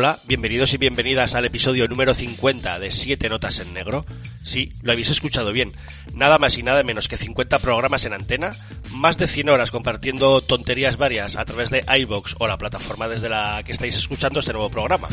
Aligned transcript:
Hola, 0.00 0.20
bienvenidos 0.28 0.74
y 0.74 0.76
bienvenidas 0.76 1.34
al 1.34 1.44
episodio 1.44 1.88
número 1.88 2.14
50 2.14 2.78
de 2.78 2.92
Siete 2.92 3.28
Notas 3.28 3.58
en 3.58 3.74
Negro. 3.74 4.06
Sí, 4.44 4.72
lo 4.82 4.92
habéis 4.92 5.10
escuchado 5.10 5.50
bien. 5.50 5.72
Nada 6.14 6.38
más 6.38 6.56
y 6.56 6.62
nada 6.62 6.84
menos 6.84 7.08
que 7.08 7.16
50 7.16 7.58
programas 7.58 8.04
en 8.04 8.12
antena, 8.12 8.54
más 8.92 9.18
de 9.18 9.26
100 9.26 9.48
horas 9.48 9.72
compartiendo 9.72 10.40
tonterías 10.40 10.98
varias 10.98 11.34
a 11.34 11.44
través 11.44 11.70
de 11.70 11.84
iVox 12.02 12.36
o 12.38 12.46
la 12.46 12.58
plataforma 12.58 13.08
desde 13.08 13.28
la 13.28 13.60
que 13.64 13.72
estáis 13.72 13.96
escuchando 13.96 14.38
este 14.38 14.52
nuevo 14.52 14.70
programa. 14.70 15.08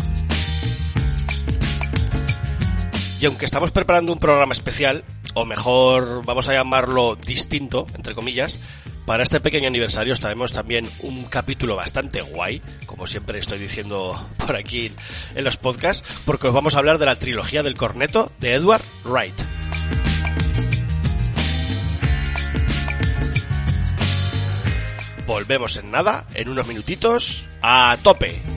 Y 3.20 3.26
aunque 3.26 3.46
estamos 3.46 3.72
preparando 3.72 4.14
un 4.14 4.20
programa 4.20 4.54
especial, 4.54 5.04
o 5.34 5.46
mejor 5.46 6.24
vamos 6.26 6.48
a 6.48 6.54
llamarlo 6.54 7.16
distinto, 7.16 7.88
entre 7.96 8.14
comillas, 8.14 8.60
para 9.06 9.24
este 9.24 9.40
pequeño 9.40 9.68
aniversario 9.68 10.14
os 10.14 10.20
traemos 10.20 10.54
también 10.54 10.90
un 11.00 11.26
capítulo 11.26 11.76
bastante 11.76 12.22
guay, 12.22 12.62
como 12.86 13.08
siempre 13.08 13.40
estoy 13.40 13.60
diciendo 13.60 14.14
por 14.46 14.56
aquí 14.56 14.92
en 15.36 15.44
los 15.44 15.58
podcasts, 15.58 16.08
porque 16.26 16.48
os 16.48 16.54
vamos 16.54 16.76
a 16.76 16.80
hablar 16.80 16.98
de 16.98 17.06
la 17.06 17.16
trilogía 17.16 17.64
del 17.64 17.76
corneto 17.76 18.32
de 18.40 18.54
Edward 18.54 18.84
Wright. 19.04 19.36
Volvemos 25.26 25.78
en 25.78 25.90
nada, 25.90 26.26
en 26.36 26.50
unos 26.50 26.68
minutitos, 26.68 27.46
a 27.62 27.98
tope. 28.04 28.55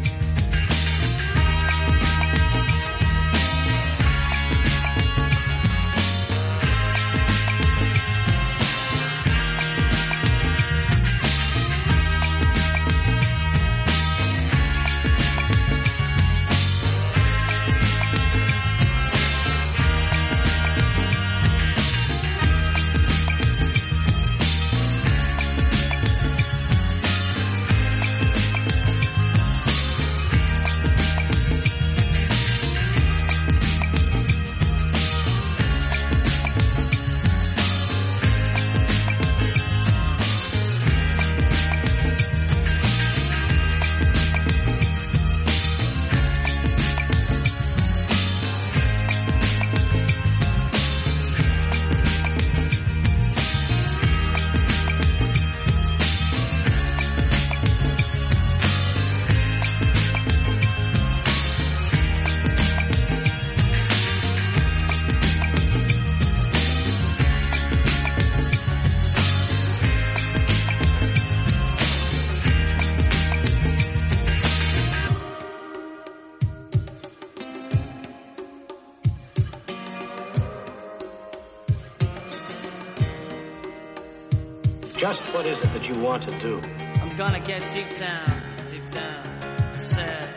Gonna 87.19 87.41
get 87.41 87.61
deep 87.73 87.99
down, 87.99 88.43
deep 88.71 88.87
down. 88.93 89.27
I 89.75 89.77
said, 89.77 90.29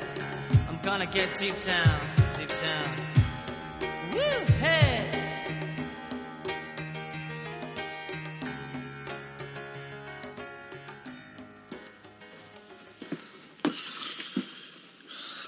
I'm 0.67 0.79
gonna 0.81 1.05
get 1.05 1.37
deep 1.37 1.53
down, 1.63 1.99
deep 2.35 2.49
down. 2.49 2.95
Woo, 4.11 4.45
hey! 4.59 5.05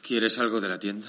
¿Quieres 0.04 0.38
algo 0.38 0.62
de 0.62 0.70
la 0.70 0.78
tienda? 0.78 1.08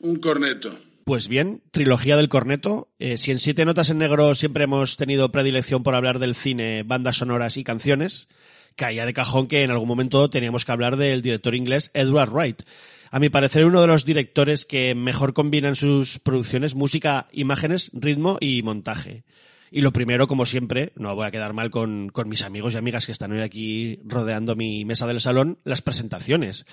Un 0.00 0.16
corneto. 0.16 0.78
Pues 1.04 1.28
bien, 1.28 1.62
trilogía 1.70 2.18
del 2.18 2.28
corneto. 2.28 2.90
Eh, 2.98 3.16
si 3.16 3.30
en 3.30 3.38
siete 3.38 3.64
notas 3.64 3.88
en 3.88 3.98
negro 3.98 4.34
siempre 4.34 4.64
hemos 4.64 4.98
tenido 4.98 5.32
predilección 5.32 5.82
por 5.82 5.94
hablar 5.94 6.18
del 6.18 6.34
cine, 6.34 6.82
bandas 6.82 7.16
sonoras 7.16 7.56
y 7.56 7.64
canciones, 7.64 8.28
caía 8.76 9.06
de 9.06 9.12
cajón 9.12 9.48
que 9.48 9.62
en 9.62 9.70
algún 9.70 9.88
momento 9.88 10.30
teníamos 10.30 10.64
que 10.64 10.72
hablar 10.72 10.96
del 10.96 11.22
director 11.22 11.54
inglés 11.54 11.90
Edward 11.94 12.30
Wright. 12.30 12.62
A 13.10 13.18
mi 13.18 13.28
parecer, 13.28 13.64
uno 13.64 13.80
de 13.80 13.86
los 13.86 14.04
directores 14.04 14.66
que 14.66 14.94
mejor 14.94 15.32
combinan 15.32 15.74
sus 15.74 16.18
producciones 16.18 16.74
música, 16.74 17.28
imágenes, 17.32 17.90
ritmo 17.94 18.36
y 18.40 18.62
montaje. 18.62 19.24
Y 19.70 19.80
lo 19.80 19.92
primero, 19.92 20.26
como 20.26 20.46
siempre, 20.46 20.92
no 20.96 21.14
voy 21.14 21.26
a 21.26 21.30
quedar 21.30 21.52
mal 21.52 21.70
con, 21.70 22.08
con 22.10 22.28
mis 22.28 22.42
amigos 22.42 22.74
y 22.74 22.76
amigas 22.76 23.06
que 23.06 23.12
están 23.12 23.32
hoy 23.32 23.40
aquí 23.40 24.00
rodeando 24.04 24.54
mi 24.54 24.84
mesa 24.84 25.06
del 25.06 25.20
salón, 25.20 25.58
las 25.64 25.82
presentaciones. 25.82 26.66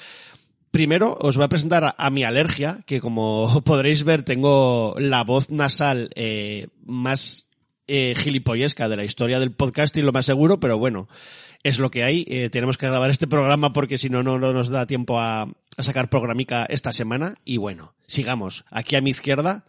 Primero 0.72 1.18
os 1.20 1.38
voy 1.38 1.46
a 1.46 1.50
presentar 1.50 1.84
a, 1.84 1.96
a 1.98 2.10
mi 2.10 2.24
alergia, 2.24 2.80
que 2.86 3.00
como 3.00 3.62
podréis 3.66 4.04
ver 4.04 4.24
tengo 4.24 4.96
la 4.98 5.24
voz 5.24 5.50
nasal 5.50 6.10
eh, 6.16 6.68
más 6.86 7.50
eh, 7.88 8.14
gilipollesca 8.16 8.88
de 8.90 8.98
la 8.98 9.04
historia 9.04 9.40
del 9.40 9.52
podcasting, 9.52 10.06
lo 10.06 10.12
más 10.12 10.26
seguro, 10.26 10.60
pero 10.60 10.78
bueno, 10.78 11.08
es 11.64 11.80
lo 11.80 11.92
que 11.92 12.04
hay. 12.04 12.26
Eh, 12.28 12.50
tenemos 12.50 12.78
que 12.78 12.88
grabar 12.88 13.10
este 13.10 13.28
programa 13.28 13.74
porque 13.74 13.98
si 13.98 14.10
no, 14.10 14.24
no 14.24 14.38
nos 14.38 14.70
da 14.70 14.86
tiempo 14.86 15.20
a, 15.20 15.44
a 15.44 15.84
sacar 15.84 16.10
programica 16.10 16.66
esta 16.66 16.94
semana. 16.94 17.36
Y 17.46 17.58
bueno, 17.58 17.96
sigamos. 18.08 18.66
Aquí 18.70 18.96
a 18.96 19.02
mi 19.02 19.10
izquierda 19.10 19.66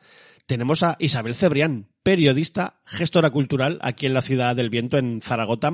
tenemos 0.46 0.82
a 0.82 0.96
Isabel 0.98 1.34
Cebrián, 1.34 1.88
periodista, 2.04 2.76
gestora 2.84 3.30
cultural 3.30 3.78
aquí 3.80 4.06
en 4.06 4.14
la 4.14 4.20
ciudad 4.20 4.54
del 4.54 4.68
viento, 4.68 4.98
en 4.98 5.20
Zaragoza, 5.22 5.72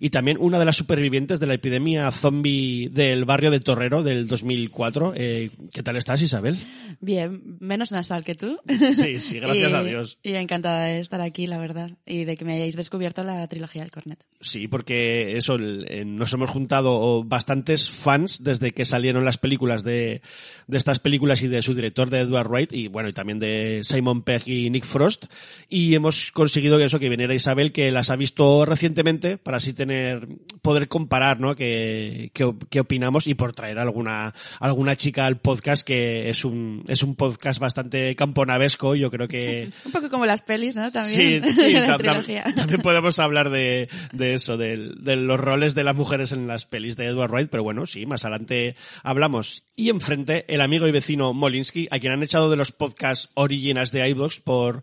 y 0.00 0.10
también 0.10 0.36
una 0.40 0.58
de 0.58 0.64
las 0.64 0.76
supervivientes 0.76 1.38
de 1.38 1.46
la 1.46 1.54
epidemia 1.54 2.10
zombie 2.10 2.88
del 2.90 3.24
barrio 3.24 3.52
de 3.52 3.60
Torrero 3.60 4.02
del 4.02 4.26
2004. 4.26 5.12
Eh, 5.16 5.50
¿Qué 5.72 5.82
tal 5.84 5.96
estás, 5.96 6.20
Isabel? 6.20 6.58
Bien, 7.00 7.58
menos 7.60 7.92
nasal 7.92 8.24
que 8.24 8.34
tú. 8.34 8.58
Sí, 8.68 9.20
sí, 9.20 9.38
gracias 9.40 9.70
y, 9.70 9.74
a 9.74 9.82
Dios. 9.84 10.18
Y 10.22 10.34
encantada 10.34 10.86
de 10.86 10.98
estar 10.98 11.20
aquí, 11.20 11.46
la 11.46 11.58
verdad, 11.58 11.92
y 12.04 12.24
de 12.24 12.36
que 12.36 12.44
me 12.44 12.54
hayáis 12.54 12.74
descubierto 12.74 13.22
la 13.22 13.46
trilogía 13.46 13.82
del 13.82 13.92
cornet. 13.92 14.18
Sí, 14.40 14.66
porque 14.66 15.36
eso, 15.36 15.58
eh, 15.60 16.04
nos 16.04 16.32
hemos 16.32 16.50
juntado 16.50 17.22
bastantes 17.22 17.88
fans 17.88 18.42
desde 18.42 18.72
que 18.72 18.84
salieron 18.84 19.24
las 19.24 19.38
películas 19.38 19.84
de, 19.84 20.22
de 20.66 20.76
estas 20.76 20.98
películas 20.98 21.42
y 21.42 21.48
de 21.48 21.62
su 21.62 21.74
director 21.74 22.10
de 22.10 22.18
Edward 22.20 22.48
Wright 22.48 22.72
y 22.72 22.88
bueno, 22.88 23.08
y 23.08 23.12
también 23.12 23.38
de 23.38 23.82
Simon 23.84 24.22
Pegg 24.22 24.48
y 24.48 24.70
Nick 24.70 24.84
Frost. 24.84 25.26
Y 25.70 25.94
hemos 25.94 26.32
conseguido 26.32 26.78
que 26.78 26.84
eso, 26.84 26.98
que 26.98 27.10
viniera 27.10 27.34
Isabel, 27.34 27.72
que 27.72 27.90
las 27.90 28.08
ha 28.08 28.16
visto 28.16 28.64
recientemente, 28.64 29.36
para 29.36 29.58
así 29.58 29.74
tener, 29.74 30.26
poder 30.62 30.88
comparar, 30.88 31.40
¿no? 31.40 31.54
qué, 31.54 32.30
qué, 32.32 32.50
qué 32.70 32.80
opinamos 32.80 33.26
y 33.26 33.34
por 33.34 33.52
traer 33.52 33.78
alguna, 33.78 34.32
alguna 34.60 34.96
chica 34.96 35.26
al 35.26 35.38
podcast 35.40 35.86
que 35.86 36.30
es 36.30 36.44
un, 36.46 36.84
es 36.88 37.02
un 37.02 37.16
podcast 37.16 37.60
bastante 37.60 38.16
camponavesco, 38.16 38.94
yo 38.94 39.10
creo 39.10 39.28
que... 39.28 39.68
Un 39.84 39.92
poco 39.92 40.08
como 40.08 40.24
las 40.24 40.40
pelis, 40.40 40.74
¿no? 40.74 40.86
Sí, 40.86 40.92
También. 40.92 41.44
sí, 41.44 41.72
de 41.74 41.80
la 41.86 41.98
trilogía. 41.98 42.44
también 42.56 42.80
podemos 42.80 43.18
hablar 43.18 43.50
de, 43.50 43.88
de 44.12 44.34
eso, 44.34 44.56
del- 44.56 45.04
de, 45.04 45.16
los 45.16 45.38
roles 45.38 45.74
de 45.74 45.84
las 45.84 45.94
mujeres 45.94 46.32
en 46.32 46.46
las 46.46 46.64
pelis 46.64 46.96
de 46.96 47.06
Edward 47.06 47.30
Wright, 47.30 47.50
pero 47.50 47.62
bueno, 47.62 47.84
sí, 47.84 48.06
más 48.06 48.24
adelante 48.24 48.74
hablamos. 49.02 49.64
Y 49.76 49.90
enfrente, 49.90 50.46
el 50.48 50.60
amigo 50.62 50.86
y 50.88 50.92
vecino 50.92 51.34
Molinsky, 51.34 51.88
a 51.90 51.98
quien 51.98 52.12
han 52.14 52.22
echado 52.22 52.50
de 52.50 52.56
los 52.56 52.72
podcasts 52.72 53.28
originals 53.34 53.92
de 53.92 54.08
iVoox 54.08 54.40
por, 54.40 54.82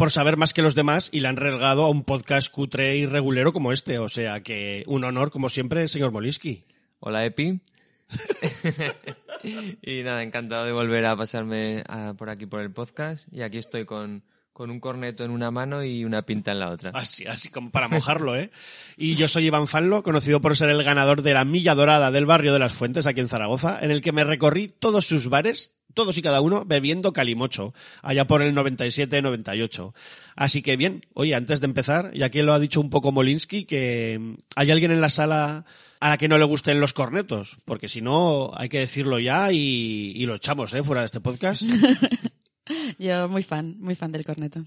por 0.00 0.10
saber 0.10 0.38
más 0.38 0.54
que 0.54 0.62
los 0.62 0.74
demás 0.74 1.10
y 1.12 1.20
le 1.20 1.28
han 1.28 1.36
relegado 1.36 1.84
a 1.84 1.90
un 1.90 2.04
podcast 2.04 2.50
cutre 2.50 2.96
y 2.96 3.04
regulero 3.04 3.52
como 3.52 3.70
este. 3.70 3.98
O 3.98 4.08
sea 4.08 4.42
que 4.42 4.82
un 4.86 5.04
honor, 5.04 5.30
como 5.30 5.50
siempre, 5.50 5.86
señor 5.88 6.10
Molinsky. 6.10 6.64
Hola 7.00 7.22
Epi. 7.26 7.60
y 9.82 10.02
nada, 10.02 10.22
encantado 10.22 10.64
de 10.64 10.72
volver 10.72 11.04
a 11.04 11.14
pasarme 11.18 11.84
por 12.16 12.30
aquí 12.30 12.46
por 12.46 12.62
el 12.62 12.70
podcast. 12.70 13.28
Y 13.30 13.42
aquí 13.42 13.58
estoy 13.58 13.84
con, 13.84 14.22
con 14.60 14.70
un 14.70 14.78
corneto 14.78 15.24
en 15.24 15.30
una 15.30 15.50
mano 15.50 15.82
y 15.82 16.04
una 16.04 16.20
pinta 16.20 16.52
en 16.52 16.58
la 16.58 16.68
otra. 16.68 16.90
Así, 16.92 17.24
así 17.24 17.48
como 17.48 17.70
para 17.70 17.88
mojarlo, 17.88 18.36
¿eh? 18.36 18.50
Y 18.98 19.14
yo 19.14 19.26
soy 19.26 19.46
Iván 19.46 19.66
Fanlo, 19.66 20.02
conocido 20.02 20.42
por 20.42 20.54
ser 20.54 20.68
el 20.68 20.84
ganador 20.84 21.22
de 21.22 21.32
la 21.32 21.46
Milla 21.46 21.74
Dorada 21.74 22.10
del 22.10 22.26
barrio 22.26 22.52
de 22.52 22.58
las 22.58 22.74
Fuentes, 22.74 23.06
aquí 23.06 23.20
en 23.20 23.28
Zaragoza, 23.28 23.78
en 23.80 23.90
el 23.90 24.02
que 24.02 24.12
me 24.12 24.22
recorrí 24.22 24.68
todos 24.68 25.06
sus 25.06 25.30
bares, 25.30 25.78
todos 25.94 26.18
y 26.18 26.20
cada 26.20 26.42
uno, 26.42 26.66
bebiendo 26.66 27.14
calimocho, 27.14 27.72
allá 28.02 28.26
por 28.26 28.42
el 28.42 28.54
97-98. 28.54 29.94
Así 30.36 30.60
que 30.60 30.76
bien, 30.76 31.06
oye, 31.14 31.34
antes 31.34 31.62
de 31.62 31.66
empezar, 31.66 32.12
ya 32.12 32.28
que 32.28 32.42
lo 32.42 32.52
ha 32.52 32.58
dicho 32.58 32.82
un 32.82 32.90
poco 32.90 33.12
Molinsky, 33.12 33.64
que 33.64 34.18
mm, 34.20 34.34
hay 34.56 34.70
alguien 34.70 34.90
en 34.90 35.00
la 35.00 35.08
sala 35.08 35.64
a 36.00 36.08
la 36.10 36.18
que 36.18 36.28
no 36.28 36.36
le 36.36 36.44
gusten 36.44 36.80
los 36.80 36.92
cornetos, 36.92 37.56
porque 37.64 37.88
si 37.88 38.02
no, 38.02 38.50
hay 38.54 38.68
que 38.68 38.80
decirlo 38.80 39.18
ya 39.18 39.52
y, 39.52 40.12
y 40.14 40.26
lo 40.26 40.34
echamos, 40.34 40.74
¿eh? 40.74 40.82
Fuera 40.82 41.00
de 41.00 41.06
este 41.06 41.20
podcast. 41.20 41.62
Yo 42.98 43.28
muy 43.28 43.42
fan, 43.42 43.76
muy 43.78 43.94
fan 43.94 44.12
del 44.12 44.24
corneto. 44.24 44.64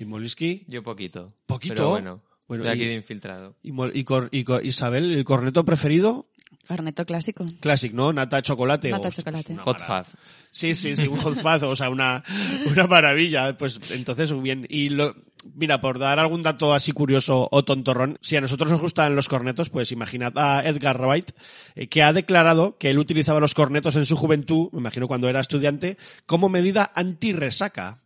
Y 0.00 0.04
Molinsky, 0.04 0.64
Yo 0.68 0.82
poquito. 0.82 1.32
¿Poquito? 1.46 1.74
Pero 1.74 1.90
bueno, 1.90 2.20
Bueno, 2.46 2.62
estoy 2.64 2.74
aquí 2.74 2.84
y- 2.84 2.88
de 2.88 2.94
infiltrado. 2.94 3.56
y, 3.62 3.72
y 3.98 4.04
cor- 4.04 4.28
y 4.32 4.44
cor- 4.44 4.64
Isabel, 4.64 5.12
¿el 5.12 5.24
corneto 5.24 5.64
preferido? 5.64 6.28
Corneto 6.68 7.06
clásico. 7.06 7.46
Classic, 7.60 7.94
¿no? 7.94 8.12
Nata 8.12 8.42
chocolate. 8.42 8.90
Nata 8.90 9.10
chocolate. 9.10 9.56
Hot 9.56 9.80
fuzz. 9.80 10.14
Sí, 10.50 10.74
sí, 10.74 10.96
sí, 10.96 11.08
un 11.08 11.16
hot 11.16 11.34
fuzz, 11.34 11.62
o 11.62 11.74
sea, 11.74 11.88
una, 11.88 12.22
una 12.70 12.86
maravilla. 12.86 13.56
Pues 13.56 13.80
entonces, 13.90 14.30
muy 14.32 14.42
bien. 14.42 14.66
Y 14.68 14.90
lo, 14.90 15.16
mira, 15.54 15.80
por 15.80 15.98
dar 15.98 16.18
algún 16.18 16.42
dato 16.42 16.74
así 16.74 16.92
curioso 16.92 17.48
o 17.50 17.64
tontorrón, 17.64 18.18
si 18.20 18.36
a 18.36 18.42
nosotros 18.42 18.70
nos 18.70 18.82
gustan 18.82 19.16
los 19.16 19.28
cornetos, 19.28 19.70
pues 19.70 19.92
imaginad 19.92 20.36
a 20.36 20.62
Edgar 20.62 21.00
Wright, 21.00 21.30
eh, 21.74 21.88
que 21.88 22.02
ha 22.02 22.12
declarado 22.12 22.76
que 22.76 22.90
él 22.90 22.98
utilizaba 22.98 23.40
los 23.40 23.54
cornetos 23.54 23.96
en 23.96 24.04
su 24.04 24.14
juventud, 24.14 24.68
me 24.72 24.80
imagino 24.80 25.08
cuando 25.08 25.30
era 25.30 25.40
estudiante, 25.40 25.96
como 26.26 26.50
medida 26.50 26.92
anti-resaca. 26.94 28.02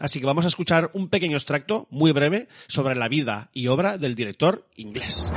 Así 0.00 0.18
que 0.18 0.26
vamos 0.26 0.46
a 0.46 0.48
escuchar 0.48 0.90
un 0.94 1.10
pequeño 1.10 1.36
extracto, 1.36 1.86
muy 1.90 2.10
breve, 2.10 2.48
sobre 2.66 2.96
la 2.96 3.06
vida 3.06 3.50
y 3.52 3.68
obra 3.68 3.98
del 3.98 4.16
director 4.16 4.66
inglés. 4.74 5.30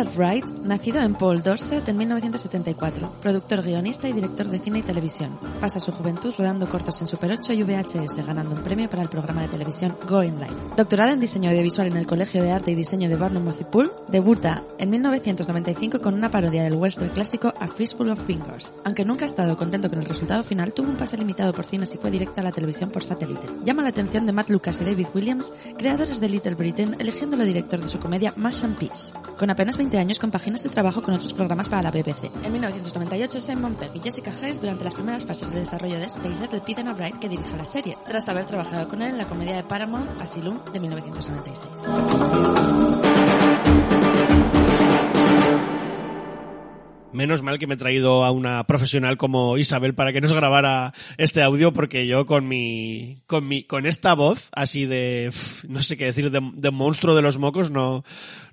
Edward 0.00 0.16
Wright, 0.16 0.44
nacido 0.64 1.02
en 1.02 1.14
Paul 1.14 1.42
Dorset 1.42 1.86
en 1.86 1.98
1974, 1.98 3.16
productor, 3.20 3.62
guionista 3.62 4.08
y 4.08 4.14
director 4.14 4.48
de 4.48 4.58
cine 4.58 4.78
y 4.78 4.82
televisión. 4.82 5.38
Pasa 5.60 5.78
su 5.78 5.92
juventud 5.92 6.32
rodando 6.38 6.66
cortos 6.66 7.02
en 7.02 7.06
Super 7.06 7.32
8 7.32 7.52
y 7.52 7.62
VHS, 7.64 8.26
ganando 8.26 8.54
un 8.54 8.62
premio 8.62 8.88
para 8.88 9.02
el 9.02 9.10
programa 9.10 9.42
de 9.42 9.48
televisión 9.48 9.94
Going 10.08 10.38
Live. 10.38 10.56
Doctorado 10.74 11.12
en 11.12 11.20
diseño 11.20 11.50
audiovisual 11.50 11.88
en 11.88 11.98
el 11.98 12.06
Colegio 12.06 12.42
de 12.42 12.50
Arte 12.50 12.70
y 12.70 12.76
Diseño 12.76 13.10
de 13.10 13.14
y 13.14 13.64
Poole, 13.64 13.90
debuta 14.08 14.62
en 14.78 14.88
1995 14.88 16.00
con 16.00 16.14
una 16.14 16.30
parodia 16.30 16.62
del 16.62 16.76
western 16.76 17.10
clásico 17.10 17.52
A 17.60 17.68
Fistful 17.68 18.08
of 18.08 18.24
Fingers. 18.24 18.72
Aunque 18.84 19.04
nunca 19.04 19.26
ha 19.26 19.26
estado 19.26 19.58
contento 19.58 19.90
con 19.90 19.98
el 19.98 20.06
resultado 20.06 20.42
final, 20.42 20.72
tuvo 20.72 20.88
un 20.88 20.96
pase 20.96 21.18
limitado 21.18 21.52
por 21.52 21.66
cines 21.66 21.94
y 21.94 21.98
fue 21.98 22.10
directa 22.10 22.40
a 22.40 22.44
la 22.44 22.52
televisión 22.52 22.88
por 22.88 23.02
satélite. 23.02 23.48
Llama 23.66 23.82
la 23.82 23.90
atención 23.90 24.24
de 24.24 24.32
Matt 24.32 24.48
Lucas 24.48 24.80
y 24.80 24.84
David 24.84 25.08
Williams, 25.14 25.52
creadores 25.76 26.20
de 26.20 26.30
Little 26.30 26.54
Britain, 26.54 26.96
eligiéndolo 26.98 27.44
director 27.44 27.82
de 27.82 27.88
su 27.88 27.98
comedia 27.98 28.32
Mash 28.36 28.64
and 28.64 28.78
Peace. 28.78 29.12
Con 29.38 29.50
apenas 29.50 29.76
20 29.76 29.89
años 29.98 30.18
compagina 30.18 30.58
su 30.58 30.68
trabajo 30.68 31.02
con 31.02 31.14
otros 31.14 31.32
programas 31.32 31.68
para 31.68 31.82
la 31.82 31.90
BBC. 31.90 32.30
En 32.44 32.52
1998, 32.52 33.40
Simon 33.40 33.74
Pegg 33.74 33.90
y 33.94 34.00
Jessica 34.00 34.30
Hayes 34.30 34.60
durante 34.60 34.84
las 34.84 34.94
primeras 34.94 35.24
fases 35.24 35.52
de 35.52 35.60
desarrollo 35.60 35.98
de 35.98 36.08
Spaced 36.08 36.52
le 36.52 36.60
piden 36.60 36.88
a 36.88 36.94
Bright 36.94 37.18
que 37.18 37.28
dirija 37.28 37.56
la 37.56 37.64
serie, 37.64 37.96
tras 38.06 38.28
haber 38.28 38.44
trabajado 38.44 38.88
con 38.88 39.02
él 39.02 39.10
en 39.10 39.18
la 39.18 39.26
comedia 39.26 39.56
de 39.56 39.64
Paramount 39.64 40.20
Asylum 40.20 40.58
de 40.72 40.80
1996. 40.80 43.09
Menos 47.12 47.42
mal 47.42 47.58
que 47.58 47.66
me 47.66 47.74
he 47.74 47.76
traído 47.76 48.24
a 48.24 48.30
una 48.30 48.64
profesional 48.68 49.16
como 49.16 49.58
Isabel 49.58 49.94
para 49.96 50.12
que 50.12 50.20
nos 50.20 50.32
grabara 50.32 50.94
este 51.18 51.42
audio 51.42 51.72
porque 51.72 52.06
yo 52.06 52.24
con 52.24 52.46
mi, 52.46 53.20
con 53.26 53.48
mi, 53.48 53.64
con 53.64 53.84
esta 53.84 54.14
voz 54.14 54.48
así 54.52 54.86
de, 54.86 55.28
no 55.68 55.82
sé 55.82 55.96
qué 55.96 56.04
decir, 56.04 56.30
de, 56.30 56.40
de 56.54 56.70
monstruo 56.70 57.16
de 57.16 57.22
los 57.22 57.36
mocos 57.38 57.72
no, 57.72 58.04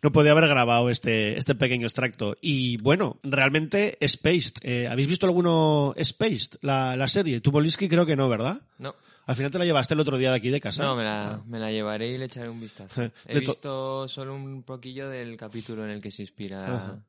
no 0.01 0.11
podía 0.11 0.31
haber 0.31 0.47
grabado 0.47 0.89
este, 0.89 1.37
este 1.37 1.53
pequeño 1.53 1.85
extracto. 1.85 2.35
Y 2.41 2.77
bueno, 2.77 3.19
realmente 3.21 3.95
Spaced, 4.05 4.53
eh, 4.63 4.87
¿habéis 4.89 5.07
visto 5.07 5.27
alguno 5.27 5.93
Spaced, 6.03 6.57
la, 6.61 6.95
la 6.95 7.07
serie? 7.07 7.41
Tu 7.41 7.51
Molisky 7.51 7.87
creo 7.87 8.07
que 8.07 8.15
no, 8.15 8.27
¿verdad? 8.27 8.59
No, 8.79 8.95
Al 9.27 9.35
final 9.35 9.51
te 9.51 9.59
la 9.59 9.65
llevaste 9.65 9.93
el 9.93 9.99
otro 9.99 10.17
día 10.17 10.31
de 10.31 10.37
aquí 10.37 10.49
de 10.49 10.59
casa. 10.59 10.83
no, 10.83 10.95
me 10.95 11.03
la, 11.03 11.43
me 11.45 11.59
la 11.59 11.71
llevaré 11.71 12.07
y 12.09 12.17
le 12.17 12.25
echaré 12.25 12.49
un 12.49 12.59
vistazo. 12.59 13.03
He 13.27 13.33
to- 13.35 13.51
visto 13.51 14.07
solo 14.07 14.33
un 14.33 14.63
poquillo 14.63 15.09
del 15.09 15.37
capítulo 15.37 15.83
en 15.85 15.91
el 15.91 16.01
que 16.01 16.09
se 16.09 16.23
inspira 16.23 16.65
Ajá. 16.75 16.99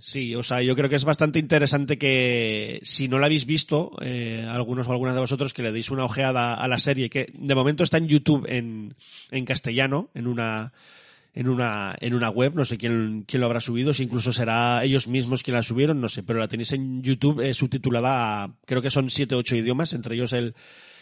Sí, 0.00 0.34
o 0.34 0.42
sea, 0.42 0.62
yo 0.62 0.74
creo 0.74 0.88
que 0.88 0.96
es 0.96 1.04
bastante 1.04 1.38
interesante 1.38 1.98
que 1.98 2.80
si 2.82 3.08
no 3.08 3.18
la 3.18 3.26
habéis 3.26 3.44
visto, 3.46 3.92
eh, 4.00 4.46
algunos 4.48 4.88
o 4.88 4.92
algunas 4.92 5.14
de 5.14 5.20
vosotros, 5.20 5.52
que 5.52 5.62
le 5.62 5.72
deis 5.72 5.90
una 5.90 6.04
ojeada 6.04 6.54
a 6.54 6.68
la 6.68 6.78
serie, 6.78 7.10
que 7.10 7.32
de 7.38 7.54
momento 7.54 7.84
está 7.84 7.98
en 7.98 8.08
YouTube 8.08 8.46
en, 8.48 8.94
en 9.30 9.44
castellano, 9.44 10.10
en 10.14 10.26
una, 10.26 10.72
en 11.34 11.48
una, 11.48 11.96
en 12.00 12.14
una 12.14 12.30
web, 12.30 12.54
no 12.54 12.64
sé 12.64 12.78
quién, 12.78 13.24
quién 13.26 13.40
lo 13.40 13.46
habrá 13.46 13.60
subido, 13.60 13.92
si 13.92 14.04
incluso 14.04 14.32
será 14.32 14.82
ellos 14.84 15.06
mismos 15.06 15.42
quien 15.42 15.56
la 15.56 15.62
subieron, 15.62 16.00
no 16.00 16.08
sé, 16.08 16.22
pero 16.22 16.38
la 16.38 16.48
tenéis 16.48 16.72
en 16.72 17.02
YouTube 17.02 17.40
eh, 17.40 17.54
subtitulada 17.54 18.44
a, 18.44 18.54
creo 18.64 18.82
que 18.82 18.90
son 18.90 19.10
siete 19.10 19.34
ocho 19.34 19.56
idiomas, 19.56 19.92
entre 19.92 20.14
ellos 20.14 20.32
el, 20.32 20.54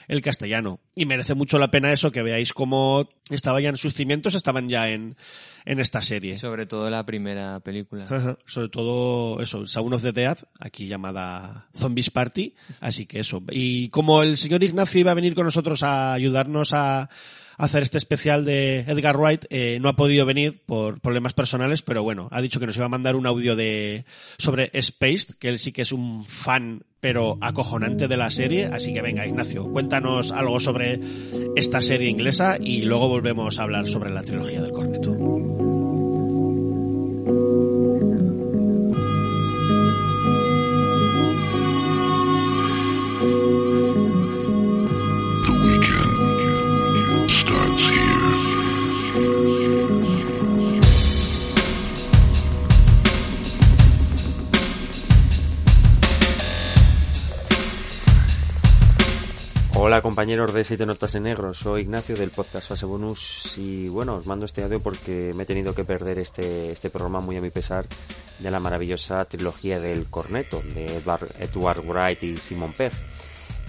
el 0.09 0.23
castellano. 0.23 0.81
Y 0.97 1.07
merece 1.07 1.35
mucho 1.35 1.59
la 1.59 1.71
pena 1.71 1.93
eso, 1.93 2.11
que 2.11 2.23
veáis 2.23 2.53
cómo 2.53 3.09
estaba 3.31 3.61
ya 3.61 3.69
en 3.69 3.77
sus 3.77 3.95
cimientos, 3.95 4.35
estaban 4.35 4.69
ya 4.69 4.89
en, 4.89 5.17
en 5.65 5.79
esta 5.79 6.03
serie. 6.03 6.35
Sobre 6.35 6.67
todo 6.67 6.91
la 6.91 7.05
primera 7.07 7.61
película. 7.61 8.07
Ajá. 8.11 8.39
Sobre 8.47 8.71
todo 8.71 9.41
eso, 9.41 9.67
Sound 9.67 9.95
of 9.95 10.03
the 10.03 10.13
Dead, 10.13 10.39
aquí 10.59 10.89
llamada 10.89 11.69
Zombies 11.77 12.11
Party. 12.11 12.55
Así 12.81 13.07
que 13.07 13.21
eso. 13.21 13.43
Y 13.51 13.91
como 13.91 14.23
el 14.23 14.37
señor 14.37 14.65
Ignacio 14.65 15.01
iba 15.01 15.13
a 15.13 15.15
venir 15.15 15.35
con 15.35 15.45
nosotros 15.45 15.83
a 15.83 16.15
ayudarnos 16.15 16.73
a 16.73 17.09
hacer 17.59 17.83
este 17.83 17.99
especial 17.99 18.45
de 18.45 18.81
Edgar 18.81 19.17
Wright, 19.19 19.45
eh, 19.51 19.79
no 19.81 19.89
ha 19.89 19.97
podido 19.97 20.25
venir 20.25 20.63
por 20.65 21.01
problemas 21.01 21.35
personales, 21.35 21.83
pero 21.83 22.03
bueno, 22.03 22.29
ha 22.31 22.41
dicho 22.41 22.61
que 22.61 22.67
nos 22.67 22.77
iba 22.77 22.87
a 22.87 22.89
mandar 22.89 23.17
un 23.17 23.27
audio 23.27 23.57
de 23.57 24.05
sobre 24.39 24.71
Spaced, 24.81 25.35
que 25.39 25.49
él 25.49 25.59
sí 25.59 25.73
que 25.73 25.83
es 25.83 25.93
un 25.93 26.25
fan 26.25 26.83
pero 27.01 27.39
acojonante 27.41 28.09
de 28.09 28.17
la 28.17 28.31
serie, 28.31 28.67
así 28.67 28.93
que 28.93 29.03
venga 29.03 29.27
Ignacio, 29.27 29.65
cuéntanos 29.71 30.33
algo 30.33 30.59
sobre 30.59 31.01
esta 31.55 31.81
serie 31.81 32.09
inglesa 32.09 32.57
y 32.61 32.83
luego 32.83 33.09
volvemos 33.09 33.59
a 33.59 33.63
hablar 33.65 33.87
sobre 33.87 34.11
la 34.11 34.23
trilogía 34.23 34.63
del 34.63 34.73
corneto. 34.73 35.68
Hola 59.81 60.03
compañeros 60.03 60.53
de 60.53 60.65
Siete 60.65 60.87
Notas 60.87 61.15
en 61.15 61.23
Negro, 61.23 61.55
soy 61.55 61.83
Ignacio 61.83 62.17
del 62.17 62.31
podcast 62.31 62.69
Fase 62.69 62.85
Bonus 62.85 63.57
y 63.59 63.89
bueno, 63.89 64.17
os 64.17 64.27
mando 64.27 64.45
este 64.45 64.65
audio 64.65 64.81
porque 64.81 65.31
me 65.37 65.45
he 65.45 65.47
tenido 65.47 65.73
que 65.73 65.85
perder 65.85 66.19
este, 66.19 66.73
este 66.73 66.91
programa 66.91 67.21
muy 67.21 67.37
a 67.37 67.41
mi 67.41 67.51
pesar 67.51 67.87
de 68.41 68.51
la 68.51 68.59
maravillosa 68.59 69.25
trilogía 69.27 69.79
del 69.79 70.11
corneto 70.11 70.61
de 70.75 70.97
Edward, 70.97 71.29
Edward 71.39 71.85
Wright 71.87 72.21
y 72.25 72.37
Simon 72.39 72.73
Pegg. 72.73 72.93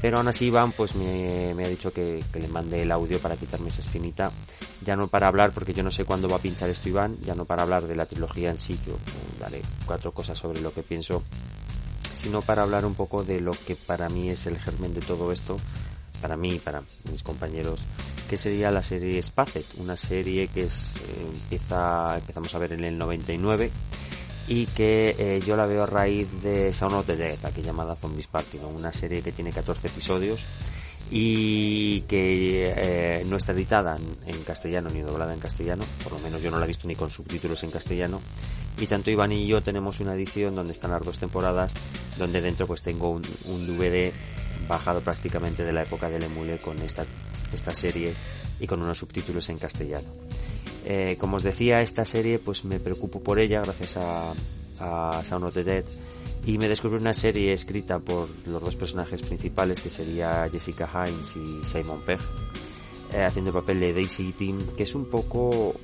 Pero 0.02 0.18
aún 0.18 0.28
así 0.28 0.48
Iván 0.48 0.72
pues 0.72 0.96
me, 0.96 1.54
me 1.54 1.66
ha 1.66 1.70
dicho 1.70 1.94
que, 1.94 2.24
que 2.34 2.40
le 2.40 2.48
mande 2.48 2.82
el 2.82 2.92
audio 2.92 3.20
para 3.20 3.38
quitarme 3.38 3.70
esa 3.70 3.84
espinita. 3.84 4.32
Ya 4.82 4.96
no 4.96 5.10
para 5.10 5.28
hablar, 5.28 5.52
porque 5.52 5.76
yo 5.76 5.84
no 5.84 5.92
sé 5.92 6.06
cuándo 6.06 6.28
va 6.28 6.38
a 6.38 6.42
pinchar 6.42 6.72
esto 6.72 6.90
Iván, 6.90 7.18
ya 7.22 7.36
no 7.36 7.46
para 7.46 7.62
hablar 7.62 7.86
de 7.86 7.96
la 7.96 8.08
trilogía 8.08 8.50
en 8.50 8.58
sí, 8.58 8.80
os 8.92 9.40
daré 9.40 9.62
cuatro 9.86 10.12
cosas 10.12 10.40
sobre 10.40 10.60
lo 10.60 10.74
que 10.74 10.82
pienso 10.82 11.22
sino 12.20 12.42
para 12.42 12.64
hablar 12.64 12.86
un 12.86 12.96
poco 12.96 13.24
de 13.24 13.40
lo 13.40 13.54
que 13.54 13.76
para 13.78 14.10
mí 14.10 14.30
es 14.30 14.46
el 14.46 14.60
germen 14.60 14.94
de 14.94 15.00
todo 15.00 15.32
esto, 15.32 15.60
para 16.22 16.38
mí 16.38 16.56
y 16.56 16.60
para 16.60 16.84
mis 17.10 17.24
compañeros, 17.24 17.82
que 18.30 18.38
sería 18.38 18.72
la 18.72 18.84
serie 18.84 19.22
Spacet, 19.22 19.66
una 19.78 19.96
serie 19.96 20.48
que 20.48 20.64
es, 20.64 21.02
empieza, 21.20 22.18
empezamos 22.18 22.54
a 22.54 22.60
ver 22.60 22.74
en 22.74 22.84
el 22.84 22.98
99 22.98 23.72
y 24.48 24.66
que 24.68 25.16
eh, 25.18 25.42
yo 25.46 25.56
la 25.56 25.66
veo 25.66 25.84
a 25.84 25.86
raíz 25.86 26.28
de 26.42 26.74
Sound 26.74 26.96
of 26.96 27.06
the 27.06 27.16
Dead, 27.16 27.38
aquí 27.46 27.62
llamada 27.62 27.96
Zombies 27.96 28.28
Party, 28.28 28.58
¿no? 28.58 28.70
una 28.70 28.92
serie 28.92 29.22
que 29.22 29.32
tiene 29.32 29.52
14 29.52 29.88
episodios 29.88 30.44
y 31.12 32.02
que 32.02 32.74
eh, 32.76 33.24
no 33.26 33.38
está 33.38 33.52
editada 33.52 33.98
en 34.26 34.44
castellano 34.44 34.90
ni 34.90 35.02
doblada 35.02 35.34
en 35.34 35.40
castellano, 35.40 35.84
por 36.04 36.14
lo 36.14 36.20
menos 36.20 36.42
yo 36.42 36.52
no 36.52 36.58
la 36.58 36.66
he 36.66 36.68
visto 36.68 36.88
ni 36.88 36.96
con 36.96 37.10
subtítulos 37.10 37.64
en 37.64 37.72
castellano 37.72 38.22
y 38.80 38.88
tanto 38.88 39.12
Iván 39.12 39.32
y 39.32 39.48
yo 39.48 39.62
tenemos 39.62 40.00
una 40.00 40.14
edición 40.14 40.56
donde 40.56 40.72
están 40.72 40.92
las 40.92 41.04
dos 41.04 41.18
temporadas, 41.18 41.74
donde 42.18 42.42
dentro 42.42 42.68
pues 42.68 42.82
tengo 42.82 43.12
un, 43.12 43.24
un 43.46 43.68
DVD 43.68 44.12
bajado 44.70 45.02
prácticamente 45.02 45.66
de 45.66 45.74
la 45.74 45.84
época 45.84 46.10
del 46.10 46.24
emule 46.24 46.60
con 46.60 46.82
esta, 46.82 47.06
esta 47.52 47.76
serie 47.76 48.14
y 48.62 48.68
con 48.68 48.82
unos 48.82 49.00
subtítulos 49.00 49.50
en 49.50 49.58
castellano. 49.58 50.08
Eh, 50.86 51.18
como 51.20 51.38
os 51.38 51.44
decía, 51.44 51.82
esta 51.82 52.06
serie 52.06 52.40
pues 52.40 52.64
me 52.64 52.80
preocupo 52.80 53.20
por 53.22 53.40
ella 53.40 53.62
gracias 53.62 53.98
a, 53.98 54.32
a 54.80 55.24
Sound 55.24 55.46
of 55.46 55.54
the 55.54 55.64
Dead 55.66 55.84
y 56.46 56.58
me 56.58 56.70
descubrí 56.70 56.98
una 56.98 57.14
serie 57.14 57.52
escrita 57.52 58.00
por 58.00 58.30
los 58.48 58.62
dos 58.62 58.76
personajes 58.76 59.22
principales 59.22 59.82
que 59.82 59.90
sería 59.90 60.48
Jessica 60.50 60.90
Hines 60.94 61.36
y 61.36 61.68
Simon 61.68 62.02
Pegg 62.06 62.20
eh, 63.14 63.24
haciendo 63.24 63.50
el 63.50 63.56
papel 63.56 63.80
de 63.82 63.94
Daisy 63.94 64.32
Team 64.32 64.68
que 64.78 64.84
es 64.84 64.96
un 64.96 65.06
poco 65.06 65.76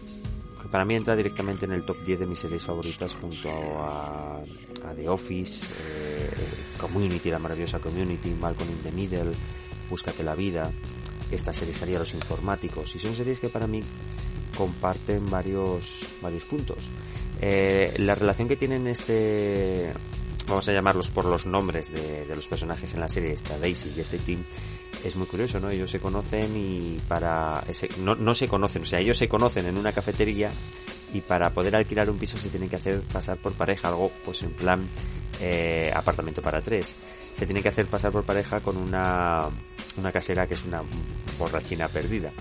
para 0.71 0.85
mí 0.85 0.95
entra 0.95 1.15
directamente 1.15 1.65
en 1.65 1.73
el 1.73 1.83
top 1.83 1.97
10 2.03 2.19
de 2.19 2.25
mis 2.25 2.39
series 2.39 2.63
favoritas 2.63 3.15
junto 3.15 3.49
a, 3.49 4.37
a 4.37 4.93
The 4.95 5.09
Office 5.09 5.67
eh, 5.67 6.29
Community, 6.79 7.29
la 7.29 7.39
maravillosa 7.39 7.79
Community 7.79 8.31
Malcolm 8.31 8.69
in 8.69 8.81
the 8.81 8.91
Middle 8.91 9.33
Búscate 9.89 10.23
la 10.23 10.35
vida. 10.35 10.71
Esta 11.31 11.53
serie 11.53 11.71
estaría 11.71 11.99
Los 11.99 12.13
Informáticos 12.13 12.95
y 12.95 12.99
son 12.99 13.15
series 13.15 13.39
que 13.39 13.49
para 13.49 13.67
mí 13.67 13.81
comparten 14.57 15.29
varios 15.29 16.05
varios 16.21 16.45
puntos. 16.45 16.89
Eh, 17.41 17.93
la 17.99 18.15
relación 18.15 18.47
que 18.47 18.55
tienen 18.55 18.87
este 18.87 19.91
vamos 20.47 20.67
a 20.69 20.73
llamarlos 20.73 21.09
por 21.09 21.25
los 21.25 21.45
nombres 21.45 21.91
de, 21.91 22.25
de, 22.25 22.35
los 22.35 22.47
personajes 22.47 22.93
en 22.93 22.99
la 22.99 23.09
serie, 23.09 23.33
esta 23.33 23.57
Daisy 23.57 23.93
y 23.95 23.99
este 23.99 24.19
Tim, 24.19 24.43
es 25.05 25.15
muy 25.15 25.27
curioso, 25.27 25.59
¿no? 25.59 25.69
Ellos 25.69 25.89
se 25.89 25.99
conocen 25.99 26.57
y 26.57 26.99
para... 27.07 27.63
No, 27.99 28.15
no 28.15 28.33
se 28.33 28.47
conocen, 28.47 28.81
o 28.81 28.85
sea, 28.85 28.99
ellos 28.99 29.17
se 29.17 29.29
conocen 29.29 29.67
en 29.67 29.77
una 29.77 29.91
cafetería 29.91 30.51
y 31.13 31.21
para 31.21 31.51
poder 31.51 31.75
alquilar 31.75 32.09
un 32.09 32.17
piso 32.17 32.37
se 32.37 32.49
tienen 32.49 32.69
que 32.69 32.75
hacer 32.75 33.01
pasar 33.01 33.37
por 33.37 33.53
pareja, 33.53 33.89
algo 33.89 34.11
pues 34.23 34.41
en 34.41 34.51
plan 34.51 34.87
eh, 35.39 35.91
apartamento 35.95 36.41
para 36.41 36.61
tres. 36.61 36.95
Se 37.33 37.45
tiene 37.45 37.61
que 37.61 37.69
hacer 37.69 37.85
pasar 37.85 38.11
por 38.11 38.23
pareja 38.23 38.59
con 38.61 38.77
una, 38.77 39.47
una 39.97 40.11
casera 40.11 40.47
que 40.47 40.55
es 40.55 40.65
una 40.65 40.81
borrachina 41.37 41.87
perdida 41.87 42.31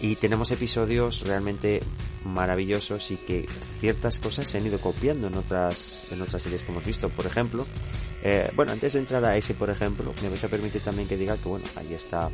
y 0.00 0.16
tenemos 0.16 0.50
episodios 0.50 1.22
realmente 1.22 1.82
maravillosos 2.24 3.10
y 3.10 3.16
que 3.16 3.46
ciertas 3.80 4.18
cosas 4.18 4.48
se 4.48 4.58
han 4.58 4.66
ido 4.66 4.78
copiando 4.78 5.28
en 5.28 5.34
otras 5.36 6.06
en 6.10 6.20
otras 6.22 6.42
series 6.42 6.64
que 6.64 6.72
hemos 6.72 6.84
visto. 6.84 7.08
Por 7.08 7.26
ejemplo 7.26 7.66
eh, 8.22 8.50
bueno 8.54 8.72
antes 8.72 8.92
de 8.92 8.98
entrar 8.98 9.24
a 9.24 9.36
ese 9.36 9.54
por 9.54 9.70
ejemplo 9.70 10.12
me 10.22 10.28
vais 10.28 10.44
a 10.44 10.48
permitir 10.48 10.82
también 10.82 11.08
que 11.08 11.16
diga 11.16 11.36
que 11.36 11.48
bueno 11.48 11.64
ahí 11.76 11.94
está 11.94 12.30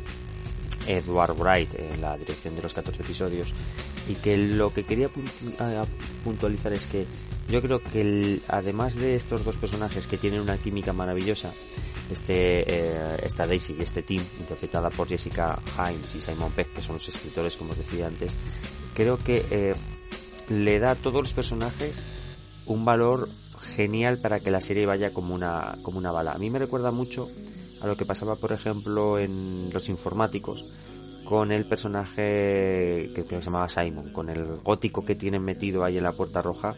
Edward 0.87 1.35
Wright 1.37 1.73
en 1.75 2.01
la 2.01 2.17
dirección 2.17 2.55
de 2.55 2.61
los 2.61 2.73
14 2.73 3.03
episodios. 3.03 3.53
Y 4.07 4.15
que 4.15 4.37
lo 4.37 4.73
que 4.73 4.83
quería 4.83 5.09
puntualizar 6.23 6.73
es 6.73 6.87
que 6.87 7.05
yo 7.49 7.61
creo 7.61 7.81
que 7.81 8.01
el, 8.01 8.41
además 8.47 8.95
de 8.95 9.15
estos 9.15 9.43
dos 9.43 9.57
personajes 9.57 10.07
que 10.07 10.17
tienen 10.17 10.41
una 10.41 10.57
química 10.57 10.93
maravillosa 10.93 11.51
este 12.11 12.63
eh, 12.67 13.17
esta 13.23 13.47
Daisy 13.47 13.75
y 13.77 13.81
este 13.81 14.03
team 14.03 14.23
interpretada 14.39 14.89
por 14.89 15.07
Jessica 15.07 15.59
Hines 15.77 16.15
y 16.15 16.21
Simon 16.21 16.51
Peck 16.51 16.73
que 16.73 16.81
son 16.81 16.95
los 16.95 17.07
escritores 17.07 17.55
como 17.57 17.71
os 17.71 17.77
decía 17.77 18.07
antes 18.07 18.33
creo 18.93 19.17
que 19.17 19.45
eh, 19.49 19.73
le 20.49 20.79
da 20.79 20.91
a 20.91 20.95
todos 20.95 21.21
los 21.21 21.33
personajes 21.33 22.37
un 22.65 22.85
valor 22.85 23.29
genial 23.75 24.19
para 24.19 24.39
que 24.39 24.51
la 24.51 24.61
serie 24.61 24.85
vaya 24.85 25.13
como 25.13 25.33
una 25.33 25.77
como 25.83 25.97
una 25.97 26.11
bala. 26.11 26.33
A 26.33 26.37
mí 26.37 26.49
me 26.49 26.59
recuerda 26.59 26.91
mucho 26.91 27.29
a 27.81 27.87
lo 27.87 27.97
que 27.97 28.05
pasaba 28.05 28.35
por 28.35 28.51
ejemplo 28.51 29.19
en 29.19 29.69
los 29.71 29.89
informáticos 29.89 30.65
con 31.25 31.51
el 31.51 31.65
personaje 31.67 33.11
que 33.15 33.23
creo 33.25 33.27
que 33.27 33.41
se 33.41 33.45
llamaba 33.45 33.69
Simon 33.69 34.11
con 34.11 34.29
el 34.29 34.57
gótico 34.57 35.05
que 35.05 35.15
tienen 35.15 35.43
metido 35.43 35.83
ahí 35.83 35.97
en 35.97 36.03
la 36.03 36.13
puerta 36.13 36.41
roja 36.41 36.75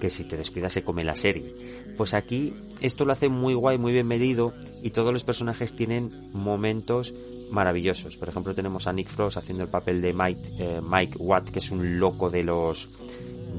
que 0.00 0.10
si 0.10 0.24
te 0.24 0.36
descuidas 0.36 0.72
se 0.72 0.82
come 0.82 1.04
la 1.04 1.16
serie. 1.16 1.54
Pues 1.96 2.14
aquí 2.14 2.54
esto 2.80 3.04
lo 3.04 3.12
hace 3.12 3.28
muy 3.28 3.54
guay, 3.54 3.78
muy 3.78 3.92
bien 3.92 4.06
medido 4.06 4.54
y 4.82 4.90
todos 4.90 5.12
los 5.12 5.24
personajes 5.24 5.74
tienen 5.76 6.30
momentos 6.32 7.14
maravillosos. 7.50 8.16
Por 8.16 8.28
ejemplo 8.28 8.54
tenemos 8.54 8.86
a 8.86 8.92
Nick 8.92 9.08
Frost 9.08 9.36
haciendo 9.36 9.64
el 9.64 9.70
papel 9.70 10.00
de 10.00 10.12
Mike, 10.12 10.50
eh, 10.58 10.80
Mike 10.82 11.18
Watt, 11.18 11.50
que 11.50 11.58
es 11.58 11.70
un 11.70 11.98
loco 11.98 12.30
de 12.30 12.42
los 12.42 12.90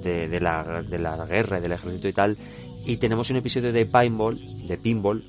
de, 0.01 0.27
de, 0.27 0.39
la, 0.39 0.83
de 0.87 0.99
la 0.99 1.25
guerra, 1.25 1.59
del 1.59 1.71
ejército 1.71 2.07
y 2.07 2.13
tal. 2.13 2.37
Y 2.85 2.97
tenemos 2.97 3.29
un 3.29 3.37
episodio 3.37 3.71
de 3.71 3.85
Pinball, 3.85 4.67
de 4.67 4.77
Pinball, 4.77 5.23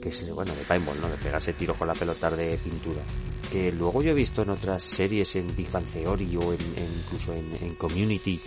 que 0.00 0.08
es, 0.08 0.30
bueno, 0.30 0.54
de 0.54 0.62
Pinball, 0.62 1.00
¿no? 1.00 1.08
De 1.08 1.16
pegarse 1.16 1.52
tiro 1.52 1.74
con 1.74 1.88
la 1.88 1.94
pelota 1.94 2.30
de 2.30 2.56
pintura. 2.58 3.02
Que 3.50 3.72
luego 3.72 4.02
yo 4.02 4.12
he 4.12 4.14
visto 4.14 4.42
en 4.42 4.50
otras 4.50 4.82
series, 4.82 5.36
en 5.36 5.54
Big 5.54 5.70
Bang 5.70 5.84
Theory 5.84 6.36
o 6.36 6.52
en, 6.52 6.60
incluso 6.60 7.34
en 7.34 7.74
Community, 7.74 8.40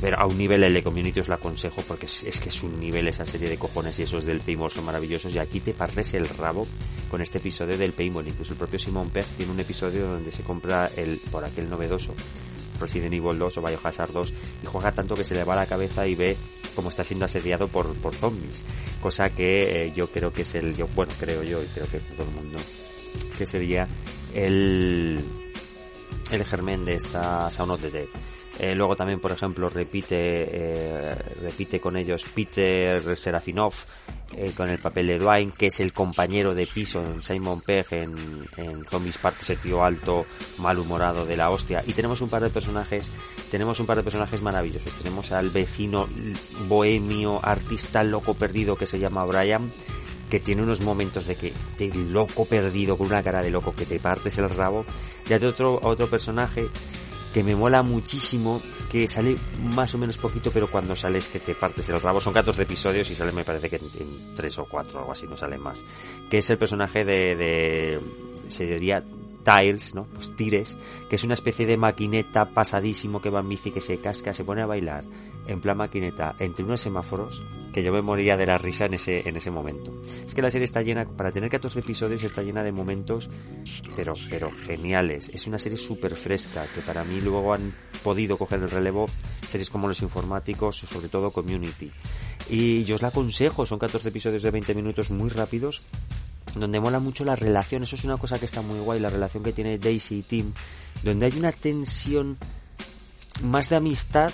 pero 0.00 0.18
a 0.18 0.26
un 0.26 0.36
nivel 0.36 0.62
el 0.64 0.74
de 0.74 0.82
Community 0.82 1.20
os 1.20 1.28
lo 1.28 1.34
aconsejo 1.34 1.82
porque 1.82 2.06
es, 2.06 2.40
que 2.40 2.48
es 2.48 2.62
un 2.62 2.78
nivel 2.80 3.08
esa 3.08 3.24
serie 3.26 3.48
de 3.48 3.58
cojones 3.58 3.98
y 3.98 4.02
esos 4.02 4.24
del 4.24 4.40
paintball 4.40 4.70
son 4.70 4.84
maravillosos 4.84 5.34
y 5.34 5.38
aquí 5.38 5.60
te 5.60 5.72
partes 5.72 6.14
el 6.14 6.28
rabo 6.28 6.66
con 7.10 7.20
este 7.20 7.38
episodio 7.38 7.78
del 7.78 7.92
paintball 7.92 8.26
incluso 8.26 8.52
el 8.52 8.58
propio 8.58 8.78
Simon 8.78 9.10
Pegg 9.10 9.26
tiene 9.36 9.52
un 9.52 9.60
episodio 9.60 10.06
donde 10.06 10.32
se 10.32 10.42
compra 10.42 10.90
el 10.96 11.18
por 11.30 11.44
aquel 11.44 11.70
novedoso 11.70 12.14
Resident 12.80 13.14
Evil 13.14 13.38
2 13.38 13.58
o 13.58 13.62
Biohazard 13.62 14.12
2 14.12 14.32
y 14.62 14.66
juega 14.66 14.92
tanto 14.92 15.14
que 15.14 15.24
se 15.24 15.34
le 15.34 15.44
va 15.44 15.56
la 15.56 15.66
cabeza 15.66 16.06
y 16.06 16.14
ve 16.14 16.36
cómo 16.74 16.88
está 16.90 17.04
siendo 17.04 17.24
asediado 17.24 17.68
por, 17.68 17.94
por 17.94 18.14
zombies. 18.14 18.62
Cosa 19.02 19.30
que 19.30 19.86
eh, 19.86 19.92
yo 19.94 20.08
creo 20.10 20.32
que 20.32 20.42
es 20.42 20.54
el 20.54 20.76
yo 20.76 20.88
bueno 20.94 21.12
creo 21.18 21.42
yo 21.42 21.62
y 21.62 21.66
creo 21.66 21.86
que 21.88 21.98
todo 22.00 22.24
el 22.24 22.30
mundo 22.34 22.58
que 23.38 23.46
sería 23.46 23.88
el 24.34 25.20
el 26.30 26.44
germen 26.44 26.84
de 26.84 26.94
esta 26.94 27.50
Sound 27.50 27.72
of 27.72 27.80
the 27.80 27.90
Dead 27.90 28.06
eh, 28.58 28.74
luego 28.74 28.96
también, 28.96 29.20
por 29.20 29.32
ejemplo, 29.32 29.68
repite, 29.68 30.16
eh, 30.18 31.14
repite 31.42 31.78
con 31.78 31.96
ellos 31.96 32.24
Peter 32.34 33.16
Serafinov 33.16 33.74
eh, 34.34 34.52
con 34.56 34.68
el 34.70 34.78
papel 34.78 35.06
de 35.08 35.18
Dwayne, 35.18 35.52
que 35.56 35.66
es 35.66 35.78
el 35.80 35.92
compañero 35.92 36.54
de 36.54 36.66
piso 36.66 37.04
en 37.04 37.22
Simon 37.22 37.60
Pegg 37.60 37.86
en, 37.92 38.46
Zombies 38.88 39.18
Park, 39.18 39.36
ese 39.40 39.56
tío 39.56 39.84
alto, 39.84 40.24
malhumorado 40.58 41.26
de 41.26 41.36
la 41.36 41.50
hostia. 41.50 41.84
Y 41.86 41.92
tenemos 41.92 42.20
un 42.22 42.30
par 42.30 42.42
de 42.42 42.50
personajes, 42.50 43.10
tenemos 43.50 43.78
un 43.78 43.86
par 43.86 43.98
de 43.98 44.02
personajes 44.02 44.40
maravillosos. 44.40 44.96
Tenemos 44.96 45.32
al 45.32 45.50
vecino 45.50 46.08
bohemio, 46.66 47.40
artista 47.42 48.02
loco 48.02 48.34
perdido 48.34 48.76
que 48.76 48.86
se 48.86 48.98
llama 48.98 49.24
Brian, 49.24 49.70
que 50.30 50.40
tiene 50.40 50.62
unos 50.62 50.80
momentos 50.80 51.26
de 51.26 51.36
que 51.36 51.52
de 51.78 51.94
loco 51.94 52.46
perdido 52.46 52.96
con 52.96 53.08
una 53.08 53.22
cara 53.22 53.42
de 53.42 53.50
loco 53.50 53.74
que 53.74 53.86
te 53.86 54.00
partes 54.00 54.38
el 54.38 54.48
rabo. 54.48 54.86
Y 55.28 55.34
hay 55.34 55.44
otro, 55.44 55.78
otro 55.82 56.08
personaje 56.08 56.66
que 57.36 57.44
me 57.44 57.54
mola 57.54 57.82
muchísimo, 57.82 58.62
que 58.90 59.06
sale 59.06 59.36
más 59.74 59.94
o 59.94 59.98
menos 59.98 60.16
poquito, 60.16 60.50
pero 60.50 60.70
cuando 60.70 60.96
sales 60.96 61.28
que 61.28 61.38
te 61.38 61.54
partes 61.54 61.86
el 61.90 62.00
rabo, 62.00 62.18
son 62.18 62.32
14 62.32 62.62
episodios 62.62 63.10
y 63.10 63.14
sale 63.14 63.30
me 63.30 63.44
parece 63.44 63.68
que 63.68 63.76
en, 63.76 63.84
en 64.00 64.34
3 64.34 64.58
o 64.60 64.64
4 64.64 64.96
o 64.96 65.00
algo 65.00 65.12
así, 65.12 65.26
no 65.26 65.36
sale 65.36 65.58
más, 65.58 65.84
que 66.30 66.38
es 66.38 66.48
el 66.48 66.56
personaje 66.56 67.04
de, 67.04 67.36
de 67.36 68.00
se 68.48 68.64
diría 68.64 69.04
Tiles, 69.44 69.94
¿no? 69.94 70.06
Pues 70.14 70.34
Tires, 70.34 70.78
que 71.10 71.16
es 71.16 71.24
una 71.24 71.34
especie 71.34 71.66
de 71.66 71.76
maquineta 71.76 72.46
pasadísimo 72.46 73.20
que 73.20 73.28
va 73.28 73.40
en 73.40 73.50
bici, 73.50 73.70
que 73.70 73.82
se 73.82 73.98
casca, 73.98 74.32
se 74.32 74.42
pone 74.42 74.62
a 74.62 74.66
bailar 74.66 75.04
en 75.48 75.60
plan 75.60 75.76
maquineta 75.76 76.34
entre 76.38 76.64
unos 76.64 76.80
semáforos 76.80 77.42
que 77.72 77.82
yo 77.82 77.92
me 77.92 78.00
moría 78.00 78.38
de 78.38 78.46
la 78.46 78.56
risa 78.56 78.86
en 78.86 78.94
ese, 78.94 79.28
en 79.28 79.36
ese 79.36 79.50
momento. 79.50 80.00
Es 80.24 80.34
que 80.34 80.40
la 80.40 80.50
serie 80.50 80.64
está 80.64 80.80
llena, 80.80 81.04
para 81.04 81.30
tener 81.30 81.50
14 81.50 81.80
episodios 81.80 82.22
está 82.24 82.42
llena 82.42 82.62
de 82.62 82.72
momentos, 82.72 83.28
pero, 83.94 84.14
pero 84.30 84.50
geniales. 84.50 85.30
Es 85.34 85.46
una 85.46 85.58
serie 85.58 85.76
súper 85.76 86.16
fresca, 86.16 86.64
que 86.74 86.80
para 86.80 87.04
mí 87.04 87.20
luego 87.20 87.52
han 87.52 87.74
podido 88.02 88.38
coger 88.38 88.60
el 88.60 88.70
relevo 88.70 89.06
series 89.46 89.68
como 89.68 89.88
Los 89.88 90.00
Informáticos, 90.00 90.76
sobre 90.76 91.08
todo 91.08 91.30
Community. 91.30 91.90
Y 92.48 92.84
yo 92.84 92.94
os 92.94 93.02
la 93.02 93.08
aconsejo, 93.08 93.66
son 93.66 93.78
14 93.78 94.08
episodios 94.08 94.42
de 94.42 94.50
20 94.50 94.74
minutos 94.74 95.10
muy 95.10 95.28
rápidos, 95.28 95.82
donde 96.54 96.80
mola 96.80 96.98
mucho 96.98 97.24
la 97.24 97.36
relación, 97.36 97.82
eso 97.82 97.96
es 97.96 98.04
una 98.04 98.16
cosa 98.16 98.38
que 98.38 98.46
está 98.46 98.62
muy 98.62 98.78
guay, 98.78 99.00
la 99.00 99.10
relación 99.10 99.42
que 99.42 99.52
tiene 99.52 99.78
Daisy 99.78 100.20
y 100.20 100.22
Tim, 100.22 100.52
donde 101.02 101.26
hay 101.26 101.36
una 101.36 101.52
tensión 101.52 102.38
más 103.42 103.68
de 103.68 103.76
amistad 103.76 104.32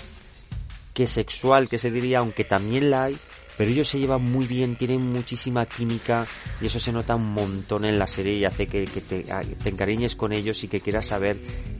que 0.93 1.07
sexual, 1.07 1.67
que 1.69 1.77
se 1.77 1.91
diría, 1.91 2.19
aunque 2.19 2.43
también 2.43 2.89
la 2.89 3.05
hay, 3.05 3.17
pero 3.57 3.71
ellos 3.71 3.87
se 3.87 3.99
llevan 3.99 4.23
muy 4.23 4.45
bien, 4.47 4.75
tienen 4.75 5.01
muchísima 5.01 5.65
química 5.65 6.27
y 6.61 6.65
eso 6.65 6.79
se 6.79 6.91
nota 6.91 7.15
un 7.15 7.33
montón 7.33 7.85
en 7.85 7.99
la 7.99 8.07
serie 8.07 8.33
y 8.33 8.45
hace 8.45 8.67
que, 8.67 8.85
te, 8.85 9.25
encariñes 9.69 10.15
con 10.15 10.33
ellos 10.33 10.63
y 10.63 10.67
que 10.67 10.81
quieras 10.81 11.07
saber 11.07 11.37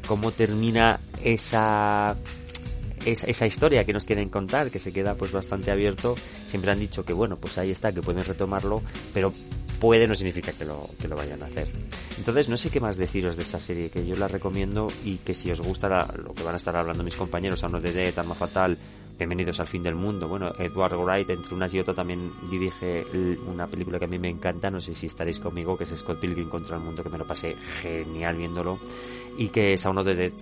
cómo 0.08 0.32
termina 0.32 1.00
esa 1.24 2.16
esa, 3.06 3.28
esa 3.28 3.46
historia 3.46 3.84
que 3.84 3.92
nos 3.92 4.06
quieren 4.06 4.30
contar, 4.30 4.72
que 4.72 4.80
se 4.80 4.94
queda 4.94 5.16
pues 5.16 5.34
bastante 5.34 5.72
abierto. 5.72 6.16
Siempre 6.46 6.72
han 6.72 6.80
dicho 6.80 7.04
que 7.04 7.12
bueno, 7.12 7.38
pues 7.38 7.58
ahí 7.58 7.72
está, 7.72 7.92
que 7.92 8.02
pueden 8.02 8.24
retomarlo, 8.24 8.82
pero 9.14 9.34
puede 9.84 10.08
no 10.08 10.16
significa 10.16 10.54
que 10.54 10.64
lo, 10.64 10.90
que 11.02 11.10
lo 11.10 11.18
vayan 11.18 11.44
a 11.44 11.48
hacer. 11.48 11.68
Entonces 12.18 12.48
no 12.48 12.56
sé 12.56 12.70
qué 12.70 12.80
más 12.80 12.96
deciros 12.96 13.36
de 13.36 13.42
esta 13.42 13.60
serie, 13.60 13.90
que 13.90 14.06
yo 14.06 14.16
la 14.16 14.30
recomiendo 14.30 14.88
y 15.04 15.18
que 15.18 15.34
si 15.34 15.52
os 15.52 15.60
gusta 15.60 15.90
lo 16.16 16.34
que 16.34 16.44
van 16.44 16.54
a 16.54 16.58
estar 16.58 16.78
hablando 16.78 17.04
mis 17.04 17.18
compañeros, 17.18 17.64
Arno 17.66 17.82
de 17.82 17.92
Dead, 17.92 18.18
Arma 18.18 18.36
Fatal, 18.36 18.78
Bienvenidos 19.18 19.60
al 19.60 19.68
fin 19.68 19.84
del 19.84 19.94
mundo. 19.94 20.28
Bueno, 20.28 20.52
Edward 20.58 20.96
Wright, 20.96 21.30
entre 21.30 21.54
unas 21.54 21.74
y 21.74 21.80
otras, 21.80 21.96
también 21.96 22.32
dirige 22.50 23.06
una 23.46 23.68
película 23.68 24.00
que 24.00 24.06
a 24.06 24.08
mí 24.08 24.18
me 24.18 24.30
encanta, 24.30 24.72
no 24.72 24.82
sé 24.82 24.94
si 24.96 25.06
estaréis 25.06 25.40
conmigo, 25.40 25.78
que 25.78 25.84
es 25.84 25.96
Scott 25.96 26.20
Pilgrim 26.20 26.50
contra 26.50 26.78
el 26.78 26.84
mundo, 26.84 27.04
que 27.04 27.10
me 27.10 27.20
lo 27.20 27.26
pasé 27.26 27.56
genial 27.82 28.36
viéndolo, 28.38 28.80
y 29.38 29.50
que 29.50 29.74
es 29.74 29.86
a 29.86 29.92
uno 29.92 30.04
de 30.04 30.16
Dead, 30.16 30.34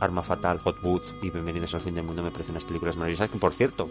Arma 0.00 0.22
Fatal, 0.22 0.58
Hot 0.60 0.82
Wood 0.82 1.02
y 1.22 1.30
Bienvenidos 1.30 1.74
al 1.74 1.82
fin 1.82 1.94
del 1.94 2.04
mundo 2.04 2.22
me 2.22 2.30
parecen 2.30 2.52
unas 2.52 2.64
películas 2.64 2.96
maravillosas, 2.96 3.30
que 3.30 3.38
por 3.38 3.52
cierto, 3.52 3.90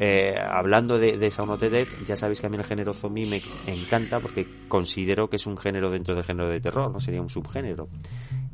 eh, 0.00 0.34
hablando 0.36 0.98
de, 0.98 1.16
de 1.16 1.30
Sound 1.30 1.52
of 1.52 1.60
the 1.60 1.70
Dead, 1.70 1.86
ya 2.04 2.16
sabéis 2.16 2.40
que 2.40 2.48
a 2.48 2.50
mí 2.50 2.56
el 2.56 2.64
género 2.64 2.92
zombie 2.92 3.26
me 3.26 3.40
encanta 3.66 4.18
porque 4.18 4.66
considero 4.66 5.30
que 5.30 5.36
es 5.36 5.46
un 5.46 5.56
género 5.56 5.90
dentro 5.90 6.14
del 6.16 6.24
género 6.24 6.48
de 6.48 6.60
terror, 6.60 6.90
no 6.90 6.98
sería 6.98 7.22
un 7.22 7.28
subgénero. 7.28 7.86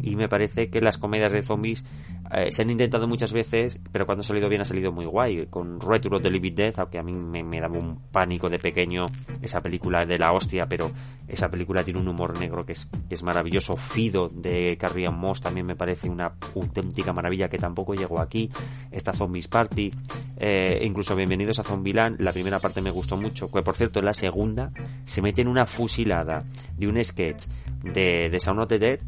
Y 0.03 0.17
me 0.17 0.29
parece 0.29 0.71
que 0.71 0.81
las 0.81 0.99
comedias 0.99 1.33
de 1.33 1.43
zombies 1.43 1.85
eh, 2.33 2.53
se 2.53 2.63
han 2.63 2.71
intentado 2.71 3.09
muchas 3.09 3.33
veces, 3.33 3.81
pero 3.91 4.07
cuando 4.07 4.21
ha 4.21 4.25
salido 4.25 4.49
bien 4.49 4.63
ha 4.63 4.65
salido 4.65 4.93
muy 4.93 5.05
guay. 5.05 5.47
Con 5.47 5.81
Return 5.81 6.15
of 6.15 6.23
the 6.23 6.31
Living 6.31 6.55
Dead, 6.55 6.75
aunque 6.79 6.99
a 6.99 7.03
mí 7.03 7.13
me, 7.13 7.43
me 7.43 7.61
daba 7.61 7.79
un 7.79 7.99
pánico 8.13 8.49
de 8.49 8.59
pequeño 8.59 9.07
esa 9.43 9.61
película 9.61 10.05
de 10.07 10.19
la 10.19 10.33
hostia, 10.33 10.67
pero 10.69 10.91
esa 11.27 11.49
película 11.49 11.83
tiene 11.85 12.01
un 12.01 12.09
humor 12.09 12.39
negro 12.39 12.65
que 12.65 12.73
es, 12.73 12.89
es 13.09 13.23
maravilloso. 13.23 13.77
Fido 13.77 14.29
de 14.29 14.77
Carrie 14.79 15.07
Ann 15.07 15.19
Moss 15.19 15.41
también 15.41 15.67
me 15.67 15.77
parece 15.77 16.09
una 16.09 16.33
auténtica 16.55 17.13
maravilla 17.13 17.49
que 17.49 17.59
tampoco 17.59 17.95
llegó 17.95 18.21
aquí. 18.21 18.51
Esta 18.91 19.13
Zombies 19.13 19.49
Party, 19.49 19.93
eh, 20.37 20.81
incluso 20.83 21.17
Bienvenidos 21.17 21.59
a 21.59 21.65
Zombieland, 21.65 22.21
la 22.21 22.33
primera 22.33 22.61
parte 22.61 22.81
me 22.81 22.91
gustó 22.91 23.17
mucho, 23.17 23.51
que 23.51 23.63
por 23.63 23.77
cierto 23.77 24.01
la 24.03 24.15
segunda 24.15 24.73
se 25.05 25.21
mete 25.21 25.43
en 25.43 25.49
una 25.49 25.67
fusilada 25.67 26.45
de 26.77 26.89
un 26.89 27.03
sketch 27.03 27.45
de, 27.83 28.29
de 28.31 28.41
Sound 28.41 28.61
of 28.61 28.69
the 28.69 28.79
Dead 28.79 29.01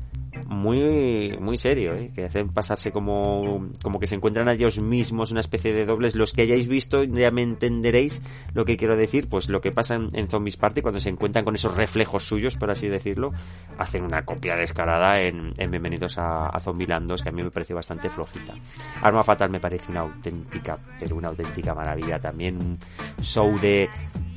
muy 0.47 1.37
muy 1.41 1.57
serio, 1.57 1.95
¿eh? 1.95 2.11
que 2.15 2.25
hacen 2.25 2.49
pasarse 2.49 2.93
como, 2.93 3.69
como 3.83 3.99
que 3.99 4.07
se 4.07 4.15
encuentran 4.15 4.49
a 4.49 4.53
ellos 4.53 4.79
mismos 4.79 5.31
una 5.31 5.41
especie 5.41 5.73
de 5.73 5.85
dobles. 5.85 6.15
Los 6.15 6.33
que 6.33 6.43
hayáis 6.43 6.69
visto 6.69 7.05
ya 7.05 7.31
me 7.31 7.43
entenderéis 7.43 8.23
lo 8.55 8.65
que 8.65 8.77
quiero 8.77 8.97
decir, 8.97 9.29
pues 9.29 9.49
lo 9.49 9.61
que 9.61 9.73
pasa 9.73 9.95
en, 9.95 10.29
Zombies 10.29 10.57
Party 10.57 10.83
cuando 10.83 11.01
se 11.01 11.11
encuentran 11.11 11.45
con 11.45 11.55
esos 11.55 11.77
reflejos 11.77 12.25
suyos, 12.25 12.57
por 12.57 12.71
así 12.71 12.89
decirlo, 12.89 13.33
hacen 13.79 14.05
una 14.05 14.25
copia 14.25 14.57
descarada 14.57 15.21
en, 15.21 15.53
en 15.59 15.71
Bienvenidos 15.71 16.19
a, 16.19 16.47
a 16.47 16.61
Zombieland 16.61 17.09
2, 17.09 17.23
que 17.23 17.29
a 17.29 17.33
mí 17.33 17.43
me 17.43 17.51
pareció 17.51 17.77
bastante 17.77 18.09
flojita. 18.09 18.55
Arma 19.03 19.23
Fatal 19.23 19.51
me 19.51 19.61
parece 19.61 19.91
una 19.91 20.01
auténtica, 20.01 20.79
pero 20.99 21.17
una 21.17 21.29
auténtica 21.29 21.75
maravilla 21.75 22.19
también, 22.19 22.57
un 22.57 22.79
show 23.23 23.59
de 23.59 23.89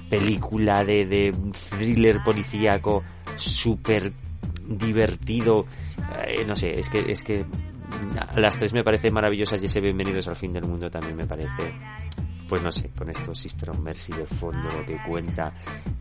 película 0.10 0.84
de, 0.84 1.06
de 1.06 1.34
thriller 1.70 2.22
policíaco 2.24 3.04
súper 3.36 4.14
divertido 4.68 5.66
eh, 6.28 6.44
no 6.46 6.56
sé 6.56 6.80
es 6.80 6.90
que 6.90 7.00
es 7.12 7.24
que 7.24 7.46
las 8.36 8.58
tres 8.58 8.74
me 8.74 8.84
parecen 8.84 9.14
maravillosas 9.14 9.62
y 9.62 9.68
ese 9.68 9.80
bienvenidos 9.82 10.28
al 10.28 10.36
fin 10.36 10.52
del 10.54 10.66
mundo 10.66 10.90
también 10.90 11.16
me 11.16 11.26
parece 11.26 11.74
pues 12.48 12.62
no 12.62 12.72
sé, 12.72 12.92
con 12.96 13.10
esto 13.10 13.34
Sister 13.34 13.72
of 13.72 13.80
Mercy 13.80 14.14
de 14.14 14.28
fondo 14.28 14.70
lo 14.70 14.86
que 14.86 15.02
cuenta, 15.02 15.52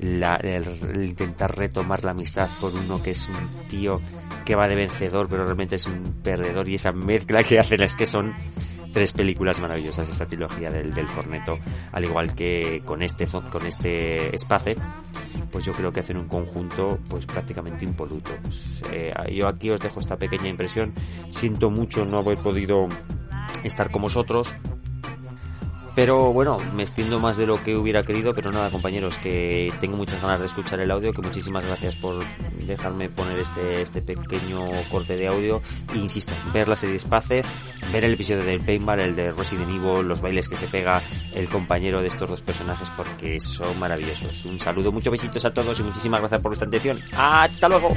la- 0.00 0.37
el, 0.42 0.62
el 0.94 1.04
intentar 1.06 1.56
retomar 1.56 2.04
la 2.04 2.11
amistad 2.11 2.50
por 2.61 2.71
uno 2.75 3.02
que 3.02 3.12
es 3.12 3.26
un 3.28 3.66
tío 3.66 3.99
que 4.44 4.54
va 4.54 4.68
de 4.68 4.75
vencedor 4.75 5.26
pero 5.28 5.44
realmente 5.44 5.76
es 5.76 5.87
un 5.87 6.02
perdedor 6.23 6.68
y 6.68 6.75
esa 6.75 6.92
mezcla 6.92 7.42
que 7.42 7.59
hacen 7.59 7.83
es 7.83 7.97
que 7.97 8.04
son 8.04 8.35
tres 8.94 9.12
películas 9.12 9.60
maravillosas 9.60 10.08
esta 10.08 10.26
trilogía 10.26 10.70
del, 10.70 10.94
del 10.94 11.06
corneto 11.08 11.58
al 11.92 12.04
igual 12.04 12.34
que 12.34 12.80
con 12.84 13.02
este 13.02 13.26
con 13.50 13.66
este 13.66 14.38
Spacet 14.38 14.78
pues 15.50 15.64
yo 15.64 15.72
creo 15.72 15.92
que 15.92 16.00
hacen 16.00 16.16
un 16.16 16.26
conjunto 16.26 16.98
pues 17.08 17.26
prácticamente 17.26 17.84
impoluto. 17.84 18.32
Eh, 18.90 19.12
yo 19.32 19.46
aquí 19.46 19.70
os 19.70 19.80
dejo 19.80 20.00
esta 20.00 20.16
pequeña 20.16 20.48
impresión. 20.48 20.92
Siento 21.28 21.70
mucho 21.70 22.04
no 22.04 22.18
haber 22.18 22.38
podido 22.38 22.88
estar 23.62 23.90
con 23.92 24.02
vosotros 24.02 24.52
pero 25.94 26.32
bueno, 26.32 26.58
me 26.74 26.82
extiendo 26.82 27.20
más 27.20 27.36
de 27.36 27.46
lo 27.46 27.62
que 27.62 27.76
hubiera 27.76 28.04
querido, 28.04 28.34
pero 28.34 28.50
nada, 28.50 28.70
compañeros, 28.70 29.18
que 29.18 29.72
tengo 29.80 29.96
muchas 29.96 30.20
ganas 30.20 30.40
de 30.40 30.46
escuchar 30.46 30.80
el 30.80 30.90
audio, 30.90 31.12
que 31.12 31.22
muchísimas 31.22 31.64
gracias 31.64 31.94
por 31.96 32.24
dejarme 32.66 33.08
poner 33.08 33.38
este, 33.38 33.82
este 33.82 34.02
pequeño 34.02 34.61
corte 34.90 35.16
de 35.16 35.28
audio. 35.28 35.62
E 35.94 35.98
insisto, 35.98 36.33
ver 36.52 36.68
la 36.68 36.76
serie 36.76 36.96
Space, 36.96 37.44
ver 37.92 38.04
el 38.04 38.14
episodio 38.14 38.44
del 38.44 38.61
Paintball, 38.61 39.00
el 39.00 39.14
de 39.14 39.30
Resident 39.30 39.70
Evil, 39.70 40.09
los 40.09 40.20
bailes 40.20 40.48
que 40.48 40.57
se 40.57 40.66
pega 40.66 41.00
el 41.35 41.48
compañero 41.48 42.00
de 42.00 42.09
estos 42.09 42.28
dos 42.28 42.42
personajes, 42.42 42.90
porque 42.96 43.38
son 43.40 43.78
maravillosos. 43.78 44.44
Un 44.46 44.59
saludo, 44.59 44.90
muchos 44.90 45.12
besitos 45.12 45.44
a 45.44 45.50
todos 45.50 45.78
y 45.78 45.83
muchísimas 45.83 46.20
gracias 46.20 46.40
por 46.40 46.50
vuestra 46.50 46.68
atención. 46.68 46.98
¡Hasta 47.16 47.68
luego! 47.68 47.90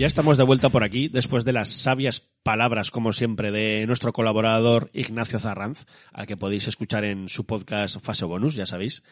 Ya 0.00 0.06
estamos 0.06 0.38
de 0.38 0.44
vuelta 0.44 0.70
por 0.70 0.82
aquí 0.82 1.08
después 1.08 1.44
de 1.44 1.52
las 1.52 1.68
sabias 1.68 2.26
palabras, 2.42 2.90
como 2.90 3.12
siempre, 3.12 3.50
de 3.50 3.84
nuestro 3.86 4.14
colaborador 4.14 4.88
Ignacio 4.94 5.38
Zarranz, 5.38 5.84
al 6.10 6.26
que 6.26 6.38
podéis 6.38 6.68
escuchar 6.68 7.04
en 7.04 7.28
su 7.28 7.44
podcast 7.44 8.02
Fase 8.02 8.24
Bonus, 8.24 8.54
ya 8.54 8.64
sabéis. 8.64 9.02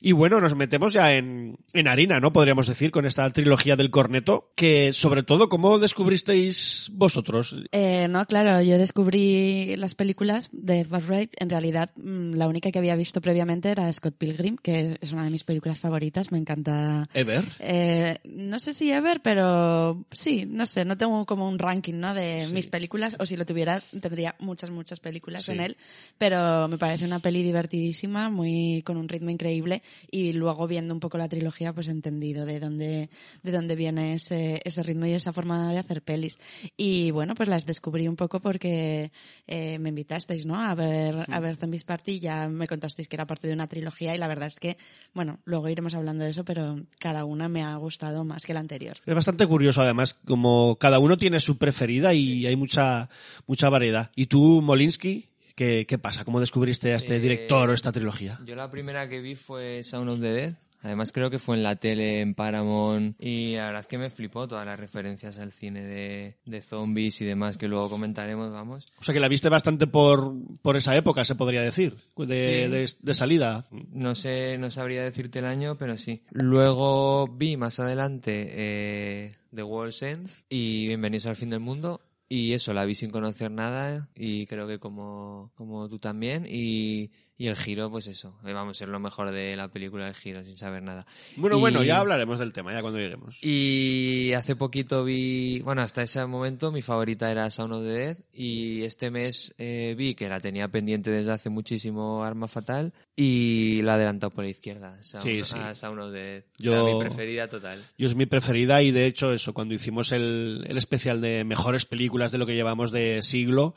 Y 0.00 0.12
bueno, 0.12 0.40
nos 0.40 0.54
metemos 0.54 0.92
ya 0.92 1.14
en, 1.14 1.56
en 1.72 1.88
harina, 1.88 2.20
¿no? 2.20 2.32
Podríamos 2.32 2.66
decir, 2.66 2.90
con 2.90 3.06
esta 3.06 3.28
trilogía 3.30 3.76
del 3.76 3.90
corneto, 3.90 4.52
que 4.54 4.92
sobre 4.92 5.22
todo, 5.22 5.48
¿cómo 5.48 5.78
descubristeis 5.78 6.90
vosotros? 6.94 7.56
Eh, 7.72 8.06
no, 8.08 8.24
claro, 8.26 8.60
yo 8.62 8.78
descubrí 8.78 9.76
las 9.76 9.94
películas 9.94 10.48
de 10.52 10.80
Edward 10.80 11.04
Wright. 11.06 11.30
En 11.38 11.50
realidad, 11.50 11.90
mm, 11.96 12.34
la 12.34 12.48
única 12.48 12.70
que 12.70 12.78
había 12.78 12.96
visto 12.96 13.20
previamente 13.20 13.70
era 13.70 13.92
Scott 13.92 14.16
Pilgrim, 14.16 14.56
que 14.56 14.98
es 15.00 15.12
una 15.12 15.24
de 15.24 15.30
mis 15.30 15.44
películas 15.44 15.78
favoritas. 15.80 16.32
Me 16.32 16.38
encanta. 16.38 17.08
Ever. 17.14 17.44
Eh, 17.60 18.18
no 18.24 18.58
sé 18.58 18.74
si 18.74 18.90
ever, 18.90 19.20
pero 19.22 20.04
sí, 20.10 20.46
no 20.48 20.66
sé, 20.66 20.84
no 20.84 20.96
tengo 20.96 21.26
como 21.26 21.48
un 21.48 21.58
ranking, 21.58 21.94
¿no? 21.94 22.14
De 22.14 22.46
mis 22.52 22.68
películas, 22.68 23.16
o 23.18 23.26
si 23.26 23.36
lo 23.36 23.44
tuviera, 23.46 23.82
tendría 24.00 24.34
muchas, 24.38 24.70
muchas 24.70 25.00
películas 25.00 25.44
Sí. 25.46 25.52
en 25.52 25.60
él, 25.60 25.76
pero 26.18 26.68
me 26.68 26.78
parece 26.78 27.04
una 27.04 27.20
peli 27.20 27.42
divertidísima, 27.42 28.30
muy, 28.30 28.82
con 28.84 28.96
un 28.96 29.08
ritmo 29.08 29.30
increíble, 29.30 29.82
y 30.10 30.32
luego 30.32 30.66
viendo 30.66 30.94
un 30.94 31.00
poco 31.00 31.18
la 31.18 31.28
trilogía, 31.28 31.72
pues 31.72 31.88
he 31.88 31.90
entendido 31.90 32.44
de 32.44 32.60
dónde, 32.60 33.10
de 33.42 33.52
dónde 33.52 33.76
viene 33.76 34.14
ese, 34.14 34.60
ese 34.64 34.82
ritmo 34.82 35.06
y 35.06 35.12
esa 35.12 35.32
forma 35.32 35.72
de 35.72 35.78
hacer 35.78 36.02
pelis. 36.02 36.38
Y 36.76 37.10
bueno, 37.10 37.34
pues 37.34 37.48
las 37.48 37.66
descubrí 37.66 38.08
un 38.08 38.16
poco 38.16 38.40
porque 38.40 39.12
eh, 39.46 39.78
me 39.78 39.90
invitasteis, 39.90 40.46
¿no? 40.46 40.60
A 40.60 40.74
ver, 40.74 41.26
a 41.30 41.40
ver 41.40 41.56
Zombies 41.56 41.84
Party, 41.84 42.20
ya 42.20 42.48
me 42.48 42.68
contasteis 42.68 43.08
que 43.08 43.16
era 43.16 43.26
parte 43.26 43.48
de 43.48 43.54
una 43.54 43.66
trilogía 43.66 44.14
y 44.14 44.18
la 44.18 44.28
verdad 44.28 44.48
es 44.48 44.56
que, 44.56 44.76
bueno, 45.14 45.40
luego 45.44 45.68
iremos 45.68 45.94
hablando 45.94 46.24
de 46.24 46.30
eso, 46.30 46.44
pero 46.44 46.80
cada 46.98 47.24
una 47.24 47.48
me 47.48 47.62
ha 47.62 47.76
gustado 47.76 48.24
más 48.24 48.46
que 48.46 48.54
la 48.54 48.60
anterior. 48.60 48.96
Es 49.04 49.14
bastante 49.14 49.46
curioso, 49.46 49.82
además, 49.82 50.14
como 50.14 50.76
cada 50.76 50.98
uno 50.98 51.16
tiene 51.16 51.40
su 51.40 51.58
preferida 51.58 52.14
y 52.14 52.46
hay 52.46 52.56
mucha, 52.56 53.08
mucha 53.46 53.68
variedad. 53.68 54.10
¿Y 54.14 54.26
tú, 54.26 54.60
Molinsky? 54.62 55.28
¿Qué, 55.56 55.86
qué 55.88 55.98
pasa? 55.98 56.24
¿Cómo 56.24 56.38
descubriste 56.38 56.92
a 56.92 56.96
este 56.96 57.16
Eh, 57.16 57.20
director 57.20 57.68
o 57.70 57.72
esta 57.72 57.90
trilogía? 57.90 58.38
Yo 58.44 58.54
la 58.54 58.70
primera 58.70 59.08
que 59.08 59.20
vi 59.20 59.34
fue 59.34 59.82
Sound 59.82 60.10
of 60.10 60.20
the 60.20 60.28
Dead. 60.32 60.54
Además 60.82 61.10
creo 61.10 61.30
que 61.30 61.38
fue 61.40 61.56
en 61.56 61.62
la 61.64 61.74
tele, 61.76 62.20
en 62.20 62.34
Paramount. 62.34 63.16
Y 63.18 63.56
la 63.56 63.64
verdad 63.64 63.80
es 63.80 63.86
que 63.88 63.96
me 63.98 64.10
flipó 64.10 64.46
todas 64.46 64.64
las 64.66 64.78
referencias 64.78 65.38
al 65.38 65.50
cine 65.50 65.82
de, 65.84 66.36
de 66.44 66.60
zombies 66.60 67.20
y 67.22 67.24
demás 67.24 67.56
que 67.56 67.66
luego 67.66 67.88
comentaremos, 67.88 68.52
vamos. 68.52 68.86
O 69.00 69.02
sea 69.02 69.12
que 69.14 69.18
la 69.18 69.26
viste 69.28 69.48
bastante 69.48 69.86
por, 69.88 70.34
por 70.62 70.76
esa 70.76 70.94
época, 70.94 71.24
se 71.24 71.34
podría 71.34 71.62
decir, 71.62 71.96
de, 72.18 72.26
Sí. 72.26 72.70
de, 72.70 72.92
de 73.00 73.14
salida. 73.14 73.66
No 73.90 74.14
sé, 74.14 74.58
no 74.58 74.70
sabría 74.70 75.02
decirte 75.02 75.38
el 75.40 75.46
año, 75.46 75.76
pero 75.76 75.96
sí. 75.96 76.22
Luego 76.30 77.26
vi 77.28 77.56
más 77.56 77.80
adelante 77.80 78.48
eh, 78.52 79.32
The 79.54 79.62
World's 79.64 80.02
End 80.02 80.28
y 80.50 80.86
Bienvenidos 80.86 81.26
al 81.26 81.36
fin 81.36 81.50
del 81.50 81.60
mundo. 81.60 82.02
Y 82.28 82.54
eso, 82.54 82.72
la 82.74 82.84
vi 82.84 82.94
sin 82.96 83.10
conocer 83.10 83.50
nada 83.52 84.08
y 84.14 84.46
creo 84.46 84.66
que 84.66 84.78
como, 84.80 85.52
como 85.54 85.88
tú 85.88 85.98
también. 85.98 86.44
Y, 86.48 87.10
y 87.38 87.48
el 87.48 87.56
giro, 87.56 87.90
pues 87.90 88.06
eso, 88.06 88.38
eh, 88.46 88.52
vamos 88.52 88.76
a 88.76 88.78
ser 88.78 88.88
lo 88.88 88.98
mejor 88.98 89.30
de 89.30 89.56
la 89.56 89.68
película, 89.68 90.08
el 90.08 90.14
giro, 90.14 90.42
sin 90.42 90.56
saber 90.56 90.82
nada. 90.82 91.06
Bueno, 91.36 91.58
Y- 91.58 91.60
bueno, 91.60 91.82
ya 91.84 91.98
hablaremos 91.98 92.38
del 92.38 92.52
tema, 92.52 92.72
ya 92.72 92.80
cuando 92.80 92.98
lleguemos. 92.98 93.38
Y 93.42 94.32
hace 94.32 94.56
poquito 94.56 95.04
vi, 95.04 95.60
bueno, 95.60 95.82
hasta 95.82 96.02
ese 96.02 96.24
momento 96.26 96.72
mi 96.72 96.82
favorita 96.82 97.30
era 97.30 97.50
Sound 97.50 97.74
of 97.74 97.82
the 97.82 97.88
Dead 97.90 98.16
y 98.32 98.82
este 98.84 99.10
mes 99.10 99.54
eh, 99.58 99.94
vi 99.98 100.14
que 100.14 100.28
la 100.28 100.40
tenía 100.40 100.68
pendiente 100.68 101.10
desde 101.10 101.32
hace 101.32 101.50
muchísimo 101.50 102.24
Arma 102.24 102.48
Fatal 102.48 102.92
y 103.14 103.80
la 103.82 103.92
he 103.92 103.94
adelantado 103.96 104.30
por 104.30 104.44
la 104.44 104.50
izquierda, 104.50 105.02
Sound, 105.02 105.24
Sí, 105.26 105.42
sí. 105.44 105.58
a 105.58 105.74
Sound 105.74 106.00
of 106.00 106.12
the 106.12 106.18
Dead. 106.18 106.44
O 106.58 106.62
Yo- 106.62 106.72
sea, 106.86 106.94
mi 106.94 107.00
preferida 107.00 107.48
total. 107.48 107.84
Yo 107.98 108.06
es 108.06 108.14
mi 108.14 108.26
preferida 108.26 108.82
y 108.82 108.90
de 108.92 109.06
hecho 109.06 109.32
eso, 109.32 109.52
cuando 109.52 109.74
hicimos 109.74 110.12
el, 110.12 110.64
el 110.68 110.76
especial 110.78 111.20
de 111.20 111.44
mejores 111.44 111.84
películas 111.84 112.32
de 112.32 112.38
lo 112.38 112.46
que 112.46 112.54
llevamos 112.54 112.92
de 112.92 113.20
siglo, 113.22 113.74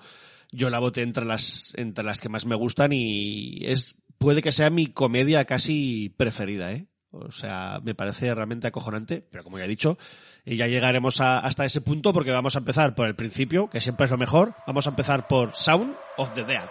yo 0.52 0.70
la 0.70 0.80
voté 0.80 1.02
entre 1.02 1.26
las, 1.26 1.74
entre 1.76 2.04
las 2.04 2.22
que 2.22 2.30
más 2.30 2.46
me 2.46 2.56
gustan 2.56 2.92
y 2.94 3.60
es 3.66 3.96
puede 4.18 4.42
que 4.42 4.52
sea 4.52 4.70
mi 4.70 4.88
comedia 4.88 5.46
casi 5.46 6.14
preferida, 6.18 6.72
¿eh? 6.74 6.88
O 7.12 7.32
sea, 7.32 7.80
me 7.84 7.96
parece 7.96 8.34
realmente 8.36 8.68
acojonante, 8.68 9.26
pero 9.32 9.44
como 9.44 9.58
ya 9.58 9.66
he 9.66 9.68
dicho, 9.70 9.98
eh, 10.46 10.56
ya 10.56 10.68
llegaremos 10.68 11.22
a- 11.22 11.40
hasta 11.40 11.66
ese 11.66 11.82
punto 11.82 12.14
porque 12.14 12.30
vamos 12.32 12.56
a 12.56 12.60
empezar 12.60 12.94
por 12.94 13.08
el 13.08 13.16
principio, 13.16 13.68
que 13.70 13.82
siempre 13.82 14.06
es 14.06 14.12
lo 14.12 14.18
mejor. 14.18 14.54
Vamos 14.68 14.86
a 14.86 14.92
empezar 14.92 15.28
por 15.28 15.56
Sound 15.56 15.96
of 16.18 16.34
the 16.36 16.44
Dead. 16.44 16.70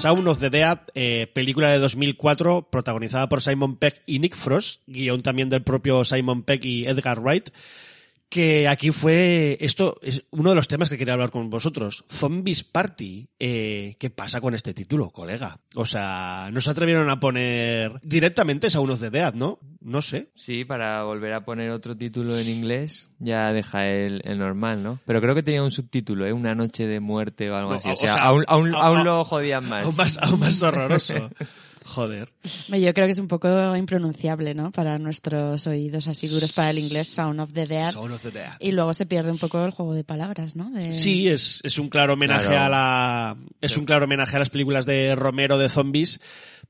Sound 0.00 0.26
of 0.28 0.38
the 0.38 0.48
Dead, 0.48 0.78
eh, 0.94 1.30
película 1.34 1.68
de 1.68 1.78
2004 1.78 2.70
protagonizada 2.70 3.28
por 3.28 3.42
Simon 3.42 3.76
Peck 3.76 4.00
y 4.06 4.18
Nick 4.18 4.34
Frost, 4.34 4.80
guion 4.86 5.20
también 5.20 5.50
del 5.50 5.62
propio 5.62 6.06
Simon 6.06 6.42
Peck 6.42 6.64
y 6.64 6.86
Edgar 6.86 7.20
Wright, 7.20 7.50
que 8.30 8.68
aquí 8.68 8.92
fue, 8.92 9.58
esto 9.60 9.96
es 10.02 10.24
uno 10.30 10.50
de 10.50 10.56
los 10.56 10.68
temas 10.68 10.88
que 10.88 10.96
quería 10.96 11.14
hablar 11.14 11.30
con 11.30 11.50
vosotros, 11.50 12.04
Zombies 12.08 12.62
Party. 12.64 13.28
Eh, 13.38 13.96
¿Qué 13.98 14.08
pasa 14.08 14.40
con 14.40 14.54
este 14.54 14.72
título, 14.72 15.10
colega? 15.10 15.58
O 15.74 15.84
sea, 15.84 16.48
no 16.52 16.60
se 16.60 16.70
atrevieron 16.70 17.10
a 17.10 17.18
poner 17.20 17.98
directamente 18.02 18.70
Sound 18.70 18.92
of 18.92 19.00
the 19.00 19.10
Dead, 19.10 19.34
¿no? 19.34 19.58
No 19.80 20.00
sé. 20.00 20.30
Sí, 20.36 20.64
para 20.64 21.02
volver 21.02 21.32
a 21.32 21.44
poner 21.44 21.70
otro 21.70 21.96
título 21.96 22.38
en 22.38 22.48
inglés 22.48 23.10
ya 23.18 23.52
deja 23.52 23.88
el, 23.88 24.20
el 24.24 24.38
normal, 24.38 24.82
¿no? 24.82 25.00
Pero 25.04 25.20
creo 25.20 25.34
que 25.34 25.42
tenía 25.42 25.62
un 25.64 25.72
subtítulo, 25.72 26.24
¿eh? 26.26 26.32
Una 26.32 26.54
noche 26.54 26.86
de 26.86 27.00
muerte 27.00 27.50
o 27.50 27.56
algo 27.56 27.72
No, 27.72 27.76
así. 27.78 27.88
o 27.88 27.92
O 27.94 27.96
sea, 27.96 28.14
sea, 28.14 28.22
aún, 28.22 28.44
aún, 28.46 28.74
a- 28.74 28.78
aún 28.78 28.98
a- 28.98 29.04
lo 29.04 29.24
jodían 29.24 29.68
más. 29.68 29.84
Aún 29.84 29.96
más, 29.96 30.18
aún 30.18 30.38
más 30.40 30.62
horroroso. 30.62 31.30
Joder. 31.84 32.32
Yo 32.68 32.94
creo 32.94 33.06
que 33.06 33.12
es 33.12 33.18
un 33.18 33.28
poco 33.28 33.74
impronunciable, 33.76 34.54
¿no? 34.54 34.70
Para 34.70 34.98
nuestros 34.98 35.66
oídos 35.66 36.08
así 36.08 36.28
duros 36.28 36.52
para 36.52 36.70
el 36.70 36.78
inglés, 36.78 37.08
Sound 37.08 37.40
of 37.40 37.52
the 37.52 37.66
Dead. 37.66 37.92
Sound 37.92 38.12
of 38.14 38.22
the 38.22 38.30
Dead. 38.30 38.52
Y 38.60 38.72
luego 38.72 38.92
se 38.94 39.06
pierde 39.06 39.30
un 39.32 39.38
poco 39.38 39.64
el 39.64 39.70
juego 39.70 39.94
de 39.94 40.04
palabras, 40.04 40.56
¿no? 40.56 40.70
De- 40.70 40.92
Sí, 40.92 41.28
es, 41.28 41.60
es 41.64 41.78
un 41.78 41.88
claro 41.88 42.12
homenaje 42.14 42.46
Claro. 42.46 42.64
a 42.64 42.68
la 42.68 43.36
es 43.60 43.76
un 43.76 43.84
claro 43.86 44.04
homenaje 44.04 44.36
a 44.36 44.38
las 44.38 44.50
películas 44.50 44.86
de 44.86 45.14
Romero 45.16 45.58
de 45.58 45.68
zombies, 45.68 46.20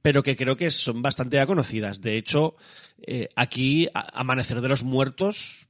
pero 0.03 0.23
que 0.23 0.37
creo 0.37 0.57
que 0.57 0.71
son 0.71 1.03
bastante 1.03 1.37
ya 1.37 1.47
conocidas. 1.47 2.01
De 2.01 2.17
hecho, 2.17 2.55
eh, 3.03 3.29
aquí 3.37 3.89
Amanecer 3.93 4.61
de 4.61 4.69
los 4.69 4.83
Muertos 4.83 5.67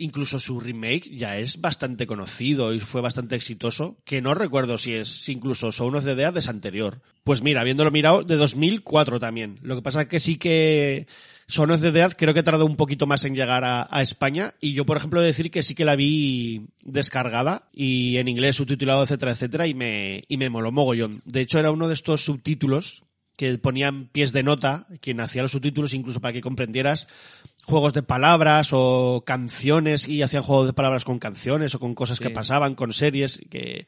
incluso 0.00 0.40
su 0.40 0.58
remake 0.58 1.10
ya 1.16 1.38
es 1.38 1.60
bastante 1.60 2.06
conocido 2.06 2.72
y 2.72 2.80
fue 2.80 3.00
bastante 3.00 3.36
exitoso, 3.36 3.98
que 4.04 4.20
no 4.20 4.34
recuerdo 4.34 4.78
si 4.78 4.94
es 4.94 5.28
incluso 5.28 5.70
Sound 5.70 5.96
of 5.96 6.04
the 6.04 6.14
Dead 6.14 6.36
es 6.36 6.48
anterior. 6.48 7.00
Pues 7.22 7.42
mira, 7.42 7.60
habiéndolo 7.60 7.90
mirado, 7.90 8.22
de 8.22 8.36
2004 8.36 9.20
también. 9.20 9.58
Lo 9.62 9.76
que 9.76 9.82
pasa 9.82 10.02
es 10.02 10.08
que 10.08 10.18
sí 10.18 10.38
que 10.38 11.06
Sound 11.46 11.72
of 11.72 11.82
the 11.82 11.92
Dead 11.92 12.12
creo 12.16 12.32
que 12.32 12.42
tardó 12.42 12.64
un 12.64 12.76
poquito 12.76 13.06
más 13.06 13.24
en 13.24 13.34
llegar 13.34 13.62
a, 13.64 13.88
España 14.00 14.54
y 14.60 14.72
yo, 14.72 14.86
por 14.86 14.96
ejemplo, 14.96 15.20
decir 15.20 15.50
que 15.50 15.62
sí 15.62 15.74
que 15.74 15.84
la 15.84 15.96
vi 15.96 16.68
descargada 16.82 17.68
y 17.72 18.16
en 18.16 18.28
inglés 18.28 18.56
subtitulado, 18.56 19.02
etcétera, 19.02 19.32
etcétera, 19.32 19.66
y 19.66 19.74
me, 19.74 20.24
y 20.28 20.36
me 20.38 20.48
moló 20.48 20.72
mogollón. 20.72 21.20
De 21.26 21.42
hecho, 21.42 21.58
era 21.58 21.70
uno 21.70 21.88
de 21.88 21.94
estos 21.94 22.24
subtítulos 22.24 23.02
que 23.40 23.56
ponían 23.56 24.06
pies 24.08 24.34
de 24.34 24.42
nota, 24.42 24.86
quien 25.00 25.18
hacía 25.18 25.40
los 25.40 25.52
subtítulos 25.52 25.94
incluso 25.94 26.20
para 26.20 26.34
que 26.34 26.42
comprendieras 26.42 27.08
juegos 27.64 27.94
de 27.94 28.02
palabras 28.02 28.68
o 28.72 29.22
canciones 29.24 30.08
y 30.08 30.20
hacían 30.20 30.42
juegos 30.42 30.66
de 30.66 30.74
palabras 30.74 31.06
con 31.06 31.18
canciones 31.18 31.74
o 31.74 31.80
con 31.80 31.94
cosas 31.94 32.20
que 32.20 32.28
pasaban, 32.28 32.74
con 32.74 32.92
series, 32.92 33.40
que 33.48 33.86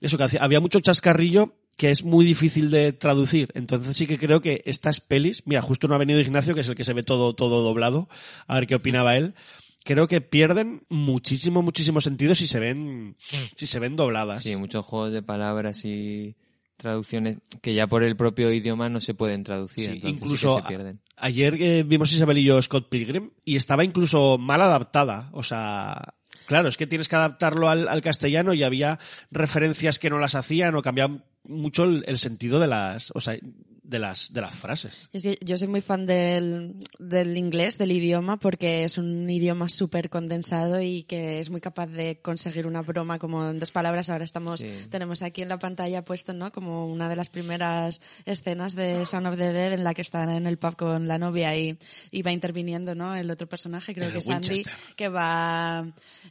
eso 0.00 0.18
que 0.18 0.22
hacía, 0.22 0.44
había 0.44 0.60
mucho 0.60 0.78
chascarrillo 0.78 1.52
que 1.76 1.90
es 1.90 2.04
muy 2.04 2.24
difícil 2.24 2.70
de 2.70 2.92
traducir. 2.92 3.50
Entonces 3.54 3.96
sí 3.96 4.06
que 4.06 4.18
creo 4.18 4.40
que 4.40 4.62
estas 4.66 5.00
pelis, 5.00 5.42
mira, 5.46 5.62
justo 5.62 5.88
no 5.88 5.96
ha 5.96 5.98
venido 5.98 6.20
Ignacio, 6.20 6.54
que 6.54 6.60
es 6.60 6.68
el 6.68 6.76
que 6.76 6.84
se 6.84 6.92
ve 6.92 7.02
todo, 7.02 7.34
todo 7.34 7.60
doblado, 7.60 8.08
a 8.46 8.54
ver 8.54 8.68
qué 8.68 8.76
opinaba 8.76 9.16
él. 9.16 9.34
Creo 9.82 10.06
que 10.06 10.20
pierden 10.20 10.84
muchísimo, 10.88 11.60
muchísimo 11.60 12.00
sentido 12.00 12.36
si 12.36 12.46
se 12.46 12.60
ven, 12.60 13.16
si 13.56 13.66
se 13.66 13.80
ven 13.80 13.96
dobladas. 13.96 14.44
Sí, 14.44 14.54
muchos 14.54 14.84
juegos 14.84 15.12
de 15.12 15.22
palabras 15.22 15.84
y 15.84 16.36
traducciones 16.82 17.38
que 17.62 17.74
ya 17.74 17.86
por 17.86 18.02
el 18.04 18.16
propio 18.16 18.52
idioma 18.52 18.88
no 18.90 19.00
se 19.00 19.14
pueden 19.14 19.42
traducir, 19.42 19.84
Sí, 19.86 19.90
entonces 19.92 20.10
sí 20.10 20.18
que 20.18 20.24
incluso 20.24 20.56
se 20.60 20.68
pierden. 20.68 21.00
a- 21.16 21.26
ayer 21.26 21.56
eh, 21.60 21.82
vimos 21.86 22.12
Isabel 22.12 22.38
y 22.38 22.44
yo 22.44 22.60
Scott 22.60 22.88
Pilgrim 22.90 23.30
y 23.44 23.56
estaba 23.56 23.84
incluso 23.84 24.36
mal 24.38 24.60
adaptada. 24.60 25.30
O 25.32 25.42
sea, 25.42 26.14
claro, 26.46 26.68
es 26.68 26.76
que 26.76 26.86
tienes 26.86 27.08
que 27.08 27.16
adaptarlo 27.16 27.68
al, 27.68 27.88
al 27.88 28.02
castellano 28.02 28.52
y 28.52 28.62
había 28.62 28.98
referencias 29.30 29.98
que 29.98 30.10
no 30.10 30.18
las 30.18 30.34
hacían 30.34 30.74
o 30.74 30.82
cambiaban 30.82 31.24
mucho 31.44 31.84
el, 31.84 32.04
el 32.06 32.18
sentido 32.18 32.58
de 32.60 32.66
las, 32.68 33.10
o 33.14 33.20
sea, 33.20 33.36
de 33.82 33.98
las, 33.98 34.32
de 34.32 34.40
las 34.40 34.54
frases. 34.54 35.08
Es 35.12 35.22
que 35.24 35.38
yo 35.44 35.58
soy 35.58 35.66
muy 35.68 35.80
fan 35.80 36.06
del, 36.06 36.76
del 36.98 37.36
inglés, 37.36 37.78
del 37.78 37.90
idioma, 37.92 38.38
porque 38.38 38.84
es 38.84 38.96
un 38.96 39.28
idioma 39.28 39.68
súper 39.68 40.08
condensado 40.08 40.80
y 40.80 41.02
que 41.02 41.40
es 41.40 41.50
muy 41.50 41.60
capaz 41.60 41.88
de 41.88 42.20
conseguir 42.20 42.66
una 42.66 42.82
broma 42.82 43.18
como 43.18 43.48
en 43.50 43.58
dos 43.58 43.72
palabras. 43.72 44.08
Ahora 44.10 44.24
estamos, 44.24 44.60
Sí. 44.60 44.70
tenemos 44.90 45.22
aquí 45.22 45.42
en 45.42 45.48
la 45.48 45.58
pantalla 45.58 46.04
puesto, 46.04 46.32
¿no? 46.32 46.52
Como 46.52 46.86
una 46.86 47.08
de 47.08 47.16
las 47.16 47.28
primeras 47.28 48.00
escenas 48.24 48.74
de 48.76 49.04
Son 49.06 49.26
of 49.26 49.36
the 49.36 49.52
Dead 49.52 49.72
en 49.72 49.82
la 49.82 49.94
que 49.94 50.02
están 50.02 50.30
en 50.30 50.46
el 50.46 50.58
pub 50.58 50.76
con 50.76 51.08
la 51.08 51.18
novia 51.18 51.56
y, 51.56 51.76
y 52.12 52.22
va 52.22 52.30
interviniendo, 52.30 52.94
¿no? 52.94 53.14
El 53.16 53.30
otro 53.30 53.48
personaje, 53.48 53.94
creo 53.94 54.06
El 54.06 54.12
que 54.12 54.18
es 54.20 54.30
Andy, 54.30 54.64
que 54.94 55.08
va, 55.08 55.84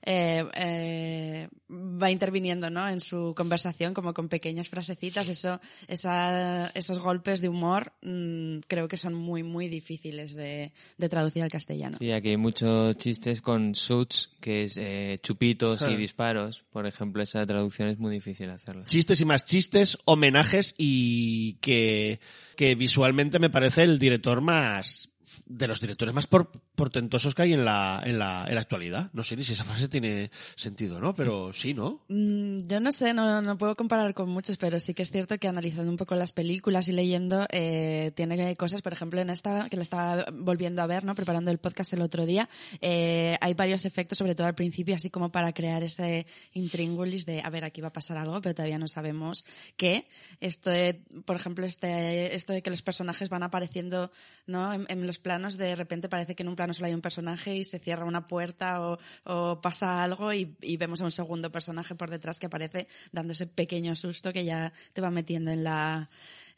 eh, 0.04 0.46
eh, 0.56 1.50
va 1.70 2.10
interviniendo, 2.12 2.70
¿no? 2.70 2.88
En 2.88 3.02
su 3.02 3.34
conversación, 3.36 3.94
como 3.94 4.14
con 4.14 4.30
pequeñas 4.30 4.70
frasecitas. 4.70 5.28
Eso, 5.28 5.60
esa, 5.88 6.70
esos 6.74 7.00
golpes 7.00 7.41
de 7.42 7.50
humor, 7.50 7.94
mm, 8.02 8.60
creo 8.68 8.88
que 8.88 8.98
son 8.98 9.14
muy, 9.14 9.44
muy 9.44 9.68
difíciles 9.68 10.36
de, 10.36 10.72
de 10.98 11.10
traducir 11.10 11.44
al 11.44 11.50
castellano. 11.52 11.98
Sí, 12.00 12.12
aquí 12.12 12.30
hay 12.30 12.38
muchos 12.38 12.96
chistes 12.98 13.42
con 13.42 13.74
shoots, 13.74 14.32
que 14.40 14.64
es 14.64 14.78
eh, 14.78 15.20
chupitos 15.22 15.82
y 15.82 15.96
disparos. 15.96 16.64
Por 16.72 16.86
ejemplo, 16.86 17.22
esa 17.24 17.46
traducción 17.46 17.90
es 17.90 18.00
muy 18.00 18.12
difícil 18.14 18.50
hacerla. 18.50 18.86
Chistes 18.86 19.20
y 19.22 19.26
más 19.26 19.46
chistes, 19.46 19.98
homenajes 20.06 20.76
y 20.78 21.54
que, 21.62 22.20
que 22.56 22.76
visualmente 22.76 23.40
me 23.40 23.50
parece 23.50 23.84
el 23.84 24.00
director 24.00 24.42
más, 24.42 25.10
de 25.46 25.68
los 25.68 25.82
directores 25.82 26.14
más 26.14 26.28
por- 26.28 26.52
portentosos 26.82 27.36
que 27.36 27.44
hay 27.44 27.54
en 27.54 27.64
la, 27.64 28.02
en 28.04 28.18
la, 28.18 28.42
actualidad. 28.42 29.12
No 29.14 29.22
sé 29.22 29.38
ni 29.38 29.44
si 29.44 29.54
esa 29.54 29.64
frase 29.64 29.88
tiene 29.88 30.32
sentido, 30.56 31.00
¿no? 31.00 31.14
Pero 31.14 31.54
sí, 31.54 31.76
¿no? 31.76 32.02
Mm, 32.08 32.62
Yo 32.66 32.80
no 32.80 32.92
sé, 32.92 33.14
no, 33.14 33.40
no 33.40 33.56
puedo 33.56 33.76
comparar 33.76 34.16
con 34.16 34.30
muchos, 34.30 34.58
pero 34.58 34.80
sí 34.80 34.96
que 34.96 35.04
es 35.04 35.12
cierto 35.12 35.38
que 35.38 35.48
analizando 35.48 35.92
un 35.92 35.98
poco 35.98 36.16
las 36.16 36.32
películas 36.32 36.88
y 36.88 36.94
leyendo, 36.94 37.46
eh, 37.52 38.12
tiene 38.16 38.56
cosas, 38.56 38.82
por 38.82 38.94
ejemplo, 38.94 39.22
en 39.22 39.30
esta, 39.30 39.70
que 39.70 39.78
la 39.78 39.84
estaba 39.84 40.26
volviendo 40.34 40.82
a 40.82 40.88
ver, 40.88 41.04
¿no? 41.04 41.14
Preparando 41.14 41.52
el 41.52 41.60
podcast 41.60 41.94
el 41.94 42.02
otro 42.02 42.26
día, 42.26 42.50
eh, 42.82 43.38
hay 43.42 43.54
varios 43.54 43.86
efectos, 43.86 44.18
sobre 44.18 44.34
todo 44.34 44.48
al 44.48 44.56
principio, 44.56 44.96
así 44.96 45.12
como 45.12 45.32
para 45.32 45.54
crear 45.54 45.84
ese 45.84 46.26
intríngulis 46.54 47.28
de, 47.28 47.44
a 47.44 47.50
ver, 47.52 47.64
aquí 47.64 47.82
va 47.82 47.90
a 47.90 47.94
pasar 47.94 48.18
algo, 48.18 48.42
pero 48.42 48.56
todavía 48.56 48.80
no 48.80 48.88
sabemos 48.88 49.46
qué. 49.78 50.08
Esto 50.40 50.72
de, 50.72 51.00
por 51.26 51.36
ejemplo, 51.36 51.64
este, 51.64 52.36
esto 52.36 52.54
de 52.54 52.64
que 52.64 52.72
los 52.72 52.82
personajes 52.82 53.30
van 53.30 53.44
apareciendo, 53.44 54.12
¿no? 54.48 54.74
En 54.74 55.06
los 55.06 55.20
planos, 55.20 55.58
de 55.58 55.76
repente 55.76 56.10
parece 56.10 56.34
que 56.34 56.42
en 56.42 56.50
un 56.50 56.56
plano 56.56 56.71
solo 56.74 56.88
hay 56.88 56.94
un 56.94 57.02
personaje 57.02 57.56
y 57.56 57.64
se 57.64 57.80
cierra 57.80 58.06
una 58.06 58.28
puerta 58.28 58.98
o, 59.26 59.62
pasa 59.62 60.04
algo 60.04 60.34
y, 60.34 60.56
y 60.62 60.78
vemos 60.78 61.02
a 61.02 61.06
un 61.06 61.12
segundo 61.12 61.52
personaje 61.52 61.96
por 61.96 62.10
detrás 62.10 62.40
que 62.40 62.48
aparece 62.48 62.88
dando 63.12 63.34
ese 63.34 63.48
pequeño 63.48 63.96
susto 63.96 64.34
que 64.34 64.46
ya 64.46 64.74
te 64.94 65.02
va 65.02 65.12
metiendo 65.12 65.52
en 65.52 65.64
la 65.64 66.10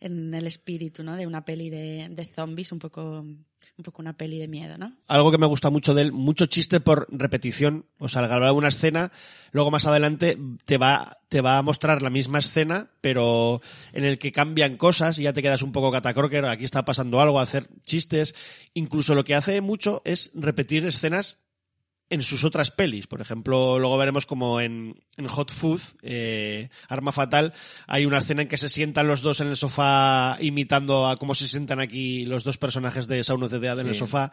en 0.03 0.33
el 0.33 0.47
espíritu, 0.47 1.01
¿no? 1.01 1.15
De 1.15 1.25
una 1.25 1.45
peli 1.45 1.69
de, 1.69 2.09
de 2.09 2.25
zombies, 2.25 2.73
un 2.73 2.79
poco, 2.79 3.25
un 3.77 3.83
poco 3.83 4.01
una 4.01 4.13
peli 4.13 4.37
de 4.39 4.47
miedo, 4.47 4.77
¿no? 4.77 4.93
algo 5.07 5.31
que 5.31 5.37
me 5.37 5.47
gusta 5.47 5.69
mucho 5.69 5.93
de 5.93 6.03
él, 6.03 6.11
mucho 6.11 6.45
chiste 6.45 6.79
por 6.79 7.07
repetición. 7.09 7.85
O 7.97 8.07
sea, 8.07 8.21
al 8.21 8.27
grabar 8.27 8.51
una 8.53 8.67
escena, 8.67 9.11
luego 9.51 9.71
más 9.71 9.85
adelante 9.85 10.37
te 10.65 10.77
va, 10.77 11.19
te 11.29 11.41
va 11.41 11.57
a 11.57 11.61
mostrar 11.61 12.01
la 12.01 12.09
misma 12.09 12.39
escena, 12.39 12.91
pero 13.01 13.61
en 13.91 14.05
el 14.05 14.19
que 14.19 14.31
cambian 14.31 14.77
cosas 14.77 15.17
y 15.17 15.23
ya 15.23 15.33
te 15.33 15.41
quedas 15.41 15.63
un 15.63 15.71
poco 15.71 15.91
catacroker, 15.91 16.45
aquí 16.45 16.65
está 16.65 16.85
pasando 16.85 17.19
algo, 17.19 17.39
hacer 17.39 17.67
chistes. 17.85 18.35
Incluso 18.73 19.15
lo 19.15 19.23
que 19.23 19.35
hace 19.35 19.61
mucho 19.61 20.01
es 20.05 20.31
repetir 20.35 20.85
escenas 20.85 21.42
en 22.09 22.21
sus 22.21 22.43
otras 22.43 22.69
pelis. 22.69 23.07
Por 23.07 23.21
ejemplo, 23.21 23.79
luego 23.79 23.97
veremos 23.97 24.25
como 24.25 24.61
en, 24.61 25.01
en 25.17 25.27
Hot 25.27 25.51
Food, 25.51 25.81
eh, 26.03 26.69
Arma 26.87 27.11
Fatal, 27.11 27.53
hay 27.87 28.05
una 28.05 28.19
escena 28.19 28.43
en 28.43 28.47
que 28.47 28.57
se 28.57 28.69
sientan 28.69 29.07
los 29.07 29.21
dos 29.21 29.39
en 29.39 29.47
el 29.47 29.55
sofá 29.57 30.37
imitando 30.39 31.07
a 31.07 31.17
cómo 31.17 31.33
se 31.33 31.47
sientan 31.47 31.79
aquí 31.79 32.25
los 32.25 32.43
dos 32.43 32.57
personajes 32.57 33.07
de 33.07 33.23
Sound 33.23 33.43
of 33.45 33.51
the 33.51 33.59
Dead 33.59 33.79
en 33.79 33.87
el 33.87 33.93
Sí. 33.93 33.99
sofá. 33.99 34.31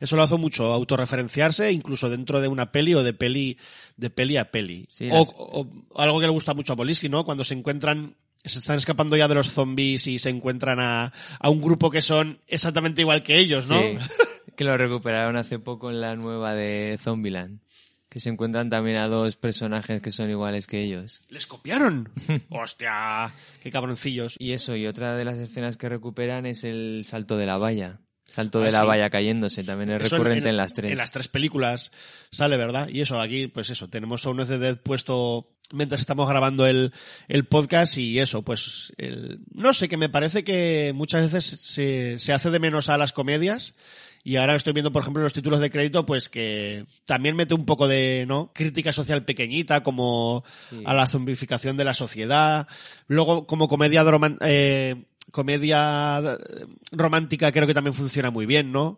Eso 0.00 0.16
lo 0.16 0.22
hace 0.22 0.36
mucho, 0.36 0.72
autorreferenciarse, 0.72 1.72
incluso 1.72 2.10
dentro 2.10 2.40
de 2.40 2.48
una 2.48 2.72
peli 2.72 2.94
o 2.94 3.02
de 3.02 3.14
peli, 3.14 3.58
de 3.96 4.10
peli 4.10 4.36
a 4.36 4.50
peli. 4.50 4.86
Sí, 4.90 5.08
o, 5.10 5.66
algo 5.96 6.20
que 6.20 6.26
le 6.26 6.32
gusta 6.32 6.52
mucho 6.54 6.74
a 6.74 6.76
Polisky, 6.76 7.08
¿no? 7.08 7.24
Cuando 7.24 7.44
se 7.44 7.54
encuentran 7.54 8.16
se 8.44 8.58
están 8.58 8.76
escapando 8.76 9.16
ya 9.16 9.26
de 9.26 9.34
los 9.34 9.50
zombies 9.50 10.06
y 10.06 10.18
se 10.18 10.28
encuentran 10.28 10.78
a, 10.78 11.14
a 11.40 11.48
un 11.48 11.62
grupo 11.62 11.90
que 11.90 12.02
son 12.02 12.42
exactamente 12.46 13.00
igual 13.00 13.22
que 13.22 13.38
ellos, 13.38 13.70
¿no? 13.70 13.80
Sí, 13.80 13.96
que 14.56 14.64
lo 14.64 14.76
recuperaron 14.76 15.36
hace 15.36 15.58
poco 15.58 15.90
en 15.90 16.00
la 16.00 16.16
nueva 16.16 16.54
de 16.54 16.96
Zombieland. 16.98 17.60
que 18.08 18.20
se 18.20 18.30
encuentran 18.30 18.70
también 18.70 18.96
a 18.98 19.08
dos 19.08 19.36
personajes 19.36 20.00
que 20.00 20.10
son 20.12 20.30
iguales 20.30 20.66
que 20.68 20.82
ellos. 20.82 21.22
¡Les 21.30 21.46
copiaron! 21.46 22.10
¡Hostia! 22.50 23.32
¡Qué 23.62 23.70
cabroncillos! 23.72 24.36
Y 24.38 24.52
eso, 24.52 24.76
y 24.76 24.86
otra 24.86 25.16
de 25.16 25.24
las 25.24 25.36
escenas 25.38 25.76
que 25.76 25.88
recuperan 25.88 26.46
es 26.46 26.62
el 26.64 27.04
salto 27.06 27.36
de 27.36 27.46
la 27.46 27.58
valla. 27.58 27.98
Salto 28.26 28.60
Ah, 28.62 28.64
de 28.64 28.72
la 28.72 28.80
sí. 28.80 28.86
valla 28.86 29.10
cayéndose, 29.10 29.64
también 29.64 29.90
es 29.90 30.02
Eso 30.04 30.16
recurrente 30.16 30.48
en, 30.48 30.56
las 30.56 30.72
tres. 30.72 30.90
En 30.92 30.98
las 30.98 31.10
tres 31.12 31.28
películas 31.28 31.90
sale, 32.30 32.56
¿verdad? 32.56 32.88
Y 32.88 33.00
eso, 33.00 33.20
aquí, 33.20 33.48
pues 33.48 33.70
eso, 33.70 33.88
tenemos 33.88 34.24
a 34.26 34.30
un 34.30 34.38
de 34.38 34.58
Dead 34.58 34.78
puesto 34.78 35.50
mientras 35.72 36.00
estamos 36.00 36.28
grabando 36.28 36.66
el, 36.66 36.92
el 37.28 37.44
podcast 37.46 37.96
y 37.98 38.18
eso, 38.18 38.42
pues, 38.42 38.92
el- 38.96 39.40
no 39.52 39.72
sé, 39.72 39.88
que 39.88 39.96
me 39.96 40.08
parece 40.08 40.42
que 40.42 40.92
muchas 40.94 41.30
veces 41.32 41.44
se, 41.44 42.18
se 42.18 42.32
hace 42.32 42.50
de 42.50 42.58
menos 42.60 42.88
a 42.88 42.96
las 42.98 43.12
comedias. 43.12 43.74
Y 44.26 44.36
ahora 44.36 44.56
estoy 44.56 44.72
viendo, 44.72 44.90
por 44.90 45.02
ejemplo, 45.02 45.22
los 45.22 45.34
títulos 45.34 45.60
de 45.60 45.68
crédito, 45.68 46.06
pues 46.06 46.30
que 46.30 46.86
también 47.04 47.36
mete 47.36 47.52
un 47.52 47.66
poco 47.66 47.86
de, 47.86 48.24
¿no? 48.26 48.50
Crítica 48.54 48.90
social 48.90 49.22
pequeñita, 49.26 49.82
como 49.82 50.44
a 50.86 50.94
la 50.94 51.06
zombificación 51.06 51.76
de 51.76 51.84
la 51.84 51.92
sociedad. 51.92 52.66
Luego, 53.06 53.46
como 53.46 53.68
comedia 53.68 54.02
eh, 54.40 55.04
comedia 55.30 56.18
eh, 56.20 56.66
romántica 56.92 57.50
creo 57.52 57.66
que 57.66 57.74
también 57.74 57.94
funciona 57.94 58.30
muy 58.30 58.46
bien, 58.46 58.72
¿no? 58.72 58.96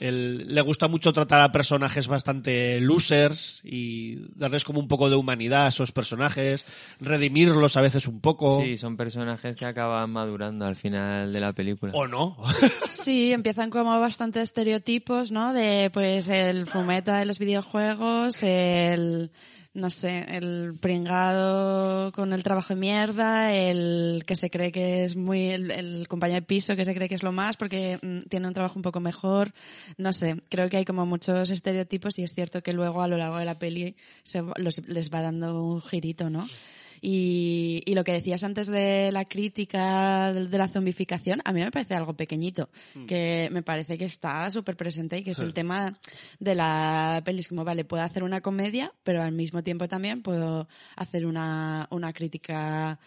El- 0.00 0.54
le 0.54 0.60
gusta 0.60 0.86
mucho 0.88 1.12
tratar 1.12 1.40
a 1.40 1.50
personajes 1.52 2.08
bastante 2.08 2.78
losers 2.80 3.62
y 3.64 4.16
darles 4.34 4.64
como 4.64 4.80
un 4.80 4.88
poco 4.88 5.08
de 5.08 5.16
humanidad 5.16 5.64
a 5.64 5.68
esos 5.68 5.92
personajes, 5.92 6.66
redimirlos 7.00 7.76
a 7.76 7.80
veces 7.80 8.06
un 8.06 8.20
poco. 8.20 8.60
Sí, 8.62 8.76
son 8.76 8.96
personajes 8.96 9.56
que 9.56 9.64
acaban 9.64 10.10
madurando 10.10 10.66
al 10.66 10.76
final 10.76 11.32
de 11.32 11.40
la 11.40 11.52
película. 11.54 11.92
¿O 11.94 12.06
no? 12.06 12.36
Sí, 12.86 13.32
empiezan 13.32 13.70
como 13.70 13.98
bastante 13.98 14.42
estereotipos, 14.42 15.32
¿no? 15.32 15.52
De 15.54 15.90
pues 15.92 16.28
el 16.28 16.66
fumeta 16.66 17.18
de 17.18 17.26
los 17.26 17.38
videojuegos, 17.38 18.42
el 18.42 19.30
no 19.76 19.90
sé, 19.90 20.24
el 20.30 20.74
pringado 20.80 22.10
con 22.12 22.32
el 22.32 22.42
trabajo 22.42 22.74
de 22.74 22.80
mierda, 22.80 23.54
el 23.54 24.22
que 24.26 24.34
se 24.34 24.50
cree 24.50 24.72
que 24.72 25.04
es 25.04 25.16
muy, 25.16 25.50
el, 25.50 26.08
compañero 26.08 26.40
de 26.40 26.46
piso 26.46 26.76
que 26.76 26.86
se 26.86 26.94
cree 26.94 27.08
que 27.08 27.14
es 27.14 27.22
lo 27.22 27.30
más 27.30 27.56
porque 27.58 27.98
mm, 28.02 28.28
tiene 28.28 28.48
un 28.48 28.54
trabajo 28.54 28.78
un 28.78 28.82
poco 28.82 29.00
mejor, 29.00 29.52
no 29.98 30.12
sé, 30.14 30.36
creo 30.48 30.70
que 30.70 30.78
hay 30.78 30.84
como 30.86 31.04
muchos 31.04 31.50
estereotipos 31.50 32.18
y 32.18 32.22
es 32.22 32.32
cierto 32.34 32.62
que 32.62 32.72
luego 32.72 33.02
a 33.02 33.08
lo 33.08 33.18
largo 33.18 33.36
de 33.36 33.44
la 33.44 33.58
peli 33.58 33.96
se, 34.22 34.42
los- 34.56 34.86
les 34.88 35.12
va 35.12 35.20
dando 35.20 35.62
un 35.62 35.82
girito, 35.82 36.30
¿no? 36.30 36.48
Y, 37.08 37.84
y 37.86 37.94
lo 37.94 38.02
que 38.02 38.10
decías 38.10 38.42
antes 38.42 38.66
de 38.66 39.12
la 39.12 39.24
crítica 39.26 40.32
de, 40.32 40.58
la 40.58 40.66
zombificación, 40.66 41.40
a 41.44 41.52
mí 41.52 41.60
me 41.62 41.70
parece 41.70 41.94
algo 41.94 42.14
pequeñito, 42.14 42.68
que 43.06 43.48
me 43.52 43.62
parece 43.62 43.96
que 43.96 44.06
está 44.06 44.50
súper 44.50 44.76
presente 44.76 45.16
y 45.18 45.22
que 45.22 45.30
es 45.30 45.38
el 45.38 45.54
tema 45.54 45.96
de 46.40 46.56
la 46.56 47.22
peli. 47.24 47.38
Es 47.38 47.46
como, 47.46 47.62
vale, 47.64 47.84
puedo 47.84 48.02
hacer 48.02 48.24
una 48.24 48.40
comedia, 48.40 48.92
pero 49.04 49.22
al 49.22 49.30
mismo 49.30 49.62
tiempo 49.62 49.86
también 49.86 50.20
puedo 50.20 50.66
hacer 50.96 51.26
una, 51.26 51.86
una 51.92 52.12
crítica 52.12 52.98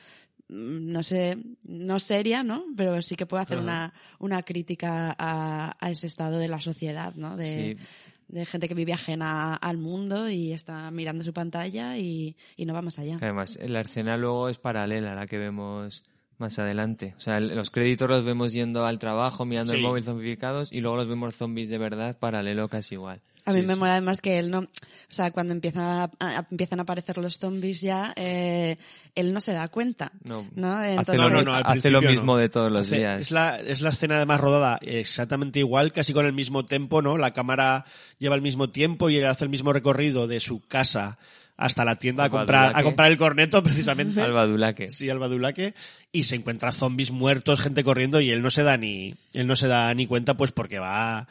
mm, 0.48 0.94
no 0.94 1.04
sé, 1.04 1.38
no 1.66 2.00
seria, 2.00 2.42
¿no? 2.42 2.68
Pero 2.78 3.02
sí 3.02 3.18
que 3.18 3.26
puedo 3.26 3.44
hacer 3.44 3.58
Ajá. 3.58 3.66
una, 3.66 3.94
una 4.20 4.44
crítica 4.44 5.14
a, 5.20 5.76
a 5.78 5.92
ese 5.92 6.08
estado 6.08 6.38
de 6.40 6.48
la 6.48 6.62
sociedad, 6.62 7.16
¿no? 7.16 7.36
De, 7.36 7.76
Sí. 7.78 7.86
De 8.30 8.46
gente 8.46 8.68
que 8.68 8.76
vive 8.76 8.94
ajena 8.94 9.56
al 9.56 9.78
mundo 9.78 10.30
y 10.30 10.54
está 10.54 10.90
mirando 10.92 11.24
su 11.24 11.34
pantalla 11.34 11.98
y, 11.98 12.36
no 12.58 12.74
va 12.74 12.82
más 12.82 13.00
allá. 13.00 13.18
Además, 13.22 13.60
la 13.62 13.82
escena 13.82 14.18
luego 14.18 14.50
es 14.50 14.60
paralela 14.60 15.12
a 15.12 15.16
la 15.16 15.28
que 15.28 15.38
vemos 15.38 16.04
más 16.40 16.58
adelante. 16.60 17.14
O 17.18 17.20
sea, 17.20 17.38
el- 17.38 17.56
los 17.56 17.70
créditos 17.70 18.10
los 18.10 18.24
vemos 18.26 18.52
yendo 18.54 18.86
al 18.86 18.98
trabajo, 19.00 19.46
mirando 19.46 19.74
el 19.74 19.82
móvil 19.82 20.04
zombificados 20.04 20.72
y 20.72 20.80
luego 20.82 20.98
los 20.98 21.08
vemos 21.08 21.36
zombies 21.36 21.70
de 21.70 21.78
verdad 21.78 22.18
paralelo 22.18 22.68
casi 22.70 22.96
igual. 22.96 23.20
A 23.46 23.52
mí 23.52 23.62
Sí, 23.62 23.66
me 23.68 23.74
sí. 23.74 23.80
mola 23.80 23.94
además 23.94 24.22
que 24.22 24.40
él 24.40 24.52
no, 24.52 24.60
o 24.60 24.68
sea, 25.10 25.32
cuando 25.32 25.54
empieza 25.54 26.04
a- 26.04 26.12
a- 26.20 26.48
empiezan 26.52 26.80
a 26.80 26.84
aparecer 26.84 27.18
los 27.18 27.38
zombies 27.40 27.82
ya, 27.82 28.14
eh, 28.16 28.78
él 29.16 29.34
no 29.34 29.40
se 29.40 29.54
da 29.54 29.68
cuenta, 29.70 30.12
No. 30.24 30.46
¿no? 30.56 30.74
Hace 30.78 30.92
Entonces, 30.92 31.16
lo, 31.16 31.30
No, 31.44 31.54
hace 31.66 31.90
lo 31.92 32.02
mismo 32.02 32.34
no. 32.34 32.38
de 32.38 32.50
todos 32.50 32.72
los 32.72 32.88
Hace- 32.88 32.98
días. 33.00 33.22
Es 33.22 33.32
la, 33.32 33.60
es 33.60 33.82
la 33.82 33.90
escena 33.90 34.18
además 34.18 34.40
rodada 34.40 34.80
exactamente 34.82 35.60
igual, 35.60 35.92
casi 35.92 36.14
con 36.14 36.26
el 36.26 36.34
mismo 36.34 36.66
tempo, 36.66 37.02
¿no? 37.02 37.18
La 37.18 37.32
cámara 37.32 37.86
lleva 38.20 38.36
el 38.36 38.42
mismo 38.42 38.70
tiempo 38.70 39.10
y 39.10 39.18
él 39.18 39.26
hace 39.26 39.44
el 39.46 39.50
mismo 39.50 39.74
recorrido 39.74 40.28
de 40.28 40.40
su 40.40 40.62
casa 40.62 41.18
hasta 41.60 41.84
la 41.84 41.98
tienda 41.98 42.24
a 42.24 42.30
comprar, 42.30 42.72
a 42.74 42.84
comprar 42.84 43.12
el 43.12 43.18
corneto, 43.18 43.62
precisamente. 43.64 44.22
Alba 44.22 44.46
Dulaque. 44.46 44.90
Sí, 44.90 45.10
Alba 45.10 45.28
Dulaque. 45.28 45.74
Y 46.12 46.24
se 46.24 46.38
encuentra 46.38 46.72
zombies 46.72 47.12
muertos, 47.12 47.60
gente 47.60 47.84
corriendo, 47.84 48.22
y 48.22 48.32
él 48.32 48.42
no 48.42 48.50
se 48.50 48.64
da 48.64 48.78
ni, 48.78 49.14
él 49.34 49.46
no 49.46 49.58
se 49.58 49.68
da 49.68 49.94
ni 49.94 50.08
cuenta, 50.08 50.36
pues 50.36 50.54
porque 50.54 50.80
va, 50.80 51.28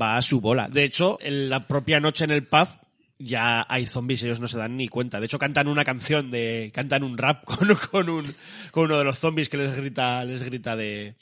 va 0.00 0.16
a 0.16 0.22
su 0.22 0.40
bola. 0.40 0.68
De 0.68 0.82
hecho, 0.82 1.16
en 1.22 1.48
la 1.48 1.68
propia 1.68 2.00
noche 2.00 2.24
en 2.24 2.32
el 2.32 2.44
pub, 2.44 2.66
ya 3.22 3.64
hay 3.68 3.86
zombies, 3.86 4.22
ellos 4.22 4.40
no 4.40 4.48
se 4.48 4.58
dan 4.58 4.76
ni 4.76 4.88
cuenta. 4.88 5.20
De 5.20 5.26
hecho, 5.26 5.38
cantan 5.38 5.68
una 5.68 5.84
canción 5.84 6.30
de, 6.30 6.70
cantan 6.74 7.04
un 7.04 7.16
rap 7.16 7.44
con, 7.44 7.74
con 7.90 8.08
un, 8.08 8.34
con 8.70 8.84
uno 8.84 8.98
de 8.98 9.04
los 9.04 9.18
zombies 9.18 9.48
que 9.48 9.56
les 9.56 9.74
grita, 9.74 10.24
les 10.24 10.42
grita 10.42 10.76
de, 10.76 11.16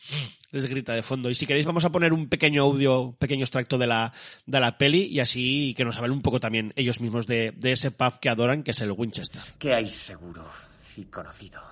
les 0.51 0.67
grita 0.67 0.95
de 0.95 1.03
fondo. 1.03 1.31
Y 1.31 1.35
si 1.35 1.47
queréis 1.47 1.67
vamos 1.67 1.85
a 1.85 1.93
poner 1.93 2.13
un 2.13 2.29
pequeño 2.29 2.63
audio, 2.63 3.01
un 3.01 3.17
pequeño 3.17 3.45
extracto 3.45 3.79
de 3.79 3.87
la, 3.87 4.13
de 4.47 4.61
la 4.61 4.79
peli 4.79 5.05
y 5.05 5.21
así 5.21 5.75
que 5.77 5.85
nos 5.85 5.97
hablen 5.97 6.13
un 6.13 6.23
poco 6.23 6.41
también 6.41 6.73
ellos 6.77 7.01
mismos 7.01 7.27
de, 7.27 7.53
de 7.57 7.73
ese 7.73 7.91
pub 7.91 8.19
que 8.21 8.29
adoran, 8.29 8.63
que 8.63 8.73
es 8.73 8.81
el 8.81 8.93
Winchester. 8.93 9.43
Que 9.59 9.75
hay 9.75 9.91
seguro 9.91 10.49
y 10.97 11.05
conocido. 11.05 11.63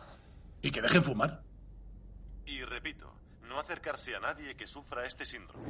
¿Y 0.62 0.70
que 0.70 0.82
dejen 0.82 1.04
fumar? 1.04 1.42
Y 2.46 2.62
repito, 2.62 3.12
no 3.48 3.58
acercarse 3.58 4.14
a 4.14 4.20
nadie 4.20 4.54
que 4.54 4.66
sufra 4.66 5.06
este 5.06 5.24
síndrome. 5.24 5.66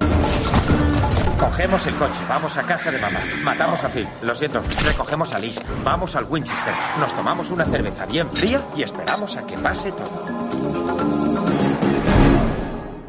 Cogemos 1.39 1.87
el 1.87 1.95
coche, 1.95 2.21
vamos 2.29 2.57
a 2.57 2.65
casa 2.65 2.91
de 2.91 2.99
mamá. 2.99 3.21
Matamos 3.45 3.85
a 3.85 3.89
Phil, 3.89 4.09
lo 4.23 4.35
siento. 4.35 4.63
Recogemos 4.85 5.33
a 5.33 5.39
Liz, 5.39 5.59
vamos 5.85 6.17
al 6.17 6.25
Winchester. 6.25 6.75
Nos 6.99 7.15
tomamos 7.15 7.51
una 7.51 7.65
cerveza 7.65 8.07
bien 8.07 8.31
fría 8.31 8.61
y 8.77 8.83
esperamos 8.83 9.37
a 9.37 9.47
que 9.47 9.57
pase 9.59 9.93
todo. 9.93 11.28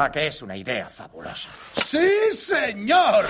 ¿A 0.02 0.10
qué 0.14 0.28
es 0.28 0.42
una 0.42 0.56
idea 0.56 0.88
fabulosa? 0.90 1.50
¡Sí, 1.84 2.00
señor! 2.32 3.26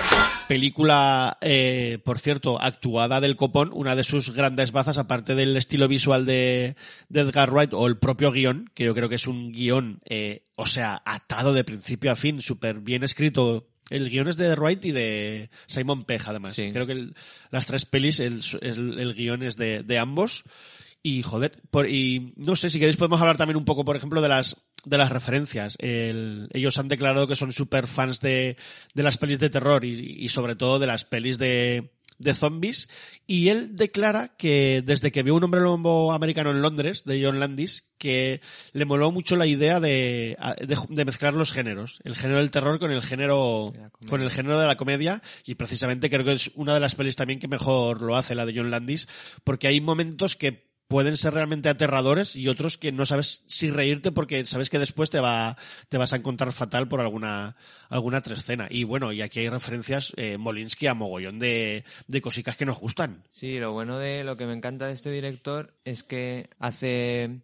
Película, 0.46 1.36
eh, 1.40 1.98
por 2.04 2.20
cierto, 2.20 2.62
actuada 2.62 3.20
del 3.20 3.34
copón, 3.34 3.70
una 3.72 3.96
de 3.96 4.04
sus 4.04 4.30
grandes 4.32 4.70
bazas, 4.70 4.96
aparte 4.96 5.34
del 5.34 5.56
estilo 5.56 5.88
visual 5.88 6.24
de, 6.26 6.76
de 7.08 7.20
Edgar 7.22 7.50
Wright 7.50 7.74
o 7.74 7.88
el 7.88 7.98
propio 7.98 8.30
guion, 8.30 8.70
que 8.72 8.84
yo 8.84 8.94
creo 8.94 9.08
que 9.08 9.16
es 9.16 9.26
un 9.26 9.50
guion, 9.50 10.00
eh, 10.08 10.46
o 10.54 10.64
sea, 10.66 11.02
atado 11.04 11.54
de 11.54 11.64
principio 11.64 12.12
a 12.12 12.16
fin, 12.16 12.40
súper 12.40 12.78
bien 12.78 13.02
escrito. 13.02 13.66
El 13.90 14.08
guion 14.08 14.28
es 14.28 14.36
de 14.36 14.54
Wright 14.54 14.84
y 14.84 14.92
de 14.92 15.50
Simon 15.66 16.04
Pegg, 16.04 16.22
además. 16.26 16.54
Sí. 16.54 16.70
Creo 16.72 16.86
que 16.86 16.92
el- 16.92 17.14
las 17.50 17.66
tres 17.66 17.84
pelis, 17.84 18.20
el, 18.20 18.42
el, 18.60 18.96
el 19.00 19.14
guion 19.14 19.42
es 19.42 19.56
de, 19.56 19.82
de 19.82 19.98
ambos. 19.98 20.44
Y 21.02 21.22
joder, 21.22 21.62
por, 21.70 21.88
y 21.88 22.34
no 22.36 22.54
sé, 22.56 22.68
si 22.68 22.78
queréis 22.78 22.98
podemos 22.98 23.22
hablar 23.22 23.38
también 23.38 23.56
un 23.56 23.64
poco, 23.64 23.86
por 23.86 23.96
ejemplo, 23.96 24.20
de 24.20 24.28
las 24.28 24.54
de 24.84 24.98
las 24.98 25.10
referencias. 25.10 25.76
El- 25.78 26.48
ellos 26.52 26.78
han 26.78 26.88
declarado 26.88 27.26
que 27.26 27.36
son 27.36 27.52
super 27.52 27.86
fans 27.86 28.20
de, 28.20 28.56
de 28.94 29.02
las 29.02 29.16
pelis 29.18 29.38
de 29.38 29.50
terror 29.50 29.84
y, 29.84 30.16
y 30.24 30.28
sobre 30.28 30.56
todo 30.56 30.78
de 30.78 30.86
las 30.86 31.04
pelis 31.04 31.38
de, 31.38 31.90
de 32.18 32.34
zombies. 32.34 32.88
Y 33.26 33.48
él 33.48 33.76
declara 33.76 34.36
que 34.36 34.82
desde 34.84 35.12
que 35.12 35.22
vio 35.22 35.34
un 35.34 35.44
hombre 35.44 35.60
lobo 35.60 36.12
americano 36.12 36.50
en 36.50 36.62
Londres, 36.62 37.04
de 37.04 37.22
John 37.22 37.40
Landis, 37.40 37.84
que 37.98 38.40
le 38.72 38.84
moló 38.86 39.12
mucho 39.12 39.36
la 39.36 39.46
idea 39.46 39.80
de, 39.80 40.36
de, 40.60 40.78
de 40.88 41.04
mezclar 41.04 41.34
los 41.34 41.52
géneros. 41.52 42.00
El 42.04 42.16
género 42.16 42.38
del 42.38 42.50
terror 42.50 42.78
con 42.78 42.90
el 42.90 43.02
género, 43.02 43.72
con 44.08 44.22
el 44.22 44.30
género 44.30 44.58
de 44.58 44.66
la 44.66 44.76
comedia. 44.76 45.22
Y 45.44 45.56
precisamente 45.56 46.08
creo 46.08 46.24
que 46.24 46.32
es 46.32 46.50
una 46.54 46.72
de 46.74 46.80
las 46.80 46.94
pelis 46.94 47.16
también 47.16 47.38
que 47.38 47.48
mejor 47.48 48.00
lo 48.00 48.16
hace, 48.16 48.34
la 48.34 48.46
de 48.46 48.54
John 48.56 48.70
Landis, 48.70 49.06
porque 49.44 49.68
hay 49.68 49.80
momentos 49.82 50.36
que 50.36 50.69
pueden 50.90 51.16
ser 51.16 51.34
realmente 51.34 51.68
aterradores 51.68 52.34
y 52.34 52.48
otros 52.48 52.76
que 52.76 52.90
no 52.90 53.06
sabes 53.06 53.44
si 53.46 53.70
reírte 53.70 54.10
porque 54.10 54.44
sabes 54.44 54.70
que 54.70 54.80
después 54.80 55.08
te 55.08 55.20
va 55.20 55.56
te 55.88 55.98
vas 55.98 56.12
a 56.12 56.16
encontrar 56.16 56.52
fatal 56.52 56.88
por 56.88 57.00
alguna 57.00 57.54
alguna 57.88 58.18
otra 58.18 58.34
escena 58.34 58.66
y 58.68 58.82
bueno 58.82 59.12
y 59.12 59.22
aquí 59.22 59.38
hay 59.38 59.48
referencias 59.48 60.12
eh, 60.16 60.36
Molinsky 60.36 60.88
a 60.88 60.94
mogollón 60.94 61.38
de, 61.38 61.84
de 62.08 62.20
cositas 62.20 62.56
que 62.56 62.66
nos 62.66 62.80
gustan. 62.80 63.22
Sí, 63.30 63.60
lo 63.60 63.70
bueno 63.72 63.98
de 63.98 64.24
lo 64.24 64.36
que 64.36 64.46
me 64.46 64.52
encanta 64.52 64.88
de 64.88 64.94
este 64.94 65.12
director 65.12 65.76
es 65.84 66.02
que 66.02 66.50
hace 66.58 67.38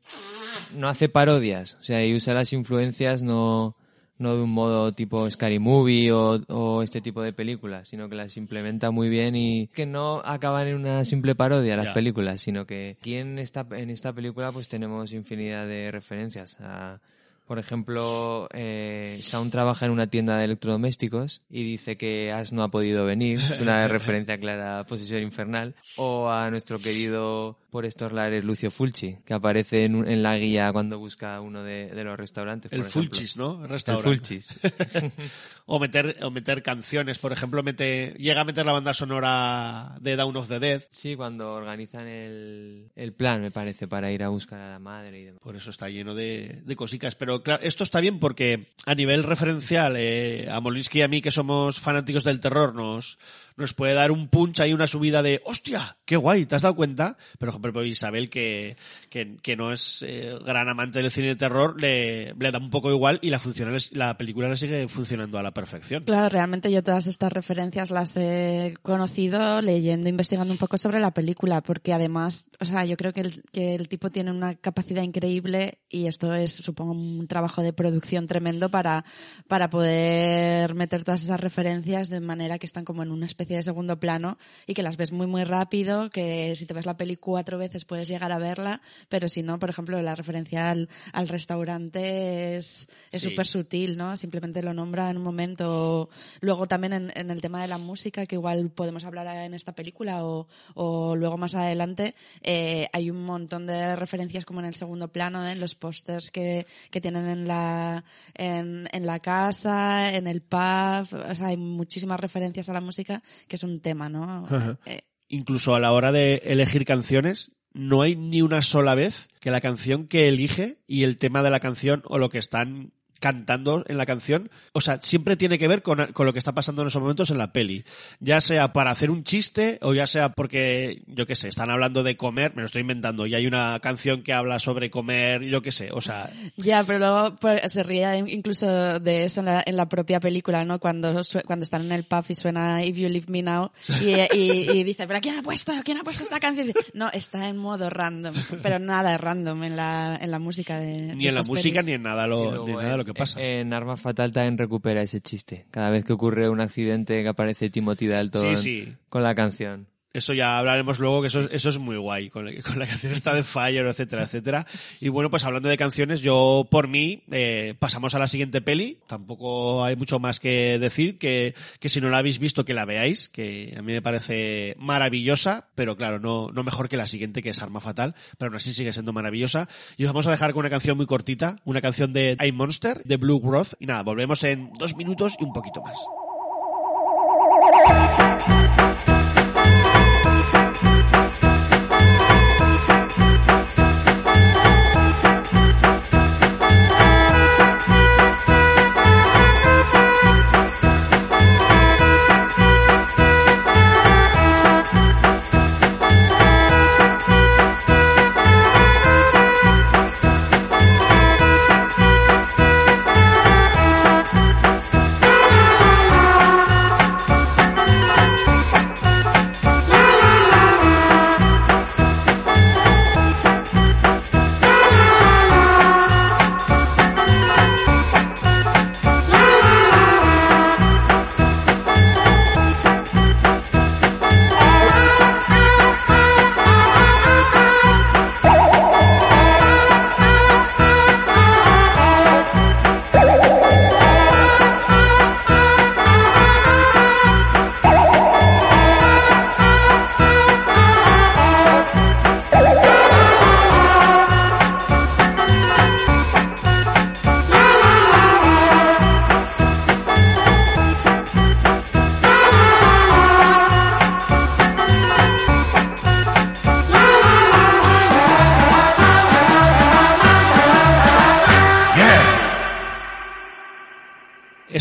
no 0.74 0.88
hace 0.88 1.09
parodias, 1.09 1.76
o 1.80 1.85
sea, 1.85 2.04
y 2.04 2.16
usa 2.16 2.35
las 2.35 2.52
influencias 2.52 3.22
no 3.22 3.76
no 4.18 4.37
de 4.37 4.42
un 4.42 4.50
modo 4.50 4.92
tipo 4.92 5.29
Scary 5.31 5.59
Movie 5.59 6.12
o, 6.12 6.40
o 6.48 6.83
este 6.83 7.00
tipo 7.00 7.22
de 7.22 7.33
películas, 7.33 7.88
sino 7.88 8.09
que 8.09 8.16
las 8.16 8.37
implementa 8.37 8.90
muy 8.90 9.09
bien 9.09 9.37
y 9.37 9.68
que 9.68 9.87
no 9.87 10.22
acaban 10.24 10.68
en 10.68 10.76
una 10.76 11.05
simple 11.05 11.35
parodia 11.35 11.76
las 11.76 11.94
películas, 11.94 12.40
sino 12.40 12.66
que 12.66 12.96
aquí 12.98 13.16
en 13.16 13.38
esta, 13.38 13.66
en 13.72 13.90
esta 13.90 14.12
película 14.12 14.52
pues 14.52 14.68
tenemos 14.68 15.12
infinidad 15.12 15.66
de 15.66 15.90
referencias 15.90 16.59
a 16.61 17.00
Por 17.46 17.59
ejemplo, 17.59 18.48
eh, 18.52 19.18
Shaun 19.22 19.50
trabaja 19.50 19.87
en 19.87 19.92
una 19.92 20.09
tienda 20.09 20.37
de 20.37 20.44
electrodomésticos 20.46 21.42
y 21.48 21.62
dice 21.62 21.96
que 21.96 22.32
Ash 22.32 22.50
no 22.50 22.62
ha 22.64 22.70
podido 22.70 23.04
venir, 23.04 23.38
es 23.38 23.61
una 23.61 23.87
referencia 23.88 24.38
clara 24.38 24.80
a 24.80 24.85
Posesión 24.87 25.22
Infernal, 25.22 25.74
o 25.96 26.28
a 26.30 26.50
nuestro 26.50 26.78
querido 26.80 27.56
por 27.70 27.85
estos 27.85 28.11
lares 28.12 28.42
Lucio 28.42 28.70
Fulci, 28.70 29.18
que 29.24 29.35
aparece 29.35 29.85
en, 29.85 29.94
un- 29.96 30.09
en 30.09 30.22
la 30.22 30.37
guía 30.37 30.72
cuando 30.72 30.98
busca 30.98 31.40
uno 31.40 31.62
de, 31.62 31.87
de 31.94 32.04
los 32.04 32.16
restaurantes. 32.16 32.72
El 32.72 32.80
por. 32.82 32.90
Fulchis, 32.90 33.37
¿no? 33.37 33.62
El 33.62 33.68
Restaurante. 33.68 34.09
Fulchis. 34.09 34.59
o 35.66 35.78
meter 35.78 36.16
o 36.22 36.30
meter 36.30 36.62
canciones, 36.62 37.18
por 37.18 37.32
ejemplo, 37.32 37.62
mete 37.62 38.14
llega 38.18 38.40
a 38.40 38.44
meter 38.44 38.64
la 38.66 38.72
banda 38.72 38.94
sonora 38.94 39.96
de 40.00 40.16
Down 40.16 40.37
of 40.37 40.48
the 40.48 40.59
Dead. 40.59 40.82
Sí, 40.90 41.16
cuando 41.16 41.52
organizan 41.52 42.06
el, 42.06 42.90
el 42.96 43.12
plan, 43.12 43.40
me 43.42 43.50
parece, 43.50 43.87
para 43.88 44.11
ir 44.11 44.22
a 44.22 44.28
buscar 44.28 44.61
a 44.61 44.70
la 44.70 44.78
madre 44.78 45.20
y 45.20 45.24
demás. 45.24 45.40
Por 45.42 45.56
eso 45.56 45.70
está 45.70 45.88
lleno 45.88 46.14
de, 46.14 46.62
de 46.64 46.76
cosicas. 46.76 47.14
Pero 47.14 47.36
esto 47.62 47.85
está 47.85 48.01
bien 48.01 48.18
porque 48.18 48.68
a 48.85 48.94
nivel 48.94 49.22
referencial, 49.22 49.94
eh, 49.96 50.49
a 50.51 50.61
Molinsky 50.61 50.99
y 50.99 51.03
a 51.03 51.09
mí, 51.09 51.22
que 51.22 51.31
somos 51.31 51.81
fanáticos 51.81 52.25
del 52.25 52.40
terror, 52.40 52.75
nos, 52.75 53.18
nos 53.57 53.75
puede 53.75 53.95
dar 53.95 54.11
un 54.11 54.29
punch 54.29 54.61
ahí, 54.61 54.73
una 54.73 54.87
subida 54.87 55.23
de 55.23 55.40
¡hostia! 55.45 55.97
¡Qué 56.05 56.16
guay! 56.16 56.47
¿Te 56.47 56.57
has 56.57 56.62
dado 56.62 56.77
cuenta? 56.77 57.16
Pero, 57.38 57.53
por 57.53 57.61
ejemplo, 57.61 57.85
Isabel, 57.85 58.29
que, 58.29 58.77
que, 59.11 59.57
no 59.57 59.73
es 59.73 60.05
eh, 60.07 60.35
gran 60.45 60.69
amante 60.69 61.01
del 61.01 61.11
cine 61.11 61.29
de 61.29 61.37
terror, 61.37 61.81
le, 61.81 62.35
le 62.35 62.51
da 62.51 62.59
un 62.59 62.71
poco 62.71 62.90
igual 62.90 63.19
y 63.23 63.31
la, 63.31 63.38
funciona, 63.38 63.77
la 63.92 64.19
película 64.19 64.49
le 64.49 64.57
sigue 64.57 64.87
funcionando 64.88 65.38
a 65.38 65.42
la 65.42 65.53
perfección. 65.53 66.05
Claro, 66.05 66.29
realmente 66.29 66.71
yo 66.71 66.83
todas 66.83 67.07
estas 67.07 67.33
referencias 67.33 67.90
las 67.90 68.16
he 68.16 68.75
conocido 68.83 69.62
leyendo, 69.62 70.09
investigando 70.09 70.53
un 70.53 70.59
poco 70.59 70.77
sobre 70.77 71.01
la 71.01 71.12
película, 71.12 71.62
porque 71.62 71.95
además, 71.95 72.51
o 72.61 72.64
sea, 72.66 72.85
yo 72.85 72.97
creo 72.97 73.14
que 73.14 73.23
el, 73.23 73.42
que 73.53 73.75
el 73.75 73.88
tipo 73.88 74.11
tiene 74.11 74.31
una 74.31 74.55
capacidad 74.57 75.03
increíble 75.03 75.79
y 75.88 76.07
esto 76.07 76.35
es, 76.35 76.53
supongo, 76.53 76.92
un 76.92 77.27
trabajo 77.27 77.62
de 77.62 77.73
producción 77.73 78.27
tremendo 78.27 78.71
para, 78.71 79.05
para 79.49 79.71
poder 79.71 80.75
meter 80.75 81.05
todas 81.05 81.23
esas 81.23 81.40
referencias 81.40 82.11
de 82.11 82.21
manera 82.21 82.59
que 82.59 82.66
están 82.66 82.85
como 82.85 83.03
en 83.03 83.11
una 83.11 83.25
especie 83.25 83.45
de 83.54 83.62
segundo 83.62 83.98
plano 84.00 84.38
y 84.66 84.74
que 84.74 84.82
las 84.82 84.96
ves 84.96 85.12
muy, 85.12 85.26
muy 85.26 85.44
rápido, 85.44 86.11
que 86.11 86.54
si 86.56 86.66
te 86.66 86.74
ves 86.74 86.87
la 86.87 86.96
peli 86.96 87.16
cuatro 87.16 87.59
veces 87.59 87.85
puedes 87.85 88.09
llegar 88.09 88.32
a 88.32 88.38
verla, 88.38 88.80
pero 89.09 89.28
si 89.28 89.42
no, 89.42 89.59
por 89.59 89.70
ejemplo, 89.70 90.00
la 90.02 90.14
referencia 90.14 90.70
al, 90.70 90.88
al 91.12 91.28
restaurante 91.28 92.56
es 92.56 92.88
es 93.12 93.22
Sí. 93.22 93.30
súper 93.30 93.46
sutil, 93.46 93.96
¿no? 93.96 94.16
Simplemente 94.16 94.62
lo 94.62 94.74
nombra 94.74 95.11
en 95.11 95.16
un 95.16 95.22
momento. 95.22 96.09
Luego 96.40 96.66
también 96.66 96.92
en, 96.92 97.12
en 97.14 97.30
el 97.30 97.40
tema 97.40 97.62
de 97.62 97.68
la 97.68 97.78
música, 97.78 98.26
que 98.26 98.35
igual 98.37 98.70
podemos 98.70 99.04
hablar 99.04 99.26
en 99.44 99.54
esta 99.54 99.74
película 99.74 100.24
o, 100.24 100.46
o 100.74 101.16
luego 101.16 101.37
más 101.38 101.54
adelante, 101.54 102.14
eh, 102.42 102.88
hay 102.92 103.11
un 103.11 103.24
montón 103.24 103.66
de 103.66 103.96
referencias 103.96 104.44
como 104.44 104.61
en 104.61 104.66
el 104.66 104.74
segundo 104.74 105.09
plano, 105.09 105.46
¿eh? 105.46 105.52
en 105.52 105.61
los 105.61 105.74
pósters 105.74 106.30
que, 106.30 106.66
que 106.90 107.00
tienen 107.00 107.26
en 107.26 107.48
la, 107.48 108.04
en, 108.35 108.88
en 108.92 109.06
la 109.06 109.18
casa, 109.18 110.14
en 110.14 110.26
el 110.26 110.42
pub, 110.42 111.06
o 111.30 111.35
sea, 111.35 111.46
hay 111.48 111.56
muchísimas 111.56 112.20
referencias 112.20 112.68
a 112.68 112.72
la 112.72 112.80
música, 112.80 113.22
que 113.49 113.57
es 113.57 113.62
un 113.62 113.81
tema, 113.81 114.09
¿no? 114.09 114.46
Eh, 114.87 115.03
Incluso 115.29 115.75
a 115.75 115.81
la 115.81 115.92
hora 115.92 116.12
de 116.12 116.42
elegir 116.44 116.85
canciones, 116.85 117.53
no 117.72 118.03
hay 118.03 118.16
ni 118.16 118.42
una 118.42 118.62
sola 118.62 118.94
vez 118.94 119.29
que 119.40 119.51
la 119.51 119.61
canción 119.61 120.07
que 120.07 120.29
elige 120.29 120.79
y 120.87 121.03
el 121.03 121.18
tema 121.18 121.42
de 121.42 121.51
la 121.51 121.61
canción 121.61 122.03
o 122.07 122.18
lo 122.18 122.31
que 122.31 122.38
están 122.38 122.92
cantando 123.20 123.85
en 123.88 123.96
la 123.98 124.07
canción, 124.07 124.50
o 124.72 124.81
sea, 124.81 124.98
siempre 125.02 125.37
tiene 125.37 125.59
que 125.59 125.68
ver 125.68 125.83
con, 125.83 126.07
con 126.12 126.26
lo 126.26 126.33
que 126.33 126.38
está 126.38 126.52
pasando 126.55 126.83
en 126.83 126.88
esos 126.88 127.00
momentos 127.00 127.31
en 127.31 127.38
la 127.38 127.52
peli. 127.52 127.85
Ya 128.20 128.40
sea 128.40 128.72
para 128.72 128.90
hacer 128.90 129.11
un 129.11 129.24
chiste 129.24 129.79
o 129.83 129.94
ya 129.94 130.07
sea 130.07 130.31
porque, 130.31 131.02
yo 131.07 131.26
qué 131.26 131.35
sé, 131.35 131.48
están 131.48 131.70
hablando 131.70 132.02
de 132.02 132.16
comer, 132.16 132.55
me 132.55 132.62
lo 132.62 132.66
estoy 132.66 132.83
inventando, 132.83 133.26
y 133.26 133.35
hay 133.35 133.46
una 133.46 133.79
canción 133.81 134.22
que 134.22 134.33
habla 134.33 134.59
sobre 134.59 134.90
comer, 134.90 135.42
yo 135.44 135.62
qué 135.62 135.72
sé, 135.72 135.90
o 135.92 136.00
sea, 136.00 136.31
Ya, 136.57 136.85
pero 136.85 136.98
luego 136.98 137.37
pues, 137.37 137.61
se 137.72 137.83
ríe 137.83 138.18
incluso 138.29 139.00
de 139.00 139.24
eso 139.24 139.40
en 139.40 139.46
la, 139.46 139.62
en 139.66 139.76
la 139.76 139.88
propia 139.88 140.20
película, 140.20 140.64
¿no? 140.64 140.79
Cuando, 140.79 141.24
sue- 141.24 141.42
cuando 141.44 141.64
están 141.64 141.83
en 141.87 141.92
el 141.92 142.05
pub 142.05 142.24
y 142.29 142.35
suena 142.35 142.85
If 142.85 142.96
You 142.96 143.09
Leave 143.09 143.26
Me 143.29 143.42
Now 143.42 143.70
y, 144.02 144.14
y, 144.37 144.70
y 144.70 144.85
dice, 144.85 145.07
¿pero 145.07 145.20
quién 145.20 145.38
ha 145.38 145.42
puesto? 145.42 145.72
¿Quién 145.85 145.98
ha 145.98 146.02
puesto 146.05 146.22
esta 146.22 146.40
canción? 146.40 146.72
No, 146.94 147.11
está 147.12 147.48
en 147.48 147.57
modo 147.57 147.88
random, 147.90 148.35
pero 148.62 148.79
nada 148.79 149.16
random 149.18 149.64
en 149.64 149.76
la, 149.76 150.18
en 150.20 150.31
la 150.31 150.38
música 150.38 150.79
de 150.79 151.14
ni 151.14 151.24
de 151.24 151.29
en 151.31 151.35
la 151.35 151.42
música 151.42 151.76
pelis. 151.81 151.87
ni 151.87 151.92
en 151.94 152.02
nada 152.02 152.26
lo, 152.26 152.44
luego 152.50 152.66
ni 152.66 152.72
nada 152.74 152.92
en- 152.92 152.98
lo 152.98 153.05
que 153.07 153.14
pasa. 153.14 153.40
En 153.42 153.73
Arma 153.73 153.97
Fatal 153.97 154.33
también 154.33 154.59
recupera 154.59 155.01
ese 155.03 155.21
chiste. 155.21 155.66
Cada 155.71 155.88
vez 155.90 156.05
que 156.05 156.12
ocurre 156.12 156.49
un 156.51 156.61
accidente 156.61 157.23
que 157.23 157.29
aparece 157.29 157.71
Timothy 157.71 158.07
Dalton 158.09 158.57
Sí, 158.57 158.62
sí. 158.85 158.95
con 159.09 159.23
la 159.23 159.35
canción. 159.35 159.87
Eso 160.16 160.33
ya 160.33 160.59
hablaremos 160.59 160.98
luego, 160.98 161.20
que 161.20 161.26
eso, 161.29 161.40
es- 161.40 161.48
eso 161.52 161.68
es 161.68 161.79
muy 161.79 161.96
guay, 161.96 162.31
con, 162.31 162.46
la- 162.46 162.87
canción 162.87 163.12
esta 163.12 163.35
de 163.35 163.42
Fire, 163.42 163.87
etcétera, 163.87 164.22
etcétera. 164.24 164.66
Y 165.00 165.09
bueno, 165.09 165.29
pues 165.31 165.44
hablando 165.44 165.68
de 165.68 165.76
canciones, 165.76 166.20
yo 166.22 166.66
por 166.70 166.88
mí 166.88 167.22
eh, 167.31 167.74
pasamos 167.79 168.14
a 168.14 168.18
la 168.18 168.29
siguiente 168.29 168.61
peli. 168.61 168.98
Tampoco 169.07 169.85
hay 169.85 169.96
mucho 169.96 170.18
más 170.18 170.40
que 170.40 170.79
decir, 170.79 171.18
que, 171.18 171.55
que 171.81 171.88
si 171.88 172.00
no 172.00 172.09
la 172.09 172.18
habéis 172.18 172.38
visto, 172.38 172.64
que 172.64 172.74
la 172.74 172.85
veáis, 172.85 173.29
que 173.29 173.74
a 173.76 173.83
mí 173.83 173.92
me 173.92 174.02
parece 174.02 174.74
maravillosa, 174.79 175.68
pero 175.74 175.96
claro, 175.96 176.18
no, 176.18 176.48
no 176.50 176.62
mejor 176.62 176.88
que 176.88 176.96
la 176.96 177.07
siguiente, 177.07 177.42
que 177.42 177.50
es 177.50 177.62
Arma 177.62 177.81
Fatal, 177.81 178.14
pero 178.38 178.48
aún 178.50 178.57
así 178.57 178.72
sigue 178.72 178.92
siendo 178.92 179.12
maravillosa. 179.12 179.68
Y 179.96 180.05
os 180.05 180.09
vamos 180.11 180.26
a 180.26 180.31
dejar 180.31 180.52
con 180.52 180.61
una 180.61 180.70
canción 180.70 180.96
muy 180.96 181.07
cortita, 181.07 181.57
una 181.64 181.81
canción 181.81 182.12
de 182.12 182.37
I 182.42 182.52
Monster, 182.52 183.02
de 183.05 183.16
Blue 183.16 183.40
Growth. 183.40 183.74
Y 183.81 183.87
nada, 183.87 184.02
volvemos 184.02 184.42
en 184.44 184.70
dos 184.79 184.96
minutos 184.96 185.37
y 185.38 185.44
un 185.44 185.52
poquito 185.52 185.83
más. 185.83 185.98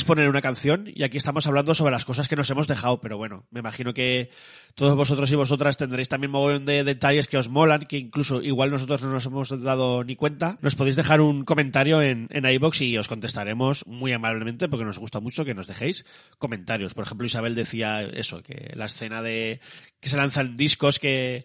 Poner 0.05 0.29
una 0.29 0.41
canción 0.41 0.89
y 0.93 1.03
aquí 1.03 1.17
estamos 1.17 1.45
hablando 1.47 1.73
sobre 1.73 1.91
las 1.91 2.05
cosas 2.05 2.27
que 2.27 2.35
nos 2.35 2.49
hemos 2.49 2.67
dejado, 2.67 3.01
pero 3.01 3.17
bueno, 3.17 3.45
me 3.51 3.59
imagino 3.59 3.93
que 3.93 4.29
todos 4.75 4.95
vosotros 4.95 5.31
y 5.31 5.35
vosotras 5.35 5.77
tendréis 5.77 6.07
también 6.07 6.31
mogollón 6.31 6.65
de 6.65 6.83
detalles 6.83 7.27
que 7.27 7.37
os 7.37 7.49
molan, 7.49 7.81
que 7.81 7.97
incluso 7.97 8.41
igual 8.41 8.71
nosotros 8.71 9.03
no 9.03 9.11
nos 9.11 9.25
hemos 9.25 9.61
dado 9.61 10.03
ni 10.03 10.15
cuenta. 10.15 10.57
Nos 10.61 10.75
podéis 10.75 10.95
dejar 10.95 11.21
un 11.21 11.43
comentario 11.43 12.01
en, 12.01 12.27
en 12.31 12.45
iBox 12.45 12.81
y 12.81 12.97
os 12.97 13.07
contestaremos 13.07 13.85
muy 13.87 14.13
amablemente 14.13 14.69
porque 14.69 14.85
nos 14.85 14.99
gusta 14.99 15.19
mucho 15.19 15.43
que 15.43 15.53
nos 15.53 15.67
dejéis 15.67 16.05
comentarios. 16.37 16.93
Por 16.93 17.05
ejemplo, 17.05 17.27
Isabel 17.27 17.55
decía 17.55 18.01
eso, 18.01 18.41
que 18.43 18.71
la 18.75 18.85
escena 18.85 19.21
de 19.21 19.59
que 19.99 20.09
se 20.09 20.17
lanzan 20.17 20.55
discos 20.55 20.99
que 20.99 21.43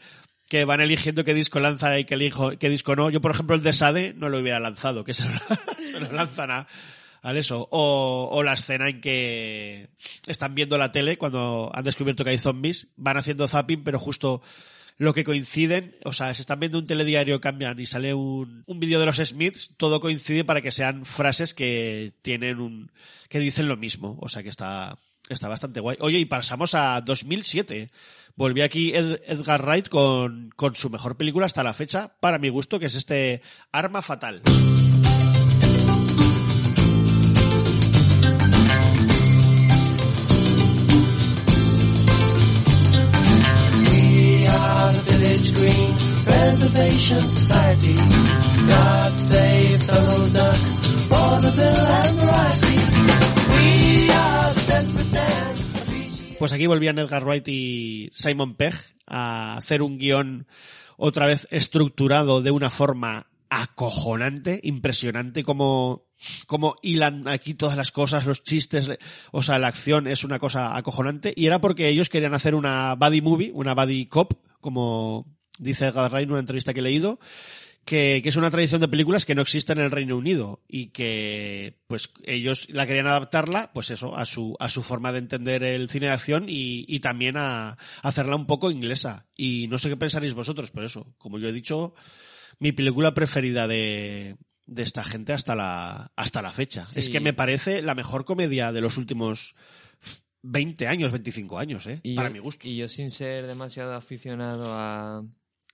que 0.48 0.64
van 0.64 0.80
eligiendo 0.80 1.22
qué 1.24 1.32
disco 1.32 1.60
lanza 1.60 1.96
y 2.00 2.04
qué, 2.04 2.14
elijo, 2.14 2.58
qué 2.58 2.68
disco 2.68 2.96
no. 2.96 3.08
Yo, 3.08 3.20
por 3.20 3.30
ejemplo, 3.30 3.54
el 3.54 3.62
de 3.62 3.72
Sade 3.72 4.14
no 4.14 4.28
lo 4.28 4.40
hubiera 4.40 4.58
lanzado, 4.58 5.04
que 5.04 5.14
se 5.14 5.24
lo, 5.24 5.30
se 5.92 6.00
lo 6.00 6.10
lanzan 6.10 6.50
a, 6.50 6.66
al 7.22 7.36
eso. 7.36 7.68
O, 7.70 8.28
o 8.32 8.42
la 8.42 8.54
escena 8.54 8.88
en 8.88 9.00
que 9.00 9.88
están 10.26 10.54
viendo 10.54 10.78
la 10.78 10.92
tele 10.92 11.18
cuando 11.18 11.70
han 11.74 11.84
descubierto 11.84 12.24
que 12.24 12.30
hay 12.30 12.38
zombies, 12.38 12.88
van 12.96 13.16
haciendo 13.16 13.46
zapping, 13.48 13.82
pero 13.84 13.98
justo 13.98 14.42
lo 14.98 15.14
que 15.14 15.24
coinciden, 15.24 15.96
o 16.04 16.12
sea, 16.12 16.34
se 16.34 16.42
están 16.42 16.60
viendo 16.60 16.78
un 16.78 16.86
telediario, 16.86 17.40
cambian 17.40 17.80
y 17.80 17.86
sale 17.86 18.12
un, 18.12 18.64
un 18.66 18.80
vídeo 18.80 19.00
de 19.00 19.06
los 19.06 19.16
Smiths, 19.16 19.74
todo 19.78 19.98
coincide 19.98 20.44
para 20.44 20.60
que 20.60 20.72
sean 20.72 21.06
frases 21.06 21.54
que 21.54 22.12
tienen 22.20 22.60
un, 22.60 22.92
que 23.30 23.38
dicen 23.38 23.66
lo 23.66 23.78
mismo, 23.78 24.18
o 24.20 24.28
sea 24.28 24.42
que 24.42 24.50
está, 24.50 24.98
está 25.30 25.48
bastante 25.48 25.80
guay. 25.80 25.96
Oye, 26.00 26.18
y 26.18 26.26
pasamos 26.26 26.74
a 26.74 27.00
2007. 27.00 27.90
Volví 28.36 28.60
aquí 28.60 28.92
Ed- 28.94 29.22
Edgar 29.26 29.62
Wright 29.64 29.88
con, 29.88 30.50
con 30.54 30.74
su 30.76 30.90
mejor 30.90 31.16
película 31.16 31.46
hasta 31.46 31.62
la 31.64 31.72
fecha, 31.72 32.12
para 32.20 32.38
mi 32.38 32.50
gusto, 32.50 32.78
que 32.78 32.86
es 32.86 32.94
este 32.94 33.40
Arma 33.72 34.02
Fatal. 34.02 34.42
Pues 56.38 56.52
aquí 56.52 56.66
volvían 56.66 56.98
Edgar 56.98 57.24
Wright 57.24 57.48
y 57.48 58.08
Simon 58.12 58.56
Pegg 58.56 58.74
a 59.06 59.56
hacer 59.56 59.80
un 59.80 59.96
guion 59.96 60.46
otra 60.98 61.26
vez 61.26 61.46
estructurado 61.50 62.42
de 62.42 62.50
una 62.50 62.68
forma 62.68 63.28
acojonante, 63.48 64.60
impresionante, 64.62 65.42
como, 65.42 66.04
como 66.46 66.74
hilan 66.82 67.26
aquí 67.26 67.54
todas 67.54 67.76
las 67.76 67.90
cosas, 67.90 68.26
los 68.26 68.44
chistes, 68.44 68.90
o 69.32 69.42
sea, 69.42 69.58
la 69.58 69.68
acción 69.68 70.06
es 70.06 70.24
una 70.24 70.38
cosa 70.38 70.76
acojonante, 70.76 71.32
y 71.34 71.46
era 71.46 71.60
porque 71.60 71.88
ellos 71.88 72.10
querían 72.10 72.34
hacer 72.34 72.54
una 72.54 72.94
buddy 72.96 73.22
movie, 73.22 73.50
una 73.54 73.74
buddy 73.74 74.06
cop, 74.06 74.34
como 74.60 75.39
dice 75.58 75.86
Edgar 75.86 76.10
Wright 76.10 76.24
en 76.24 76.32
una 76.32 76.40
entrevista 76.40 76.72
que 76.72 76.80
he 76.80 76.82
leído, 76.82 77.18
que, 77.84 78.20
que 78.22 78.28
es 78.28 78.36
una 78.36 78.50
tradición 78.50 78.80
de 78.80 78.88
películas 78.88 79.24
que 79.24 79.34
no 79.34 79.42
existe 79.42 79.72
en 79.72 79.80
el 79.80 79.90
Reino 79.90 80.16
Unido 80.16 80.62
y 80.68 80.88
que 80.88 81.78
pues 81.86 82.10
ellos 82.24 82.68
la 82.70 82.86
querían 82.86 83.06
adaptarla 83.06 83.72
pues 83.72 83.90
eso 83.90 84.16
a 84.16 84.26
su 84.26 84.56
a 84.60 84.68
su 84.68 84.82
forma 84.82 85.12
de 85.12 85.18
entender 85.18 85.62
el 85.64 85.88
cine 85.88 86.06
de 86.06 86.12
acción 86.12 86.44
y, 86.48 86.84
y 86.86 87.00
también 87.00 87.36
a, 87.36 87.70
a 87.70 87.76
hacerla 88.02 88.36
un 88.36 88.46
poco 88.46 88.70
inglesa. 88.70 89.26
Y 89.34 89.66
no 89.68 89.78
sé 89.78 89.88
qué 89.88 89.96
pensaréis 89.96 90.34
vosotros 90.34 90.70
pero 90.70 90.86
eso 90.86 91.14
como 91.18 91.38
yo 91.38 91.48
he 91.48 91.52
dicho 91.52 91.94
mi 92.58 92.72
película 92.72 93.14
preferida 93.14 93.66
de 93.66 94.36
de 94.66 94.82
esta 94.82 95.02
gente 95.02 95.32
hasta 95.32 95.56
la 95.56 96.12
hasta 96.16 96.42
la 96.42 96.50
fecha. 96.50 96.84
Sí. 96.84 97.00
es 97.00 97.10
que 97.10 97.20
me 97.20 97.32
parece 97.32 97.82
la 97.82 97.94
mejor 97.94 98.24
comedia 98.24 98.72
de 98.72 98.82
los 98.82 98.98
últimos 98.98 99.54
20 100.42 100.86
años 100.86 101.12
25 101.12 101.58
años 101.58 101.86
eh 101.86 102.00
Y 102.02 102.14
para 102.14 102.28
yo, 102.28 102.34
mi 102.34 102.38
gusto. 102.38 102.68
Y 102.68 102.76
yo 102.76 102.88
sin 102.88 103.10
ser 103.10 103.46
demasiado 103.46 103.94
aficionado 103.94 104.66
a, 104.68 105.24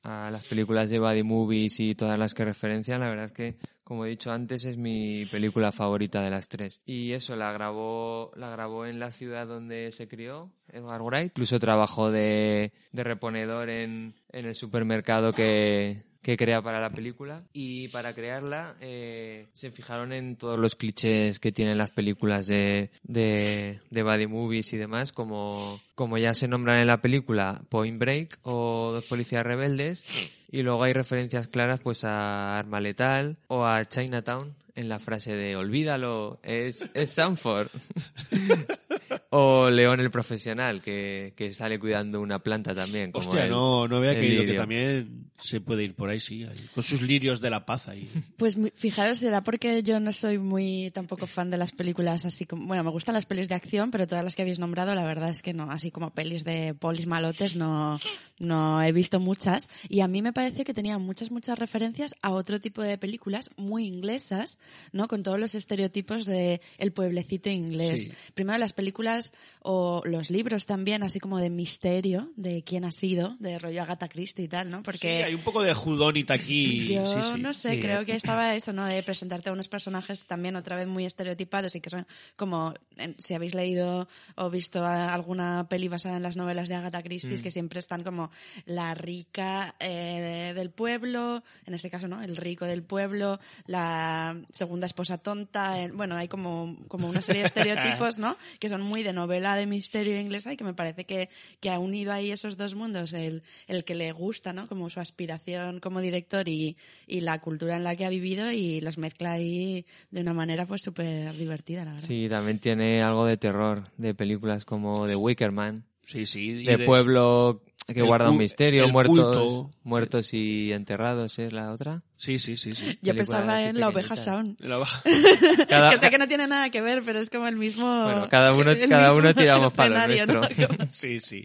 a 0.03 0.31
las 0.31 0.47
películas 0.47 0.89
de 0.89 0.99
Buddy 0.99 1.23
Movies 1.23 1.81
y 1.81 1.95
todas 1.95 2.19
las 2.19 2.35
que 2.35 2.45
referencian, 2.45 3.01
la 3.01 3.09
verdad 3.09 3.27
es 3.27 3.33
que, 3.33 3.57
como 3.85 4.05
he 4.05 4.11
dicho 4.11 4.33
antes, 4.33 4.65
es 4.65 4.77
mi 4.77 5.27
película 5.27 5.73
favorita 5.73 6.23
de 6.23 6.31
las 6.31 6.49
tres. 6.49 6.81
Y 6.87 7.13
eso, 7.13 7.37
la 7.37 7.53
grabó, 7.53 8.33
la 8.37 8.51
grabó 8.51 8.87
en 8.87 8.99
la 8.99 9.11
ciudad 9.11 9.47
donde 9.47 9.93
se 9.93 10.09
crió, 10.09 10.53
Edgar 10.73 11.03
Wright. 11.03 11.33
Incluso 11.33 11.59
trabajó 11.59 12.11
de, 12.11 12.73
de 12.93 13.05
reponedor 13.05 13.71
en, 13.71 14.15
en 14.33 14.47
el 14.47 14.55
supermercado 14.55 15.33
que, 15.33 16.05
que 16.27 16.37
crea 16.37 16.61
para 16.61 16.81
la 16.81 16.91
película. 16.91 17.39
Y 17.53 17.87
para 17.89 18.13
crearla 18.13 18.75
eh, 18.81 19.47
se 19.53 19.71
fijaron 19.71 20.13
en 20.13 20.35
todos 20.35 20.59
los 20.59 20.75
clichés 20.75 21.39
que 21.39 21.53
tienen 21.53 21.79
las 21.79 21.93
películas 21.93 22.49
de, 22.49 22.91
de, 23.05 23.79
de 23.91 24.03
buddy 24.03 24.27
movies 24.27 24.73
y 24.73 24.77
demás, 24.77 25.13
como, 25.13 25.81
como 25.95 26.19
ya 26.19 26.35
se 26.35 26.49
nombran 26.49 26.79
en 26.79 26.89
la 26.89 27.01
película 27.01 27.63
Point 27.69 28.01
Break 28.01 28.41
o 28.43 28.91
Dos 28.93 29.05
Policías 29.05 29.45
Rebeldes. 29.45 30.05
Y 30.51 30.63
luego 30.63 30.83
hay 30.83 30.95
referencias 30.95 31.47
claras 31.47 31.79
pues 31.79 32.03
a 32.03 32.59
Arma 32.59 32.81
Letal 32.81 33.37
o 33.47 33.65
a 33.65 33.85
Chinatown 33.85 34.57
en 34.75 34.89
la 34.89 34.99
frase 34.99 35.37
de 35.37 35.55
olvídalo, 35.55 36.41
es, 36.43 36.91
es 36.95 37.13
Sanford. 37.13 37.69
o 39.31 39.71
León 39.71 40.01
el 40.01 40.11
profesional, 40.11 40.81
que, 40.81 41.33
que 41.37 41.53
sale 41.53 41.79
cuidando 41.79 42.21
una 42.21 42.39
planta 42.39 42.75
también. 42.75 43.13
Como 43.13 43.29
Hostia, 43.29 43.45
él, 43.45 43.51
no, 43.51 43.89
no 43.89 43.97
había 43.97 44.13
el 44.13 44.17
caído 44.19 44.45
que 44.45 44.55
también 44.55 45.31
se 45.39 45.61
puede 45.61 45.85
ir 45.85 45.95
por 45.95 46.09
ahí, 46.09 46.21
sí, 46.21 46.45
ahí, 46.45 46.57
con 46.75 46.83
sus 46.83 47.03
lirios 47.03 47.41
de 47.41 47.51
la 47.51 47.67
paz 47.67 47.89
ahí. 47.89 48.09
Pues 48.37 48.59
fijaros, 48.75 49.19
será 49.19 49.43
porque 49.43 49.83
yo 49.83 49.99
no 49.99 50.13
soy 50.13 50.39
muy 50.39 50.91
tampoco 50.93 51.27
fan 51.27 51.51
de 51.51 51.57
las 51.57 51.73
películas 51.73 52.27
así 52.27 52.45
como, 52.45 52.67
bueno, 52.67 52.85
me 52.85 52.91
gustan 52.91 53.15
las 53.15 53.27
pelis 53.27 53.49
de 53.49 53.55
acción, 53.55 53.91
pero 53.91 54.07
todas 54.07 54.25
las 54.25 54.37
que 54.37 54.43
habéis 54.43 54.59
nombrado, 54.59 54.95
la 54.95 55.05
verdad 55.05 55.31
es 55.31 55.43
que 55.43 55.55
no, 55.55 55.71
así 55.71 55.91
como 55.91 56.11
pelis 56.11 56.45
de 56.45 56.75
polis 56.75 57.07
malotes 57.07 57.57
no, 57.57 57.99
no 58.39 58.83
he 58.83 58.93
visto 58.93 59.21
muchas. 59.21 59.69
Y 59.89 60.01
a 60.01 60.09
mí 60.09 60.23
me 60.23 60.33
pareció 60.33 60.65
que 60.65 60.75
tenía 60.75 60.99
muchas, 60.99 61.31
muchas 61.31 61.59
referencias 61.59 62.15
a 62.23 62.31
otro 62.31 62.61
tipo 62.61 62.83
de 62.83 62.99
películas 62.99 63.51
muy 63.57 63.87
inglesas, 63.87 64.59
¿no? 64.93 65.09
Con 65.09 65.23
todos 65.23 65.41
los 65.41 65.55
estereotipos 65.55 66.27
de 66.27 66.61
el 66.79 66.93
pueblecito 66.93 67.49
inglés. 67.49 68.05
Sí. 68.05 68.13
Primero 68.35 68.59
las 68.59 68.73
películas 68.73 69.16
o 69.63 70.03
los 70.05 70.31
libros 70.31 70.67
también, 70.67 71.03
así 71.03 71.21
como 71.21 71.39
de 71.39 71.51
misterio, 71.51 72.31
de 72.37 72.63
quién 72.65 72.85
ha 72.85 72.93
sido, 72.93 73.37
de 73.41 73.59
rollo 73.59 73.83
Agatha 73.83 74.09
Christie 74.09 74.45
y 74.45 74.49
tal, 74.49 74.71
¿no? 74.71 74.83
Porque 74.83 74.99
Sí, 74.99 75.23
hay 75.23 75.35
un 75.35 75.41
poco 75.43 75.63
de 75.63 75.75
judonita 75.75 76.35
aquí. 76.35 76.87
yo 76.89 77.05
sí, 77.07 77.19
sí. 77.35 77.41
no 77.41 77.53
sé, 77.55 77.73
Sí, 77.75 77.81
creo 77.81 78.05
que 78.05 78.15
estaba 78.15 78.55
eso, 78.55 78.73
¿no? 78.73 78.87
De 78.87 79.03
presentarte 79.03 79.51
a 79.51 79.53
unos 79.53 79.69
personajes 79.69 80.25
también 80.27 80.57
otra 80.57 80.77
vez 80.77 80.87
muy 80.87 81.05
estereotipados 81.05 81.75
y 81.75 81.81
que 81.81 81.91
son 81.91 82.07
como, 82.37 82.75
si 83.19 83.35
habéis 83.35 83.55
leído 83.55 84.09
o 84.37 84.51
visto 84.51 84.85
alguna 84.87 85.67
peli 85.69 85.89
basada 85.89 86.17
en 86.17 86.23
las 86.23 86.37
novelas 86.37 86.69
de 86.69 86.75
Agatha 86.77 87.03
Christie, 87.03 87.37
Mm. 87.39 87.43
que 87.43 87.51
siempre 87.51 87.81
están 87.81 88.03
como 88.05 88.31
la 88.65 88.95
rica 88.95 89.75
eh, 89.81 90.53
del 90.55 90.71
pueblo, 90.71 91.43
en 91.67 91.75
este 91.75 91.91
caso, 91.91 92.09
¿no? 92.09 92.23
El 92.23 92.37
rico 92.37 92.65
del 92.67 92.83
pueblo, 92.83 93.39
la 93.67 94.37
segunda 94.53 94.87
esposa 94.87 95.19
tonta, 95.19 95.81
el- 95.83 95.93
bueno, 95.93 96.17
hay 96.17 96.29
como, 96.29 96.77
como 96.89 97.09
una 97.09 97.23
serie 97.23 97.43
de 97.43 97.47
estereotipos, 98.03 98.19
¿no? 98.19 98.37
Que 98.59 98.69
son 98.69 98.81
muy 98.83 99.03
de 99.07 99.13
novela 99.13 99.57
de 99.57 99.67
misterio 99.67 100.19
inglesa 100.21 100.53
y 100.53 100.57
que 100.57 100.65
me 100.65 100.75
parece 100.75 101.05
que, 101.05 101.29
que 101.61 101.71
ha 101.71 101.79
unido 101.79 102.13
ahí 102.13 102.31
esos 102.31 102.57
dos 102.57 102.75
mundos, 102.75 103.13
el, 103.13 103.43
el 103.67 103.85
que 103.85 103.95
le 103.95 104.13
gusta, 104.13 104.53
¿no? 104.53 104.69
Como 104.69 104.91
su 104.91 105.01
aspiración 105.01 105.81
como 105.81 106.01
director 106.01 106.49
y, 106.49 106.77
y 107.07 107.21
la 107.21 107.41
cultura 107.41 107.77
en 107.77 107.85
la 107.85 107.97
que 107.97 108.05
ha 108.05 108.11
vivido 108.11 108.51
y 108.53 108.81
los 108.81 108.99
mezcla 108.99 109.33
ahí 109.33 109.87
de 110.11 110.21
una 110.21 110.35
manera 110.35 110.67
pues 110.67 110.83
súper 110.83 111.37
divertida, 111.37 111.85
la 111.85 111.93
verdad. 111.93 112.07
Sí, 112.07 112.27
también 112.29 112.59
tiene 112.59 113.03
algo 113.03 113.25
de 113.27 113.37
terror, 113.37 113.85
de 113.97 114.15
películas 114.15 114.65
como 114.65 115.07
The 115.07 115.17
Wicker 115.17 115.53
Man. 115.53 115.85
Sí, 116.07 116.25
sí. 116.27 116.65
de, 116.65 116.79
pueblo 116.79 117.63
que 117.87 118.01
el 118.01 118.07
guarda 118.07 118.31
un 118.31 118.39
misterio, 118.39 118.85
el 118.85 118.93
muertos, 118.93 119.15
culto. 119.43 119.71
muertos 119.85 120.33
y 120.35 120.73
enterrados 120.73 121.39
es 121.39 121.53
la 121.53 121.71
otra. 121.71 122.03
Sí, 122.17 122.39
sí, 122.39 122.57
sí, 122.57 122.73
sí. 122.73 122.99
Yo 123.03 123.15
pensaba 123.15 123.63
en 123.63 123.79
La 123.79 123.89
Oveja. 123.89 124.17
Sound. 124.17 124.57
La 124.61 124.79
oveja- 124.79 125.03
Cada- 125.69 125.91
que 125.91 125.99
sé 125.99 126.11
que 126.11 126.19
no 126.19 126.27
tiene 126.27 126.47
nada 126.49 126.71
que 126.71 126.81
ver, 126.81 127.03
pero 127.05 127.19
es 127.21 127.29
como 127.31 127.47
el 127.47 127.57
mismo. 127.57 127.85
Bueno, 128.05 128.29
cada 128.29 128.53
uno- 128.55 128.71
el 128.73 128.89
cada 128.89 129.13
uno 129.15 129.35
tiramos 129.35 129.73
para 129.73 130.07
¿no? 130.09 130.15
nuestro. 130.35 130.41
Sí, 130.91 131.21
sí. 131.21 131.45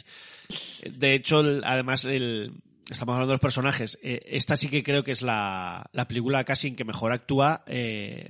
De 0.90 1.14
hecho, 1.14 1.42
el- 1.42 1.64
además, 1.64 2.06
el, 2.06 2.54
estamos 2.90 3.14
hablando 3.14 3.32
de 3.32 3.36
los 3.36 3.42
personajes. 3.42 4.00
Eh, 4.02 4.22
esta 4.26 4.58
sí 4.58 4.68
que 4.70 4.84
creo 4.84 5.04
que 5.04 5.12
es 5.12 5.22
la, 5.22 5.86
la 5.92 6.08
película 6.08 6.44
casi 6.44 6.68
en 6.70 6.76
que 6.76 6.86
mejor 6.86 7.12
actúa 7.12 7.64
eh, 7.68 8.30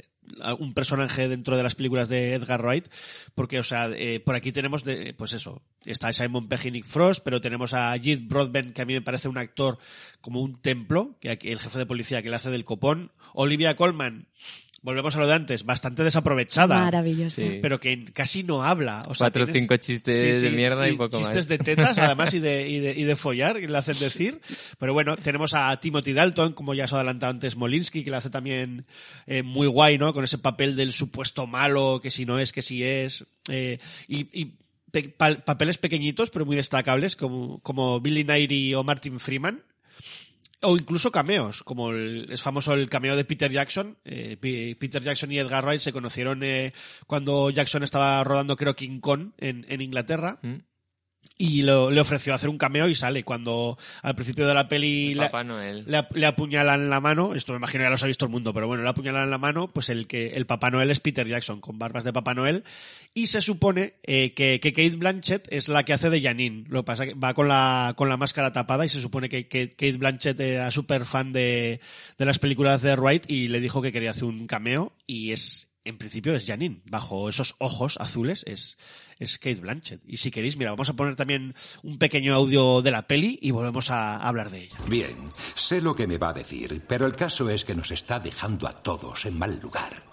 un 0.59 0.73
personaje 0.73 1.27
dentro 1.27 1.57
de 1.57 1.63
las 1.63 1.75
películas 1.75 2.09
de 2.09 2.33
Edgar 2.33 2.61
Wright. 2.61 2.87
Porque, 3.35 3.59
o 3.59 3.63
sea, 3.63 3.89
eh, 3.93 4.19
por 4.19 4.35
aquí 4.35 4.51
tenemos, 4.51 4.83
de, 4.83 5.13
pues 5.13 5.33
eso, 5.33 5.61
está 5.85 6.11
Simon 6.13 6.47
Pegg 6.47 6.67
y 6.67 6.71
Nick 6.71 6.85
Frost, 6.85 7.23
pero 7.23 7.41
tenemos 7.41 7.73
a 7.73 7.97
Jit 7.97 8.27
Broadbent, 8.27 8.73
que 8.73 8.81
a 8.81 8.85
mí 8.85 8.93
me 8.93 9.01
parece 9.01 9.27
un 9.27 9.37
actor 9.37 9.77
como 10.19 10.41
un 10.41 10.61
templo, 10.61 11.17
que 11.19 11.37
el 11.41 11.59
jefe 11.59 11.77
de 11.77 11.85
policía 11.85 12.21
que 12.21 12.29
le 12.29 12.35
hace 12.35 12.49
del 12.49 12.65
copón. 12.65 13.11
Olivia 13.33 13.75
Colman. 13.75 14.27
Volvemos 14.83 15.15
a 15.15 15.19
lo 15.19 15.27
de 15.27 15.33
antes, 15.35 15.63
bastante 15.63 16.03
desaprovechada. 16.03 16.79
Maravilloso. 16.79 17.39
Sí. 17.41 17.59
Pero 17.61 17.79
que 17.79 18.05
casi 18.13 18.41
no 18.41 18.63
habla. 18.63 18.99
O 19.07 19.13
sea, 19.13 19.25
Cuatro 19.25 19.43
o 19.43 19.47
cinco 19.47 19.77
chistes 19.77 20.41
de 20.41 20.49
mierda 20.49 20.89
y 20.89 20.93
poco 20.93 21.17
chistes 21.19 21.35
más. 21.35 21.47
de 21.49 21.57
tetas, 21.59 21.97
además, 21.99 22.33
y 22.33 22.39
de, 22.39 22.67
y 22.69 22.79
de, 22.79 22.91
y 22.99 23.03
de 23.03 23.15
follar, 23.15 23.59
que 23.59 23.67
le 23.67 23.77
hacen 23.77 23.99
decir. 23.99 24.41
Pero 24.79 24.93
bueno, 24.93 25.15
tenemos 25.17 25.53
a 25.53 25.79
Timothy 25.79 26.13
Dalton, 26.13 26.53
como 26.53 26.73
ya 26.73 26.85
os 26.85 26.93
ha 26.93 26.95
adelantado 26.95 27.29
antes 27.31 27.55
Molinsky, 27.55 28.03
que 28.03 28.09
le 28.09 28.17
hace 28.17 28.31
también 28.31 28.85
eh, 29.27 29.43
muy 29.43 29.67
guay, 29.67 29.99
¿no? 29.99 30.13
Con 30.13 30.23
ese 30.23 30.39
papel 30.39 30.75
del 30.75 30.93
supuesto 30.93 31.45
malo, 31.45 31.99
que 32.01 32.09
si 32.09 32.25
no 32.25 32.39
es, 32.39 32.51
que 32.51 32.63
si 32.63 32.83
es. 32.83 33.27
eh, 33.49 33.77
y, 34.07 34.27
y 34.41 34.53
pe- 34.89 35.09
pa- 35.09 35.35
papeles 35.45 35.77
pequeñitos, 35.77 36.31
pero 36.31 36.43
muy 36.47 36.55
destacables, 36.55 37.15
como, 37.15 37.59
como 37.59 37.99
Billy 38.01 38.23
Nighy 38.23 38.73
o 38.73 38.83
Martin 38.83 39.19
Freeman. 39.19 39.61
O 40.63 40.75
incluso 40.75 41.11
cameos, 41.11 41.63
como 41.63 41.91
el, 41.91 42.31
es 42.31 42.41
famoso 42.41 42.73
el 42.73 42.89
cameo 42.89 43.15
de 43.15 43.25
Peter 43.25 43.51
Jackson. 43.51 43.97
Eh, 44.05 44.37
Peter 44.79 45.01
Jackson 45.01 45.31
y 45.31 45.39
Edgar 45.39 45.65
Wright 45.65 45.79
se 45.79 45.91
conocieron 45.91 46.43
eh, 46.43 46.73
cuando 47.07 47.49
Jackson 47.49 47.83
estaba 47.83 48.23
rodando, 48.23 48.55
creo, 48.55 48.75
King 48.75 48.99
Kong 48.99 49.31
en, 49.37 49.65
en 49.69 49.81
Inglaterra. 49.81 50.39
Mm. 50.43 50.57
Y 51.41 51.61
lo- 51.63 51.89
le 51.91 51.99
ofreció 52.01 52.33
hacer 52.33 52.49
un 52.49 52.57
cameo 52.57 52.87
y 52.87 52.95
sale 52.95 53.23
cuando 53.23 53.77
al 54.03 54.15
principio 54.15 54.45
de 54.47 54.53
la 54.53 54.67
peli 54.67 55.13
Noel. 55.43 55.83
le, 55.87 55.97
ap- 55.97 56.15
le 56.15 56.25
apuñalan 56.25 56.89
la 56.89 56.99
mano, 56.99 57.33
esto 57.33 57.53
me 57.53 57.57
imagino 57.57 57.83
ya 57.83 57.89
lo 57.89 57.95
ha 58.01 58.05
visto 58.07 58.25
el 58.25 58.31
mundo, 58.31 58.53
pero 58.53 58.67
bueno, 58.67 58.83
le 58.83 58.89
apuñalan 58.89 59.29
la 59.31 59.37
mano, 59.37 59.67
pues 59.67 59.89
el 59.89 60.05
que 60.07 60.27
el 60.35 60.45
Papá 60.45 60.69
Noel 60.69 60.91
es 60.91 60.99
Peter 60.99 61.27
Jackson 61.27 61.59
con 61.61 61.79
barbas 61.79 62.03
de 62.03 62.13
Papá 62.13 62.33
Noel 62.33 62.63
y 63.13 63.27
se 63.27 63.41
supone 63.41 63.95
eh, 64.03 64.33
que, 64.33 64.59
que 64.61 64.71
Kate 64.71 64.95
Blanchett 64.97 65.47
es 65.51 65.67
la 65.67 65.83
que 65.83 65.93
hace 65.93 66.09
de 66.09 66.21
Janine, 66.21 66.65
lo 66.69 66.81
que 66.83 66.85
pasa 66.85 67.05
que 67.05 67.13
va 67.15 67.33
con 67.33 67.47
la 67.47 67.93
con 67.97 68.07
la 68.09 68.17
máscara 68.17 68.51
tapada 68.51 68.85
y 68.85 68.89
se 68.89 69.01
supone 69.01 69.27
que, 69.27 69.47
que 69.47 69.69
Kate 69.69 69.93
Blanchett 69.97 70.39
era 70.39 70.69
súper 70.71 71.05
fan 71.05 71.33
de, 71.33 71.79
de 72.17 72.25
las 72.25 72.37
películas 72.39 72.81
de 72.83 72.95
Wright 72.95 73.29
y 73.29 73.47
le 73.47 73.59
dijo 73.59 73.81
que 73.81 73.91
quería 73.91 74.11
hacer 74.11 74.25
un 74.25 74.45
cameo 74.45 74.93
y 75.07 75.31
es 75.31 75.70
en 75.83 75.97
principio 75.97 76.35
es 76.35 76.45
Janine, 76.45 76.81
bajo 76.85 77.27
esos 77.29 77.55
ojos 77.59 77.97
azules 77.99 78.43
es, 78.45 78.77
es 79.19 79.37
Kate 79.37 79.61
Blanchett. 79.61 80.01
Y 80.05 80.17
si 80.17 80.31
queréis, 80.31 80.57
mira, 80.57 80.71
vamos 80.71 80.89
a 80.89 80.93
poner 80.93 81.15
también 81.15 81.53
un 81.83 81.97
pequeño 81.97 82.33
audio 82.35 82.81
de 82.81 82.91
la 82.91 83.07
peli 83.07 83.39
y 83.41 83.51
volvemos 83.51 83.89
a 83.89 84.17
hablar 84.17 84.51
de 84.51 84.63
ella. 84.65 84.77
Bien, 84.87 85.31
sé 85.55 85.81
lo 85.81 85.95
que 85.95 86.07
me 86.07 86.17
va 86.17 86.29
a 86.29 86.33
decir, 86.33 86.83
pero 86.87 87.05
el 87.05 87.15
caso 87.15 87.49
es 87.49 87.65
que 87.65 87.75
nos 87.75 87.91
está 87.91 88.19
dejando 88.19 88.67
a 88.67 88.83
todos 88.83 89.25
en 89.25 89.37
mal 89.37 89.59
lugar. 89.59 90.03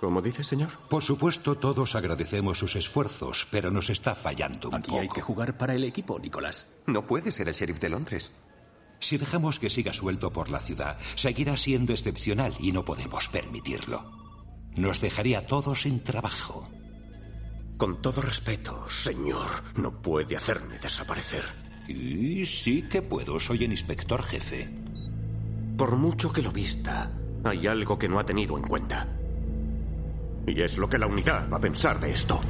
¿Cómo 0.00 0.22
dice, 0.22 0.44
señor? 0.44 0.70
Por 0.88 1.02
supuesto, 1.02 1.56
todos 1.56 1.96
agradecemos 1.96 2.58
sus 2.58 2.76
esfuerzos, 2.76 3.48
pero 3.50 3.70
nos 3.72 3.90
está 3.90 4.14
fallando 4.14 4.68
un 4.68 4.76
Aquí 4.76 4.90
poco. 4.90 5.02
hay 5.02 5.08
que 5.08 5.20
jugar 5.20 5.58
para 5.58 5.74
el 5.74 5.82
equipo, 5.82 6.18
Nicolás. 6.20 6.68
No 6.86 7.04
puede 7.06 7.32
ser 7.32 7.48
el 7.48 7.54
sheriff 7.54 7.80
de 7.80 7.88
Londres. 7.88 8.32
Si 9.00 9.18
dejamos 9.18 9.58
que 9.58 9.70
siga 9.70 9.92
suelto 9.92 10.32
por 10.32 10.50
la 10.50 10.60
ciudad, 10.60 10.98
seguirá 11.16 11.56
siendo 11.56 11.92
excepcional 11.92 12.54
y 12.60 12.70
no 12.72 12.84
podemos 12.84 13.26
permitirlo. 13.28 14.27
Nos 14.78 15.00
dejaría 15.00 15.40
a 15.40 15.46
todos 15.46 15.82
sin 15.82 16.04
trabajo. 16.04 16.70
Con 17.76 18.00
todo 18.00 18.22
respeto, 18.22 18.88
señor, 18.88 19.50
no 19.74 20.00
puede 20.00 20.36
hacerme 20.36 20.78
desaparecer. 20.78 21.42
Y 21.88 22.46
sí 22.46 22.82
que 22.82 23.02
puedo, 23.02 23.40
soy 23.40 23.64
el 23.64 23.72
inspector 23.72 24.22
jefe. 24.22 24.68
Por 25.76 25.96
mucho 25.96 26.32
que 26.32 26.42
lo 26.42 26.52
vista, 26.52 27.10
hay 27.42 27.66
algo 27.66 27.98
que 27.98 28.08
no 28.08 28.20
ha 28.20 28.24
tenido 28.24 28.56
en 28.56 28.62
cuenta. 28.68 29.08
Y 30.46 30.62
es 30.62 30.78
lo 30.78 30.88
que 30.88 30.98
la 30.98 31.08
unidad 31.08 31.50
va 31.50 31.56
a 31.56 31.60
pensar 31.60 31.98
de 31.98 32.12
esto. 32.12 32.40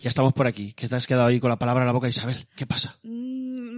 Ya 0.00 0.08
estamos 0.08 0.32
por 0.32 0.46
aquí. 0.46 0.72
¿Qué 0.72 0.88
te 0.88 0.96
has 0.96 1.06
quedado 1.06 1.26
ahí 1.26 1.40
con 1.40 1.50
la 1.50 1.58
palabra 1.58 1.82
en 1.82 1.88
la 1.88 1.92
boca, 1.92 2.08
Isabel? 2.08 2.48
¿Qué 2.56 2.64
pasa? 2.64 2.96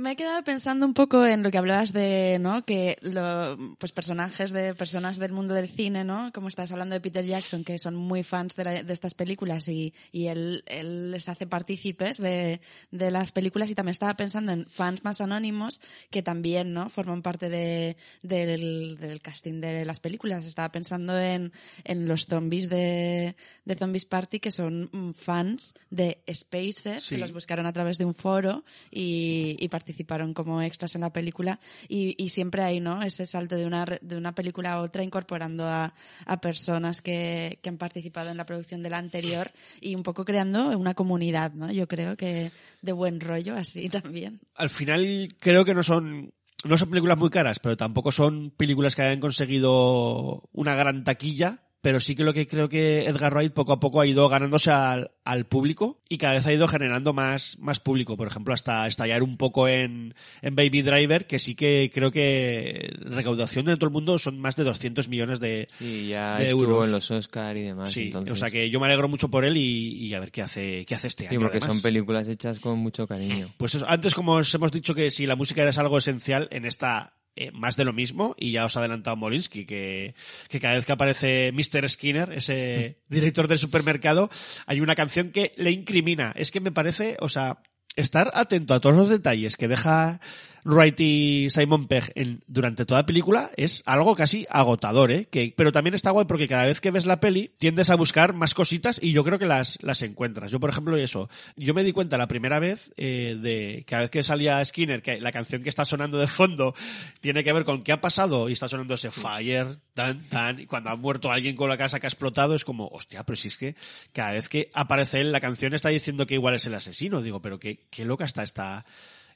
Me 0.00 0.12
he 0.12 0.16
quedado 0.16 0.44
pensando 0.44 0.86
un 0.86 0.94
poco 0.94 1.26
en 1.26 1.42
lo 1.42 1.50
que 1.50 1.58
hablabas 1.58 1.92
de, 1.92 2.38
¿no? 2.40 2.64
Que 2.64 2.96
lo, 3.02 3.56
pues 3.78 3.90
personajes 3.90 4.52
de 4.52 4.72
personas 4.74 5.18
del 5.18 5.32
mundo 5.32 5.54
del 5.54 5.68
cine, 5.68 6.04
¿no? 6.04 6.30
Como 6.32 6.46
estás 6.46 6.70
hablando 6.70 6.94
de 6.94 7.00
Peter 7.00 7.24
Jackson, 7.24 7.64
que 7.64 7.78
son 7.80 7.96
muy 7.96 8.22
fans 8.22 8.54
de, 8.54 8.62
la- 8.64 8.82
de 8.84 8.92
estas 8.92 9.14
películas 9.14 9.66
y, 9.66 9.92
y 10.12 10.26
él, 10.28 10.62
él 10.66 11.10
les 11.10 11.28
hace 11.28 11.48
partícipes 11.48 12.18
de, 12.18 12.60
de 12.92 13.10
las 13.10 13.32
películas 13.32 13.70
y 13.70 13.74
también 13.74 13.90
estaba 13.90 14.14
pensando 14.14 14.52
en 14.52 14.66
fans 14.66 15.02
más 15.02 15.20
anónimos 15.20 15.80
que 16.10 16.22
también, 16.22 16.72
¿no? 16.72 16.88
Forman 16.90 17.22
parte 17.22 17.48
de, 17.48 17.96
del, 18.22 18.98
del 19.00 19.20
casting 19.20 19.60
de 19.60 19.84
las 19.84 19.98
películas. 19.98 20.46
Estaba 20.46 20.70
pensando 20.70 21.18
en, 21.18 21.52
en 21.82 22.06
los 22.06 22.26
zombies 22.26 22.68
de, 22.70 23.34
de 23.64 23.74
Zombies 23.74 24.04
Party 24.06 24.38
que 24.38 24.52
son 24.52 25.12
fans 25.16 25.74
de 25.90 26.22
Spacer, 26.32 27.00
Sí. 27.00 27.16
que 27.16 27.20
los 27.20 27.32
buscaron 27.32 27.66
a 27.66 27.72
través 27.72 27.98
de 27.98 28.04
un 28.04 28.14
foro 28.14 28.64
y, 28.92 29.56
y 29.58 29.66
participaron 29.68 29.87
como 30.34 30.62
extras 30.62 30.94
en 30.94 31.02
la 31.02 31.12
película 31.12 31.60
y, 31.88 32.28
siempre 32.28 32.62
hay 32.62 32.80
no 32.80 33.02
ese 33.02 33.24
salto 33.26 33.56
de 33.56 33.64
una 33.64 33.84
de 33.84 34.16
una 34.16 34.34
película 34.34 34.74
a 34.74 34.80
otra 34.80 35.02
incorporando 35.02 35.66
a, 35.66 35.94
a 36.26 36.40
personas 36.40 37.00
que, 37.00 37.58
que 37.62 37.68
han 37.68 37.78
participado 37.78 38.30
en 38.30 38.36
la 38.36 38.44
producción 38.44 38.82
de 38.82 38.90
la 38.90 38.98
anterior 38.98 39.50
y 39.80 39.94
un 39.94 40.02
poco 40.02 40.24
creando 40.24 40.76
una 40.76 40.94
comunidad 40.94 41.52
no 41.52 41.72
yo 41.72 41.88
creo 41.88 42.16
que 42.16 42.50
de 42.82 42.92
buen 42.92 43.20
rollo 43.20 43.54
así 43.56 43.88
también. 43.90 44.40
Al 44.54 44.70
final 44.70 45.36
creo 45.40 45.64
que 45.64 45.74
no 45.74 45.82
son 45.82 46.32
no 46.64 46.76
son 46.76 46.90
películas 46.90 47.16
muy 47.16 47.30
caras, 47.30 47.60
pero 47.60 47.76
tampoco 47.76 48.10
son 48.10 48.50
películas 48.50 48.96
que 48.96 49.02
hayan 49.02 49.20
conseguido 49.20 50.48
una 50.52 50.74
gran 50.74 51.04
taquilla. 51.04 51.62
Pero 51.80 52.00
sí 52.00 52.16
que 52.16 52.24
lo 52.24 52.34
que 52.34 52.48
creo 52.48 52.68
que 52.68 53.04
Edgar 53.06 53.32
Wright 53.34 53.52
poco 53.52 53.72
a 53.72 53.78
poco 53.78 54.00
ha 54.00 54.06
ido 54.06 54.28
ganándose 54.28 54.72
al, 54.72 55.12
al 55.24 55.46
público 55.46 56.00
y 56.08 56.18
cada 56.18 56.34
vez 56.34 56.44
ha 56.46 56.52
ido 56.52 56.66
generando 56.66 57.12
más, 57.12 57.56
más 57.60 57.78
público. 57.78 58.16
Por 58.16 58.26
ejemplo, 58.26 58.52
hasta 58.52 58.84
estallar 58.88 59.22
un 59.22 59.36
poco 59.36 59.68
en, 59.68 60.12
en 60.42 60.56
Baby 60.56 60.82
Driver, 60.82 61.26
que 61.28 61.38
sí 61.38 61.54
que 61.54 61.88
creo 61.94 62.10
que 62.10 62.92
recaudación 62.98 63.66
de 63.66 63.76
todo 63.76 63.86
el 63.86 63.92
mundo 63.92 64.18
son 64.18 64.40
más 64.40 64.56
de 64.56 64.64
200 64.64 65.08
millones 65.08 65.38
de, 65.38 65.68
Sí, 65.70 66.08
ya 66.08 66.38
de 66.38 66.46
estuvo 66.46 66.62
euros. 66.64 66.86
en 66.86 66.92
los 66.92 67.10
Oscar 67.12 67.56
y 67.56 67.62
demás. 67.62 67.92
Sí, 67.92 68.06
entonces... 68.06 68.32
o 68.32 68.36
sea 68.36 68.50
que 68.50 68.68
yo 68.70 68.80
me 68.80 68.86
alegro 68.86 69.08
mucho 69.08 69.28
por 69.30 69.44
él 69.44 69.56
y, 69.56 70.04
y 70.04 70.14
a 70.14 70.20
ver 70.20 70.32
qué 70.32 70.42
hace, 70.42 70.84
qué 70.84 70.96
hace 70.96 71.06
este 71.06 71.24
Sí, 71.28 71.36
año. 71.36 71.42
porque 71.42 71.58
además. 71.58 71.76
son 71.76 71.82
películas 71.82 72.26
hechas 72.26 72.58
con 72.58 72.76
mucho 72.80 73.06
cariño. 73.06 73.54
Pues 73.56 73.76
eso, 73.76 73.86
antes 73.88 74.14
como 74.16 74.32
os 74.32 74.52
hemos 74.52 74.72
dicho 74.72 74.96
que 74.96 75.12
si 75.12 75.26
la 75.26 75.36
música 75.36 75.62
es 75.68 75.78
algo 75.78 75.98
esencial, 75.98 76.48
en 76.50 76.64
esta 76.64 77.14
eh, 77.36 77.50
más 77.52 77.76
de 77.76 77.84
lo 77.84 77.92
mismo, 77.92 78.34
y 78.38 78.52
ya 78.52 78.64
os 78.64 78.76
ha 78.76 78.80
adelantado 78.80 79.16
Molinsky, 79.16 79.64
que, 79.64 80.14
que 80.48 80.60
cada 80.60 80.74
vez 80.74 80.84
que 80.84 80.92
aparece 80.92 81.52
Mr. 81.52 81.88
Skinner, 81.88 82.32
ese 82.32 82.98
director 83.08 83.48
del 83.48 83.58
supermercado, 83.58 84.30
hay 84.66 84.80
una 84.80 84.94
canción 84.94 85.30
que 85.30 85.52
le 85.56 85.70
incrimina. 85.70 86.32
Es 86.36 86.50
que 86.50 86.60
me 86.60 86.72
parece, 86.72 87.16
o 87.20 87.28
sea, 87.28 87.62
estar 87.96 88.30
atento 88.34 88.74
a 88.74 88.80
todos 88.80 88.96
los 88.96 89.08
detalles 89.08 89.56
que 89.56 89.68
deja 89.68 90.20
Wright 90.68 91.00
y 91.00 91.48
Simon 91.48 91.88
Pegg 91.88 92.12
en, 92.14 92.42
durante 92.46 92.84
toda 92.84 93.00
la 93.00 93.06
película 93.06 93.50
es 93.56 93.82
algo 93.86 94.14
casi 94.14 94.46
agotador, 94.50 95.10
¿eh? 95.10 95.26
Que, 95.30 95.54
pero 95.56 95.72
también 95.72 95.94
está 95.94 96.10
guay 96.10 96.26
porque 96.26 96.46
cada 96.46 96.66
vez 96.66 96.78
que 96.80 96.90
ves 96.90 97.06
la 97.06 97.20
peli 97.20 97.52
tiendes 97.56 97.88
a 97.88 97.94
buscar 97.94 98.34
más 98.34 98.52
cositas 98.52 99.00
y 99.02 99.12
yo 99.12 99.24
creo 99.24 99.38
que 99.38 99.46
las, 99.46 99.78
las 99.82 100.02
encuentras. 100.02 100.50
Yo, 100.50 100.60
por 100.60 100.68
ejemplo, 100.68 100.94
eso, 100.98 101.30
yo 101.56 101.72
me 101.72 101.84
di 101.84 101.92
cuenta 101.92 102.18
la 102.18 102.28
primera 102.28 102.58
vez 102.58 102.90
eh, 102.98 103.38
de 103.40 103.84
cada 103.86 104.02
vez 104.02 104.10
que 104.10 104.22
salía 104.22 104.62
Skinner, 104.62 105.00
que 105.00 105.22
la 105.22 105.32
canción 105.32 105.62
que 105.62 105.70
está 105.70 105.86
sonando 105.86 106.18
de 106.18 106.26
fondo 106.26 106.74
tiene 107.22 107.42
que 107.42 107.52
ver 107.54 107.64
con 107.64 107.82
qué 107.82 107.92
ha 107.92 108.02
pasado 108.02 108.50
y 108.50 108.52
está 108.52 108.68
sonando 108.68 108.92
ese 108.92 109.10
fire, 109.10 109.78
tan, 109.94 110.20
tan, 110.28 110.60
y 110.60 110.66
cuando 110.66 110.90
ha 110.90 110.96
muerto 110.96 111.32
alguien 111.32 111.56
con 111.56 111.70
la 111.70 111.78
casa 111.78 111.98
que 111.98 112.06
ha 112.06 112.10
explotado 112.10 112.54
es 112.54 112.66
como, 112.66 112.88
hostia, 112.88 113.24
pero 113.24 113.36
si 113.36 113.48
es 113.48 113.56
que 113.56 113.74
cada 114.12 114.32
vez 114.32 114.50
que 114.50 114.70
aparece 114.74 115.22
él, 115.22 115.32
la 115.32 115.40
canción 115.40 115.72
está 115.72 115.88
diciendo 115.88 116.26
que 116.26 116.34
igual 116.34 116.56
es 116.56 116.66
el 116.66 116.74
asesino. 116.74 117.22
Digo, 117.22 117.40
pero 117.40 117.58
qué, 117.58 117.86
qué 117.90 118.04
loca 118.04 118.26
está 118.26 118.42
esta, 118.42 118.84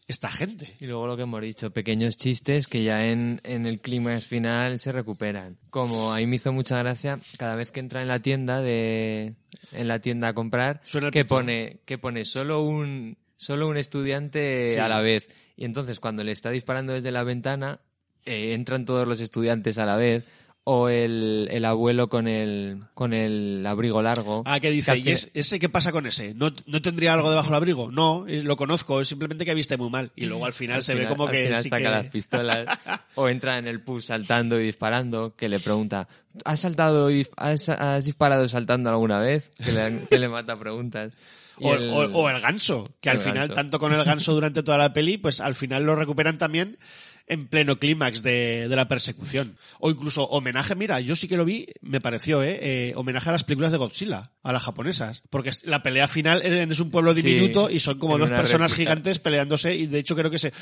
esta 0.08 0.28
gente. 0.30 0.74
Y 0.80 0.86
luego 0.86 1.06
lo 1.06 1.16
que 1.16 1.22
hemos 1.22 1.40
dicho, 1.40 1.70
pequeños 1.70 2.16
chistes 2.16 2.66
que 2.66 2.82
ya 2.82 3.06
en, 3.06 3.40
en 3.44 3.66
el 3.66 3.80
clímax 3.80 4.26
final 4.26 4.78
se 4.78 4.92
recuperan. 4.92 5.56
Como 5.70 6.12
a 6.12 6.18
mí 6.18 6.26
me 6.26 6.36
hizo 6.36 6.52
mucha 6.52 6.78
gracia, 6.78 7.18
cada 7.38 7.54
vez 7.54 7.70
que 7.72 7.80
entra 7.80 8.02
en 8.02 8.08
la 8.08 8.18
tienda 8.18 8.60
de, 8.60 9.34
en 9.72 9.88
la 9.88 10.00
tienda 10.00 10.28
a 10.28 10.34
comprar, 10.34 10.80
Suena 10.84 11.10
que 11.10 11.24
pone, 11.24 11.80
que 11.86 11.98
pone 11.98 12.24
solo 12.24 12.62
un, 12.62 13.16
solo 13.36 13.68
un 13.68 13.76
estudiante 13.76 14.70
Sí. 14.74 14.78
a 14.78 14.88
la 14.88 15.00
vez. 15.00 15.30
Y 15.56 15.64
entonces 15.64 16.00
cuando 16.00 16.24
le 16.24 16.32
está 16.32 16.50
disparando 16.50 16.92
desde 16.92 17.12
la 17.12 17.22
ventana, 17.22 17.80
eh, 18.24 18.54
entran 18.54 18.84
todos 18.84 19.06
los 19.06 19.20
estudiantes 19.20 19.78
a 19.78 19.86
la 19.86 19.96
vez. 19.96 20.24
O 20.64 20.88
el, 20.88 21.48
el 21.50 21.64
abuelo 21.64 22.08
con 22.08 22.28
el, 22.28 22.84
con 22.94 23.12
el 23.14 23.66
abrigo 23.66 24.00
largo. 24.00 24.44
Ah, 24.46 24.60
que 24.60 24.70
dice, 24.70 24.92
hace- 24.92 25.00
¿y 25.00 25.10
es- 25.10 25.30
ese 25.34 25.58
qué 25.58 25.68
pasa 25.68 25.90
con 25.90 26.06
ese? 26.06 26.34
¿No, 26.34 26.52
¿No 26.66 26.80
tendría 26.80 27.14
algo 27.14 27.30
debajo 27.30 27.48
del 27.48 27.56
abrigo? 27.56 27.90
No, 27.90 28.26
eh, 28.28 28.44
lo 28.44 28.56
conozco, 28.56 29.00
es 29.00 29.08
simplemente 29.08 29.44
que 29.44 29.54
viste 29.54 29.76
muy 29.76 29.90
mal. 29.90 30.12
Y 30.14 30.26
luego 30.26 30.46
al 30.46 30.52
final 30.52 30.76
Al 30.76 30.82
se 30.84 30.92
ve 30.94 31.00
final- 31.00 31.12
como 31.14 31.24
al 31.26 31.32
que 31.32 31.44
final 31.46 31.62
sí 31.64 31.68
saca 31.68 31.82
que- 31.82 31.90
las 31.90 32.06
pistolas 32.06 32.66
o 33.16 33.28
entra 33.28 33.58
en 33.58 33.66
el 33.66 33.80
pub 33.82 34.00
saltando 34.02 34.60
y 34.60 34.64
disparando 34.66 35.34
que 35.34 35.48
le 35.48 35.58
pregunta 35.58 36.06
¿has 36.44 36.60
saltado 36.60 37.10
y 37.10 37.26
has, 37.36 37.68
has 37.68 38.04
disparado 38.04 38.46
saltando 38.46 38.88
alguna 38.88 39.18
vez? 39.18 39.50
que 39.64 39.72
le, 39.72 40.06
que 40.08 40.18
le 40.20 40.28
mata 40.28 40.56
preguntas 40.56 41.12
O, 41.58 41.74
el- 41.74 41.90
o- 41.90 42.20
o 42.20 42.30
el 42.30 42.40
ganso, 42.40 42.84
que 43.00 43.10
al 43.10 43.18
final, 43.18 43.34
ganso. 43.48 43.54
tanto 43.54 43.80
con 43.80 43.92
el 43.92 44.04
ganso 44.04 44.32
durante 44.32 44.62
toda 44.62 44.78
la 44.78 44.92
peli, 44.92 45.18
pues 45.18 45.40
al 45.40 45.56
final 45.56 45.82
lo 45.82 45.96
recuperan 45.96 46.38
también 46.38 46.78
en 47.26 47.48
pleno 47.48 47.78
clímax 47.78 48.22
de, 48.22 48.68
de 48.68 48.76
la 48.76 48.88
persecución. 48.88 49.56
O 49.78 49.90
incluso 49.90 50.24
homenaje, 50.24 50.74
mira, 50.74 51.00
yo 51.00 51.16
sí 51.16 51.28
que 51.28 51.36
lo 51.36 51.44
vi, 51.44 51.66
me 51.80 52.00
pareció, 52.00 52.42
¿eh? 52.42 52.58
Eh, 52.62 52.92
homenaje 52.96 53.28
a 53.28 53.32
las 53.32 53.44
películas 53.44 53.70
de 53.72 53.78
Godzilla, 53.78 54.32
a 54.42 54.52
las 54.52 54.62
japonesas. 54.64 55.22
Porque 55.30 55.50
la 55.64 55.82
pelea 55.82 56.08
final 56.08 56.42
es 56.42 56.80
un 56.80 56.90
pueblo 56.90 57.14
Sí, 57.14 57.22
diminuto 57.22 57.70
y 57.70 57.78
son 57.80 57.98
como 57.98 58.18
dos 58.18 58.28
personas 58.30 58.70
réplica. 58.72 58.90
gigantes 58.92 59.18
peleándose 59.18 59.74
y 59.76 59.86
de 59.86 59.98
hecho 59.98 60.16
creo 60.16 60.30
que 60.30 60.38
se, 60.38 60.52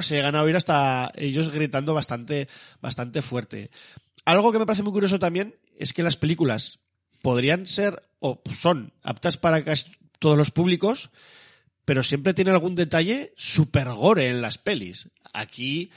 se 0.00 0.14
llegan 0.16 0.34
a 0.36 0.42
oír 0.42 0.56
hasta 0.56 1.12
ellos 1.16 1.50
gritando 1.50 1.94
bastante, 1.94 2.48
bastante 2.80 3.22
fuerte. 3.22 3.70
Algo 4.24 4.52
que 4.52 4.58
me 4.58 4.66
parece 4.66 4.82
muy 4.82 4.92
curioso 4.92 5.18
también 5.18 5.56
es 5.78 5.92
que 5.92 6.02
las 6.02 6.16
películas 6.16 6.80
podrían 7.22 7.66
ser 7.66 8.02
o 8.18 8.42
son 8.52 8.92
aptas 9.02 9.36
para 9.36 9.64
casi 9.64 9.92
todos 10.18 10.36
los 10.36 10.50
públicos, 10.50 11.10
pero 11.84 12.02
siempre 12.02 12.34
tiene 12.34 12.50
algún 12.50 12.74
detalle 12.74 13.32
super 13.36 13.88
gore 13.88 14.28
en 14.28 14.42
las 14.42 14.58
pelis. 14.58 15.08
Aquí 15.32 15.90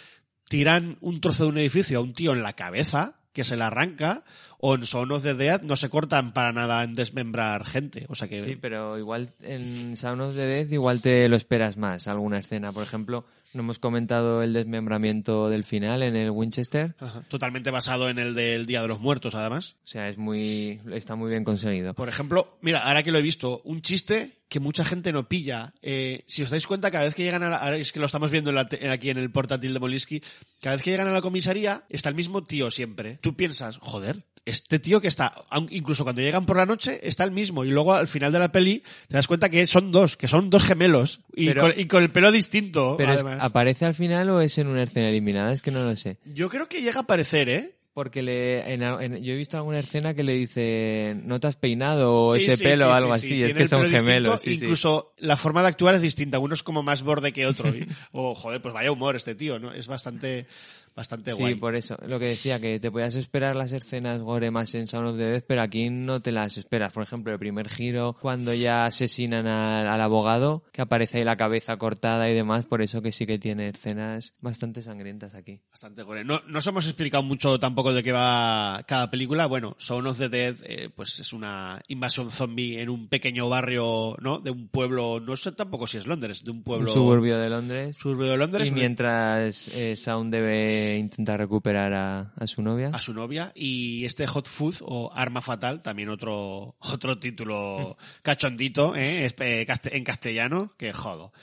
tiran 0.49 0.97
un 1.01 1.21
trozo 1.21 1.43
de 1.43 1.49
un 1.49 1.57
edificio 1.57 1.99
a 1.99 2.01
un 2.01 2.13
tío 2.13 2.33
en 2.33 2.43
la 2.43 2.53
cabeza, 2.53 3.19
que 3.33 3.43
se 3.43 3.57
le 3.57 3.63
arranca, 3.63 4.23
o 4.59 4.75
en 4.75 4.85
Son 4.85 5.11
of 5.11 5.23
the 5.23 5.33
Dead 5.33 5.61
no 5.63 5.75
se 5.75 5.89
cortan 5.89 6.33
para 6.33 6.53
nada 6.53 6.83
en 6.83 6.93
desmembrar 6.93 7.65
gente. 7.65 8.05
O 8.07 8.15
sea 8.15 8.27
que 8.27 8.41
Sí, 8.41 8.55
pero 8.55 8.97
igual 8.97 9.33
en 9.41 9.97
Sound 9.97 10.21
of 10.21 10.35
the 10.35 10.45
Death 10.45 10.71
igual 10.71 11.01
te 11.01 11.27
lo 11.27 11.35
esperas 11.35 11.75
más, 11.77 12.07
alguna 12.07 12.37
escena. 12.39 12.71
Por 12.71 12.83
ejemplo, 12.83 13.25
no 13.53 13.61
hemos 13.61 13.79
comentado 13.79 14.41
el 14.41 14.53
desmembramiento 14.53 15.49
del 15.49 15.63
final 15.63 16.01
en 16.03 16.15
el 16.15 16.29
Winchester. 16.31 16.95
Ajá. 16.99 17.23
totalmente 17.27 17.71
basado 17.71 18.09
en 18.09 18.19
el 18.19 18.35
del 18.35 18.65
Día 18.65 18.81
de 18.81 18.87
los 18.87 18.99
Muertos, 18.99 19.35
además. 19.35 19.75
O 19.83 19.87
sea, 19.87 20.07
es 20.07 20.17
muy, 20.17 20.79
está 20.91 21.15
muy 21.15 21.29
bien 21.29 21.43
conseguido. 21.43 21.93
Por 21.93 22.09
ejemplo, 22.09 22.57
mira, 22.61 22.87
ahora 22.87 23.03
que 23.03 23.11
lo 23.11 23.19
he 23.19 23.23
visto, 23.23 23.61
un 23.65 23.81
chiste 23.81 24.42
que 24.49 24.59
mucha 24.59 24.85
gente 24.85 25.11
no 25.11 25.27
pilla. 25.27 25.73
Eh, 25.81 26.23
si 26.27 26.43
os 26.43 26.49
dais 26.49 26.67
cuenta, 26.67 26.91
cada 26.91 27.05
vez 27.05 27.15
que 27.15 27.23
llegan 27.23 27.41
a 27.43 27.49
la, 27.49 27.57
ahora 27.57 27.77
es 27.77 27.91
que 27.91 27.99
lo 27.99 28.05
estamos 28.05 28.29
viendo 28.29 28.49
en 28.51 28.55
la 28.55 28.67
te- 28.67 28.89
aquí 28.89 29.09
en 29.09 29.17
el 29.17 29.31
portátil 29.31 29.73
de 29.73 29.79
Molisky, 29.79 30.21
cada 30.61 30.75
vez 30.75 30.83
que 30.83 30.91
llegan 30.91 31.07
a 31.07 31.11
la 31.11 31.21
comisaría 31.21 31.85
está 31.89 32.09
el 32.09 32.15
mismo 32.15 32.43
tío 32.43 32.69
siempre. 32.69 33.17
Tú 33.21 33.35
piensas, 33.35 33.77
joder, 33.79 34.23
este 34.45 34.77
tío 34.77 34.99
que 35.01 35.07
está, 35.07 35.33
incluso 35.69 36.03
cuando 36.03 36.21
llegan 36.21 36.45
por 36.45 36.57
la 36.57 36.65
noche, 36.65 36.99
está 37.01 37.23
el 37.23 37.31
mismo. 37.31 37.63
Y 37.65 37.69
luego 37.71 37.93
al 37.93 38.07
final 38.07 38.31
de 38.31 38.39
la 38.39 38.51
peli 38.51 38.83
te 39.07 39.15
das 39.15 39.25
cuenta 39.27 39.49
que 39.49 39.65
son 39.65 39.91
dos, 39.91 40.17
que 40.17 40.27
son 40.27 40.49
dos 40.49 40.63
gemelos. 40.65 41.21
Y, 41.33 41.47
Pero- 41.47 41.61
con, 41.61 41.73
y 41.79 41.87
con 41.87 42.03
el 42.03 42.09
pelo 42.11 42.31
distinto, 42.31 42.95
Pero 42.97 43.13
es- 43.13 43.21
además. 43.23 43.43
¿aparece 43.43 43.85
al 43.85 43.95
final 43.95 44.29
o 44.29 44.41
es 44.41 44.57
en 44.59 44.67
una 44.67 44.83
escena 44.83 45.09
eliminada? 45.09 45.51
Es 45.53 45.61
que 45.61 45.71
no 45.71 45.83
lo 45.83 45.95
sé. 45.95 46.17
Yo 46.25 46.49
creo 46.49 46.67
que 46.69 46.81
llega 46.81 46.99
a 46.99 47.03
aparecer, 47.03 47.49
¿eh? 47.49 47.75
Porque 47.93 48.23
le, 48.23 48.73
en, 48.73 48.81
en- 48.81 49.23
yo 49.23 49.33
he 49.33 49.35
visto 49.35 49.55
alguna 49.55 49.77
escena 49.77 50.15
que 50.15 50.23
le 50.23 50.33
dice, 50.33 51.15
no 51.25 51.39
te 51.39 51.45
has 51.45 51.57
peinado 51.57 52.23
o 52.23 52.33
Sí, 52.35 52.45
ese 52.45 52.57
sí, 52.57 52.63
pelo 52.63 52.77
sí, 52.77 52.83
o 52.85 52.93
algo 52.93 53.13
sí, 53.13 53.17
así. 53.19 53.27
sí. 53.27 53.43
Es 53.43 53.53
que 53.53 53.67
son 53.67 53.85
gemelos. 53.87 54.47
incluso 54.47 55.13
la 55.19 55.37
forma 55.37 55.61
de 55.61 55.67
actuar 55.67 55.93
es 55.93 56.01
distinta. 56.01 56.39
Uno 56.39 56.55
es 56.55 56.63
como 56.63 56.81
más 56.81 57.03
borde 57.03 57.31
que 57.33 57.45
otro. 57.45 57.69
y- 57.69 57.85
o, 58.11 58.33
joder, 58.33 58.61
pues 58.63 58.73
vaya 58.73 58.91
humor 58.91 59.15
este 59.15 59.35
tío, 59.35 59.59
¿no? 59.59 59.71
Es 59.71 59.85
bastante, 59.87 60.47
bastante 60.95 61.31
Sí, 61.31 61.41
guay. 61.41 61.55
por 61.55 61.75
eso. 61.75 61.95
Lo 62.07 62.19
que 62.19 62.25
decía, 62.25 62.59
que 62.59 62.79
te 62.79 62.91
podías 62.91 63.15
esperar 63.15 63.55
las 63.55 63.71
escenas 63.71 64.19
gore 64.19 64.51
más 64.51 64.73
en 64.75 64.87
Sound 64.87 65.09
of 65.09 65.17
the 65.17 65.23
Death, 65.23 65.45
pero 65.47 65.61
aquí 65.61 65.89
no 65.89 66.21
te 66.21 66.31
las 66.31 66.57
esperas. 66.57 66.91
Por 66.91 67.03
ejemplo, 67.03 67.33
el 67.33 67.39
primer 67.39 67.69
giro, 67.69 68.15
cuando 68.21 68.53
ya 68.53 68.85
asesinan 68.85 69.47
al, 69.47 69.87
al 69.87 70.01
abogado, 70.01 70.63
que 70.71 70.81
aparece 70.81 71.17
ahí 71.19 71.23
la 71.23 71.37
cabeza 71.37 71.77
cortada 71.77 72.29
y 72.29 72.33
demás, 72.33 72.65
por 72.65 72.81
eso 72.81 73.01
que 73.01 73.11
sí 73.11 73.25
que 73.25 73.39
tiene 73.39 73.69
escenas 73.69 74.33
bastante 74.39 74.81
sangrientas 74.81 75.35
aquí. 75.35 75.59
Bastante 75.71 76.03
gore. 76.03 76.23
No, 76.23 76.41
no 76.47 76.59
os 76.59 76.67
hemos 76.67 76.85
explicado 76.85 77.23
mucho 77.23 77.59
tampoco 77.59 77.93
de 77.93 78.03
qué 78.03 78.11
va 78.11 78.83
cada 78.87 79.07
película. 79.09 79.45
Bueno, 79.47 79.75
Son 79.79 80.05
of 80.07 80.17
the 80.17 80.29
Dead, 80.29 80.55
eh, 80.63 80.89
pues 80.95 81.19
es 81.19 81.33
una 81.33 81.81
invasión 81.87 82.31
zombie 82.31 82.79
en 82.81 82.89
un 82.89 83.07
pequeño 83.07 83.49
barrio, 83.49 84.15
¿no? 84.19 84.39
De 84.39 84.51
un 84.51 84.67
pueblo, 84.67 85.19
no 85.19 85.35
sé 85.35 85.51
tampoco 85.51 85.87
si 85.87 85.97
es 85.97 86.07
Londres, 86.07 86.43
de 86.43 86.51
un 86.51 86.63
pueblo... 86.63 86.87
Un 86.89 86.93
suburbio 86.93 87.37
de 87.39 87.49
Londres. 87.49 87.97
Suburbio 87.97 88.31
de 88.31 88.37
Londres. 88.37 88.67
Y 88.67 88.71
mientras 88.71 89.67
eh, 89.69 89.95
Sound 89.95 90.31
debe 90.33 90.82
intentar 90.97 91.39
recuperar 91.39 91.93
a, 91.93 92.47
su 92.47 92.61
novia. 92.61 92.91
a 92.93 92.99
su 92.99 93.13
novia 93.13 93.51
y 93.55 94.05
este 94.05 94.27
Hot 94.27 94.47
Food 94.47 94.75
o 94.81 95.11
Arma 95.13 95.41
Fatal, 95.41 95.81
también 95.81 96.09
otro 96.09 96.75
otro 96.79 97.19
título 97.19 97.97
cachondito 98.21 98.95
¿eh? 98.95 99.29
En 99.39 100.03
castellano, 100.03 100.73
que 100.77 100.93
jodo. 100.93 101.33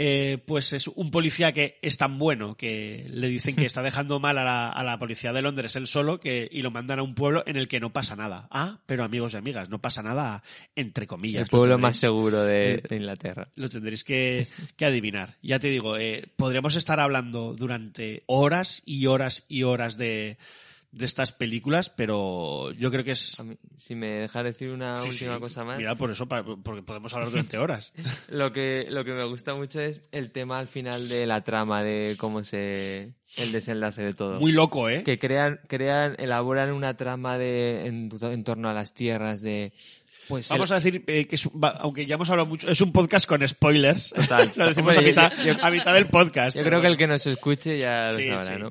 Eh, 0.00 0.38
pues 0.46 0.72
es 0.74 0.86
un 0.86 1.10
policía 1.10 1.50
que 1.50 1.80
es 1.82 1.96
tan 1.98 2.18
bueno 2.20 2.56
que 2.56 3.04
le 3.10 3.26
dicen 3.26 3.56
que 3.56 3.66
está 3.66 3.82
dejando 3.82 4.20
mal 4.20 4.38
a 4.38 4.44
la, 4.44 4.68
a 4.70 4.84
la 4.84 4.96
policía 4.96 5.32
de 5.32 5.42
Londres 5.42 5.74
él 5.74 5.88
solo 5.88 6.20
que, 6.20 6.48
y 6.52 6.62
lo 6.62 6.70
mandan 6.70 7.00
a 7.00 7.02
un 7.02 7.16
pueblo 7.16 7.42
en 7.48 7.56
el 7.56 7.66
que 7.66 7.80
no 7.80 7.92
pasa 7.92 8.14
nada. 8.14 8.46
Ah, 8.52 8.78
pero 8.86 9.02
amigos 9.02 9.34
y 9.34 9.38
amigas, 9.38 9.70
no 9.70 9.80
pasa 9.80 10.04
nada 10.04 10.44
entre 10.76 11.08
comillas. 11.08 11.40
el 11.40 11.48
Lo 11.50 11.58
pueblo 11.58 11.74
tendréis- 11.74 11.82
más 11.82 11.96
seguro 11.96 12.44
de, 12.44 12.74
eh, 12.74 12.82
de 12.88 12.96
Inglaterra. 12.96 13.48
lo 13.56 13.68
tendréis 13.68 14.04
que, 14.04 14.46
que 14.76 14.84
adivinar. 14.84 15.36
Ya 15.42 15.58
te 15.58 15.66
digo, 15.66 15.96
eh, 15.96 16.28
podríamos 16.36 16.76
estar 16.76 17.00
hablando 17.00 17.54
durante 17.58 18.22
horas 18.26 18.82
y 18.86 19.06
horas 19.06 19.46
y 19.48 19.64
horas 19.64 19.98
de, 19.98 20.38
de 20.90 21.04
estas 21.04 21.32
películas, 21.32 21.90
pero 21.90 22.72
yo 22.72 22.90
creo 22.90 23.04
que 23.04 23.10
es... 23.10 23.36
Si 23.76 23.94
me 23.94 24.08
dejas 24.08 24.42
decir 24.44 24.70
una 24.70 24.96
Sí, 24.96 25.08
última 25.10 25.34
sí. 25.34 25.40
cosa 25.40 25.62
más. 25.64 25.76
Mira, 25.78 25.94
por 25.94 26.10
eso, 26.10 26.26
para- 26.26 26.42
porque 26.44 26.82
podemos 26.82 27.12
hablar 27.12 27.30
durante 27.30 27.58
horas. 27.58 27.92
Lo 28.28 28.52
que, 28.52 28.86
lo 28.90 29.04
que 29.04 29.12
me 29.12 29.24
gusta 29.24 29.54
mucho 29.54 29.80
es 29.80 30.00
el 30.12 30.30
tema 30.30 30.58
al 30.58 30.66
final 30.66 31.08
de 31.08 31.26
la 31.26 31.42
trama, 31.44 31.82
de 31.82 32.16
cómo 32.18 32.42
se. 32.42 33.12
el 33.36 33.52
desenlace 33.52 34.02
de 34.02 34.14
todo. 34.14 34.40
Muy 34.40 34.52
loco, 34.52 34.88
¿eh? 34.88 35.02
Que 35.04 35.18
crean, 35.18 35.60
crean, 35.68 36.16
elaboran 36.18 36.72
una 36.72 36.96
trama 36.96 37.36
de, 37.36 37.86
en, 37.86 38.08
en 38.22 38.44
torno 38.44 38.70
a 38.70 38.72
las 38.72 38.94
tierras 38.94 39.42
de. 39.42 39.72
Pues 40.26 40.48
Vamos 40.48 40.70
el- 40.70 40.76
a 40.76 40.80
decir 40.80 41.04
eh, 41.06 41.26
que 41.26 41.36
es 41.36 41.46
va- 41.48 41.76
aunque 41.80 42.06
ya 42.06 42.14
hemos 42.16 42.28
hablado 42.30 42.48
mucho, 42.48 42.68
es 42.68 42.80
un 42.80 42.92
podcast 42.92 43.26
con 43.26 43.46
spoilers. 43.46 44.10
Total. 44.10 44.50
lo 44.56 44.66
decimos 44.68 44.96
Hombre, 44.96 45.12
a, 45.12 45.28
mitad, 45.28 45.44
yo- 45.44 45.52
yo- 45.54 45.64
a 45.64 45.70
mitad 45.70 45.94
del 45.94 46.06
podcast. 46.08 46.56
Yo 46.56 46.62
creo 46.64 46.80
que 46.80 46.86
el 46.86 46.96
que 46.96 47.06
nos 47.06 47.26
escuche 47.26 47.78
ya 47.78 48.10
lo 48.10 48.18
Sí, 48.18 48.26
sabrá, 48.28 48.42
sí. 48.44 48.52
¿no? 48.58 48.68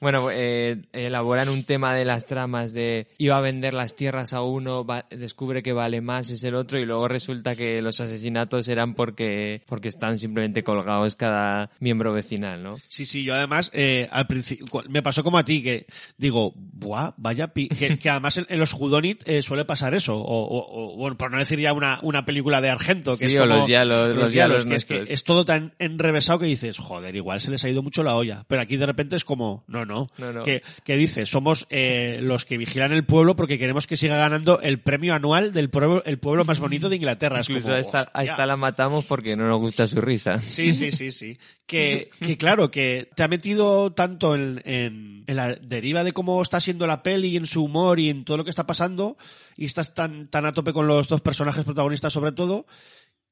Bueno, 0.00 0.28
eh, 0.30 0.82
elaboran 0.92 1.48
un 1.48 1.64
tema 1.64 1.94
de 1.94 2.04
las 2.04 2.26
tramas 2.26 2.72
de 2.72 3.06
iba 3.18 3.36
a 3.36 3.40
vender 3.40 3.72
las 3.74 3.94
tierras 3.96 4.32
a 4.34 4.42
uno, 4.42 4.84
va- 4.84 5.06
descubre 5.10 5.62
que 5.62 5.72
vale 5.72 6.00
más 6.00 6.30
es 6.30 6.44
el 6.44 6.54
otro 6.54 6.78
y 6.78 6.84
luego 6.84 7.08
resulta 7.08 7.56
que 7.56 7.80
los 7.80 8.00
asesinatos 8.00 8.68
eran 8.68 8.94
porque 8.94 9.62
porque 9.66 9.88
están 9.88 10.18
simplemente 10.18 10.62
colgados 10.62 11.16
cada 11.16 11.70
miembro 11.80 12.12
vecinal, 12.12 12.62
¿no? 12.62 12.76
Sí, 12.88 13.06
sí, 13.06 13.24
yo 13.24 13.34
además, 13.34 13.70
eh, 13.72 14.06
al 14.10 14.26
principio, 14.26 14.66
me 14.88 15.02
pasó 15.02 15.24
como 15.24 15.38
a 15.38 15.44
ti, 15.44 15.62
que 15.62 15.86
digo, 16.18 16.52
buah, 16.56 17.12
vaya, 17.16 17.54
pi-", 17.54 17.68
que, 17.68 17.96
que 17.98 18.10
además 18.10 18.36
en, 18.36 18.46
en 18.50 18.58
los 18.58 18.72
Judonit 18.72 19.26
eh, 19.26 19.40
suele 19.42 19.64
pasar 19.64 19.94
eso, 19.94 20.16
o, 20.18 20.22
o- 20.46 20.92
o, 20.92 20.96
bueno, 20.96 21.16
por 21.16 21.30
no 21.30 21.38
decir 21.38 21.58
ya 21.58 21.72
una, 21.72 22.00
una 22.02 22.24
película 22.24 22.60
de 22.60 22.68
Argento, 22.68 23.12
que 23.16 23.28
Sí, 23.30 23.34
es 23.36 23.40
o 23.40 23.44
como... 23.46 23.56
los 23.60 23.68
Yalos- 23.68 24.14
los 24.14 24.32
Yalos 24.34 24.66
que 24.66 24.74
es, 24.74 24.84
que 24.84 25.02
es 25.14 25.24
todo 25.24 25.44
tan 25.46 25.74
enrevesado 25.78 26.38
que 26.40 26.46
dices, 26.46 26.76
joder, 26.78 27.16
igual 27.16 27.40
se 27.40 27.50
les 27.50 27.64
ha 27.64 27.70
ido 27.70 27.82
mucho 27.82 28.02
la 28.02 28.14
olla, 28.16 28.44
pero 28.46 28.60
aquí 28.60 28.76
de 28.76 28.84
repente 28.86 29.16
es 29.16 29.24
como, 29.24 29.64
no, 29.68 29.85
no, 29.86 30.06
No, 30.18 30.32
no. 30.32 30.42
Que, 30.44 30.62
que 30.84 30.96
dice, 30.96 31.24
somos 31.24 31.66
eh, 31.70 32.18
los 32.22 32.44
que 32.44 32.58
vigilan 32.58 32.92
el 32.92 33.04
pueblo 33.04 33.36
porque 33.36 33.58
queremos 33.58 33.86
que 33.86 33.96
siga 33.96 34.16
ganando 34.16 34.60
el 34.60 34.78
premio 34.80 35.14
anual 35.14 35.52
del 35.52 35.70
pueblo, 35.70 36.02
el 36.04 36.18
pueblo 36.18 36.44
más 36.44 36.60
bonito 36.60 36.88
de 36.90 36.96
Inglaterra. 36.96 37.40
Es 37.40 37.48
Incluso 37.48 37.68
como, 37.68 37.76
a 37.76 37.80
esta, 37.80 37.98
a 38.00 38.02
"Hostia". 38.02 38.22
esta 38.24 38.46
la 38.46 38.56
matamos 38.56 39.04
porque 39.06 39.36
no 39.36 39.46
nos 39.46 39.58
gusta 39.60 39.86
su 39.86 40.00
risa. 40.00 40.38
Sí, 40.40 40.72
sí, 40.72 40.92
sí, 40.92 41.10
sí. 41.12 41.38
Que, 41.66 42.10
que 42.20 42.36
claro, 42.36 42.70
que 42.70 43.08
te 43.16 43.22
ha 43.22 43.28
metido 43.28 43.92
tanto 43.92 44.34
en, 44.34 44.62
en, 44.64 45.24
en 45.26 45.36
la 45.36 45.54
deriva 45.54 46.04
de 46.04 46.12
cómo 46.12 46.40
está 46.42 46.60
siendo 46.60 46.86
la 46.86 47.02
peli, 47.02 47.28
y 47.28 47.36
en 47.36 47.46
su 47.46 47.64
humor 47.64 47.98
y 47.98 48.10
en 48.10 48.24
todo 48.24 48.36
lo 48.36 48.44
que 48.44 48.50
está 48.50 48.66
pasando, 48.66 49.16
y 49.56 49.64
estás 49.64 49.94
tan, 49.94 50.28
tan 50.28 50.46
a 50.46 50.52
tope 50.52 50.72
con 50.72 50.86
los 50.86 51.08
dos 51.08 51.20
personajes 51.20 51.64
protagonistas 51.64 52.12
sobre 52.12 52.32
todo, 52.32 52.66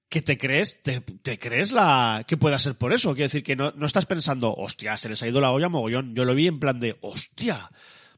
que 0.09 0.23
te 0.23 0.39
crees, 0.39 0.83
te, 0.83 1.01
te 1.01 1.39
crees 1.39 1.73
la, 1.73 2.25
que 2.27 2.37
pueda 2.37 2.59
ser 2.59 2.77
por 2.77 2.93
eso. 2.93 3.15
Quiero 3.15 3.27
decir 3.27 3.43
que 3.43 3.57
no, 3.57 3.73
no 3.77 3.87
estás 3.87 4.07
pensando, 4.07 4.55
hostia, 4.55 4.97
se 4.97 5.09
les 5.09 5.23
ha 5.23 5.29
ido 5.29 5.41
la 5.41 5.51
olla 5.51 5.69
mogollón. 5.69 6.15
Yo 6.15 6.25
lo 6.25 6.35
vi 6.35 6.47
en 6.47 6.61
plan 6.61 6.79
de, 6.79 6.97
hostia, 7.01 7.71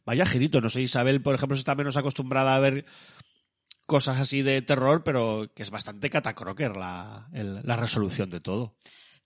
vaya 0.05 0.27
girito. 0.27 0.61
No 0.61 0.69
sé, 0.69 0.83
Isabel, 0.83 1.23
por 1.23 1.35
ejemplo, 1.35 1.57
está 1.57 1.75
menos 1.75 1.97
acostumbrada 1.97 2.55
a 2.55 2.61
ver 2.61 2.85
cosas 3.87 4.19
así 4.19 4.43
de 4.43 4.63
terror, 4.63 5.05
pero 5.05 5.51
que 5.55 5.63
es 5.63 5.71
bastante 5.71 6.11
catacroker 6.11 6.77
la, 6.77 7.29
la 7.33 7.77
resolución 7.77 8.29
de 8.31 8.41
todo. 8.41 8.75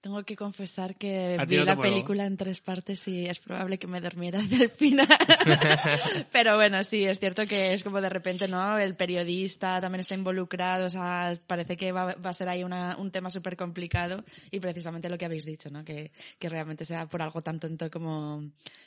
Tengo 0.01 0.25
que 0.25 0.35
confesar 0.35 0.97
que 0.97 1.37
vi 1.47 1.57
la 1.59 1.75
película 1.91 2.25
en 2.25 2.39
tres 2.39 2.61
partes 2.61 3.07
y 3.07 3.27
es 3.27 3.39
probable 3.39 3.79
que 3.79 3.87
me 3.87 4.01
durmiera 4.01 4.39
del 4.49 4.71
final. 4.71 5.07
Pero 6.33 6.57
bueno, 6.57 6.83
sí, 6.85 7.05
es 7.05 7.21
cierto 7.21 7.47
que 7.47 7.75
es 7.75 7.85
como 7.85 8.01
de 8.01 8.09
repente, 8.09 8.49
¿no? 8.49 8.79
El 8.79 8.97
periodista 8.97 9.79
también 9.81 10.01
está 10.01 10.15
involucrado, 10.15 10.87
o 10.87 10.91
sea, 10.91 11.37
parece 11.47 11.77
que 11.77 11.93
va, 11.93 12.15
va 12.15 12.31
a 12.31 12.35
ser 12.35 12.49
ahí 12.49 12.65
una- 12.65 12.97
un 12.99 13.11
tema 13.11 13.31
súper 13.31 13.57
complicado 13.57 14.25
y 14.51 14.61
precisamente 14.61 15.11
lo 15.11 15.19
que 15.19 15.27
habéis 15.27 15.45
dicho, 15.45 15.69
¿no? 15.71 15.85
Que, 15.85 16.13
que 16.39 16.49
realmente 16.49 16.87
sea 16.87 17.07
por 17.07 17.21
algo 17.21 17.43
tan 17.43 17.61
tonto 17.61 17.91
como 17.91 18.43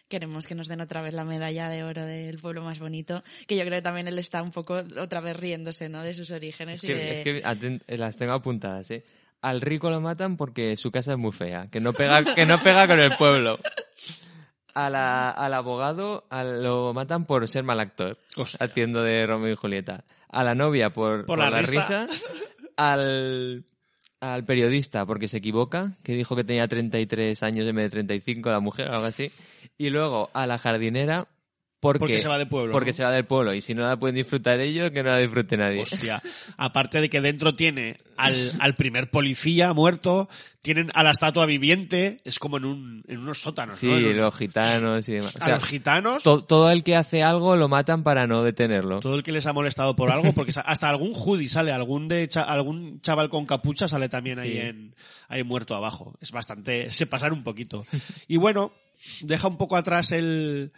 queremos 0.08 0.48
que 0.48 0.56
nos 0.56 0.68
den 0.68 0.82
otra 0.82 1.02
vez 1.04 1.14
la 1.14 1.26
medalla 1.26 1.70
de 1.70 1.84
oro 1.84 2.06
del 2.06 2.40
pueblo 2.40 2.64
más 2.64 2.80
bonito, 2.80 3.24
que 3.48 3.56
yo 3.56 3.62
creo 3.66 3.78
que 3.78 3.82
también 3.84 4.08
él 4.08 4.18
está 4.18 4.42
un 4.42 4.50
poco 4.52 4.84
otra 5.00 5.22
vez 5.22 5.36
riéndose, 5.38 5.90
¿no? 5.90 6.02
De 6.02 6.14
sus 6.16 6.32
orígenes 6.32 6.84
Es 6.84 6.84
y 6.84 6.88
que, 6.88 6.96
de... 6.96 7.14
es 7.14 7.22
que 7.88 7.98
las 7.98 8.16
tengo 8.16 8.34
apuntadas, 8.34 8.90
¿eh? 8.90 9.04
Al 9.44 9.62
rico 9.62 9.90
lo 9.92 10.02
matan 10.02 10.38
porque 10.38 10.76
su 10.78 10.90
casa 10.92 11.12
es 11.12 11.18
muy 11.20 11.32
fea, 11.34 11.68
que 11.70 11.80
no 11.80 11.94
pega, 11.94 12.24
que 12.34 12.46
no 12.48 12.60
pega 12.60 12.88
con 12.88 13.00
el 13.00 13.12
pueblo. 13.18 13.60
A 14.74 14.90
la- 14.90 15.30
al 15.30 15.54
abogado 15.54 16.26
lo 16.62 16.94
matan 16.96 17.26
por 17.26 17.48
ser 17.48 17.64
mal 17.64 17.80
actor, 17.80 18.18
haciendo 18.60 19.04
de 19.04 19.28
Romeo 19.28 19.54
y 19.54 19.56
Julieta. 19.56 20.04
A 20.30 20.44
la 20.44 20.56
novia 20.56 20.92
por, 20.92 21.26
Por 21.28 21.38
la 21.38 21.62
risa. 21.62 22.08
Al, 22.78 23.66
al 24.20 24.46
periodista 24.46 25.06
porque 25.06 25.28
se 25.28 25.38
equivoca, 25.38 25.92
que 26.04 26.14
dijo 26.14 26.36
que 26.36 26.44
tenía 26.44 26.68
33 26.68 27.44
años 27.44 27.68
en 27.68 27.76
vez 27.76 27.86
de 27.86 27.90
35 27.92 28.50
la 28.50 28.60
mujer, 28.62 28.88
algo 28.90 29.06
así. 29.06 29.30
Y 29.78 29.90
luego 29.92 30.32
a 30.34 30.48
la 30.48 30.58
jardinera 30.58 31.28
porque, 31.92 32.00
Porque 32.00 32.20
se 32.22 32.28
va 32.30 32.38
de 32.38 32.46
pueblo, 32.46 32.72
Porque 32.72 32.92
¿no? 32.92 32.96
se 32.98 33.04
va 33.04 33.12
del 33.12 33.26
pueblo. 33.26 33.54
Y 33.54 33.60
si 33.62 33.74
no 33.76 33.84
la 33.86 33.98
pueden 34.00 34.16
disfrutar 34.16 34.60
ellos, 34.60 34.92
que 34.92 35.04
no 35.04 35.10
la 35.10 35.18
disfrute 35.18 35.58
nadie. 35.58 35.82
Hostia. 35.82 36.22
Aparte 36.58 37.02
de 37.02 37.10
que 37.10 37.20
dentro 37.22 37.54
tiene 37.56 37.98
al, 38.18 38.52
al 38.60 38.76
primer 38.76 39.10
policía 39.12 39.74
muerto, 39.74 40.30
tienen 40.62 40.92
a 40.94 41.04
la 41.04 41.12
estatua 41.12 41.46
viviente, 41.46 42.22
es 42.24 42.40
como 42.40 42.56
en, 42.58 42.64
un, 42.66 43.04
en 43.10 43.20
unos 43.20 43.40
sótanos, 43.42 43.78
Sí, 43.78 43.88
¿no? 43.88 43.98
En 43.98 44.16
los 44.16 44.34
gitanos 44.36 45.10
y 45.10 45.14
demás. 45.14 45.34
O 45.40 45.44
a 45.44 45.50
los 45.50 45.64
gitanos, 45.66 46.24
to- 46.24 46.44
todo 46.46 46.72
el 46.72 46.84
que 46.84 46.96
hace 46.96 47.22
algo 47.22 47.58
lo 47.58 47.68
matan 47.68 48.04
para 48.04 48.28
no 48.28 48.44
detenerlo. 48.44 49.02
todo 49.02 49.16
el 49.16 49.24
que 49.24 49.34
les 49.34 49.46
ha 49.46 49.52
molestado 49.52 49.96
por 49.96 50.10
algo, 50.10 50.32
porque 50.32 50.54
hasta 50.64 50.90
algún 50.90 51.14
judi 51.14 51.50
sale, 51.50 51.74
algún 51.74 52.08
de 52.08 52.26
cha- 52.30 52.44
algún 52.44 53.02
chaval 53.02 53.28
con 53.30 53.46
capucha 53.46 53.90
sale 53.90 54.08
también 54.08 54.40
ahí 54.40 54.58
en 54.58 54.96
ahí 55.28 55.44
muerto 55.44 55.76
abajo. 55.76 56.14
Es 56.22 56.32
bastante, 56.32 56.90
se 56.92 57.08
pasar 57.08 57.34
un 57.34 57.44
poquito. 57.44 57.86
Y 58.30 58.38
bueno, 58.38 58.72
deja 59.20 59.50
un 59.50 59.58
poco 59.58 59.76
atrás 59.76 60.14
el, 60.14 60.72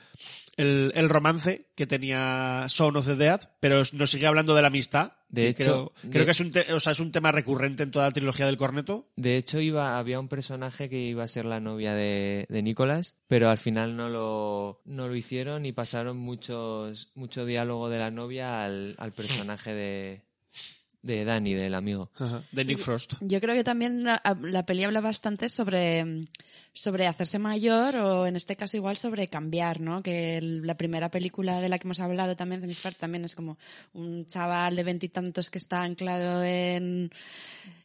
el, 0.57 0.91
el 0.95 1.09
romance 1.09 1.67
que 1.75 1.85
tenía 1.87 2.65
Son 2.69 2.95
of 2.95 3.05
the 3.05 3.15
Dead, 3.15 3.39
pero 3.59 3.81
nos 3.93 4.09
sigue 4.11 4.27
hablando 4.27 4.55
de 4.55 4.61
la 4.61 4.69
amistad. 4.69 5.13
De 5.27 5.49
hecho, 5.49 5.91
creo, 5.93 5.93
de- 6.03 6.09
creo 6.11 6.25
que 6.25 6.31
es 6.31 6.39
un, 6.39 6.51
te- 6.51 6.71
o 6.71 6.79
sea, 6.79 6.93
es 6.93 6.99
un 7.01 7.11
tema 7.11 7.31
recurrente 7.31 7.83
en 7.83 7.91
toda 7.91 8.05
la 8.05 8.11
trilogía 8.11 8.45
del 8.45 8.55
corneto. 8.57 9.09
De 9.17 9.35
hecho, 9.37 9.59
iba, 9.59 9.97
había 9.97 10.19
un 10.19 10.29
personaje 10.29 10.87
que 10.89 10.99
iba 11.01 11.23
a 11.23 11.27
ser 11.27 11.43
la 11.45 11.59
novia 11.59 11.93
de, 11.93 12.45
de 12.49 12.61
Nicholas, 12.63 13.15
pero 13.27 13.49
al 13.49 13.57
final 13.57 13.97
no 13.97 14.07
lo, 14.09 14.81
no 14.85 15.07
lo 15.09 15.15
hicieron 15.15 15.65
y 15.65 15.73
pasaron 15.73 16.17
muchos, 16.17 17.09
mucho 17.15 17.45
diálogo 17.45 17.89
de 17.89 17.99
la 17.99 18.11
novia 18.11 18.63
al, 18.63 18.95
al 18.97 19.11
personaje 19.11 19.73
de, 19.73 20.21
de 21.01 21.25
Danny, 21.25 21.53
del 21.53 21.73
amigo. 21.75 22.11
De 22.51 22.63
Nick 22.63 22.77
Frost. 22.79 23.13
Yo 23.19 23.41
creo 23.41 23.55
que 23.55 23.63
también 23.65 24.03
la, 24.05 24.21
la 24.41 24.65
peli 24.65 24.85
habla 24.85 25.01
bastante 25.01 25.49
sobre, 25.49 26.27
sobre 26.77 27.07
hacerse 27.07 27.39
mayor 27.39 27.95
o 27.95 28.27
en 28.27 28.35
este 28.35 28.57
caso 28.57 28.75
igual 28.75 28.97
sobre 28.97 29.29
cambiar, 29.29 29.79
¿no? 29.79 30.03
Que 30.03 30.37
el- 30.37 30.61
la 30.67 30.75
primera 30.75 31.09
película 31.09 31.61
de 31.61 31.69
la 31.69 31.79
que 31.79 31.87
hemos 31.87 32.01
hablado 32.01 32.35
también, 32.35 32.59
de 32.59 32.75
Part, 32.75 32.97
también 32.99 33.23
es 33.23 33.33
como 33.33 33.57
un 33.93 34.25
chaval 34.27 34.75
de 34.75 34.83
veintitantos 34.83 35.49
que 35.49 35.57
está 35.57 35.83
anclado 35.83 36.43
en, 36.43 37.11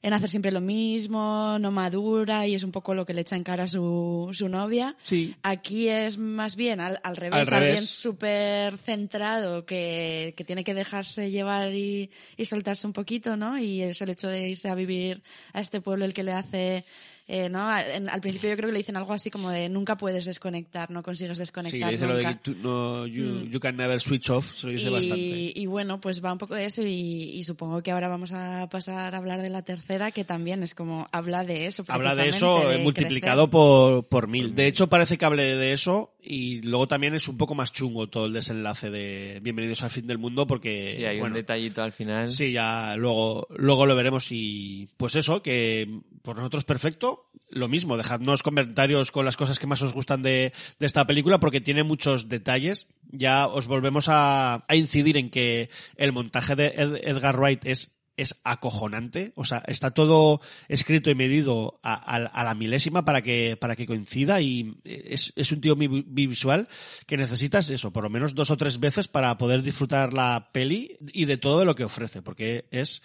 en 0.03 0.13
hacer 0.13 0.29
siempre 0.29 0.51
lo 0.51 0.61
mismo, 0.61 1.57
no 1.61 1.71
madura 1.71 2.49
y 2.49 2.57
es 2.57 2.65
un 2.65 2.73
poco 2.73 2.93
lo 2.95 3.07
que 3.07 3.15
le 3.15 3.21
echa 3.21 3.37
en 3.37 3.45
cara 3.45 3.65
a 3.65 3.69
su, 3.69 4.31
su 4.33 4.49
novia. 4.49 4.97
Sí. 5.05 5.37
Aquí 5.45 5.89
es 5.89 6.19
más 6.19 6.57
bien 6.57 6.81
al, 6.81 6.99
al 7.05 7.17
revés, 7.17 7.41
Al 7.43 7.47
revés. 7.47 7.67
alguien 7.69 7.87
súper 7.87 8.77
centrado 8.77 9.65
que, 9.67 10.35
que 10.37 10.43
tiene 10.45 10.65
que 10.65 10.75
dejarse 10.75 11.31
llevar 11.31 11.73
y, 11.73 12.11
y 12.37 12.45
soltarse 12.47 12.89
un 12.89 12.93
poquito, 12.93 13.37
¿no? 13.37 13.57
Y 13.57 13.83
es 13.83 14.03
el 14.03 14.11
hecho 14.11 14.27
de 14.27 14.49
irse 14.49 14.69
a 14.69 14.75
vivir 14.75 15.23
a 15.53 15.61
este 15.61 15.81
pueblo 15.81 16.05
el 16.05 16.13
que 16.13 16.25
le 16.25 16.33
hace, 16.33 16.85
eh, 17.33 17.49
¿no? 17.49 17.61
A- 17.69 17.83
en- 17.83 18.09
al 18.09 18.21
principio 18.21 18.51
yo 18.51 18.57
creo 18.57 18.69
que 18.69 18.73
le 18.73 18.79
dicen 18.79 18.97
algo 18.97 19.13
así 19.13 19.31
como 19.31 19.51
de 19.51 19.69
nunca 19.69 19.97
puedes 19.97 20.25
desconectar, 20.25 20.91
no 20.91 21.03
consigues 21.03 21.37
Sí, 21.39 21.43
desconectar 21.43 21.81
le 21.91 21.93
dice 21.93 22.07
lo 22.07 22.17
de 22.17 22.25
nunca. 22.25 22.39
que 22.39 22.43
tú- 22.43 22.57
no, 22.63 23.07
you, 23.07 23.23
Mm. 23.25 23.51
you 23.51 23.61
can 23.61 23.77
never 23.77 24.01
switch 24.01 24.31
off, 24.31 24.53
se 24.55 24.67
lo 24.67 24.73
dice 24.73 24.91
bastante. 24.91 25.17
Y, 25.19 25.53
y 25.55 25.67
bueno, 25.67 26.01
pues 26.01 26.25
va 26.25 26.33
un 26.33 26.39
poco 26.39 26.55
de 26.57 26.65
eso 26.65 26.83
y, 26.83 27.31
y 27.35 27.45
supongo 27.45 27.83
que 27.83 27.93
ahora 27.93 28.09
vamos 28.09 28.33
a 28.33 28.69
pasar 28.69 29.15
a 29.15 29.19
hablar 29.19 29.41
de 29.43 29.49
la 29.51 29.63
tercera, 29.63 30.11
que 30.11 30.25
también 30.25 30.63
es 30.65 30.75
como 30.75 31.09
habla 31.13 31.45
de 31.45 31.67
eso. 31.67 31.85
Habla 31.89 32.15
de 32.17 32.29
eso 32.31 32.69
de 32.69 32.79
multiplicado 32.79 33.45
crecer. 33.45 33.51
por, 33.53 34.07
por 34.09 34.27
mil. 34.29 34.55
De 34.55 34.67
hecho, 34.67 34.89
parece 34.89 35.17
que 35.17 35.25
hable 35.25 35.55
de 35.57 35.73
eso 35.73 36.15
y 36.23 36.61
luego 36.63 36.89
también 36.89 37.15
es 37.15 37.29
un 37.29 37.37
poco 37.37 37.55
más 37.55 37.71
chungo 37.73 38.09
todo 38.09 38.27
el 38.27 38.33
desenlace 38.33 38.91
de 38.91 39.39
Bienvenidos 39.43 39.83
al 39.83 39.91
fin 39.91 40.07
del 40.07 40.19
mundo 40.19 40.47
porque... 40.47 40.89
Sí, 40.89 41.05
hay 41.05 41.17
un 41.17 41.21
bueno, 41.21 41.37
detallito 41.37 41.83
al 41.83 41.93
final. 41.93 42.31
Sí, 42.31 42.53
ya 42.53 42.97
luego, 42.97 43.47
luego 43.57 43.87
lo 43.87 43.95
veremos 43.95 44.27
y 44.33 44.89
pues 44.97 45.15
eso, 45.17 45.43
que 45.43 45.89
por 46.23 46.37
nosotros 46.37 46.65
perfecto. 46.65 47.20
Lo 47.49 47.67
mismo, 47.69 47.97
dejadnos 47.97 48.43
comentarios 48.45 49.11
con 49.11 49.25
las 49.25 49.37
cosas 49.37 49.59
que 49.59 49.67
más 49.67 49.83
os 49.83 49.93
gustan 49.93 50.23
de, 50.23 50.53
esta 50.79 51.07
película 51.07 51.41
porque 51.41 51.61
tiene 51.61 51.83
muchos 51.83 52.29
detalles. 52.29 52.87
Ya 53.11 53.49
os 53.49 53.67
volvemos 53.67 54.09
a, 54.09 54.65
a 54.69 54.77
incidir 54.77 55.17
en 55.17 55.31
que 55.31 55.69
el 55.97 56.13
montaje 56.13 56.55
de 56.55 56.67
Ed- 56.77 57.01
Edgar 57.03 57.37
Wright 57.39 57.65
es 57.67 57.97
es 58.17 58.39
acojonante, 58.45 59.33
o 59.35 59.47
sea, 59.47 59.63
está 59.67 59.93
todo 59.93 60.43
escrito 60.69 61.09
y 61.11 61.15
medido 61.15 61.81
a, 61.83 61.95
a- 61.95 62.45
la 62.45 62.55
milésima 62.55 63.03
para 63.03 63.23
que, 63.23 63.57
para 63.57 63.77
que 63.77 63.87
coincida 63.87 64.43
y 64.43 64.75
es, 64.85 65.33
es 65.37 65.53
un 65.53 65.63
tío 65.63 65.75
visual 65.75 66.69
que 67.07 67.17
necesitas 67.17 67.71
eso, 67.71 67.93
por 67.95 68.03
lo 68.05 68.11
menos 68.11 68.35
dos 68.35 68.51
o 68.51 68.59
tres 68.59 68.79
veces 68.79 69.09
para 69.09 69.39
poder 69.39 69.63
disfrutar 69.63 70.13
la 70.13 70.51
peli 70.53 70.99
y 71.15 71.25
de 71.25 71.39
todo 71.39 71.65
lo 71.65 71.75
que 71.75 71.85
ofrece, 71.85 72.21
porque 72.21 72.67
es, 72.71 73.03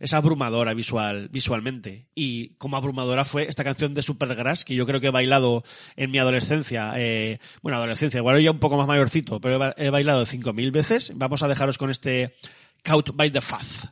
es 0.00 0.14
abrumadora 0.14 0.74
visual, 0.74 1.28
visualmente. 1.30 2.06
Y 2.14 2.50
como 2.58 2.76
abrumadora 2.76 3.24
fue 3.24 3.48
esta 3.48 3.64
canción 3.64 3.94
de 3.94 4.02
Supergrass, 4.02 4.64
que 4.64 4.74
yo 4.74 4.86
creo 4.86 5.00
que 5.00 5.08
he 5.08 5.10
bailado 5.10 5.62
en 5.96 6.10
mi 6.10 6.18
adolescencia, 6.18 6.92
eh, 6.96 7.38
bueno, 7.62 7.78
adolescencia, 7.78 8.18
igual 8.18 8.42
ya 8.42 8.50
un 8.50 8.58
poco 8.60 8.76
más 8.76 8.86
mayorcito, 8.86 9.40
pero 9.40 9.54
he, 9.56 9.58
ba- 9.58 9.74
he 9.76 9.90
bailado 9.90 10.22
5.000 10.24 10.70
veces. 10.72 11.12
Vamos 11.16 11.42
a 11.42 11.48
dejaros 11.48 11.78
con 11.78 11.90
este 11.90 12.34
Caught 12.82 13.10
by 13.14 13.30
the 13.30 13.40
Fuzz. 13.40 13.86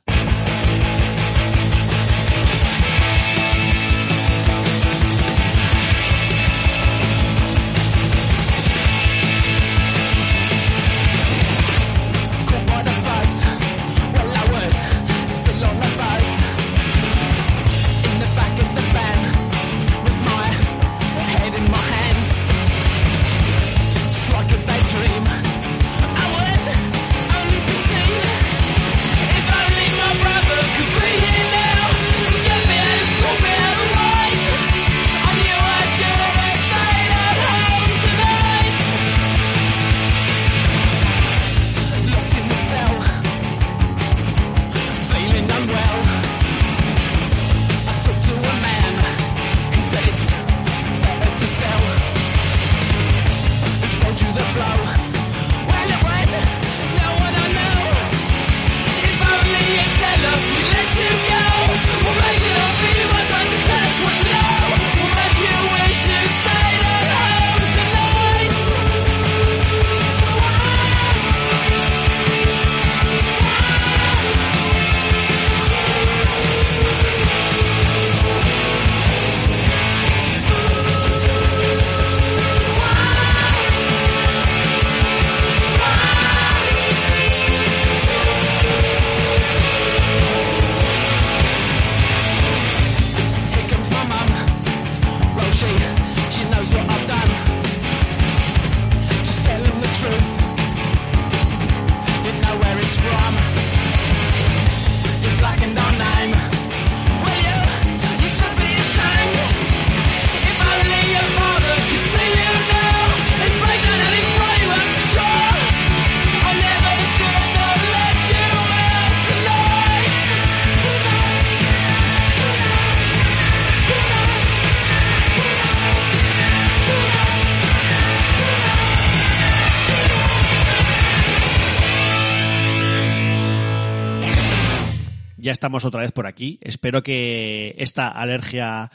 Estamos 135.66 135.84
otra 135.84 136.02
vez 136.02 136.12
por 136.12 136.28
aquí. 136.28 136.60
Espero 136.62 137.02
que 137.02 137.74
esta 137.78 138.06
alergia 138.06 138.88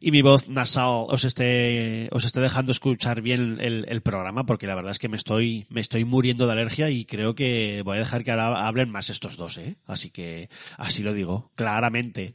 y 0.00 0.12
mi 0.12 0.22
voz 0.22 0.48
nasal 0.48 1.04
os 1.08 1.26
esté, 1.26 2.08
os 2.10 2.24
esté 2.24 2.40
dejando 2.40 2.72
escuchar 2.72 3.20
bien 3.20 3.58
el, 3.60 3.84
el 3.86 4.00
programa, 4.00 4.46
porque 4.46 4.66
la 4.66 4.74
verdad 4.74 4.92
es 4.92 4.98
que 4.98 5.10
me 5.10 5.18
estoy, 5.18 5.66
me 5.68 5.82
estoy 5.82 6.06
muriendo 6.06 6.46
de 6.46 6.52
alergia 6.52 6.88
y 6.88 7.04
creo 7.04 7.34
que 7.34 7.82
voy 7.84 7.98
a 7.98 8.00
dejar 8.00 8.24
que 8.24 8.30
ahora 8.30 8.66
hablen 8.66 8.88
más 8.88 9.10
estos 9.10 9.36
dos, 9.36 9.58
¿eh? 9.58 9.76
Así 9.86 10.08
que, 10.08 10.48
así 10.78 11.02
lo 11.02 11.12
digo, 11.12 11.50
claramente. 11.54 12.32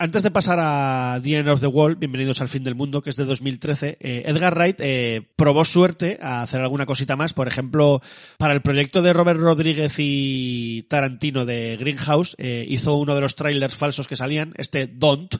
Antes 0.00 0.22
de 0.22 0.30
pasar 0.30 0.60
a 0.62 1.18
The 1.20 1.38
End 1.38 1.48
of 1.48 1.60
the 1.60 1.66
World, 1.66 1.98
bienvenidos 1.98 2.40
al 2.40 2.48
fin 2.48 2.62
del 2.62 2.76
mundo, 2.76 3.02
que 3.02 3.10
es 3.10 3.16
de 3.16 3.24
2013, 3.24 3.96
eh, 3.98 4.22
Edgar 4.26 4.54
Wright 4.54 4.76
eh, 4.78 5.26
probó 5.34 5.64
suerte 5.64 6.20
a 6.22 6.40
hacer 6.40 6.60
alguna 6.60 6.86
cosita 6.86 7.16
más. 7.16 7.32
Por 7.32 7.48
ejemplo, 7.48 8.00
para 8.36 8.54
el 8.54 8.62
proyecto 8.62 9.02
de 9.02 9.12
Robert 9.12 9.40
Rodríguez 9.40 9.96
y 9.98 10.84
Tarantino 10.88 11.44
de 11.44 11.76
Greenhouse, 11.78 12.36
eh, 12.38 12.64
hizo 12.68 12.94
uno 12.94 13.16
de 13.16 13.22
los 13.22 13.34
trailers 13.34 13.74
falsos 13.74 14.06
que 14.06 14.14
salían, 14.14 14.54
este 14.56 14.86
Don't, 14.86 15.34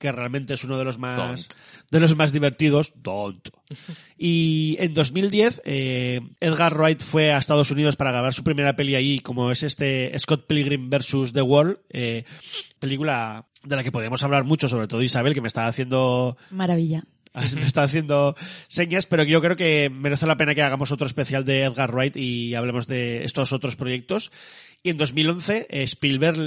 que 0.00 0.10
realmente 0.10 0.54
es 0.54 0.64
uno 0.64 0.78
de 0.78 0.84
los 0.84 0.98
más, 0.98 1.50
de 1.90 2.00
los 2.00 2.16
más 2.16 2.32
divertidos. 2.32 2.92
Don't. 2.96 3.50
Y 4.18 4.76
en 4.80 4.92
2010, 4.94 5.62
eh, 5.64 6.20
Edgar 6.40 6.76
Wright 6.76 7.00
fue 7.00 7.32
a 7.32 7.38
Estados 7.38 7.70
Unidos 7.70 7.96
para 7.96 8.10
grabar 8.10 8.34
su 8.34 8.42
primera 8.42 8.74
peli 8.74 8.96
allí, 8.96 9.20
como 9.20 9.50
es 9.50 9.62
este 9.62 10.12
Scott 10.18 10.46
Pilgrim 10.46 10.90
vs. 10.90 11.32
The 11.32 11.42
World, 11.42 11.78
eh, 11.90 12.24
película 12.78 13.46
de 13.64 13.76
la 13.76 13.82
que 13.82 13.92
podemos 13.92 14.22
hablar 14.22 14.44
mucho, 14.44 14.68
sobre 14.68 14.88
todo 14.88 15.02
Isabel, 15.02 15.34
que 15.34 15.40
me 15.40 15.48
está 15.48 15.66
haciendo 15.66 16.36
Maravilla. 16.50 17.04
me 17.54 17.66
está 17.66 17.82
haciendo 17.82 18.34
señas, 18.68 19.06
pero 19.06 19.22
yo 19.22 19.40
creo 19.40 19.56
que 19.56 19.90
merece 19.90 20.26
la 20.26 20.36
pena 20.36 20.54
que 20.54 20.62
hagamos 20.62 20.92
otro 20.92 21.06
especial 21.06 21.44
de 21.44 21.62
Edgar 21.62 21.92
Wright 21.92 22.16
y 22.16 22.54
hablemos 22.54 22.86
de 22.86 23.24
estos 23.24 23.52
otros 23.52 23.76
proyectos. 23.76 24.32
Y 24.82 24.90
en 24.90 24.96
2011 24.96 25.66
eh, 25.68 25.82
Spielberg 25.82 26.38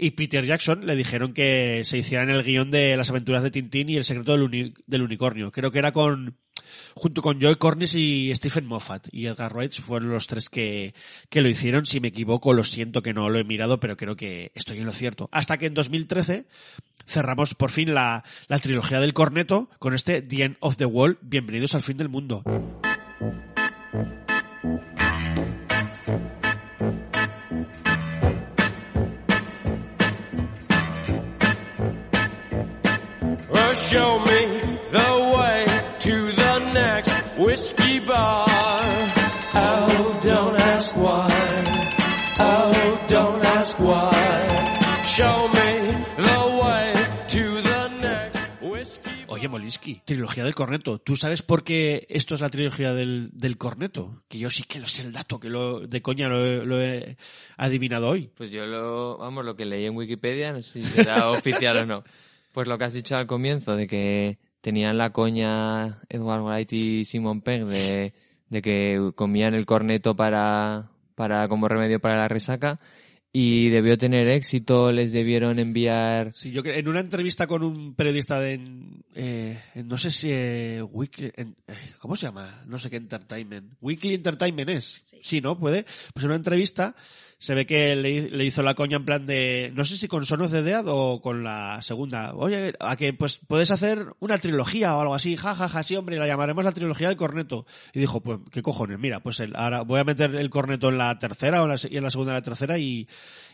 y 0.00 0.10
Peter 0.12 0.44
Jackson 0.44 0.86
le 0.86 0.96
dijeron 0.96 1.34
que 1.34 1.82
se 1.84 1.98
hicieran 1.98 2.30
el 2.30 2.42
guion 2.42 2.70
de 2.70 2.96
las 2.96 3.10
aventuras 3.10 3.42
de 3.42 3.50
Tintín 3.50 3.90
y 3.90 3.96
el 3.96 4.04
secreto 4.04 4.36
del 4.36 5.02
unicornio. 5.02 5.52
Creo 5.52 5.70
que 5.70 5.78
era 5.78 5.92
con 5.92 6.38
junto 6.94 7.22
con 7.22 7.40
Joy 7.40 7.56
Cornish 7.56 7.96
y 7.96 8.34
Stephen 8.34 8.66
Moffat 8.66 9.08
y 9.12 9.26
Edgar 9.26 9.54
Wright 9.54 9.72
fueron 9.72 10.10
los 10.10 10.26
tres 10.26 10.48
que, 10.48 10.94
que 11.28 11.42
lo 11.42 11.48
hicieron. 11.48 11.86
Si 11.86 12.00
me 12.00 12.08
equivoco, 12.08 12.52
lo 12.52 12.64
siento 12.64 13.02
que 13.02 13.14
no 13.14 13.28
lo 13.30 13.38
he 13.38 13.44
mirado, 13.44 13.80
pero 13.80 13.96
creo 13.96 14.16
que 14.16 14.52
estoy 14.54 14.78
en 14.78 14.86
lo 14.86 14.92
cierto. 14.92 15.28
Hasta 15.32 15.58
que 15.58 15.66
en 15.66 15.74
2013 15.74 16.46
cerramos 17.06 17.54
por 17.54 17.70
fin 17.70 17.94
la, 17.94 18.24
la 18.48 18.58
trilogía 18.58 19.00
del 19.00 19.14
corneto 19.14 19.68
con 19.78 19.94
este 19.94 20.22
The 20.22 20.44
End 20.44 20.56
of 20.60 20.76
the 20.76 20.86
World. 20.86 21.18
Bienvenidos 21.22 21.74
al 21.74 21.82
fin 21.82 21.96
del 21.96 22.08
mundo. 22.08 22.42
Molinsky, 49.54 50.02
trilogía 50.04 50.42
del 50.42 50.56
corneto. 50.56 50.98
¿Tú 50.98 51.14
sabes 51.14 51.42
por 51.42 51.62
qué 51.62 52.06
esto 52.10 52.34
es 52.34 52.40
la 52.40 52.48
trilogía 52.48 52.92
del, 52.92 53.30
del 53.32 53.56
corneto? 53.56 54.24
Que 54.28 54.38
yo 54.38 54.50
sí 54.50 54.64
que 54.64 54.80
lo 54.80 54.88
sé 54.88 55.02
el 55.02 55.12
dato, 55.12 55.38
que 55.38 55.48
lo 55.48 55.80
de 55.86 56.02
coña 56.02 56.26
lo, 56.28 56.44
he- 56.44 56.66
lo 56.66 56.82
he 56.82 57.16
adivinado 57.56 58.08
hoy. 58.08 58.30
Pues 58.36 58.50
yo 58.50 58.66
lo, 58.66 59.16
vamos, 59.18 59.44
lo 59.44 59.54
que 59.54 59.64
leí 59.64 59.84
en 59.86 59.94
Wikipedia, 59.96 60.52
no 60.52 60.60
sé 60.60 60.82
si 60.82 60.84
será 60.84 61.30
oficial 61.30 61.76
o 61.78 61.86
no. 61.86 62.02
Pues 62.50 62.66
lo 62.66 62.76
que 62.78 62.84
has 62.84 62.94
dicho 62.94 63.16
al 63.16 63.28
comienzo, 63.28 63.76
de 63.76 63.86
que 63.86 64.38
tenían 64.60 64.98
la 64.98 65.12
coña 65.12 66.00
Edward 66.08 66.42
Wright 66.42 66.72
y 66.72 67.04
Simon 67.04 67.40
Pegg 67.40 67.64
de, 67.66 68.12
de 68.48 68.60
que 68.62 69.12
comían 69.14 69.54
el 69.54 69.66
corneto 69.66 70.16
para, 70.16 70.90
para, 71.14 71.46
como 71.46 71.68
remedio 71.68 72.00
para 72.00 72.16
la 72.16 72.26
resaca, 72.28 72.80
y 73.36 73.68
debió 73.70 73.98
tener 73.98 74.28
éxito, 74.28 74.92
les 74.92 75.12
debieron 75.12 75.58
enviar 75.58 76.32
Sí, 76.34 76.52
yo 76.52 76.62
que- 76.62 76.78
en 76.78 76.86
una 76.86 77.00
entrevista 77.00 77.48
con 77.48 77.64
un 77.64 77.94
periodista 77.96 78.38
de, 78.38 78.52
en, 78.54 79.04
eh, 79.16 79.60
en 79.74 79.88
no 79.88 79.98
sé 79.98 80.12
si 80.12 80.28
eh, 80.30 80.80
Weekly, 80.88 81.32
en- 81.34 81.56
eh, 81.66 81.74
¿cómo 81.98 82.14
se 82.14 82.26
llama? 82.26 82.62
No 82.68 82.78
sé 82.78 82.90
qué 82.90 82.96
Entertainment. 82.96 83.72
Weekly 83.80 84.14
Entertainment 84.14 84.70
es. 84.70 85.02
Sí. 85.20 85.40
¿no? 85.40 85.58
Puede. 85.58 85.82
Pues 86.12 86.22
en 86.22 86.26
una 86.26 86.36
entrevista 86.36 86.94
se 87.44 87.54
ve 87.54 87.66
que 87.66 87.94
le, 87.94 88.42
hizo 88.42 88.62
la 88.62 88.74
coña 88.74 88.96
en 88.96 89.04
plan 89.04 89.26
de, 89.26 89.70
no 89.74 89.84
sé 89.84 89.98
si 89.98 90.08
con 90.08 90.24
Son 90.24 90.40
of 90.40 90.50
the 90.50 90.62
Dead 90.62 90.82
o 90.86 91.20
con 91.20 91.44
la 91.44 91.82
segunda. 91.82 92.32
Oye, 92.34 92.72
a 92.80 92.96
que 92.96 93.12
pues 93.12 93.38
puedes 93.46 93.70
hacer 93.70 94.14
una 94.18 94.38
trilogía 94.38 94.96
o 94.96 95.00
algo 95.02 95.14
así. 95.14 95.36
Ja, 95.36 95.54
ja, 95.54 95.68
ja, 95.68 95.82
sí, 95.82 95.94
hombre, 95.94 96.16
la 96.16 96.26
llamaremos 96.26 96.64
la 96.64 96.72
trilogía 96.72 97.08
del 97.08 97.18
corneto. 97.18 97.66
Y 97.92 98.00
dijo, 98.00 98.22
pues, 98.22 98.38
¿qué 98.50 98.62
cojones? 98.62 98.98
Mira, 98.98 99.20
pues 99.20 99.42
ahora 99.56 99.82
voy 99.82 100.00
a 100.00 100.04
meter 100.04 100.34
el 100.34 100.48
corneto 100.48 100.88
en 100.88 100.96
la 100.96 101.18
tercera 101.18 101.60
o 101.60 101.64
en 101.64 101.72
la, 101.72 101.76
y 101.90 101.98
en 101.98 102.02
la 102.02 102.08
segunda 102.08 102.32
en 102.32 102.36
la 102.36 102.42
tercera 102.42 102.78
y, 102.78 103.06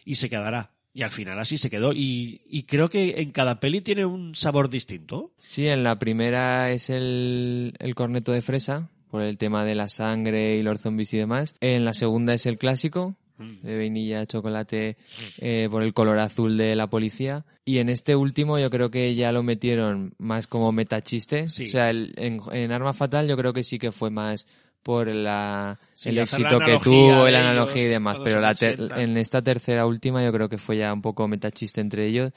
y 0.04 0.14
se 0.14 0.30
quedará. 0.30 0.70
Y 0.94 1.02
al 1.02 1.10
final 1.10 1.40
así 1.40 1.58
se 1.58 1.68
quedó. 1.68 1.92
Y, 1.92 2.42
y 2.46 2.62
creo 2.66 2.90
que 2.90 3.20
en 3.22 3.32
cada 3.32 3.58
peli 3.58 3.80
tiene 3.80 4.04
un 4.04 4.36
sabor 4.36 4.70
distinto. 4.70 5.32
Sí, 5.38 5.66
en 5.66 5.82
la 5.82 5.98
primera 5.98 6.70
es 6.70 6.90
el, 6.90 7.74
el 7.80 7.96
corneto 7.96 8.30
de 8.30 8.42
fresa, 8.42 8.88
por 9.10 9.22
el 9.22 9.36
tema 9.36 9.64
de 9.64 9.74
la 9.74 9.88
sangre 9.88 10.56
y 10.56 10.62
los 10.62 10.80
zombies 10.80 11.12
y 11.12 11.18
demás. 11.18 11.56
En 11.60 11.84
la 11.84 11.92
segunda 11.94 12.34
es 12.34 12.46
el 12.46 12.56
clásico, 12.56 13.16
de 13.62 13.76
vainilla, 13.76 14.26
chocolate, 14.26 14.96
eh, 15.38 15.68
por 15.70 15.82
el 15.82 15.92
color 15.94 16.18
azul 16.18 16.56
de 16.56 16.76
la 16.76 16.88
policía. 16.88 17.44
Y 17.64 17.78
en 17.78 17.88
este 17.88 18.16
último 18.16 18.58
yo 18.58 18.70
creo 18.70 18.90
que 18.90 19.14
ya 19.14 19.32
lo 19.32 19.42
metieron 19.42 20.14
más 20.18 20.46
como 20.46 20.72
metachiste. 20.72 21.48
Sí. 21.50 21.64
O 21.64 21.68
sea, 21.68 21.90
el- 21.90 22.12
en, 22.16 22.40
en 22.52 22.72
Arma 22.72 22.92
Fatal 22.92 23.28
yo 23.28 23.36
creo 23.36 23.52
que 23.52 23.64
sí 23.64 23.78
que 23.78 23.92
fue 23.92 24.10
más 24.10 24.46
por 24.82 25.08
la, 25.14 25.78
Sí, 25.94 26.08
el 26.08 26.14
la 26.16 26.22
éxito 26.22 26.58
que 26.58 26.78
tuvo, 26.82 27.28
la 27.28 27.40
analogía 27.50 27.82
y 27.84 27.88
demás. 27.88 28.18
Pero 28.24 28.36
en 28.36 28.42
la 28.42 28.50
el 28.52 28.56
ter- 28.58 28.76
60. 28.76 29.02
en 29.02 29.16
esta 29.18 29.42
tercera 29.42 29.84
última 29.86 30.24
yo 30.24 30.32
creo 30.32 30.48
que 30.48 30.56
fue 30.58 30.78
ya 30.78 30.92
un 30.92 31.02
poco 31.02 31.28
metachiste 31.28 31.80
entre 31.80 32.06
ellos. 32.06 32.32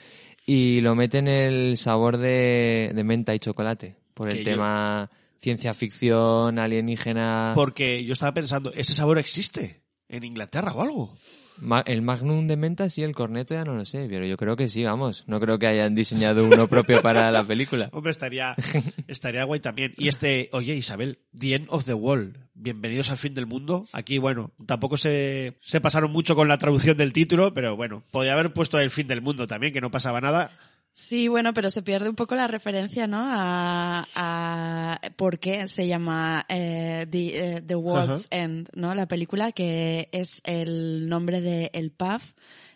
Y 0.45 0.82
lo 0.82 0.93
meten 0.93 1.30
el 1.30 1.78
sabor 1.78 2.18
de, 2.18 2.91
de 2.93 3.04
menta 3.06 3.34
y 3.34 3.39
chocolate. 3.39 3.95
Por 4.14 4.30
el 4.30 4.39
yo- 4.39 4.43
tema 4.43 5.10
ciencia 5.38 5.74
ficción, 5.74 6.60
alienígena. 6.60 7.54
Porque 7.56 8.04
yo 8.04 8.14
estaba 8.14 8.34
pensando, 8.34 8.72
¿ese 8.74 8.93
sabor 8.93 9.18
existe 9.20 9.82
en 10.16 10.24
Inglaterra 10.24 10.72
o 10.74 10.82
algo? 10.82 11.14
Ma- 11.61 11.84
el 11.86 12.01
Magnum 12.01 12.47
de 12.47 12.57
menta 12.57 12.89
sí, 12.89 13.03
el 13.03 13.14
corneto 13.14 13.53
ya 13.53 13.64
no 13.64 13.74
lo 13.76 13.86
sé, 13.86 14.07
pero 14.09 14.26
yo 14.26 14.38
creo 14.38 14.55
que 14.55 14.70
sí, 14.70 14.84
vamos. 14.84 15.24
No 15.28 15.39
creo 15.39 15.59
que 15.59 15.68
hayan 15.68 15.93
diseñado 15.95 16.45
uno 16.45 16.68
propio 16.68 17.01
para 17.01 17.30
la 17.32 17.43
película. 17.43 17.89
Hombre, 17.91 18.11
estaría, 18.11 18.55
estaría 19.07 19.43
guay 19.43 19.59
también. 19.59 19.93
Y 19.97 20.07
este, 20.07 20.49
oye 20.51 20.76
Isabel, 20.76 21.20
The 21.38 21.55
End 21.55 21.68
of 21.70 21.86
the 21.86 21.93
World, 21.93 22.38
bienvenidos 22.53 23.11
al 23.11 23.18
fin 23.18 23.34
del 23.34 23.45
mundo. 23.45 23.86
Aquí, 23.93 24.18
bueno, 24.18 24.51
tampoco 24.66 24.97
se, 24.97 25.57
se 25.61 25.82
pasaron 25.82 26.11
mucho 26.11 26.36
con 26.36 26.47
la 26.47 26.57
traducción 26.57 26.97
del 26.97 27.14
título, 27.14 27.53
pero 27.53 27.76
bueno, 27.76 28.03
podía 28.11 28.34
haber 28.34 28.53
puesto 28.53 28.80
el 28.80 28.89
fin 28.89 29.07
del 29.07 29.22
mundo 29.22 29.45
también, 29.45 29.74
que 29.74 29.82
no 29.82 29.91
pasaba 29.91 30.22
nada. 30.22 30.51
Sí, 30.96 31.28
bueno, 31.28 31.56
pero 31.56 31.72
se 31.72 31.82
pierde 31.82 32.08
un 32.08 32.16
poco 32.16 32.36
la 32.36 32.46
referencia, 32.46 33.08
¿no? 33.08 33.24
A, 33.26 34.08
a 34.14 35.02
por 35.16 35.39
qué 35.39 35.68
se 35.68 35.88
llama 35.88 36.46
eh, 36.48 37.08
The, 37.10 37.56
eh, 37.56 37.62
The 37.66 37.76
World's 37.76 38.28
End, 38.30 38.70
¿no? 38.76 38.94
La 38.94 39.08
película 39.08 39.52
que 39.54 40.08
es 40.12 40.44
el 40.46 41.10
nombre 41.10 41.41
de 41.41 41.72
el 41.74 41.89
pub 41.89 42.22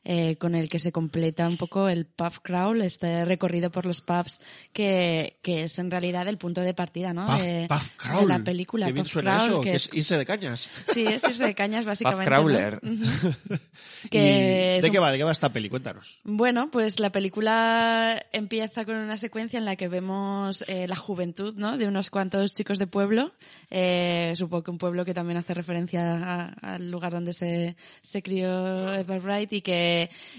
eh, 0.09 0.37
con 0.37 0.55
el 0.55 0.69
que 0.69 0.79
se 0.79 0.93
completa 0.93 1.47
un 1.47 1.57
poco 1.57 1.89
el 1.89 2.05
pub 2.05 2.41
crawl, 2.41 2.81
este 2.81 3.25
recorrido 3.25 3.69
por 3.69 3.85
los 3.85 3.99
pubs 4.01 4.39
que, 4.71 5.37
que 5.41 5.63
es 5.65 5.77
en 5.79 5.91
realidad 5.91 6.27
el 6.29 6.37
punto 6.37 6.61
de 6.61 6.73
partida, 6.73 7.13
¿no? 7.13 7.25
Puff, 7.25 7.41
de, 7.41 7.65
puff 7.67 7.83
de 7.83 7.89
crawl. 7.97 8.27
la 8.29 8.39
película. 8.39 8.89
Puff 8.95 9.07
suena 9.09 9.35
crawl, 9.35 9.49
eso, 9.51 9.61
que 9.61 9.69
que 9.71 9.75
es- 9.75 9.89
irse 9.91 10.17
de 10.17 10.25
cañas. 10.25 10.69
Sí, 10.91 11.05
es 11.05 11.23
irse 11.27 11.45
de 11.45 11.53
cañas 11.55 11.83
básicamente. 11.85 12.23
¿no? 12.23 12.29
crawler. 12.35 12.79
Ujú. 12.81 13.33
¿Y 14.05 14.09
Que 14.09 14.75
es 14.77 14.81
¿De 14.81 14.91
qué 14.91 14.97
un- 14.99 15.03
va? 15.03 15.11
¿De 15.11 15.17
qué 15.17 15.23
va 15.25 15.31
esta 15.31 15.51
peli? 15.51 15.69
Cuéntanos. 15.69 16.19
bueno, 16.23 16.69
pues 16.71 16.99
la 16.99 17.11
película 17.11 18.25
empieza 18.31 18.85
con 18.85 18.95
una 18.95 19.17
secuencia 19.17 19.59
en 19.59 19.65
la 19.65 19.75
que 19.75 19.87
vemos 19.89 20.63
eh, 20.67 20.87
la 20.87 20.95
juventud, 20.95 21.55
¿no? 21.57 21.77
De 21.77 21.87
unos 21.87 22.09
cuantos 22.09 22.53
chicos 22.53 22.79
de 22.79 22.87
pueblo. 22.87 23.33
Eh, 23.69 24.33
supongo 24.37 24.63
que 24.63 24.71
un 24.71 24.77
pueblo 24.77 25.03
que 25.03 25.13
también 25.13 25.37
hace 25.37 25.53
referencia 25.53 26.13
a- 26.13 26.75
al 26.75 26.89
lugar 26.91 27.11
donde 27.11 27.33
se, 27.33 27.75
se 28.01 28.21
crió 28.21 28.93
Edward 28.93 29.21
Wright 29.23 29.53
y 29.53 29.61
que, 29.61 29.96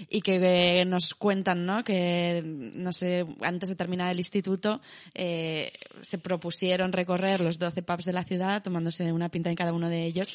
y 0.09 0.21
que 0.21 0.81
eh, 0.81 0.85
nos 0.85 1.13
cuentan, 1.13 1.65
¿no? 1.65 1.83
Que, 1.83 2.41
no 2.45 2.93
sé, 2.93 3.25
antes 3.41 3.69
de 3.69 3.75
terminar 3.75 4.11
el 4.11 4.17
instituto, 4.17 4.81
eh, 5.13 5.71
se 6.01 6.17
propusieron 6.17 6.93
recorrer 6.93 7.41
los 7.41 7.59
12 7.59 7.83
pubs 7.83 8.05
de 8.05 8.13
la 8.13 8.23
ciudad, 8.23 8.63
tomándose 8.63 9.11
una 9.11 9.29
pinta 9.29 9.49
en 9.49 9.55
cada 9.55 9.73
uno 9.73 9.89
de 9.89 10.05
ellos 10.05 10.33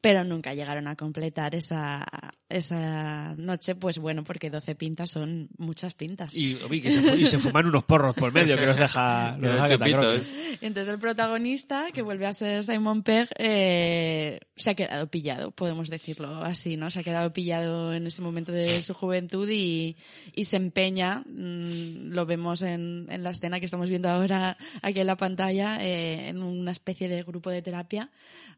pero 0.00 0.24
nunca 0.24 0.54
llegaron 0.54 0.88
a 0.88 0.96
completar 0.96 1.54
esa, 1.54 2.06
esa 2.48 3.34
noche, 3.36 3.74
pues 3.74 3.98
bueno, 3.98 4.24
porque 4.24 4.50
12 4.50 4.74
pintas 4.74 5.10
son 5.10 5.48
muchas 5.58 5.94
pintas. 5.94 6.36
Y, 6.36 6.54
que 6.54 6.90
se, 6.90 7.20
y 7.20 7.26
se 7.26 7.38
fuman 7.38 7.66
unos 7.66 7.84
porros 7.84 8.14
por 8.14 8.32
medio 8.32 8.56
que 8.56 8.66
los 8.66 8.76
deja, 8.76 9.36
los 9.40 9.52
deja 9.52 9.68
catacroques. 9.68 10.32
Entonces 10.60 10.92
el 10.92 11.00
protagonista, 11.00 11.88
que 11.92 12.02
vuelve 12.02 12.26
a 12.26 12.32
ser 12.32 12.62
Simon 12.62 13.02
Pegg, 13.02 13.28
eh, 13.38 14.38
se 14.54 14.70
ha 14.70 14.74
quedado 14.74 15.06
pillado, 15.08 15.50
podemos 15.50 15.88
decirlo 15.88 16.36
así, 16.36 16.76
¿no? 16.76 16.90
Se 16.90 17.00
ha 17.00 17.02
quedado 17.02 17.32
pillado 17.32 17.92
en 17.92 18.06
ese 18.06 18.22
momento 18.22 18.52
de 18.52 18.82
su 18.82 18.94
juventud 18.94 19.48
y, 19.48 19.96
y 20.34 20.44
se 20.44 20.56
empeña, 20.56 21.24
mm, 21.26 22.10
lo 22.10 22.26
vemos 22.26 22.62
en, 22.62 23.06
en 23.10 23.22
la 23.22 23.30
escena 23.30 23.58
que 23.58 23.66
estamos 23.66 23.88
viendo 23.88 24.08
ahora 24.08 24.56
aquí 24.82 25.00
en 25.00 25.06
la 25.06 25.16
pantalla, 25.16 25.84
eh, 25.84 26.28
en 26.28 26.42
una 26.42 26.72
especie 26.72 27.08
de 27.08 27.22
grupo 27.22 27.50
de 27.50 27.62
terapia 27.62 28.10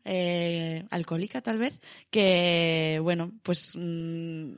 eh, 0.05 0.85
alcohólica 0.91 1.28
tal 1.43 1.59
vez, 1.59 1.79
que 2.11 2.99
bueno, 3.03 3.33
pues 3.43 3.73
mm, 3.77 4.51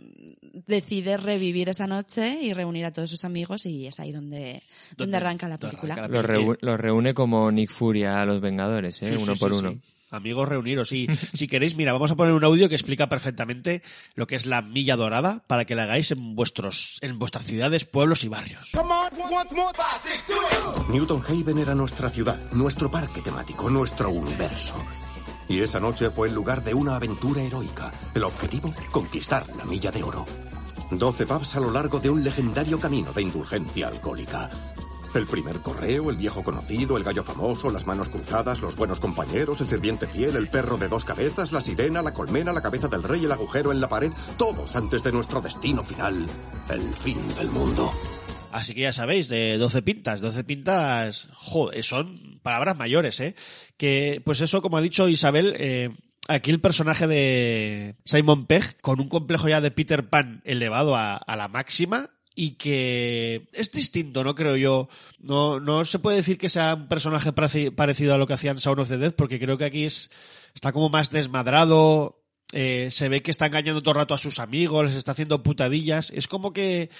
decide 0.67 1.17
revivir 1.17 1.69
esa 1.69 1.87
noche 1.87 2.39
y 2.43 2.53
reunir 2.53 2.85
a 2.87 2.93
todos 2.93 3.11
sus 3.11 3.25
amigos 3.25 3.67
y 3.67 3.87
es 3.87 4.01
ahí 4.01 4.13
donde, 4.13 4.63
donde 4.97 5.17
arranca 5.17 5.49
la 5.49 5.59
película. 5.59 6.09
Los, 6.09 6.25
reu- 6.25 6.59
los 6.61 6.81
reúne 6.81 7.15
como 7.15 7.51
Nick 7.51 7.71
Fury 7.71 8.05
a 8.05 8.25
los 8.25 8.41
Vengadores, 8.41 9.03
¿eh? 9.03 9.09
Sí, 9.11 9.17
sí, 9.19 9.23
uno 9.25 9.35
sí, 9.35 9.41
por 9.41 9.53
sí. 9.53 9.59
uno. 9.59 9.79
Amigos, 10.13 10.49
reuniros. 10.49 10.91
Y 10.91 11.07
si 11.35 11.47
queréis, 11.47 11.77
mira, 11.77 11.93
vamos 11.93 12.11
a 12.11 12.17
poner 12.17 12.33
un 12.35 12.43
audio 12.43 12.69
que 12.69 12.75
explica 12.75 13.09
perfectamente 13.09 13.81
lo 14.17 14.27
que 14.27 14.35
es 14.35 14.45
la 14.45 14.61
milla 14.61 14.97
dorada 14.97 15.45
para 15.47 15.65
que 15.65 15.77
la 15.77 15.85
hagáis 15.85 16.11
en 16.11 16.35
vuestros, 16.35 16.99
en 17.01 17.19
vuestras 17.21 17.45
ciudades, 17.45 17.85
pueblos 17.85 18.25
y 18.25 18.29
barrios. 18.29 18.73
Newton 20.91 21.23
Haven 21.29 21.59
era 21.59 21.75
nuestra 21.77 22.11
ciudad, 22.11 22.41
nuestro 22.53 22.91
parque 22.91 23.21
temático, 23.23 23.71
nuestro 23.71 24.11
universo. 24.11 24.75
Y 25.51 25.63
esa 25.63 25.81
noche 25.81 26.11
fue 26.11 26.29
el 26.29 26.35
lugar 26.35 26.63
de 26.63 26.73
una 26.75 26.95
aventura 26.95 27.43
heroica. 27.43 27.91
El 28.15 28.23
objetivo, 28.23 28.73
conquistar 28.93 29.45
la 29.57 29.65
milla 29.65 29.91
de 29.91 30.05
oro. 30.05 30.25
Doce 30.93 31.27
pubs 31.27 31.57
a 31.57 31.61
lo 31.61 31.73
largo 31.73 31.99
de 31.99 32.09
un 32.09 32.23
legendario 32.23 32.79
camino 32.79 33.13
de 33.13 33.23
indulgencia 33.23 33.89
alcohólica. 33.89 34.49
El 35.13 35.27
primer 35.27 35.59
correo, 35.59 36.09
el 36.09 36.17
viejo 36.17 36.45
conocido, 36.45 36.97
el 36.97 37.03
gallo 37.03 37.25
famoso, 37.25 37.69
las 37.73 37.85
manos 37.85 38.11
cruzadas, 38.11 38.61
los 38.61 38.77
buenos 38.77 39.01
compañeros, 39.01 39.61
el 39.61 39.67
sirviente 39.67 40.07
fiel, 40.07 40.37
el 40.37 40.47
perro 40.47 40.79
de 40.79 40.87
dos 40.87 41.05
cabezas, 41.05 41.51
la 41.51 41.61
sirena, 41.61 42.01
la 42.01 42.15
colmena, 42.15 42.53
la 42.53 42.63
cabeza 42.63 42.87
del 42.87 43.03
rey, 43.03 43.25
el 43.25 43.33
agujero 43.33 43.73
en 43.73 43.81
la 43.81 43.89
pared, 43.89 44.13
todos 44.39 44.77
antes 44.77 45.03
de 45.03 45.11
nuestro 45.11 45.41
destino 45.41 45.83
final, 45.83 46.29
el 46.69 46.95
fin 46.95 47.27
del 47.35 47.51
mundo. 47.51 47.91
Así 48.53 48.73
que 48.73 48.83
ya 48.83 48.93
sabéis, 48.93 49.29
de 49.29 49.59
12 49.59 49.83
pintas, 49.83 50.21
12 50.21 50.45
pintas, 50.45 51.29
joder, 51.35 51.83
son 51.83 52.30
palabras 52.41 52.77
mayores, 52.77 53.21
¿eh? 53.21 53.35
Que, 53.77 54.21
pues 54.25 54.41
eso, 54.41 54.63
como 54.63 54.77
ha 54.77 54.83
dicho 54.83 55.09
Isabel, 55.09 55.55
eh, 55.59 55.91
aquí 56.29 56.51
el 56.51 56.61
personaje 56.61 57.07
de 57.07 57.97
Simon 58.05 58.47
Pegg, 58.47 58.81
con 58.81 59.01
un 59.01 59.09
complejo 59.09 59.49
ya 59.49 59.61
de 59.61 59.71
Peter 59.71 60.09
Pan 60.09 60.43
elevado 60.45 60.97
a, 60.97 61.23
la 61.27 61.49
máxima, 61.49 62.11
y 62.35 62.53
que 62.53 63.49
es 63.53 63.73
distinto, 63.73 64.25
¿no? 64.25 64.35
Creo 64.35 64.57
yo. 64.57 64.89
No, 65.19 65.61
no 65.61 65.85
se 65.85 65.99
puede 65.99 66.19
decir 66.19 66.39
que 66.39 66.49
sea 66.49 66.75
un 66.75 66.89
personaje 66.89 67.35
pareci- 67.35 67.75
parecido 67.75 68.15
a 68.15 68.19
lo 68.19 68.27
que 68.27 68.35
hacían 68.35 68.57
Shaun 68.57 68.79
of 68.79 68.89
the 68.89 68.99
Dead, 68.99 69.15
porque 69.15 69.39
creo 69.39 69.59
que 69.59 69.65
aquí 69.65 69.85
es, 69.85 70.11
está 70.55 70.73
como 70.73 70.89
más 70.89 71.11
desmadrado, 71.11 72.23
eh, 72.53 72.89
se 72.91 73.09
ve 73.09 73.23
que 73.23 73.31
está 73.31 73.47
engañando 73.47 73.83
todo 73.83 73.93
el 73.93 74.01
rato 74.01 74.15
a 74.15 74.19
sus 74.19 74.39
amigos, 74.39 74.87
les 74.87 74.95
está 74.95 75.13
haciendo 75.13 75.43
putadillas. 75.43 76.11
Es 76.11 76.29
como 76.29 76.53
que 76.53 76.91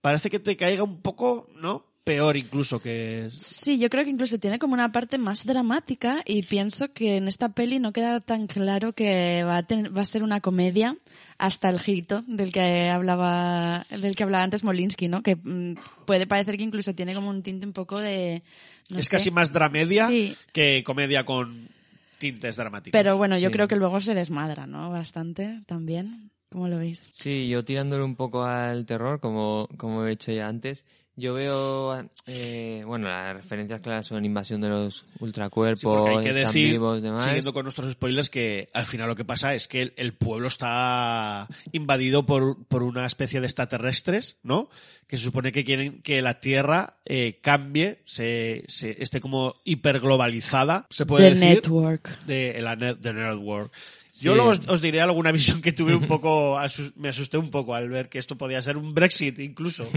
parece 0.00 0.28
que 0.30 0.40
te 0.40 0.56
caiga 0.56 0.82
un 0.82 1.00
poco, 1.00 1.48
¿no? 1.54 1.86
Peor 2.10 2.36
incluso 2.36 2.82
que... 2.82 3.30
Sí, 3.36 3.78
yo 3.78 3.88
creo 3.88 4.02
que 4.02 4.10
incluso 4.10 4.38
tiene 4.40 4.58
como 4.58 4.74
una 4.74 4.90
parte 4.90 5.16
más 5.16 5.46
dramática 5.46 6.22
y 6.26 6.42
pienso 6.42 6.92
que 6.92 7.16
en 7.18 7.28
esta 7.28 7.50
peli 7.50 7.78
no 7.78 7.92
queda 7.92 8.18
tan 8.20 8.48
claro 8.48 8.92
que 8.92 9.44
va 9.44 9.58
a, 9.58 9.62
ten- 9.62 9.94
va 9.96 10.02
a 10.02 10.04
ser 10.04 10.24
una 10.24 10.40
comedia 10.40 10.96
hasta 11.38 11.68
el 11.70 11.78
girito 11.78 12.24
del 12.26 12.50
que 12.50 12.88
hablaba 12.88 13.86
del 13.90 14.16
que 14.16 14.24
hablaba 14.24 14.42
antes 14.42 14.64
Molinsky, 14.64 15.06
¿no? 15.06 15.22
Que 15.22 15.36
mm, 15.36 15.74
puede 16.04 16.26
parecer 16.26 16.56
que 16.56 16.64
incluso 16.64 16.96
tiene 16.96 17.14
como 17.14 17.30
un 17.30 17.44
tinte 17.44 17.64
un 17.64 17.72
poco 17.72 18.00
de 18.00 18.42
no 18.90 18.98
es 18.98 19.04
sé. 19.06 19.10
casi 19.12 19.30
más 19.30 19.52
dramedia 19.52 20.08
Sí, 20.08 20.36
que 20.52 20.82
comedia 20.84 21.24
con 21.24 21.68
tintes 22.18 22.56
dramáticos. 22.56 22.90
pero 22.98 23.16
bueno, 23.18 23.38
yo 23.38 23.50
Sí. 23.50 23.52
creo 23.52 23.68
que 23.68 23.76
luego 23.76 24.00
se 24.00 24.14
desmadra, 24.16 24.66
¿no? 24.66 24.90
Bastante 24.90 25.60
también. 25.66 26.32
¿Cómo 26.50 26.66
lo 26.66 26.78
veis? 26.78 27.08
Sí, 27.14 27.48
yo 27.48 27.64
tirándole 27.64 28.02
un 28.02 28.16
poco 28.16 28.42
al 28.42 28.84
terror, 28.84 29.20
como, 29.20 29.68
como 29.76 30.04
he 30.04 30.10
hecho 30.10 30.32
ya 30.32 30.48
antes, 30.48 30.84
yo 31.16 31.34
veo, 31.34 32.02
eh, 32.26 32.82
bueno, 32.86 33.08
las 33.08 33.34
referencias 33.36 33.80
claras 33.80 34.06
son 34.06 34.24
invasión 34.24 34.60
de 34.60 34.68
los 34.70 35.00
Sí, 35.00 35.04
ultracuerpos, 35.20 35.82
porque 35.82 36.10
hay 36.16 36.22
que 36.24 36.30
están 36.30 36.44
decir, 36.46 36.70
vivos, 36.72 37.02
demás. 37.02 37.24
siguiendo 37.24 37.52
con 37.52 37.64
nuestros 37.64 37.92
spoilers, 37.92 38.30
que 38.30 38.70
al 38.72 38.86
final 38.86 39.08
lo 39.08 39.16
que 39.16 39.24
pasa 39.24 39.54
es 39.54 39.68
que 39.68 39.82
el, 39.82 39.92
el 39.96 40.14
pueblo 40.14 40.48
está 40.48 41.46
invadido 41.72 42.24
por, 42.24 42.64
por 42.66 42.82
una 42.82 43.04
especie 43.06 43.40
de 43.40 43.46
extraterrestres, 43.46 44.38
¿no? 44.42 44.70
Que 45.06 45.16
se 45.16 45.24
supone 45.24 45.52
que 45.52 45.64
quieren 45.64 46.00
que 46.02 46.22
la 46.22 46.40
Tierra 46.40 46.98
eh, 47.04 47.38
cambie, 47.42 48.00
se, 48.06 48.62
se 48.68 49.02
esté 49.02 49.20
como 49.20 49.56
hiperglobalizada, 49.64 50.86
se 50.90 51.04
puede 51.06 51.28
The 51.30 51.34
decir. 51.34 51.54
Network. 51.56 52.18
De 52.26 52.60
la 52.62 52.76
net, 52.76 52.96
the 53.00 53.12
network. 53.12 53.72
Yo 54.20 54.32
Sí. 54.32 54.36
luego 54.36 54.50
os, 54.50 54.60
os 54.68 54.82
diré 54.82 55.00
alguna 55.00 55.32
visión 55.32 55.62
que 55.62 55.72
tuve 55.72 55.94
un 55.94 56.06
poco, 56.06 56.58
asus- 56.58 56.92
me 56.96 57.08
asusté 57.08 57.38
un 57.38 57.50
poco 57.50 57.74
al 57.74 57.88
ver 57.88 58.08
que 58.08 58.18
esto 58.18 58.36
podía 58.36 58.60
ser 58.62 58.76
un 58.76 58.92
Brexit 58.94 59.38
incluso. 59.38 59.84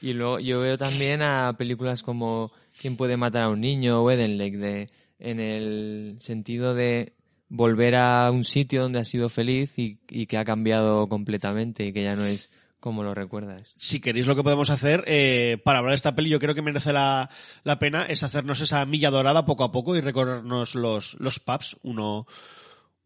Y 0.00 0.12
luego 0.12 0.38
yo 0.38 0.60
veo 0.60 0.78
también 0.78 1.22
a 1.22 1.54
películas 1.58 2.02
como 2.02 2.52
¿Quién 2.80 2.96
puede 2.96 3.16
matar 3.16 3.44
a 3.44 3.48
un 3.48 3.60
niño? 3.60 4.02
o 4.02 4.10
Eden 4.10 4.38
Lake, 4.38 4.56
de, 4.56 4.88
en 5.18 5.40
el 5.40 6.18
sentido 6.20 6.74
de 6.74 7.14
volver 7.48 7.96
a 7.96 8.30
un 8.30 8.44
sitio 8.44 8.82
donde 8.82 9.00
has 9.00 9.08
sido 9.08 9.28
feliz 9.28 9.78
y, 9.78 9.98
y 10.08 10.26
que 10.26 10.38
ha 10.38 10.44
cambiado 10.44 11.08
completamente 11.08 11.86
y 11.86 11.92
que 11.92 12.04
ya 12.04 12.14
no 12.14 12.24
es 12.24 12.50
como 12.80 13.02
lo 13.02 13.14
recuerdas. 13.14 13.74
si 13.76 14.00
queréis 14.00 14.26
lo 14.28 14.36
que 14.36 14.44
podemos 14.44 14.70
hacer 14.70 15.02
eh, 15.06 15.58
para 15.64 15.80
hablar 15.80 15.92
de 15.92 15.96
esta 15.96 16.14
peli, 16.14 16.30
yo 16.30 16.38
creo 16.38 16.54
que 16.54 16.62
merece 16.62 16.92
la, 16.92 17.28
la 17.64 17.78
pena 17.78 18.04
es 18.04 18.22
hacernos 18.22 18.60
esa 18.60 18.84
milla 18.86 19.10
dorada 19.10 19.44
poco 19.44 19.64
a 19.64 19.72
poco 19.72 19.96
y 19.96 20.00
recorrernos 20.00 20.76
los, 20.76 21.18
los 21.18 21.40
pubs 21.40 21.76
uno, 21.82 22.26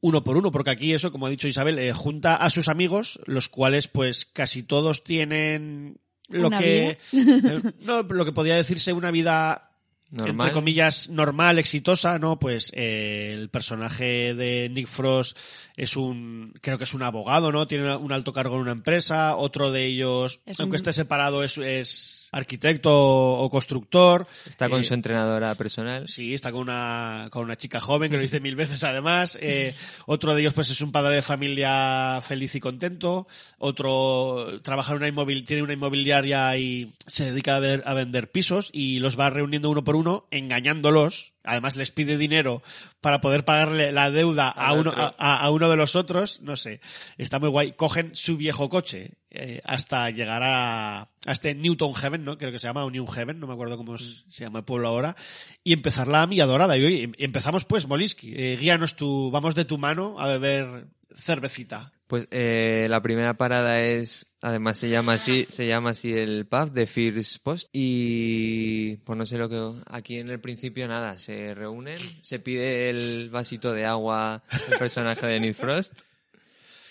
uno 0.01 0.23
por 0.23 0.37
uno, 0.37 0.53
porque 0.53 0.71
aquí 0.71 0.93
eso, 0.93 1.11
como 1.11 1.27
ha 1.27 1.31
dicho 1.31 1.49
Isabel, 1.49 1.79
eh, 1.79 1.93
junta 1.93 2.37
a 2.37 2.51
sus 2.51 2.69
amigos, 2.69 3.21
los 3.25 3.49
cuales 3.49 3.89
pues 3.89 4.27
casi 4.27 4.63
todos 4.63 5.05
tienen 5.05 5.99
lo 6.33 6.49
Una 6.49 6.59
que 6.59 6.99
no, 7.85 8.03
lo 8.03 8.25
que 8.25 8.33
podría 8.33 8.57
decirse 8.57 8.93
una 8.93 9.11
vida 9.11 9.69
Normal. 10.11 10.49
entre 10.49 10.53
comillas 10.53 11.09
normal, 11.09 11.59
exitosa, 11.59 12.19
¿no? 12.19 12.39
Pues 12.39 12.71
eh, 12.75 13.33
el 13.35 13.49
personaje 13.49 14.35
de 14.35 14.69
Nick 14.71 14.87
Frost 14.87 15.39
es 15.75 15.97
un 15.97 16.53
creo 16.61 16.77
que 16.77 16.85
es 16.85 16.93
un 16.93 17.03
abogado, 17.03 17.51
¿no? 17.51 17.67
Tiene 17.67 17.97
un 17.97 18.13
alto 18.13 18.33
cargo 18.35 18.57
en 18.57 18.61
una 18.63 18.73
empresa, 18.73 19.37
otro 19.37 19.71
de 19.73 19.87
ellos, 19.87 20.41
Es 20.45 20.61
aunque 20.61 20.75
un- 20.75 20.77
esté 20.77 20.93
separado 20.93 21.43
es, 21.43 21.57
es 21.57 22.22
arquitecto 22.33 22.91
o 22.93 23.49
constructor. 23.51 24.27
Está 24.49 24.69
con 24.69 24.81
Eh, 24.81 24.85
su 24.85 24.95
entrenadora 24.95 25.55
personal. 25.55 26.09
Sí, 26.09 26.35
está 26.35 26.51
con 26.51 26.63
una, 26.63 27.29
con 27.31 27.45
una 27.45 27.57
chica 27.57 27.79
joven 27.79 28.11
que 28.11 28.17
lo 28.17 28.23
dice 28.23 28.41
mil 28.41 28.57
veces 28.57 28.83
además. 28.85 29.39
Eh, 29.41 29.75
otro 30.07 30.35
de 30.35 30.41
ellos 30.41 30.55
pues 30.55 30.71
es 30.71 30.81
un 30.81 30.91
padre 30.93 31.17
de 31.17 31.23
familia 31.23 32.21
feliz 32.27 32.55
y 32.55 32.61
contento. 32.61 33.27
Otro 33.59 34.61
trabaja 34.63 34.93
en 34.93 34.99
una 34.99 35.09
inmobil, 35.09 35.45
tiene 35.45 35.63
una 35.63 35.75
inmobiliaria 35.75 36.57
y 36.57 36.93
se 37.07 37.27
dedica 37.27 37.57
a, 37.57 37.61
ver- 37.61 37.83
a 37.87 37.95
vender 37.95 38.31
pisos 38.31 38.71
y 38.73 38.99
los 38.99 39.19
va 39.19 39.31
reuniendo 39.31 39.71
uno 39.71 39.85
por 39.85 39.95
uno, 39.97 40.27
engañándolos. 40.31 41.35
Además 41.45 41.77
les 41.77 41.91
pide 41.91 42.17
dinero 42.17 42.63
para 43.01 43.21
poder 43.21 43.45
pagarle 43.45 43.93
la 43.93 44.11
deuda 44.11 44.49
a 44.49 44.73
uno, 44.75 44.93
a, 44.95 45.51
uno 45.51 45.69
de 45.69 45.77
los 45.77 45.97
otros. 45.97 46.41
No 46.41 46.57
sé, 46.57 46.81
está 47.19 47.39
muy 47.39 47.49
guay. 47.49 47.73
Cogen 47.73 48.15
su 48.15 48.37
viejo 48.37 48.69
coche 48.69 49.13
eh, 49.31 49.61
hasta 49.65 50.11
llegar 50.11 50.43
a, 50.43 51.01
a 51.01 51.33
este 51.33 51.55
Newton 51.55 51.95
Heaven, 51.95 52.25
¿no? 52.25 52.39
Creo 52.39 52.53
que 52.53 52.59
se 52.59 52.67
llama 52.67 52.85
o 52.85 52.91
New 52.91 53.07
Heaven, 53.07 53.41
no 53.41 53.47
me 53.47 53.55
acuerdo 53.55 53.77
cómo 53.77 53.99
se 53.99 54.23
se 54.29 54.45
llama 54.45 54.61
el 54.61 54.65
pueblo 54.65 54.89
ahora. 54.89 55.17
Y 55.65 55.73
empezar 55.73 56.09
la 56.09 56.27
milla 56.27 56.47
dorada. 56.47 56.77
Y 56.77 56.85
hoy 56.85 57.13
empezamos 57.19 57.65
pues, 57.65 57.87
Molinsky. 57.87 58.33
Eh, 58.37 58.57
guíanos 58.59 58.97
tu, 58.97 59.31
vamos 59.31 59.55
de 59.55 59.65
tu 59.65 59.79
mano 59.79 60.17
a 60.19 60.27
beber 60.27 60.87
cervecita. 61.15 61.93
Pues 62.07 62.29
eh, 62.31 62.87
la 62.91 63.03
primera 63.03 63.35
parada 63.35 63.81
es, 63.81 64.32
además 64.43 64.79
se 64.79 64.91
llama 64.91 65.15
así, 65.15 65.47
se 65.49 65.67
llama 65.67 65.91
así 65.91 66.13
el 66.13 66.47
pub 66.47 66.73
de 66.73 66.87
First 66.87 67.43
Post 67.43 67.69
y 67.73 68.97
pues 68.99 69.17
no 69.17 69.25
sé 69.25 69.39
lo 69.39 69.49
que 69.49 69.73
aquí 69.87 70.19
en 70.19 70.29
el 70.29 70.41
principio 70.41 70.87
nada, 70.89 71.19
se 71.19 71.55
reúnen, 71.55 71.99
se 72.21 72.39
pide 72.39 72.91
el 72.91 73.31
vasito 73.31 73.73
de 73.73 73.87
agua 73.87 74.43
el 74.71 74.79
personaje 74.79 75.27
de 75.27 75.41
Nick 75.41 75.55
Frost 75.55 75.95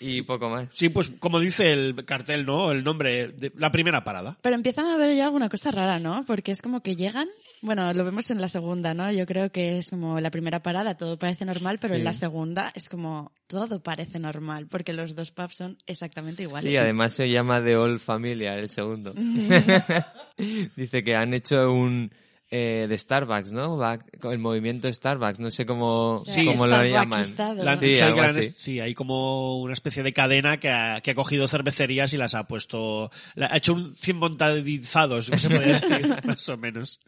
y 0.02 0.22
poco 0.22 0.50
más. 0.50 0.68
Sí, 0.72 0.88
pues 0.88 1.12
como 1.18 1.38
dice 1.38 1.72
el 1.72 2.04
cartel, 2.04 2.44
¿no? 2.44 2.72
El 2.72 2.82
nombre, 2.84 3.28
de, 3.28 3.52
la 3.56 3.70
primera 3.70 4.02
parada. 4.04 4.36
Pero 4.42 4.56
empiezan 4.56 4.86
a 4.86 4.96
ver 4.96 5.14
ya 5.14 5.24
alguna 5.24 5.48
cosa 5.48 5.70
rara, 5.70 6.00
¿no? 6.00 6.24
Porque 6.26 6.50
es 6.50 6.60
como 6.60 6.82
que 6.82 6.96
llegan, 6.96 7.28
bueno, 7.62 7.92
lo 7.94 8.04
vemos 8.04 8.30
en 8.30 8.40
la 8.40 8.48
segunda, 8.48 8.92
¿no? 8.92 9.10
Yo 9.12 9.24
creo 9.24 9.50
que 9.50 9.78
es 9.78 9.88
como 9.90 10.20
la 10.20 10.30
primera 10.30 10.62
parada, 10.62 10.96
todo 10.96 11.18
parece 11.18 11.44
normal, 11.46 11.78
pero 11.80 11.94
Sí. 11.94 12.00
en 12.00 12.04
la 12.04 12.12
segunda 12.12 12.70
es 12.74 12.88
como 12.88 13.32
todo 13.46 13.82
parece 13.82 14.18
normal, 14.18 14.66
porque 14.66 14.92
los 14.92 15.14
dos 15.14 15.30
pubs 15.30 15.56
son 15.56 15.78
exactamente 15.86 16.42
iguales. 16.42 16.70
Sí, 16.70 16.76
además 16.76 17.14
se 17.14 17.30
llama 17.30 17.62
The 17.64 17.76
Old 17.76 18.00
Familia, 18.00 18.56
el 18.58 18.68
segundo. 18.68 19.14
Dice 20.76 21.04
que 21.04 21.14
han 21.16 21.34
hecho 21.34 21.72
un 21.72 22.12
eh, 22.50 22.86
de 22.88 22.98
Starbucks, 22.98 23.52
¿no? 23.52 23.76
Va- 23.78 23.98
el 24.30 24.38
movimiento 24.38 24.92
Starbucks, 24.92 25.38
no 25.40 25.50
sé 25.50 25.64
cómo, 25.64 26.20
Sí, 26.26 26.44
cómo 26.44 26.66
lo 26.66 26.84
llaman. 26.84 27.34
La 27.56 27.76
Sí, 27.76 27.94
así. 27.98 28.42
sí, 28.50 28.80
hay 28.80 28.94
como 28.94 29.60
una 29.62 29.72
especie 29.72 30.02
de 30.02 30.12
cadena 30.12 30.58
que 30.60 30.68
ha, 30.68 31.00
que 31.00 31.12
ha 31.12 31.14
cogido 31.14 31.48
cervecerías 31.48 32.12
y 32.12 32.18
las 32.18 32.34
ha 32.34 32.46
puesto, 32.46 33.10
la- 33.36 33.46
ha 33.46 33.56
hecho 33.56 33.72
un 33.72 33.94
100 33.94 34.16
montadizados, 34.18 35.26
se 35.36 35.48
podría 35.48 35.78
decir, 35.78 36.06
más 36.26 36.48
o 36.48 36.56
menos. 36.58 37.00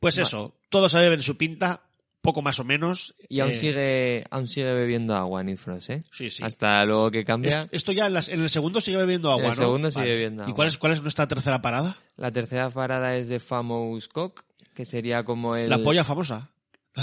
Pues 0.00 0.18
eso, 0.18 0.54
todos 0.68 0.92
se 0.92 0.98
beben 0.98 1.20
su 1.22 1.36
pinta, 1.36 1.82
poco 2.22 2.42
más 2.42 2.58
o 2.60 2.64
menos. 2.64 3.14
Y 3.28 3.40
aún 3.40 3.52
Eh, 3.52 3.54
sigue, 3.54 4.24
aún 4.30 4.48
sigue 4.48 4.72
bebiendo 4.72 5.14
agua 5.14 5.42
Nick 5.42 5.58
Frost, 5.58 5.90
¿eh? 5.90 6.00
Sí, 6.10 6.30
sí. 6.30 6.42
Hasta 6.42 6.84
luego 6.84 7.10
que 7.10 7.24
cambia. 7.24 7.62
es- 7.62 7.72
Esto 7.72 7.92
ya 7.92 8.06
en, 8.06 8.14
las- 8.14 8.28
en 8.28 8.40
el 8.40 8.50
segundo 8.50 8.80
sigue 8.80 8.96
bebiendo 8.96 9.30
agua, 9.30 9.44
En 9.46 9.50
el 9.52 9.56
¿no? 9.56 9.62
segundo 9.64 9.90
sigue 9.90 10.06
bebiendo 10.06 10.42
¿Y 10.42 10.44
agua. 10.44 10.54
cuál 10.56 10.68
es, 10.68 10.78
cuál 10.78 10.92
es 10.92 11.02
nuestra 11.02 11.28
tercera 11.28 11.60
parada? 11.62 11.98
La 12.16 12.30
tercera 12.32 12.70
parada 12.70 13.16
es 13.16 13.28
de 13.28 13.40
Famous 13.40 14.08
Cock, 14.08 14.44
que 14.74 14.84
sería 14.84 15.24
como 15.24 15.56
el... 15.56 15.68
La 15.70 15.78
polla 15.78 16.04
famosa. 16.04 16.50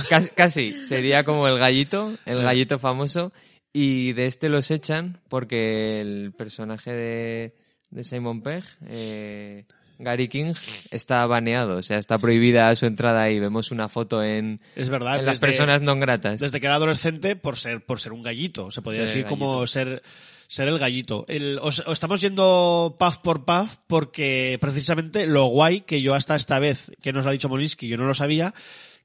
Casi, 0.09 0.29
casi, 0.31 0.71
sería 0.73 1.23
como 1.23 1.47
el 1.47 1.57
gallito, 1.57 2.13
el 2.25 2.41
gallito 2.41 2.77
famoso. 2.77 3.31
Y 3.73 4.13
de 4.13 4.25
este 4.25 4.49
los 4.49 4.69
echan 4.71 5.21
porque 5.29 6.01
el 6.01 6.33
personaje 6.33 6.91
de, 6.91 7.55
de 7.91 8.03
Simon 8.03 8.41
Pegg, 8.41 8.63
eh, 8.87 9.65
Gary 9.99 10.27
King 10.27 10.53
está 10.91 11.25
baneado, 11.25 11.77
o 11.77 11.81
sea, 11.81 11.97
está 11.97 12.17
prohibida 12.17 12.73
su 12.75 12.85
entrada 12.85 13.29
y 13.31 13.39
vemos 13.39 13.71
una 13.71 13.89
foto 13.89 14.23
en, 14.23 14.61
Es 14.75 14.89
verdad. 14.89 15.19
en 15.19 15.25
las 15.25 15.39
desde- 15.39 15.47
personas 15.47 15.81
no 15.81 15.95
gratas. 15.97 16.39
Desde 16.39 16.59
que 16.59 16.65
era 16.67 16.75
adolescente 16.75 17.35
por 17.35 17.57
ser, 17.57 17.85
por 17.85 17.99
ser 17.99 18.13
un 18.13 18.21
gallito. 18.23 18.69
Se 18.71 18.81
podría 18.81 19.03
Ser 19.05 19.09
decir 19.09 19.25
como 19.25 19.65
ser, 19.67 20.03
ser 20.47 20.67
el 20.67 20.77
gallito. 20.79 21.25
El, 21.27 21.59
os, 21.61 21.79
os 21.79 21.93
estamos 21.93 22.21
yendo 22.21 22.95
puff 22.99 23.17
por 23.17 23.43
puff 23.45 23.75
porque 23.87 24.57
precisamente 24.61 25.27
lo 25.27 25.45
guay 25.47 25.81
que 25.81 26.01
yo 26.01 26.13
hasta 26.13 26.35
esta 26.35 26.59
vez, 26.59 26.91
que 27.01 27.11
nos 27.13 27.23
lo 27.25 27.29
ha 27.29 27.33
dicho 27.33 27.49
Molinsky, 27.49 27.87
yo 27.87 27.97
no 27.97 28.05
lo 28.05 28.13
sabía, 28.13 28.53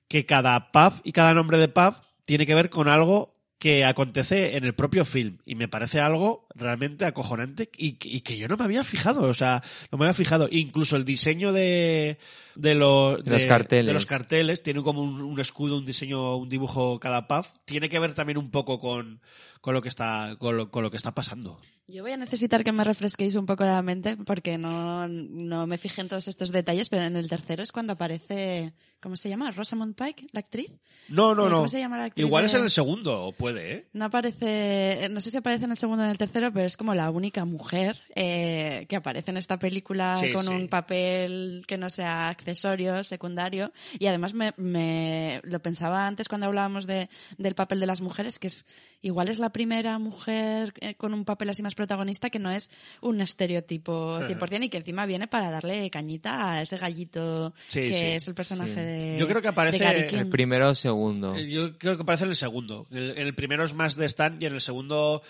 que 0.09 0.27
cada 0.27 0.71
puff 0.73 1.01
y 1.05 1.13
cada 1.13 1.33
nombre 1.35 1.59
de 1.59 1.69
puff 1.69 1.97
tiene 2.27 2.47
que 2.47 2.55
ver 2.55 2.69
con 2.71 2.89
algo 2.89 3.35
que 3.63 3.85
acontece 3.85 4.57
en 4.57 4.65
el 4.65 4.75
propio 4.75 5.05
film 5.05 5.39
y 5.47 5.55
me 5.55 5.69
parece 5.69 6.01
algo 6.01 6.49
realmente 6.53 7.05
acojonante 7.05 7.71
y, 7.79 7.97
y 8.03 8.23
que 8.23 8.37
yo 8.37 8.49
no 8.49 8.57
me 8.57 8.65
había 8.65 8.83
fijado, 8.83 9.23
o 9.29 9.35
sea, 9.35 9.63
no 9.93 9.99
me 9.99 10.07
había 10.07 10.15
fijado. 10.15 10.49
Incluso 10.51 10.97
el 10.97 11.05
diseño 11.05 11.53
de, 11.53 12.19
de, 12.57 12.75
lo- 12.75 13.19
De 13.19 13.31
los 13.31 13.45
carteles. 13.45 13.87
de 13.87 13.93
los 13.93 14.05
carteles 14.07 14.65
tiene 14.65 14.83
como 14.83 15.01
un, 15.03 15.23
un 15.23 15.39
escudo, 15.39 15.79
un 15.79 15.85
diseño, 15.87 16.37
un 16.39 16.49
dibujo 16.49 16.99
cada 16.99 17.29
puff. 17.29 17.47
Tiene 17.65 17.89
que 17.89 18.01
ver 18.01 18.15
también 18.15 18.37
un 18.37 18.51
poco 18.51 18.81
con, 18.81 19.21
con 19.61 19.75
lo 19.75 19.81
que 19.81 19.89
está, 19.91 20.35
con 20.41 20.57
lo, 20.57 20.69
con 20.73 20.83
lo 20.83 20.91
que 20.91 20.97
está 20.97 21.15
pasando. 21.15 21.61
Yo 21.87 22.03
voy 22.03 22.11
a 22.13 22.17
necesitar 22.17 22.65
que 22.65 22.73
me 22.73 22.83
refresquéis 22.83 23.37
un 23.37 23.47
poco 23.47 23.65
la 23.65 23.81
mente 23.83 24.17
porque 24.17 24.59
no, 24.59 25.07
no 25.07 25.69
me 25.69 25.79
fijé 25.79 26.01
en 26.01 26.09
todos 26.09 26.27
estos 26.27 26.51
detalles, 26.51 26.89
pero 26.89 27.03
en 27.05 27.15
el 27.17 27.29
tercero 27.29 27.63
es 27.63 27.71
cuando 27.71 27.93
aparece, 27.93 28.73
¿cómo 29.03 29.17
se 29.17 29.29
llama? 29.29 29.51
Rosamund 29.51 29.95
Pike, 29.95 30.29
la 30.33 30.41
actriz. 30.41 30.71
No, 31.09 31.35
no, 31.35 31.47
Eh, 31.47 31.51
no. 31.51 31.57
¿Cómo 31.57 31.69
se 31.69 31.81
llama 31.81 31.99
la 31.99 32.05
actriz 32.05 32.25
Igual 32.25 32.45
de- 32.45 32.47
es 32.49 32.55
en 32.55 32.63
el 32.63 32.71
segundo, 32.71 33.35
puede, 33.37 33.73
¿eh? 33.73 33.87
No 33.93 34.05
aparece, 34.07 35.09
no 35.11 35.21
sé 35.21 35.31
si 35.31 35.37
aparece 35.37 35.65
en 35.65 35.73
el 35.73 35.77
segundo 35.77 36.03
o 36.03 36.05
en 36.07 36.11
el 36.13 36.19
tercero, 36.19 36.53
pero 36.53 36.65
es 36.67 36.77
como 36.77 36.95
la 36.95 37.11
única 37.11 37.45
mujer 37.45 38.01
eh, 38.15 38.87
que 38.89 38.97
aparece 38.97 39.31
en 39.33 39.37
esta 39.37 39.59
película 39.59 40.17
Sí, 40.17 40.33
con 40.33 40.45
sí. 40.45 40.51
un 40.53 40.69
papel 40.69 41.65
que 41.67 41.77
no 41.77 41.91
sea 41.91 42.29
accesorio, 42.29 43.03
secundario. 43.05 43.73
Y 43.99 44.07
además 44.07 44.35
me, 44.35 44.55
me 44.57 45.41
lo 45.45 45.61
pensaba 45.61 46.07
antes 46.07 46.29
cuando 46.29 46.47
hablábamos 46.47 46.87
de, 46.87 47.09
del 47.39 47.55
papel 47.55 47.81
de 47.81 47.87
las 47.87 48.01
mujeres, 48.01 48.39
que 48.39 48.47
es 48.47 48.67
igual 49.03 49.29
es 49.29 49.39
la 49.41 49.51
primera 49.51 49.99
mujer 49.99 50.73
eh, 50.81 50.95
con 50.95 51.13
un 51.13 51.25
papel 51.25 51.51
así 51.51 51.63
más 51.63 51.75
protagonista 51.75 52.31
que 52.31 52.39
no 52.39 52.51
es 52.53 52.71
un 53.01 53.21
estereotipo 53.21 54.21
100% 54.21 54.65
y 54.65 54.69
que 54.69 54.77
encima 54.79 55.07
viene 55.07 55.27
para 55.27 55.51
darle 55.51 55.91
cañita 55.91 56.53
a 56.53 56.63
ese 56.63 56.77
gallito 56.79 57.53
Sí, 57.69 57.81
que 57.91 58.17
es 58.17 58.29
el 58.29 58.35
personaje 58.35 58.73
Sí. 58.73 58.81
De 58.93 59.19
Yo 59.19 59.29
creo 59.29 59.43
que 59.43 59.49
aparece-. 59.49 59.79
El 60.21 60.29
primero 60.29 60.71
o 60.71 60.75
segundo. 60.75 61.35
Eh, 61.37 61.49
Yo 61.51 61.77
creo 61.79 61.97
que 61.97 62.03
aparece 62.03 62.25
en 62.25 62.31
el 62.31 62.37
segundo. 62.37 62.87
En 62.91 62.99
el, 62.99 63.19
el 63.19 63.35
primero 63.35 63.65
es 63.65 63.75
más 63.75 63.97
de 63.97 64.07
Stan 64.07 64.39
y 64.41 64.47
en 64.47 64.53
el 64.55 64.61
segundo 64.61 65.23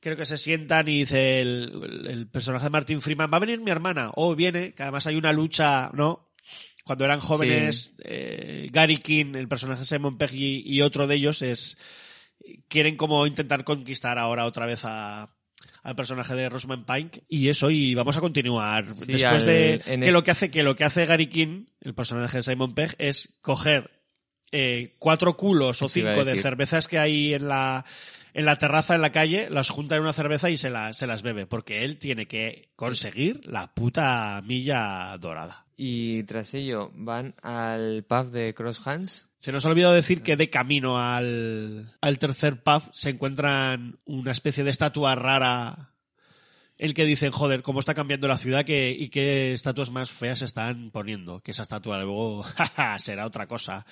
creo 0.00 0.16
que 0.16 0.26
se 0.26 0.38
sientan 0.38 0.86
y 0.88 0.98
dice 0.98 1.40
el, 1.40 1.72
el- 1.82 2.06
el 2.10 2.28
personaje 2.28 2.64
de 2.64 2.70
Martin 2.70 3.00
Freeman, 3.00 3.30
va 3.32 3.38
a 3.38 3.40
venir 3.40 3.60
mi 3.60 3.70
hermana. 3.70 4.10
O 4.14 4.34
viene, 4.36 4.72
que 4.74 4.82
además 4.82 5.06
hay 5.06 5.16
una 5.16 5.32
lucha, 5.32 5.90
¿no? 5.94 6.30
Cuando 6.84 7.04
eran 7.04 7.18
jóvenes, 7.18 7.94
eh, 8.04 8.68
Gary 8.70 8.98
King, 8.98 9.34
el 9.34 9.48
personaje 9.48 9.80
de 9.80 9.86
Simon 9.86 10.16
Pegg 10.18 10.32
y, 10.34 10.62
y 10.64 10.82
otro 10.82 11.06
de 11.08 11.16
ellos 11.16 11.42
es 11.42 11.76
quieren 12.68 12.96
como 12.96 13.26
intentar 13.26 13.64
conquistar 13.64 14.18
ahora 14.18 14.46
otra 14.46 14.66
vez 14.66 14.80
a 14.84 15.34
al 15.86 15.94
personaje 15.96 16.34
de 16.34 16.48
Rosamund 16.48 16.84
Pike 16.84 17.24
y 17.28 17.48
eso 17.48 17.70
y 17.70 17.94
vamos 17.94 18.16
a 18.16 18.20
continuar 18.20 18.92
Sí, 18.94 19.12
después 19.12 19.42
al- 19.42 19.46
de 19.48 19.80
que 20.04 20.10
lo 20.12 20.24
que 20.24 20.30
hace 20.32 20.50
que 20.50 20.62
lo 20.62 20.74
que 20.74 20.84
hace 20.84 21.06
Gary 21.06 21.28
King 21.28 21.66
el 21.80 21.94
personaje 21.94 22.38
de 22.38 22.42
Simon 22.42 22.74
Pegg 22.74 22.94
es 22.98 23.38
coger 23.40 23.90
eh, 24.52 24.96
cuatro 24.98 25.36
culos 25.36 25.82
o 25.82 25.88
cinco 25.88 26.24
de 26.24 26.32
cervezas 26.42 26.88
que 26.88 26.98
hay 26.98 27.34
en 27.34 27.48
la 27.48 27.84
en 28.34 28.44
la 28.44 28.56
terraza 28.56 28.94
en 28.94 29.00
la 29.00 29.12
calle 29.12 29.48
las 29.50 29.70
junta 29.70 29.94
en 29.96 30.02
una 30.02 30.12
cerveza 30.12 30.50
y 30.50 30.56
se, 30.56 30.70
la- 30.70 30.92
se 30.92 31.06
las 31.06 31.22
bebe 31.22 31.46
porque 31.46 31.84
él 31.84 31.98
tiene 31.98 32.26
que 32.26 32.72
conseguir 32.76 33.40
la 33.46 33.72
puta 33.72 34.42
milla 34.44 35.16
dorada 35.18 35.66
Y 35.76 36.22
tras 36.24 36.52
ello 36.54 36.90
van 36.94 37.34
al 37.42 38.04
pub 38.08 38.30
de 38.30 38.54
Cross 38.54 38.80
Hands. 38.86 39.25
Se 39.40 39.52
nos 39.52 39.64
ha 39.64 39.68
olvidado 39.68 39.94
decir 39.94 40.22
que 40.22 40.36
de 40.36 40.50
camino 40.50 40.98
al, 40.98 41.94
al 42.00 42.18
tercer 42.18 42.62
pub 42.62 42.82
se 42.92 43.10
encuentran 43.10 43.98
una 44.04 44.32
especie 44.32 44.64
de 44.64 44.70
estatua 44.70 45.14
rara 45.14 45.96
el 46.78 46.94
que 46.94 47.04
dicen, 47.04 47.32
joder, 47.32 47.62
cómo 47.62 47.80
está 47.80 47.94
cambiando 47.94 48.28
la 48.28 48.36
ciudad 48.36 48.64
que, 48.64 48.90
y 48.90 49.08
qué 49.08 49.52
estatuas 49.52 49.90
más 49.90 50.10
feas 50.10 50.42
están 50.42 50.90
poniendo. 50.90 51.40
Que 51.40 51.52
esa 51.52 51.62
estatua 51.62 51.96
luego 51.98 52.42
jaja, 52.56 52.98
será 52.98 53.26
otra 53.26 53.46
cosa. 53.46 53.86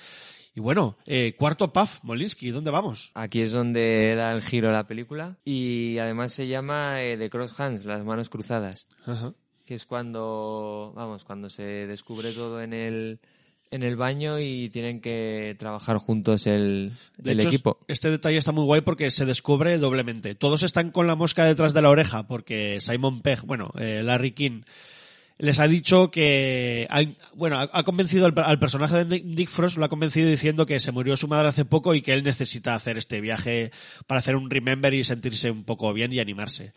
Y 0.53 0.61
bueno, 0.61 0.97
eh, 1.05 1.35
cuarto 1.37 1.73
pub, 1.73 1.89
Molinsky, 2.03 2.51
¿dónde 2.51 2.71
vamos? 2.71 3.11
Aquí 3.13 3.41
es 3.41 3.51
donde 3.51 4.15
da 4.15 4.31
el 4.31 4.41
giro 4.41 4.71
la 4.71 4.87
película. 4.87 5.37
Y 5.43 5.97
además 5.97 6.33
se 6.33 6.47
llama 6.47 7.01
eh, 7.01 7.17
The 7.17 7.29
Cross 7.29 7.59
Hands, 7.59 7.85
las 7.85 8.05
manos 8.05 8.29
cruzadas. 8.29 8.87
Ajá. 9.05 9.33
Que 9.65 9.73
es 9.73 9.85
cuando, 9.85 10.93
vamos, 10.95 11.23
cuando 11.23 11.49
se 11.49 11.87
descubre 11.87 12.31
todo 12.33 12.61
en 12.61 12.71
el, 12.71 13.19
en 13.71 13.83
el 13.83 13.95
baño 13.95 14.39
y 14.39 14.69
tienen 14.69 15.01
que 15.01 15.55
trabajar 15.59 15.97
juntos 15.97 16.47
el, 16.47 16.91
De 17.17 17.31
el 17.33 17.39
hecho, 17.39 17.49
equipo. 17.49 17.79
Este 17.87 18.09
detalle 18.09 18.37
está 18.37 18.51
muy 18.51 18.63
guay 18.63 18.81
porque 18.81 19.09
se 19.11 19.25
descubre 19.25 19.77
doblemente. 19.77 20.35
Todos 20.35 20.63
están 20.63 20.91
con 20.91 21.07
la 21.07 21.15
mosca 21.15 21.45
detrás 21.45 21.73
de 21.73 21.81
la 21.81 21.89
oreja 21.89 22.27
porque 22.27 22.79
Simon 22.81 23.21
Pegg, 23.21 23.41
bueno, 23.45 23.71
eh, 23.77 24.01
Larry 24.03 24.31
King, 24.31 24.61
les 25.37 25.59
ha 25.59 25.67
dicho 25.67 26.11
que, 26.11 26.87
ha- 26.89 27.01
bueno, 27.33 27.57
ha, 27.59 27.69
ha 27.73 27.83
convencido 27.83 28.25
al, 28.25 28.33
al 28.37 28.59
personaje 28.59 29.03
de 29.03 29.05
Nick- 29.05 29.25
Nick 29.25 29.49
Frost, 29.49 29.75
lo 29.77 29.83
ha 29.85 29.89
convencido 29.89 30.29
diciendo 30.29 30.65
que 30.65 30.79
se 30.79 30.93
murió 30.93 31.17
su 31.17 31.27
madre 31.27 31.49
hace 31.49 31.65
poco 31.65 31.93
y 31.93 32.01
que 32.01 32.13
él 32.13 32.23
necesita 32.23 32.73
hacer 32.75 32.97
este 32.97 33.19
viaje 33.19 33.71
para 34.07 34.19
hacer 34.19 34.37
un 34.37 34.49
remember 34.49 34.93
y 34.93 35.03
sentirse 35.03 35.51
un 35.51 35.65
poco 35.65 35.91
bien 35.91 36.13
y 36.13 36.19
animarse. 36.19 36.71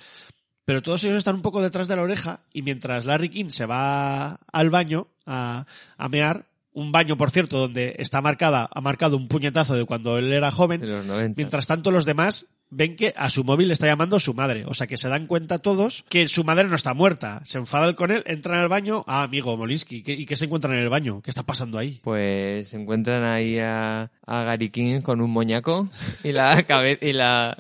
Pero 0.64 0.82
todos 0.82 1.04
ellos 1.04 1.16
están 1.16 1.36
un 1.36 1.42
poco 1.42 1.62
detrás 1.62 1.86
de 1.88 1.96
la 1.96 2.02
oreja 2.02 2.40
y 2.52 2.62
mientras 2.62 3.04
Larry 3.06 3.28
King 3.28 3.50
se 3.50 3.64
va 3.64 4.40
al 4.52 4.70
baño 4.70 5.06
a, 5.24 5.64
a 5.96 6.08
mear, 6.08 6.46
un 6.78 6.92
baño, 6.92 7.16
por 7.16 7.30
cierto, 7.30 7.58
donde 7.58 7.96
está 7.98 8.20
marcada, 8.20 8.68
ha 8.72 8.80
marcado 8.80 9.16
un 9.16 9.28
puñetazo 9.28 9.74
de 9.76 9.84
cuando 9.84 10.18
él 10.18 10.32
era 10.32 10.50
joven, 10.50 10.80
De 10.80 10.86
los 10.86 11.04
90. 11.06 11.34
Mientras 11.36 11.66
tanto, 11.66 11.90
los 11.90 12.04
demás 12.04 12.46
ven 12.70 12.96
que 12.96 13.14
a 13.16 13.30
su 13.30 13.44
móvil 13.44 13.68
le 13.68 13.72
está 13.72 13.86
llamando 13.86 14.20
su 14.20 14.34
madre. 14.34 14.64
O 14.66 14.74
sea, 14.74 14.86
que 14.86 14.98
se 14.98 15.08
dan 15.08 15.26
cuenta 15.26 15.58
todos 15.58 16.04
que 16.10 16.28
su 16.28 16.44
madre 16.44 16.68
no 16.68 16.74
está 16.74 16.92
muerta. 16.92 17.40
Se 17.44 17.56
enfadan 17.58 17.94
con 17.94 18.10
él, 18.10 18.22
entran 18.26 18.60
al 18.60 18.68
baño. 18.68 19.04
Ah, 19.06 19.22
amigo 19.22 19.56
Molinsky. 19.56 20.02
¿qué- 20.02 20.12
¿Y 20.12 20.26
qué 20.26 20.36
se 20.36 20.44
encuentran 20.44 20.74
en 20.74 20.80
el 20.80 20.90
baño? 20.90 21.22
¿Qué 21.22 21.30
está 21.30 21.44
pasando 21.44 21.78
ahí? 21.78 21.98
Pues 22.04 22.68
se 22.68 22.76
encuentran 22.76 23.24
ahí 23.24 23.58
a, 23.58 24.10
a 24.26 24.42
Gary 24.42 24.68
King 24.68 25.00
con 25.00 25.22
un 25.22 25.30
moñaco 25.30 25.88
y 26.22 26.32
la, 26.32 26.62
cabe- 26.66 26.98
y 27.00 27.14
la, 27.14 27.56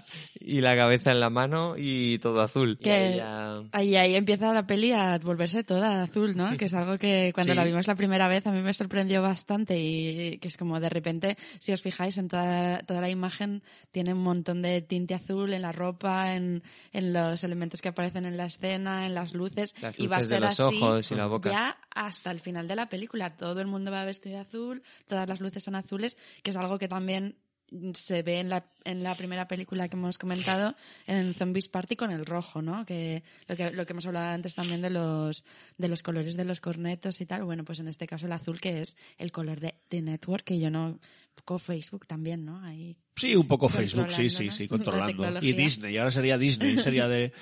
y 0.48 0.60
la 0.62 0.74
cabeza 0.76 1.10
en 1.10 1.20
la 1.20 1.30
mano 1.30 1.74
y 1.76 2.18
todo 2.18 2.40
azul. 2.40 2.76
Y 2.80 2.84
Que 2.84 2.90
ahí 2.92 3.16
ya- 3.16 3.62
ahí, 3.72 3.96
ahí 3.96 4.14
empieza 4.14 4.52
la 4.52 4.66
peli 4.66 4.92
a 4.92 5.18
volverse 5.18 5.62
toda 5.64 6.02
azul, 6.02 6.36
¿no? 6.36 6.56
Que 6.56 6.64
es 6.64 6.74
algo 6.74 6.96
que 6.98 7.32
cuando 7.34 7.52
Sí. 7.52 7.56
la 7.56 7.64
vimos 7.64 7.86
la 7.86 7.94
primera 7.94 8.28
vez 8.28 8.46
a 8.46 8.52
mí 8.52 8.60
me 8.62 8.72
sorprendió 8.72 9.20
bastante 9.22 9.78
y 9.78 10.38
que 10.38 10.48
es 10.48 10.56
como 10.56 10.80
de 10.80 10.88
repente, 10.88 11.36
si 11.58 11.72
os 11.72 11.82
fijáis 11.82 12.18
en 12.18 12.28
toda, 12.28 12.78
toda 12.80 13.00
la 13.00 13.10
imagen, 13.10 13.62
tiene 13.92 14.14
un 14.14 14.22
montón 14.22 14.62
de 14.62 14.80
tinte 14.82 15.14
azul 15.14 15.52
en 15.52 15.62
la 15.62 15.72
ropa, 15.72 16.34
en, 16.34 16.62
en 16.92 17.12
los 17.12 17.44
elementos 17.44 17.80
que 17.82 17.88
aparecen 17.88 18.24
en 18.24 18.36
la 18.36 18.46
escena, 18.46 19.06
en 19.06 19.14
las 19.14 19.34
luces. 19.34 19.74
Las 19.82 19.98
y 19.98 20.06
va 20.06 20.16
a 20.16 20.20
luces 20.20 20.30
de 20.30 20.34
ser 20.36 20.42
los 20.42 20.60
así 20.60 20.76
ojos 20.82 21.10
y 21.10 21.14
la 21.14 21.26
boca. 21.26 21.50
ya 21.50 21.76
hasta 21.94 22.30
el 22.30 22.40
final 22.40 22.66
de 22.68 22.76
la 22.76 22.88
película. 22.88 23.36
Todo 23.36 23.60
el 23.60 23.66
mundo 23.66 23.90
va 23.90 24.04
vestido 24.04 24.36
de 24.36 24.40
azul, 24.42 24.82
todas 25.06 25.28
las 25.28 25.40
luces 25.40 25.62
son 25.64 25.74
azules, 25.74 26.16
que 26.42 26.50
es 26.50 26.56
algo 26.56 26.78
que 26.78 26.88
también 26.88 27.36
se 27.94 28.22
ve 28.22 28.38
en 28.38 28.48
la, 28.48 28.64
en 28.84 29.02
la 29.02 29.14
primera 29.14 29.46
película 29.46 29.88
que 29.88 29.96
hemos 29.96 30.18
comentado, 30.18 30.74
en 31.06 31.34
Zombies 31.34 31.68
Party 31.68 31.96
con 31.96 32.10
el 32.10 32.26
rojo, 32.26 32.62
¿no? 32.62 32.84
Que 32.86 33.22
lo 33.46 33.56
que, 33.56 33.70
lo 33.70 33.86
que 33.86 33.92
hemos 33.92 34.06
hablado 34.06 34.34
antes 34.34 34.54
también 34.54 34.80
de 34.80 34.90
los, 34.90 35.44
de 35.76 35.88
los 35.88 36.02
colores 36.02 36.36
de 36.36 36.44
los 36.44 36.60
cornetos 36.60 37.20
y 37.20 37.26
tal. 37.26 37.44
Bueno, 37.44 37.64
pues 37.64 37.80
en 37.80 37.88
este 37.88 38.06
caso 38.06 38.26
el 38.26 38.32
azul, 38.32 38.60
que 38.60 38.80
es 38.80 38.96
el 39.18 39.32
color 39.32 39.60
de 39.60 39.74
The 39.88 40.02
Network, 40.02 40.44
que 40.44 40.58
yo 40.58 40.70
no, 40.70 40.86
un 40.86 41.00
poco 41.34 41.58
Facebook 41.58 42.06
también, 42.06 42.44
¿no? 42.44 42.62
Ahí 42.64 42.96
Sí, 43.18 43.34
un 43.34 43.48
poco 43.48 43.68
Facebook, 43.68 44.10
sí, 44.10 44.30
sí, 44.30 44.48
sí, 44.50 44.62
la 44.62 44.68
controlando. 44.68 45.40
Y. 45.42 45.52
Disney, 45.52 45.96
ahora 45.96 46.12
sería 46.12 46.38
Disney, 46.38 46.78
sería 46.78 47.08
de, 47.08 47.32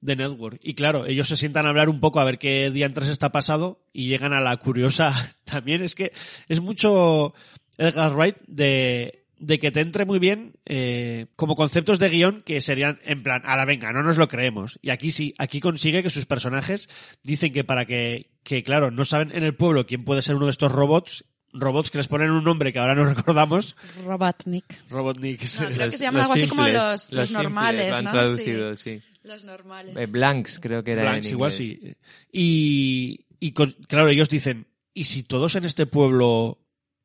de 0.00 0.16
Network. 0.16 0.58
Y 0.62 0.74
claro, 0.74 1.06
ellos 1.06 1.28
se 1.28 1.36
sientan 1.36 1.66
a 1.66 1.68
hablar 1.68 1.88
un 1.88 2.00
poco 2.00 2.18
a 2.18 2.24
ver 2.24 2.38
qué 2.38 2.70
diantres 2.70 3.08
está 3.08 3.30
pasado 3.30 3.86
y 3.92 4.08
llegan 4.08 4.32
a 4.32 4.40
la 4.40 4.56
curiosa. 4.56 5.14
También 5.44 5.82
es 5.82 5.94
que 5.94 6.12
es 6.48 6.60
mucho 6.60 7.32
Edgar 7.78 8.12
Wright 8.14 8.38
de, 8.48 9.19
de 9.40 9.58
que 9.58 9.70
te 9.70 9.80
entre 9.80 10.04
muy 10.04 10.18
bien 10.18 10.52
eh, 10.66 11.26
como 11.34 11.56
conceptos 11.56 11.98
de 11.98 12.10
guion 12.10 12.42
que 12.42 12.60
serían 12.60 12.98
en 13.04 13.22
plan, 13.22 13.42
a 13.44 13.56
la 13.56 13.64
venga, 13.64 13.92
no 13.92 14.02
nos 14.02 14.18
lo 14.18 14.28
creemos. 14.28 14.78
Y 14.82 14.90
aquí 14.90 15.10
sí, 15.10 15.34
aquí 15.38 15.60
consigue 15.60 16.02
que 16.02 16.10
sus 16.10 16.26
personajes 16.26 16.88
dicen 17.22 17.52
que 17.52 17.64
para 17.64 17.86
que, 17.86 18.30
que 18.44 18.62
claro, 18.62 18.90
no 18.90 19.04
saben 19.04 19.32
en 19.32 19.42
el 19.42 19.56
pueblo 19.56 19.86
quién 19.86 20.04
puede 20.04 20.20
ser 20.22 20.36
uno 20.36 20.44
de 20.44 20.50
estos 20.50 20.70
robots, 20.70 21.24
robots 21.54 21.90
que 21.90 21.98
les 21.98 22.06
ponen 22.06 22.30
un 22.30 22.44
nombre 22.44 22.70
que 22.70 22.78
ahora 22.78 22.94
no 22.94 23.04
recordamos, 23.14 23.76
Robotnik. 24.04 24.64
Robotnik. 24.90 25.42
No, 25.60 25.66
creo 25.68 25.90
que 25.90 25.96
se 25.96 26.04
llaman 26.04 26.22
algo 26.22 26.34
así 26.34 26.46
como 26.46 26.68
los, 26.68 27.10
los, 27.10 27.32
normales, 27.32 28.02
¿no? 28.02 28.10
traducido, 28.10 28.76
sí. 28.76 29.02
Los 29.22 29.44
normales. 29.44 29.96
Eh, 29.96 30.06
Blanks, 30.06 30.60
creo 30.60 30.84
que 30.84 30.92
era 30.92 31.02
Blanks, 31.02 31.26
en 31.26 31.32
igual 31.32 31.52
sí. 31.52 31.96
Y, 32.30 33.26
y 33.40 33.52
con- 33.52 33.74
claro, 33.88 34.10
ellos 34.10 34.28
dicen, 34.28 34.66
¿y 34.92 35.04
si 35.04 35.22
todos 35.22 35.56
en 35.56 35.64
este 35.64 35.86
pueblo 35.86 36.58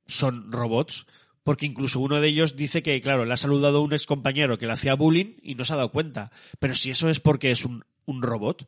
son 0.05 0.51
robots? 0.51 1.07
Porque 1.45 1.67
incluso 1.67 1.99
uno 1.99 2.19
de 2.19 2.27
ellos 2.27 2.55
dice 2.55 2.81
que, 2.81 2.99
claro, 3.01 3.23
le 3.23 3.31
ha 3.31 3.37
saludado 3.37 3.77
a 3.77 3.81
un 3.81 3.93
ex 3.93 4.07
compañero 4.07 4.57
que 4.57 4.65
le 4.65 4.73
hacía 4.73 4.95
bullying 4.95 5.37
y 5.43 5.53
no 5.53 5.63
se 5.63 5.73
ha 5.73 5.75
dado 5.75 5.91
cuenta. 5.91 6.31
Pero 6.57 6.73
si 6.73 6.89
eso 6.89 7.07
es 7.07 7.19
porque 7.19 7.51
es 7.51 7.63
un, 7.65 7.85
un 8.05 8.23
robot, 8.23 8.67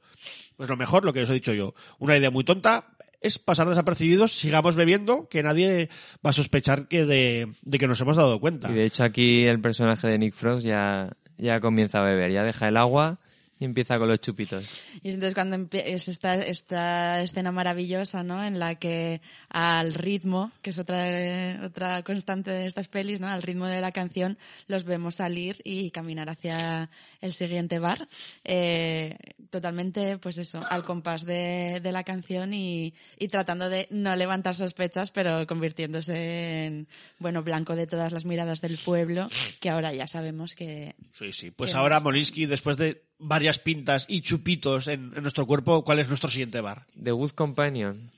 pues 0.55 0.69
lo 0.69 0.77
mejor, 0.77 1.03
lo 1.03 1.11
que 1.11 1.23
os 1.23 1.29
he 1.31 1.33
dicho 1.33 1.55
yo, 1.55 1.73
una 1.97 2.15
idea 2.15 2.29
muy 2.29 2.43
tonta, 2.43 2.95
es 3.19 3.39
pasar 3.39 3.67
desapercibidos, 3.67 4.31
sigamos 4.31 4.75
bebiendo, 4.75 5.27
que 5.27 5.41
nadie 5.41 5.89
va 6.23 6.29
a 6.29 6.33
sospechar 6.33 6.87
que 6.87 7.07
de, 7.07 7.51
de 7.63 7.79
que 7.79 7.87
nos 7.87 7.99
hemos 7.99 8.15
dado 8.15 8.39
cuenta. 8.39 8.69
Y 8.69 8.75
de 8.75 8.85
hecho 8.85 9.03
aquí 9.03 9.45
el 9.45 9.59
personaje 9.59 10.07
de 10.07 10.19
Nick 10.19 10.35
Frost 10.35 10.63
ya, 10.63 11.17
ya 11.35 11.59
comienza 11.59 11.97
a 11.97 12.03
beber, 12.03 12.31
ya 12.31 12.43
deja 12.43 12.67
el 12.67 12.77
agua 12.77 13.19
y 13.59 13.65
empieza 13.65 13.97
con 13.97 14.07
los 14.07 14.19
chupitos. 14.19 14.79
Y 15.01 15.09
es 15.09 15.15
entonces 15.15 15.33
cuando 15.33 15.67
es 15.71 16.07
esta, 16.07 16.35
esta 16.35 17.21
escena 17.21 17.51
maravillosa, 17.51 18.23
¿no? 18.23 18.43
En 18.43 18.59
la 18.59 18.75
que 18.75 19.21
al 19.49 19.93
ritmo, 19.93 20.51
que 20.61 20.69
es 20.69 20.79
otra, 20.79 21.09
eh, 21.09 21.59
otra 21.63 22.03
constante 22.03 22.51
de 22.51 22.67
estas 22.67 22.87
pelis, 22.87 23.19
¿no? 23.19 23.27
Al 23.27 23.41
ritmo 23.41 23.65
de 23.65 23.81
la 23.81 23.91
canción, 23.91 24.37
los 24.67 24.83
vemos 24.83 25.15
salir 25.15 25.59
y 25.63 25.91
caminar 25.91 26.29
hacia 26.29 26.89
el 27.21 27.33
siguiente 27.33 27.79
bar. 27.79 28.07
eh, 28.43 29.15
totalmente, 29.49 30.17
pues 30.17 30.37
eso, 30.37 30.59
al 30.69 30.83
compás 30.83 31.25
de, 31.25 31.79
de 31.81 31.91
la 31.91 32.03
canción 32.03 32.53
y, 32.53 32.93
y 33.17 33.27
tratando 33.29 33.69
de 33.69 33.87
no 33.91 34.15
levantar 34.15 34.55
sospechas, 34.55 35.11
pero 35.11 35.47
convirtiéndose 35.47 36.65
en, 36.65 36.87
bueno, 37.17 37.43
blanco 37.43 37.75
de 37.75 37.87
todas 37.87 38.11
las 38.11 38.25
miradas 38.25 38.61
del 38.61 38.77
pueblo, 38.77 39.29
que 39.59 39.69
ahora 39.69 39.93
ya 39.93 40.07
sabemos 40.07 40.53
que... 40.53 40.95
Sí, 41.11 41.31
sí. 41.31 41.51
Pues 41.51 41.75
ahora. 41.75 41.99
Molinsky, 41.99 42.45
después 42.45 42.77
de 42.77 43.06
varias 43.19 43.59
pintas 43.59 44.05
y 44.07 44.21
chupitos 44.21 44.87
en, 44.87 45.13
en 45.15 45.21
nuestro 45.23 45.45
cuerpo, 45.47 45.83
¿cuál 45.83 45.99
es 45.99 46.07
nuestro 46.07 46.29
siguiente 46.29 46.61
bar? 46.61 46.85
The 47.01 47.11
Good 47.11 47.31
Companion, 47.31 48.11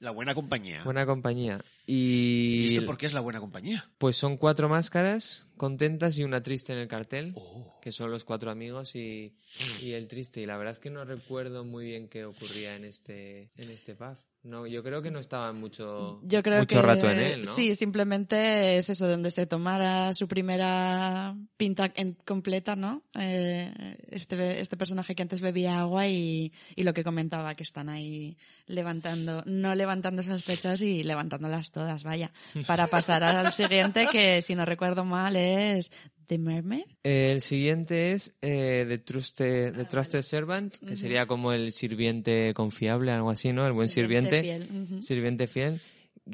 La 0.00 0.10
buena 0.10 0.34
compañía. 0.34 0.82
buena 0.84 1.06
compañía. 1.06 1.64
¿Y 1.86 2.66
Y 2.66 2.74
esto 2.74 2.86
por 2.86 2.96
qué 2.96 3.06
es 3.06 3.12
la 3.12 3.20
buena 3.20 3.40
compañía? 3.40 3.88
pues 3.98 4.16
son 4.16 4.36
cuatro 4.36 4.68
máscaras 4.68 5.46
contentas 5.56 6.16
y 6.18 6.24
una 6.24 6.42
triste 6.42 6.72
en 6.72 6.78
el 6.78 6.88
cartel, 6.88 7.32
Oh. 7.36 7.78
que 7.82 7.90
son 7.92 8.10
los 8.10 8.24
cuatro 8.24 8.50
amigos 8.50 8.94
y, 8.96 9.34
y 9.80 9.92
el 9.92 10.06
triste. 10.08 10.40
Y 10.40 10.46
la 10.46 10.56
verdad 10.56 10.74
es 10.74 10.78
que 10.78 10.90
no 10.90 11.04
recuerdo 11.04 11.64
muy 11.64 11.86
bien 11.86 12.08
qué 12.08 12.24
ocurría 12.24 12.76
en 12.76 12.84
este, 12.84 13.50
en 13.56 13.70
este 13.70 13.94
pub. 13.94 14.16
No, 14.44 14.66
yo 14.66 14.82
creo 14.82 15.02
que 15.02 15.12
no 15.12 15.20
estaban 15.20 15.60
mucho, 15.60 16.20
Yo 16.24 16.42
creo 16.42 16.58
mucho 16.60 16.80
que 16.80 16.82
rato 16.82 17.08
en 17.08 17.20
él, 17.20 17.42
¿no? 17.42 17.54
sí, 17.54 17.76
simplemente 17.76 18.76
es 18.76 18.90
eso, 18.90 19.06
donde 19.06 19.30
se 19.30 19.46
tomara 19.46 20.12
su 20.14 20.26
primera 20.26 21.36
pinta 21.56 21.92
en- 21.94 22.14
completa, 22.24 22.74
¿no? 22.74 23.04
Eh, 23.14 23.72
este, 24.10 24.60
este 24.60 24.76
personaje 24.76 25.14
que 25.14 25.22
antes 25.22 25.40
bebía 25.40 25.78
agua 25.78 26.08
y, 26.08 26.52
y 26.74 26.82
lo 26.82 26.92
que 26.92 27.04
comentaba, 27.04 27.54
que 27.54 27.62
están 27.62 27.88
ahí 27.88 28.36
levantando, 28.66 29.44
no 29.46 29.74
levantando 29.76 30.22
sospechas 30.24 30.82
y 30.82 31.04
levantándolas 31.04 31.70
todas, 31.70 32.02
vaya, 32.02 32.32
para 32.66 32.88
pasar 32.88 33.22
al 33.22 33.52
siguiente 33.52 34.08
que, 34.10 34.42
si 34.42 34.56
no 34.56 34.64
recuerdo 34.64 35.04
mal, 35.04 35.36
es 35.36 35.92
The 36.26 36.38
Mermaid. 36.38 36.84
El 37.02 37.40
siguiente 37.40 38.12
es 38.12 38.36
eh, 38.42 38.84
The, 38.88 38.98
Trusted, 38.98 39.74
The 39.74 39.84
Trusted 39.84 40.22
Servant, 40.22 40.74
que 40.86 40.96
sería 40.96 41.26
como 41.26 41.52
el 41.52 41.72
sirviente 41.72 42.52
confiable, 42.54 43.12
algo 43.12 43.30
así, 43.30 43.52
¿no? 43.52 43.66
El 43.66 43.72
buen 43.72 43.88
Sirviente 43.88 44.42
sirviente. 44.42 44.66
fiel, 44.68 44.82
ujú. 44.84 45.02
Sirviente 45.02 45.46
fiel. 45.46 45.80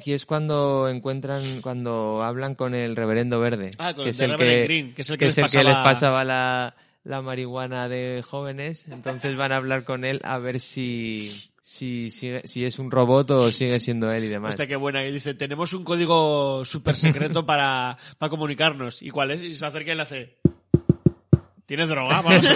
Y 0.04 0.12
es 0.12 0.26
cuando 0.26 0.88
encuentran, 0.90 1.62
cuando 1.62 2.22
hablan 2.22 2.54
con 2.54 2.74
el 2.74 2.94
reverendo 2.94 3.40
verde. 3.40 3.70
Ah, 3.78 3.94
con 3.94 4.04
que 4.04 4.10
el 4.10 4.14
es 4.14 4.20
el 4.20 4.30
Reverend 4.32 4.52
que, 4.60 4.64
Green, 4.64 4.94
que 4.94 5.02
es 5.02 5.10
el 5.10 5.18
que 5.18 5.24
les 5.24 5.34
pasaba- 5.38 5.82
pasaba 5.82 6.24
la, 6.24 6.76
la 7.04 7.22
marihuana 7.22 7.88
de 7.88 8.22
jóvenes. 8.26 8.86
Entonces 8.88 9.34
van 9.36 9.52
a 9.52 9.56
hablar 9.56 9.84
con 9.84 10.04
él 10.04 10.20
a 10.24 10.38
ver 10.38 10.60
si, 10.60 11.50
si, 11.70 12.10
sigue- 12.10 12.40
si 12.46 12.64
es 12.64 12.78
un 12.78 12.90
robot 12.90 13.30
o 13.32 13.52
sigue 13.52 13.78
siendo 13.78 14.10
él 14.10 14.24
y 14.24 14.28
demás. 14.28 14.52
Hostia, 14.52 14.66
qué 14.66 14.76
buena. 14.76 15.04
Y 15.06 15.12
dice, 15.12 15.34
tenemos 15.34 15.74
un 15.74 15.84
código 15.84 16.64
súper 16.64 16.96
secreto 16.96 17.44
para, 17.44 17.98
para 18.16 18.30
comunicarnos. 18.30 19.02
¿Y 19.02 19.10
cuál 19.10 19.32
es? 19.32 19.42
Y 19.42 19.54
se 19.54 19.66
acerca 19.66 19.92
y 19.92 19.94
le 19.94 20.02
hace... 20.02 20.38
¿Tienes 21.66 21.88
droga? 21.88 22.22
Vamos. 22.22 22.42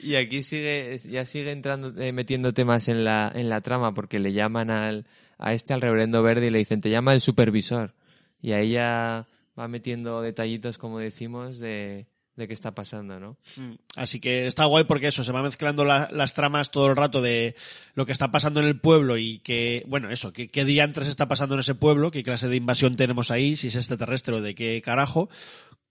Y 0.00 0.16
aquí 0.16 0.42
sigue, 0.42 0.98
ya 1.08 1.24
sigue 1.24 1.50
entrando, 1.50 1.98
eh, 2.00 2.12
metiendo 2.12 2.52
temas 2.52 2.88
en 2.88 3.04
la, 3.04 3.32
en 3.34 3.48
la 3.48 3.62
trama 3.62 3.94
porque 3.94 4.18
le 4.18 4.32
llaman 4.34 4.70
al, 4.70 5.06
a 5.38 5.54
este, 5.54 5.72
al 5.72 5.80
reverendo 5.80 6.22
verde 6.22 6.46
y 6.46 6.50
le 6.50 6.58
dicen, 6.58 6.82
te 6.82 6.90
llama 6.90 7.14
el 7.14 7.22
supervisor. 7.22 7.94
Y 8.42 8.52
ahí 8.52 8.72
ya 8.72 9.26
va 9.58 9.66
metiendo 9.66 10.20
detallitos, 10.20 10.76
como 10.76 10.98
decimos, 10.98 11.58
de, 11.58 12.06
de 12.36 12.48
qué 12.48 12.54
está 12.54 12.74
pasando, 12.74 13.20
¿no? 13.20 13.36
Mm, 13.56 13.74
Así 13.96 14.18
que 14.20 14.46
está 14.46 14.64
guay 14.64 14.84
porque 14.84 15.06
eso, 15.08 15.22
se 15.22 15.30
va 15.32 15.42
mezclando 15.42 15.84
la- 15.84 16.08
las 16.12 16.34
tramas 16.34 16.70
todo 16.70 16.88
el 16.88 16.96
rato 16.96 17.22
de 17.22 17.54
lo 17.94 18.06
que 18.06 18.12
está 18.12 18.30
pasando 18.30 18.60
en 18.60 18.66
el 18.66 18.80
pueblo 18.80 19.16
y 19.18 19.38
que, 19.38 19.84
bueno, 19.86 20.10
eso, 20.10 20.32
que, 20.32 20.48
qué 20.48 20.64
diantres 20.64 21.06
está 21.06 21.28
pasando 21.28 21.54
en 21.54 21.60
ese 21.60 21.74
pueblo, 21.76 22.10
qué 22.10 22.22
clase 22.24 22.48
de 22.48 22.56
invasión 22.56 22.96
tenemos 22.96 23.30
ahí, 23.30 23.54
si 23.54 23.68
es 23.68 23.76
extraterrestre 23.76 24.34
o 24.34 24.40
de 24.40 24.54
qué 24.56 24.82
carajo, 24.84 25.28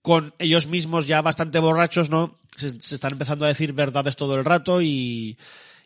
con 0.02 0.34
ellos 0.38 0.66
mismos 0.66 1.06
ya 1.06 1.22
bastante 1.22 1.58
borrachos, 1.60 2.10
¿no? 2.10 2.38
Se, 2.58 2.78
se 2.78 2.94
están 2.94 3.12
empezando 3.12 3.46
a 3.46 3.48
decir 3.48 3.72
verdades 3.72 4.16
todo 4.16 4.36
el 4.38 4.44
rato 4.44 4.82
y, 4.82 5.38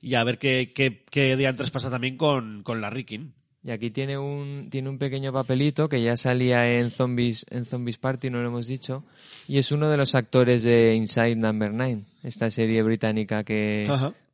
y 0.03 0.15
a 0.15 0.25
ver 0.25 0.39
qué, 0.39 0.73
qué, 0.75 1.05
qué 1.09 1.37
diantres 1.37 1.71
pasa 1.71 1.89
también 1.89 2.17
con, 2.17 2.65
con 2.65 2.81
la 2.81 2.91
Rikin. 2.91 3.35
Y 3.65 3.71
aquí 3.71 3.91
tiene 3.91 4.17
un, 4.17 4.69
tiene 4.71 4.89
un 4.89 4.99
pequeño 4.99 5.33
papelito 5.33 5.89
que 5.89 6.01
ya 6.01 6.17
salía 6.17 6.79
en 6.79 6.91
Zombies, 6.91 7.45
en 7.51 7.65
Zombies 7.65 7.99
Party, 7.99 8.31
no 8.31 8.41
lo 8.41 8.49
hemos 8.49 8.67
dicho, 8.67 9.03
y 9.49 9.59
es 9.59 9.73
uno 9.73 9.91
de 9.91 9.97
los 9.97 10.15
actores 10.15 10.63
de 10.63 10.95
Inside 10.95 11.37
Number 11.37 11.73
9, 11.73 12.03
esta 12.23 12.51
serie 12.51 12.83
británica 12.83 13.43
que. 13.43 13.87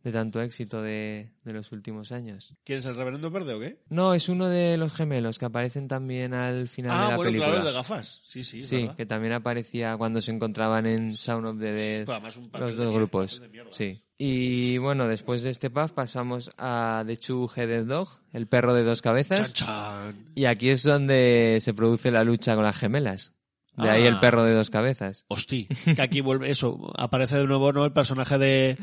De 0.05 0.12
tanto 0.12 0.40
éxito 0.43 0.82
de, 0.82 1.31
de 1.44 1.52
los 1.55 1.72
últimos 1.72 2.12
años. 2.12 2.55
¿Quién 2.62 2.78
es 2.78 2.85
el 2.85 2.94
reverendo 2.94 3.31
verde 3.31 3.55
o 3.55 3.59
qué? 3.59 3.78
No, 3.89 4.12
es 4.14 4.28
uno 4.28 4.48
de 4.48 4.76
los 4.76 4.93
gemelos 4.93 5.39
que 5.39 5.47
aparecen 5.47 5.89
también 5.89 6.35
al 6.35 6.68
final 6.68 6.93
Ah, 6.93 7.02
de 7.05 7.09
la 7.09 7.16
bueno, 7.16 7.28
película. 7.31 7.47
claro, 7.48 7.60
el 7.60 7.66
de 7.66 7.72
gafas. 7.72 8.20
Sí, 8.26 8.44
sí, 8.44 8.62
Sí, 8.62 8.82
verdad. 8.82 8.97
que 8.97 9.06
también 9.06 9.32
aparecía 9.32 9.97
cuando 9.97 10.20
se 10.20 10.31
encontraban 10.31 10.85
en 10.86 11.16
Sound 11.16 11.47
of 11.47 11.59
the 11.59 11.72
Dead 11.72 12.05
Pues 12.05 12.14
además 12.16 12.36
un 12.36 12.51
papel 12.51 12.66
los 12.68 12.76
dos 12.76 12.93
grupos. 12.93 13.40
de. 13.40 13.64
Sí. 13.70 14.02
Y 14.18 14.78
bueno, 14.78 15.09
después 15.09 15.43
de 15.43 15.51
este 15.51 15.70
pub 15.70 15.90
pasamos 15.94 16.51
a 16.59 17.02
The 17.06 17.16
Two-Headed 17.16 17.86
Dog, 17.86 18.09
el 18.32 18.47
perro 18.47 18.74
de 18.74 18.82
dos 18.85 19.01
cabezas. 19.01 19.55
Chan, 19.55 19.66
chan. 19.66 20.26
Y 20.35 20.44
aquí 20.44 20.68
es 20.68 20.82
donde 20.82 21.59
se 21.62 21.72
produce 21.74 22.10
la 22.10 22.24
lucha 22.24 22.55
con 22.55 22.64
las 22.64 22.76
gemelas. 22.76 23.32
De 23.76 23.90
ahí 23.90 24.06
el 24.06 24.14
Ah. 24.16 24.20
perro 24.20 24.44
de 24.44 24.52
dos 24.52 24.70
cabezas. 24.70 25.24
Hostia, 25.28 25.66
que 25.97 26.01
aquí 26.02 26.20
vuelve 26.20 26.48
eso, 26.51 26.93
aparece 26.97 27.39
de 27.39 27.44
nuevo 27.47 27.72
¿no? 27.72 27.85
el 27.85 27.93
personaje 27.93 28.39
de 28.39 28.78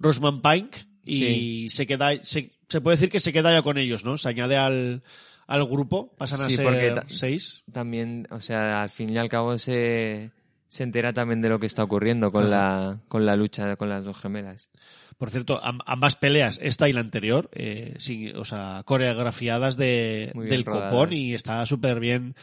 Rosman 0.00 0.42
Pike 0.42 0.86
y 1.04 1.18
Sí. 1.18 1.68
se 1.70 1.86
queda, 1.86 2.10
se, 2.22 2.50
se 2.68 2.80
puede 2.80 2.96
decir 2.96 3.10
que 3.10 3.20
se 3.20 3.32
queda 3.32 3.52
ya 3.52 3.62
con 3.62 3.78
ellos, 3.78 4.04
¿no? 4.04 4.16
Se 4.16 4.28
añade 4.28 4.56
al, 4.56 5.02
al 5.46 5.64
grupo, 5.66 6.12
pasan 6.16 6.40
a 6.40 6.46
Sí, 6.46 6.56
ser 6.56 6.64
porque 6.64 6.90
ta- 6.90 7.04
seis. 7.08 7.62
También, 7.72 8.26
o 8.30 8.40
sea, 8.40 8.82
al 8.82 8.88
fin 8.90 9.10
y 9.10 9.18
al 9.18 9.28
cabo 9.28 9.56
se, 9.58 10.30
se 10.68 10.82
entera 10.82 11.12
también 11.12 11.40
de 11.42 11.48
lo 11.48 11.58
que 11.60 11.66
está 11.66 11.82
ocurriendo 11.84 12.32
con 12.32 12.50
la, 12.50 13.00
con 13.08 13.24
la 13.26 13.36
lucha 13.36 13.76
con 13.76 13.88
las 13.88 14.04
dos 14.04 14.16
gemelas. 14.18 14.68
Por 15.18 15.28
cierto, 15.28 15.62
am- 15.62 15.80
ambas 15.84 16.16
peleas, 16.16 16.58
esta 16.62 16.88
y 16.88 16.94
la 16.94 17.00
anterior, 17.00 17.50
eh, 17.52 17.94
sí, 17.98 18.30
o 18.34 18.44
sea, 18.46 18.82
coreografiadas 18.86 19.76
de, 19.76 20.32
del 20.34 20.64
rodadas. 20.64 20.92
copón 20.92 21.12
y 21.12 21.34
está 21.34 21.66
súper 21.66 22.00
bien, 22.00 22.34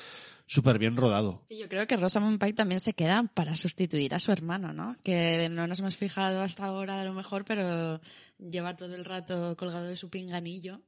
súper 0.48 0.80
bien 0.80 0.98
rodado. 0.98 1.44
Yo 1.50 1.70
creo 1.70 1.86
que 1.86 1.98
Rosamund 1.98 2.40
Pike 2.40 2.54
también 2.54 2.80
se 2.80 2.94
queda 2.94 3.24
para 3.34 3.56
sustituir 3.56 4.16
a 4.16 4.20
su 4.20 4.32
hermano, 4.32 4.74
¿no? 4.74 4.98
Que 5.04 5.50
no 5.52 5.68
nos 5.68 5.80
hemos 5.80 5.96
fijado 5.96 6.42
hasta 6.42 6.66
ahora 6.66 7.02
a 7.02 7.06
lo 7.06 7.14
mejor, 7.14 7.46
pero 7.46 8.02
lleva 8.40 8.76
todo 8.76 8.96
el 8.96 9.06
rato 9.06 9.56
colgado 9.58 9.86
de 9.86 9.98
su 9.98 10.10
pinganillo. 10.10 10.82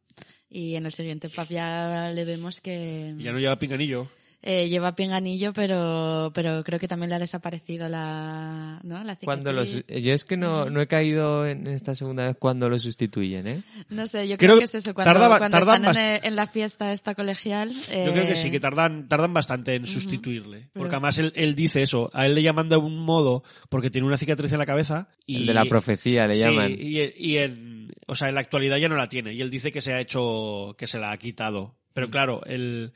Y 0.50 0.76
en 0.76 0.86
el 0.86 0.92
siguiente 0.92 1.30
pub 1.30 1.48
ya 1.50 2.12
le 2.14 2.26
vemos 2.26 2.60
que 2.60 3.14
ya 3.20 3.32
no 3.32 3.40
lleva 3.40 3.60
pinganillo. 3.60 4.10
Eh, 4.42 4.70
lleva 4.70 4.96
pinganillo, 4.96 5.52
pero, 5.54 6.32
pero 6.34 6.64
creo 6.64 6.80
que 6.80 6.88
también 6.88 7.10
le 7.10 7.16
ha 7.16 7.20
desaparecido 7.20 7.90
la, 7.90 8.80
¿no? 8.84 9.04
la 9.04 9.16
Cuando 9.18 9.52
cicatriz. 9.52 9.86
su- 9.88 10.00
yo 10.02 10.14
es 10.14 10.24
que 10.26 10.38
no, 10.38 10.70
no 10.70 10.80
he 10.82 10.88
caído 10.88 11.46
en 11.46 11.68
esta 11.68 11.94
segunda 11.94 12.24
vez 12.24 12.38
cuando 12.40 12.70
lo 12.70 12.80
sustituyen, 12.80 13.48
¿eh? 13.48 13.62
No 13.90 14.08
sé, 14.08 14.28
yo 14.28 14.38
Creo 14.38 14.52
creo, 14.52 14.60
que 14.60 14.64
es 14.66 14.76
eso, 14.76 14.94
cuando, 14.94 15.12
tardaba- 15.14 15.38
cuando 15.40 15.58
tardan 15.60 15.84
están 15.86 16.04
en, 16.06 16.16
eh, 16.16 16.22
en 16.24 16.36
la 16.38 16.48
fiesta 16.48 16.94
esta 16.94 17.16
colegial. 17.16 17.72
Yo 17.74 18.14
creo 18.14 18.28
que 18.28 18.36
sí, 18.36 18.48
eh, 18.48 18.52
que 18.52 18.60
tardan, 18.60 19.08
tardan 19.10 19.34
bastante 19.34 19.76
en 19.76 19.86
sustituirle. 19.86 20.70
Porque 20.72 20.72
Pero- 20.74 20.88
además 20.90 21.18
él, 21.18 21.34
él 21.36 21.56
dice 21.56 21.82
eso. 21.82 22.10
A 22.14 22.26
él 22.26 22.36
le 22.36 22.42
llaman 22.42 22.70
de 22.70 22.78
un 22.78 22.98
modo 22.98 23.44
porque 23.70 23.90
tiene 23.90 24.08
una 24.08 24.18
cicatriz 24.18 24.52
en 24.54 24.60
la 24.60 24.66
cabeza. 24.66 25.10
Y, 25.26 25.38
El 25.42 25.46
de 25.48 25.54
la 25.54 25.66
profecía 25.66 26.28
le 26.28 26.36
Sí, 26.36 26.42
llaman. 26.44 26.72
Y, 26.72 27.00
y 27.18 27.38
en, 27.38 27.92
o 28.08 28.16
sea, 28.16 28.30
en 28.30 28.36
la 28.36 28.42
actualidad 28.42 28.78
ya 28.78 28.88
no 28.90 28.96
la 28.96 29.10
tiene. 29.10 29.34
Y 29.34 29.42
él 29.42 29.50
dice 29.50 29.72
que 29.72 29.82
se 29.82 29.94
ha 29.94 30.00
hecho, 30.00 30.76
que 30.78 30.88
se 30.88 30.98
la 30.98 31.12
ha 31.12 31.18
quitado. 31.18 31.76
Pero 31.94 32.08
Mm. 32.08 32.12
claro, 32.12 32.42
el, 32.46 32.94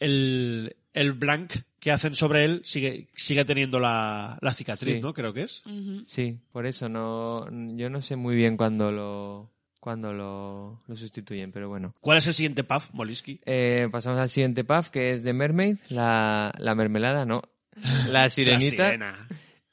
el, 0.00 0.76
el 0.94 1.12
blank 1.12 1.52
que 1.80 1.92
hacen 1.92 2.14
sobre 2.14 2.44
él 2.44 2.60
sigue, 2.64 3.08
sigue 3.14 3.44
teniendo 3.44 3.78
la, 3.80 4.38
la 4.40 4.52
cicatriz, 4.52 4.96
Sí. 4.96 5.00
¿no? 5.00 5.14
Creo 5.14 5.32
que 5.32 5.42
es. 5.42 5.62
Sí, 6.04 6.36
por 6.52 6.66
eso 6.66 6.88
no, 6.88 7.46
yo 7.76 7.88
no 7.90 8.02
sé 8.02 8.16
muy 8.16 8.34
bien 8.34 8.56
cuándo 8.56 8.90
lo, 8.90 9.50
cuándo 9.80 10.12
lo, 10.12 10.82
lo 10.86 10.96
sustituyen, 10.96 11.52
pero 11.52 11.68
bueno. 11.68 11.92
¿Cuál 12.00 12.18
es 12.18 12.26
el 12.26 12.34
siguiente 12.34 12.64
puff, 12.64 12.92
Molisky? 12.94 13.40
Eh, 13.46 13.88
pasamos 13.92 14.18
al 14.18 14.28
siguiente 14.30 14.64
puff, 14.64 14.88
que 14.90 15.12
es 15.12 15.22
de 15.22 15.32
Mermaid, 15.32 15.76
la, 15.88 16.52
la 16.58 16.74
mermelada, 16.74 17.24
no, 17.24 17.42
la 18.10 18.28
sirenita. 18.28 18.84
La 18.84 18.90
sirena. 18.90 19.28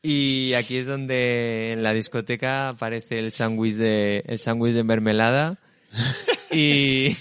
Y 0.07 0.53
aquí 0.53 0.77
es 0.77 0.85
donde 0.85 1.71
en 1.71 1.81
la 1.81 1.91
discoteca 1.91 2.69
aparece 2.69 3.17
el 3.17 3.31
sándwich 3.31 3.73
de, 3.73 4.23
el 4.27 4.37
sándwich 4.37 4.73
de 4.75 4.83
mermelada. 4.83 5.59
y, 6.55 7.15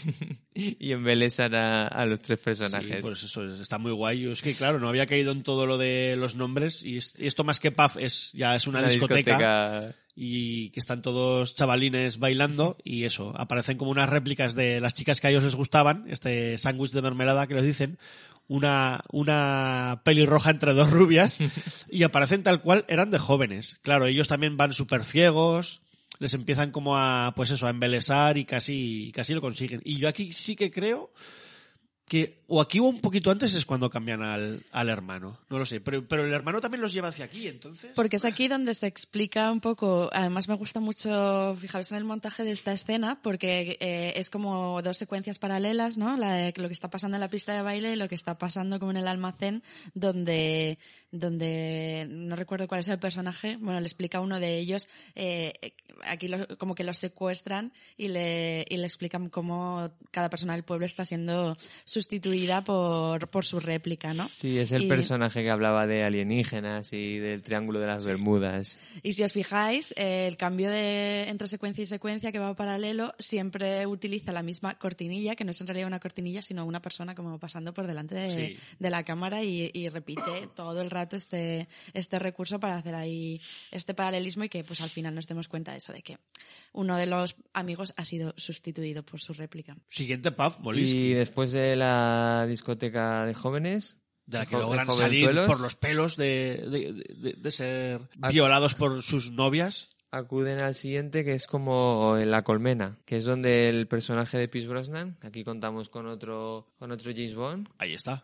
y 0.54 0.92
embelesan 0.92 1.54
a, 1.54 1.86
a 1.86 2.06
los 2.06 2.20
tres 2.20 2.38
personajes. 2.38 2.96
Sí, 2.96 3.02
pues 3.02 3.22
eso 3.22 3.44
es- 3.44 3.60
está 3.60 3.78
muy 3.78 3.92
guay. 3.92 4.20
Yo 4.20 4.32
Es 4.32 4.42
que 4.42 4.54
claro, 4.54 4.78
no 4.80 4.88
había 4.88 5.06
caído 5.06 5.32
en 5.32 5.42
todo 5.42 5.66
lo 5.66 5.78
de 5.78 6.16
los 6.16 6.36
nombres 6.36 6.84
y, 6.84 6.96
es- 6.98 7.14
y 7.18 7.26
esto 7.26 7.44
más 7.44 7.60
que 7.60 7.70
pub 7.72 7.92
es 7.98 8.30
ya 8.32 8.54
es 8.54 8.66
una, 8.66 8.80
Una 8.80 8.88
discoteca, 8.88 9.32
discoteca. 9.36 9.94
y 10.16 10.70
que 10.70 10.80
están 10.80 11.02
todos 11.02 11.54
chavalines 11.54 12.18
bailando 12.18 12.76
y 12.84 13.04
eso, 13.04 13.32
aparecen 13.36 13.76
como 13.76 13.90
unas 13.90 14.08
réplicas 14.08 14.54
de 14.54 14.80
las 14.80 14.94
chicas 14.94 15.20
que 15.20 15.26
a 15.26 15.30
ellos 15.30 15.44
les 15.44 15.54
gustaban, 15.56 16.04
este 16.08 16.56
sándwich 16.58 16.92
de 16.92 17.02
mermelada 17.02 17.46
que 17.46 17.54
les 17.54 17.64
dicen, 17.64 17.98
una, 18.46 19.02
una 19.10 20.02
pelirroja 20.04 20.50
entre 20.50 20.74
dos 20.74 20.90
rubias 20.92 21.38
y 21.90 22.02
aparecen 22.02 22.42
tal 22.42 22.60
cual 22.60 22.84
eran 22.88 23.10
de 23.10 23.18
jóvenes. 23.18 23.78
Claro, 23.82 24.06
ellos 24.06 24.28
también 24.28 24.56
van 24.58 24.72
súper 24.74 25.02
ciegos, 25.02 25.80
les 26.18 26.34
empiezan 26.34 26.70
como 26.70 26.96
a, 26.96 27.32
pues 27.34 27.50
eso, 27.50 27.66
a 27.66 27.70
embelesar 27.70 28.38
y 28.38 28.44
casi, 28.44 29.12
casi 29.14 29.34
lo 29.34 29.40
consiguen. 29.40 29.80
Y 29.84 29.98
yo 29.98 30.08
aquí 30.08 30.32
sí 30.32 30.56
que 30.56 30.70
creo 30.70 31.10
que, 32.06 32.42
o 32.48 32.60
aquí 32.60 32.78
o 32.80 32.84
un 32.84 33.00
poquito 33.00 33.30
antes 33.30 33.54
es 33.54 33.64
cuando 33.64 33.88
cambian 33.88 34.22
al, 34.22 34.62
al 34.72 34.88
hermano. 34.90 35.38
No 35.48 35.58
lo 35.58 35.64
sé, 35.64 35.80
pero, 35.80 36.06
pero 36.06 36.26
el 36.26 36.32
hermano 36.34 36.60
también 36.60 36.82
los 36.82 36.92
lleva 36.92 37.08
hacia 37.08 37.24
aquí, 37.24 37.48
entonces. 37.48 37.92
Porque 37.94 38.16
es 38.16 38.24
aquí 38.26 38.46
donde 38.46 38.74
se 38.74 38.86
explica 38.86 39.50
un 39.50 39.60
poco, 39.60 40.10
además 40.12 40.46
me 40.46 40.54
gusta 40.54 40.80
mucho 40.80 41.56
fijaros 41.58 41.90
en 41.92 41.98
el 41.98 42.04
montaje 42.04 42.44
de 42.44 42.52
esta 42.52 42.72
escena, 42.72 43.18
porque 43.22 43.78
eh, 43.80 44.12
es 44.16 44.28
como 44.28 44.82
dos 44.82 44.98
secuencias 44.98 45.38
paralelas, 45.38 45.96
¿no? 45.96 46.16
La 46.18 46.32
de 46.34 46.52
lo 46.56 46.68
que 46.68 46.74
está 46.74 46.90
pasando 46.90 47.16
en 47.16 47.22
la 47.22 47.30
pista 47.30 47.54
de 47.54 47.62
baile 47.62 47.94
y 47.94 47.96
lo 47.96 48.06
que 48.08 48.14
está 48.14 48.36
pasando 48.36 48.78
como 48.78 48.90
en 48.90 48.98
el 48.98 49.08
almacén, 49.08 49.62
donde, 49.94 50.78
donde 51.10 52.06
no 52.10 52.36
recuerdo 52.36 52.68
cuál 52.68 52.80
es 52.80 52.88
el 52.88 52.98
personaje, 52.98 53.56
bueno, 53.56 53.80
le 53.80 53.86
explica 53.86 54.18
a 54.18 54.20
uno 54.20 54.40
de 54.40 54.58
ellos, 54.58 54.88
eh, 55.14 55.52
aquí 56.04 56.28
lo- 56.28 56.46
como 56.58 56.74
que 56.74 56.84
los 56.84 56.98
secuestran 56.98 57.72
y 57.96 58.08
le, 58.08 58.66
y 58.68 58.76
le 58.76 58.84
explican 58.86 59.30
cómo 59.30 59.90
cada 60.10 60.28
persona 60.28 60.52
del 60.52 60.64
pueblo 60.64 60.84
está 60.86 61.04
siendo 61.04 61.56
sustituida 61.94 62.64
por, 62.64 63.28
por 63.28 63.44
su 63.44 63.60
réplica, 63.60 64.12
¿no? 64.14 64.28
Sí, 64.28 64.58
es 64.58 64.72
el 64.72 64.82
Y- 64.84 64.88
personaje 64.88 65.42
que 65.44 65.50
hablaba 65.50 65.86
de 65.86 66.02
alienígenas 66.02 66.92
y 66.92 67.18
del 67.18 67.42
Triángulo 67.42 67.78
de 67.78 67.86
las 67.86 68.04
Bermudas. 68.04 68.78
Y 69.04 69.12
si 69.12 69.22
os 69.22 69.32
fijáis, 69.32 69.94
eh, 69.96 70.26
el 70.26 70.36
cambio 70.36 70.70
de 70.70 71.28
entre 71.28 71.46
secuencia 71.46 71.82
y 71.82 71.86
secuencia 71.86 72.32
que 72.32 72.40
va 72.40 72.54
paralelo 72.56 73.14
siempre 73.18 73.86
utiliza 73.86 74.32
la 74.32 74.42
misma 74.42 74.76
cortinilla, 74.78 75.36
que 75.36 75.44
no 75.44 75.52
es 75.52 75.60
en 75.60 75.68
realidad 75.68 75.86
una 75.86 76.00
cortinilla, 76.00 76.42
sino 76.42 76.66
una 76.66 76.82
persona 76.82 77.14
como 77.14 77.38
pasando 77.38 77.72
por 77.72 77.86
delante 77.86 78.14
de, 78.16 78.24
Sí. 78.34 78.56
de 78.80 78.90
la 78.90 79.04
cámara 79.04 79.44
y, 79.44 79.70
y 79.72 79.88
repite 79.88 80.48
todo 80.56 80.80
el 80.82 80.90
rato 80.90 81.16
este, 81.16 81.68
este 81.92 82.18
recurso 82.18 82.58
para 82.58 82.76
hacer 82.76 82.94
ahí 82.96 83.40
este 83.70 83.94
paralelismo 83.94 84.42
y 84.44 84.48
que 84.48 84.64
pues 84.64 84.80
al 84.80 84.90
final 84.90 85.14
nos 85.14 85.28
demos 85.28 85.46
cuenta 85.46 85.70
de 85.72 85.78
eso, 85.78 85.92
de 85.92 86.02
que 86.02 86.18
uno 86.72 86.96
de 86.96 87.06
los 87.06 87.36
amigos 87.52 87.94
ha 87.96 88.04
sido 88.04 88.34
sustituido 88.36 89.04
por 89.04 89.20
su 89.20 89.32
réplica. 89.32 89.76
Siguiente 89.86 90.32
pub, 90.32 90.54
Molinsky. 90.58 90.96
Y 90.96 91.14
después 91.14 91.52
de 91.52 91.76
la 91.76 91.83
discoteca 92.48 93.26
de 93.26 93.34
jóvenes... 93.34 93.96
de 94.26 94.38
la 94.38 94.46
que 94.46 94.56
logran 94.56 94.90
salir 94.90 95.30
por 95.46 95.60
los 95.60 95.76
pelos 95.76 96.16
de, 96.16 96.64
de, 96.70 96.92
de- 97.14 97.32
de 97.34 97.50
ser 97.50 98.00
Ac- 98.20 98.32
violados 98.32 98.74
por 98.74 99.02
sus 99.02 99.30
novias. 99.32 99.88
acuden 100.10 100.60
al 100.60 100.74
siguiente 100.74 101.24
que 101.24 101.34
es 101.34 101.46
como 101.46 102.16
en 102.18 102.30
La 102.30 102.42
Colmena, 102.44 102.98
que 103.04 103.16
es 103.18 103.24
donde 103.24 103.68
el 103.68 103.86
personaje 103.88 104.38
de 104.38 104.48
Pierce 104.48 104.68
Brosnan, 104.68 105.18
aquí 105.22 105.42
contamos 105.44 105.88
con 105.88 106.06
otro, 106.06 106.68
con 106.78 106.90
otro 106.92 107.10
James 107.12 107.34
Bond, 107.34 107.68
Ahí 107.78 107.94
está. 107.94 108.22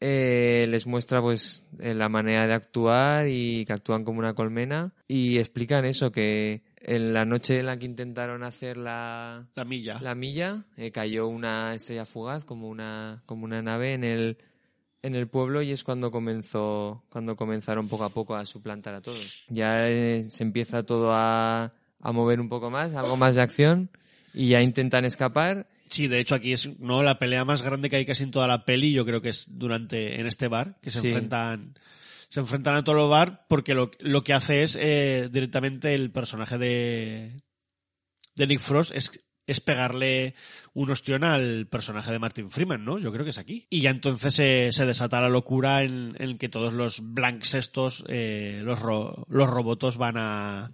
eh, 0.00 0.66
les 0.68 0.86
muestra 0.86 1.20
pues 1.20 1.62
eh, 1.80 1.94
la 1.94 2.08
manera 2.08 2.46
de 2.46 2.54
actuar 2.54 3.26
y 3.28 3.64
que 3.66 3.72
actúan 3.72 4.04
como 4.04 4.18
una 4.20 4.34
colmena 4.34 4.94
y 5.08 5.38
explican 5.38 5.84
eso 5.84 6.12
que 6.12 6.62
en 6.86 7.12
la 7.12 7.24
noche 7.24 7.58
en 7.60 7.66
la 7.66 7.76
que 7.78 7.86
intentaron 7.86 8.42
hacer 8.42 8.76
la, 8.76 9.46
La 9.54 9.64
milla. 9.64 9.98
la 10.00 10.14
milla 10.14 10.64
eh, 10.76 10.90
cayó 10.90 11.26
una 11.28 11.74
estrella 11.74 12.04
fugaz 12.04 12.44
como 12.44 12.68
una 12.68 13.22
como 13.26 13.44
una 13.44 13.62
nave 13.62 13.92
en 13.94 14.04
el 14.04 14.38
en 15.02 15.14
el 15.14 15.28
pueblo 15.28 15.60
y 15.62 15.70
es 15.70 15.84
cuando 15.84 16.10
comenzó 16.10 17.04
cuando 17.10 17.36
comenzaron 17.36 17.88
poco 17.88 18.04
a 18.04 18.10
poco 18.10 18.36
a 18.36 18.46
suplantar 18.46 18.94
a 18.94 19.00
todos 19.02 19.42
ya 19.48 19.88
eh, 19.88 20.28
se 20.30 20.42
empieza 20.42 20.82
todo 20.82 21.12
a, 21.12 21.72
a 22.00 22.12
mover 22.12 22.40
un 22.40 22.48
poco 22.48 22.70
más 22.70 22.94
algo 22.94 23.16
más 23.16 23.34
de 23.34 23.42
acción 23.42 23.90
y 24.32 24.48
ya 24.50 24.62
intentan 24.62 25.04
escapar 25.04 25.66
Sí, 25.86 26.08
de 26.08 26.18
hecho 26.18 26.34
aquí 26.34 26.52
es 26.52 26.80
no 26.80 27.02
la 27.02 27.18
pelea 27.18 27.44
más 27.44 27.62
grande 27.62 27.88
que 27.90 27.96
hay 27.96 28.06
casi 28.06 28.24
en 28.24 28.30
toda 28.32 28.48
la 28.48 28.64
peli, 28.64 28.92
yo 28.92 29.04
creo 29.04 29.20
que 29.20 29.28
es 29.28 29.46
durante 29.58 30.18
en 30.18 30.26
este 30.26 30.48
bar 30.48 30.76
que 30.80 30.90
se 30.90 31.00
Sí. 31.00 31.08
enfrentan 31.08 31.74
se 32.34 32.40
enfrentan 32.40 32.74
a 32.74 32.82
todo 32.82 33.04
el 33.04 33.08
bar 33.08 33.46
porque 33.48 33.74
lo, 33.74 33.92
lo 34.00 34.24
que 34.24 34.32
hace 34.32 34.64
es 34.64 34.76
eh, 34.80 35.28
directamente 35.30 35.94
el 35.94 36.10
personaje 36.10 36.58
de 36.58 37.36
de 38.34 38.46
Nick 38.48 38.58
Frost 38.58 38.90
es 38.92 39.12
es 39.46 39.60
pegarle 39.60 40.34
un 40.72 40.90
ostión 40.90 41.22
al 41.22 41.68
personaje 41.68 42.10
de 42.10 42.18
Martin 42.18 42.50
Freeman, 42.50 42.84
¿no? 42.84 42.98
Yo 42.98 43.12
creo 43.12 43.22
que 43.24 43.30
es 43.30 43.38
aquí. 43.38 43.68
Y 43.70 43.82
ya 43.82 43.90
entonces 43.90 44.34
se, 44.34 44.72
se 44.72 44.84
desata 44.86 45.20
la 45.20 45.28
locura 45.28 45.84
en, 45.84 46.16
en 46.18 46.38
que 46.38 46.48
todos 46.48 46.72
los 46.72 47.12
blanks 47.14 47.54
estos, 47.54 48.04
eh, 48.08 48.62
los, 48.64 48.80
ro- 48.80 49.26
los 49.28 49.48
robotos 49.48 49.96
van 49.96 50.16
a, 50.16 50.72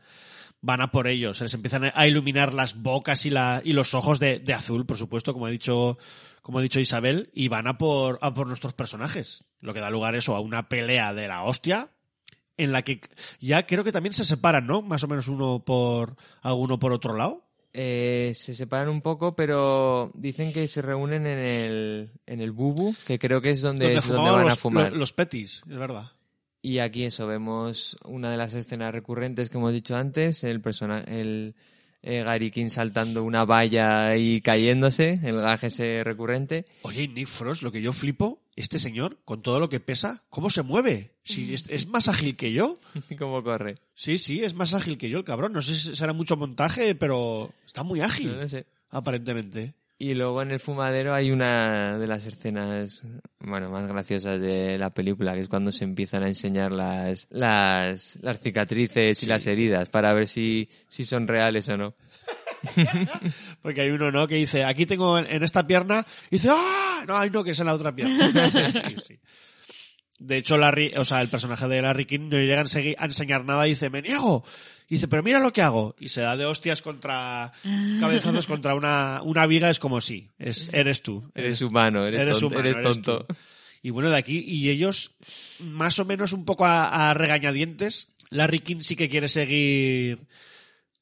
van 0.62 0.80
a 0.80 0.90
por 0.90 1.08
ellos. 1.08 1.38
Se 1.38 1.44
les 1.44 1.54
empiezan 1.54 1.90
a 1.94 2.06
iluminar 2.06 2.52
las 2.54 2.80
bocas 2.82 3.24
y, 3.26 3.30
la, 3.30 3.62
y 3.64 3.72
los 3.72 3.94
ojos 3.94 4.18
de, 4.20 4.38
de 4.38 4.52
azul, 4.52 4.86
por 4.86 4.96
supuesto, 4.96 5.32
como 5.32 5.46
ha 5.46 5.50
dicho, 5.50 5.98
como 6.42 6.58
ha 6.58 6.62
dicho 6.62 6.80
Isabel, 6.80 7.30
y 7.34 7.48
van 7.48 7.66
a 7.66 7.78
por, 7.78 8.18
a 8.22 8.34
por 8.34 8.46
nuestros 8.46 8.74
personajes. 8.74 9.44
Lo 9.60 9.72
que 9.74 9.80
da 9.80 9.90
lugar 9.90 10.14
eso 10.16 10.34
a 10.36 10.40
una 10.40 10.68
pelea 10.68 11.14
de 11.14 11.28
la 11.28 11.44
hostia, 11.44 11.90
en 12.56 12.72
la 12.72 12.82
que 12.82 13.00
ya 13.40 13.66
creo 13.66 13.84
que 13.84 13.92
también 13.92 14.12
se 14.12 14.24
separan, 14.24 14.66
¿no? 14.66 14.82
Más 14.82 15.02
o 15.02 15.08
menos 15.08 15.28
uno 15.28 15.64
por, 15.64 16.16
alguno 16.42 16.78
por 16.78 16.92
otro 16.92 17.16
lado. 17.16 17.46
Eh, 17.72 18.32
se 18.34 18.52
separan 18.52 18.88
un 18.88 19.00
poco, 19.00 19.36
pero 19.36 20.10
dicen 20.14 20.52
que 20.52 20.66
se 20.66 20.82
reúnen 20.82 21.24
en 21.26 21.38
el, 21.38 22.10
en 22.26 22.40
el 22.40 22.50
Bubu, 22.50 22.94
que 23.06 23.18
creo 23.18 23.40
que 23.40 23.50
es 23.50 23.62
donde, 23.62 23.84
Donde 23.84 23.98
es 24.00 24.04
donde 24.06 24.16
fumaban 24.18 24.38
van 24.40 24.46
a 24.46 24.50
los, 24.50 24.58
fumar. 24.58 24.90
lo- 24.92 24.98
los 24.98 25.12
petis, 25.12 25.62
es 25.70 25.78
verdad. 25.78 26.10
Y 26.62 26.78
aquí 26.78 27.04
eso, 27.04 27.26
vemos 27.26 27.96
una 28.04 28.30
de 28.30 28.36
las 28.36 28.52
escenas 28.54 28.92
recurrentes 28.92 29.48
que 29.48 29.56
hemos 29.56 29.72
dicho 29.72 29.96
antes, 29.96 30.44
el 30.44 30.60
personaje, 30.60 31.20
el 31.20 31.54
eh, 32.02 32.22
Gary 32.22 32.50
King 32.50 32.68
saltando 32.68 33.22
una 33.24 33.44
valla 33.44 34.16
y 34.16 34.40
cayéndose, 34.40 35.18
el 35.22 35.36
gaje 35.40 35.68
ese 35.68 36.02
recurrente. 36.04 36.64
Oye, 36.82 37.08
Nick 37.08 37.28
Frost, 37.28 37.62
lo 37.62 37.72
que 37.72 37.80
yo 37.80 37.92
flipo, 37.92 38.42
este 38.56 38.78
señor, 38.78 39.18
con 39.24 39.42
todo 39.42 39.58
lo 39.58 39.68
que 39.68 39.80
pesa, 39.80 40.24
¿cómo 40.28 40.50
se 40.50 40.62
mueve? 40.62 41.14
Si 41.24 41.54
es, 41.54 41.64
es 41.70 41.86
más 41.88 42.08
ágil 42.08 42.36
que 42.36 42.52
yo. 42.52 42.74
¿Cómo 43.18 43.42
corre? 43.42 43.78
Sí, 43.94 44.18
sí, 44.18 44.42
es 44.44 44.54
más 44.54 44.74
ágil 44.74 44.98
que 44.98 45.08
yo 45.08 45.18
el 45.18 45.24
cabrón. 45.24 45.52
No 45.52 45.62
sé 45.62 45.74
si 45.74 45.96
será 45.96 46.12
mucho 46.12 46.36
montaje, 46.36 46.94
pero 46.94 47.52
está 47.66 47.82
muy 47.82 48.00
ágil, 48.00 48.38
No 48.38 48.48
sé. 48.48 48.66
aparentemente. 48.90 49.74
Y 50.02 50.14
luego 50.14 50.40
en 50.40 50.50
el 50.50 50.60
fumadero 50.60 51.12
hay 51.12 51.30
una 51.30 51.98
de 51.98 52.06
las 52.06 52.24
escenas, 52.24 53.02
bueno, 53.38 53.68
más 53.68 53.86
graciosas 53.86 54.40
de 54.40 54.78
la 54.78 54.94
película, 54.94 55.34
que 55.34 55.42
es 55.42 55.48
cuando 55.48 55.72
se 55.72 55.84
empiezan 55.84 56.22
a 56.22 56.28
enseñar 56.28 56.72
las, 56.72 57.28
las, 57.28 58.18
las 58.22 58.40
cicatrices 58.40 59.22
y 59.22 59.26
las 59.26 59.46
heridas 59.46 59.90
para 59.90 60.14
ver 60.14 60.26
si, 60.26 60.70
si 60.88 61.04
son 61.04 61.28
reales 61.28 61.68
o 61.68 61.76
no. 61.76 61.94
Porque 63.62 63.82
hay 63.82 63.90
uno, 63.90 64.10
¿no? 64.10 64.26
Que 64.26 64.36
dice, 64.36 64.64
aquí 64.64 64.86
tengo 64.86 65.18
en, 65.18 65.42
esta 65.42 65.66
pierna, 65.66 66.06
y 66.30 66.36
dice, 66.36 66.48
¡ah! 66.50 67.04
No, 67.06 67.18
ay, 67.18 67.28
no, 67.28 67.44
que 67.44 67.50
es 67.50 67.60
en 67.60 67.66
la 67.66 67.74
otra 67.74 67.94
pierna. 67.94 68.50
sí, 68.70 68.96
sí. 68.96 69.20
De 70.18 70.38
hecho, 70.38 70.56
Larry, 70.56 70.94
o 70.96 71.04
sea, 71.04 71.20
el 71.20 71.28
personaje 71.28 71.68
de 71.68 71.82
Larry 71.82 72.06
King 72.06 72.30
no 72.30 72.38
llega 72.38 72.62
a 72.62 73.04
enseñar 73.04 73.44
nada 73.44 73.66
y 73.66 73.70
dice, 73.70 73.90
me 73.90 74.00
niego. 74.00 74.46
Y 74.90 74.96
dice, 74.96 75.06
pero 75.06 75.22
mira 75.22 75.38
lo 75.38 75.52
que 75.52 75.62
hago. 75.62 75.94
Y 76.00 76.08
se 76.08 76.20
da 76.20 76.36
de 76.36 76.46
hostias 76.46 76.82
contra, 76.82 77.52
cabezazos 78.00 78.46
contra 78.48 78.74
una, 78.74 79.22
una 79.22 79.46
viga, 79.46 79.70
es 79.70 79.78
como 79.78 80.00
sí, 80.00 80.28
es, 80.36 80.68
eres 80.74 81.02
tú. 81.02 81.30
Eres 81.36 81.62
humano, 81.62 82.04
eres 82.04 82.32
tonto, 82.32 82.46
humano, 82.48 82.60
eres 82.60 82.80
tonto. 82.82 83.26
Y 83.82 83.90
bueno, 83.90 84.10
de 84.10 84.16
aquí, 84.16 84.42
y 84.44 84.68
ellos, 84.68 85.12
más 85.60 86.00
o 86.00 86.04
menos 86.04 86.32
un 86.32 86.44
poco 86.44 86.66
a, 86.66 87.08
a 87.08 87.14
regañadientes, 87.14 88.08
Larry 88.30 88.60
King 88.60 88.80
sí 88.80 88.96
que 88.96 89.08
quiere 89.08 89.28
seguir 89.28 90.26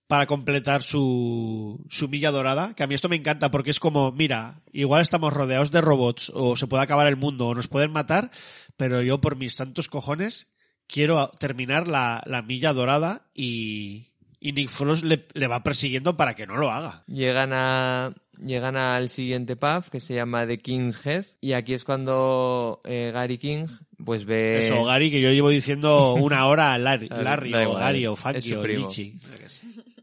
para 0.07 0.27
completar 0.27 0.83
su, 0.83 1.83
su 1.89 2.09
milla 2.09 2.31
dorada, 2.31 2.75
que 2.75 2.83
a 2.83 2.87
mí 2.87 2.95
esto 2.95 3.09
me 3.09 3.17
encanta 3.17 3.51
porque 3.51 3.71
es 3.71 3.81
como, 3.81 4.13
mira, 4.13 4.61
igual 4.71 5.01
estamos 5.01 5.33
rodeados 5.33 5.71
de 5.71 5.81
robots 5.81 6.31
o 6.35 6.57
se 6.57 6.67
puede 6.67 6.83
acabar 6.83 7.07
el 7.07 7.17
mundo 7.17 7.49
o 7.49 7.55
nos 7.55 7.69
pueden 7.69 7.93
matar, 7.93 8.31
pero 8.77 9.01
yo 9.01 9.19
por 9.21 9.37
mis 9.37 9.55
santos 9.55 9.89
cojones 9.89 10.49
quiero 10.89 11.29
terminar 11.39 11.87
la, 11.87 12.23
la 12.27 12.43
milla 12.43 12.73
dorada 12.73 13.23
y, 13.35 14.07
y 14.41 14.53
Nick 14.53 14.71
Frost 14.71 15.05
le, 15.05 15.27
le 15.35 15.47
va 15.47 15.63
persiguiendo 15.63 16.17
para 16.17 16.35
que 16.35 16.47
no 16.47 16.57
lo 16.57 16.71
haga. 16.71 17.05
Llegan 17.07 17.53
a 17.53 18.13
llegan 18.45 18.77
al 18.77 19.09
siguiente 19.09 19.57
pub 19.57 19.91
que 19.91 20.01
se 20.01 20.15
llama 20.15 20.47
The 20.47 20.59
King's 20.59 21.05
Head 21.05 21.25
y 21.41 21.53
aquí 21.53 21.75
es 21.75 21.85
cuando 21.85 22.81
eh, 22.85 23.11
Gary 23.13 23.39
King 23.39 23.67
pues 24.05 24.25
ve 24.25 24.59
Eso, 24.59 24.85
Gary, 24.85 25.11
que 25.11 25.21
yo 25.21 25.33
llevo 25.33 25.51
diciendo 25.51 26.15
una 26.15 26.47
hora 26.47 26.73
a 26.73 26.79
Larry, 26.79 27.09
Larry 27.09 27.55
o 27.55 27.75
Gary 27.75 28.07
o 28.07 28.17
Funky 28.17 28.55
o 28.55 28.63
primo. 28.63 28.91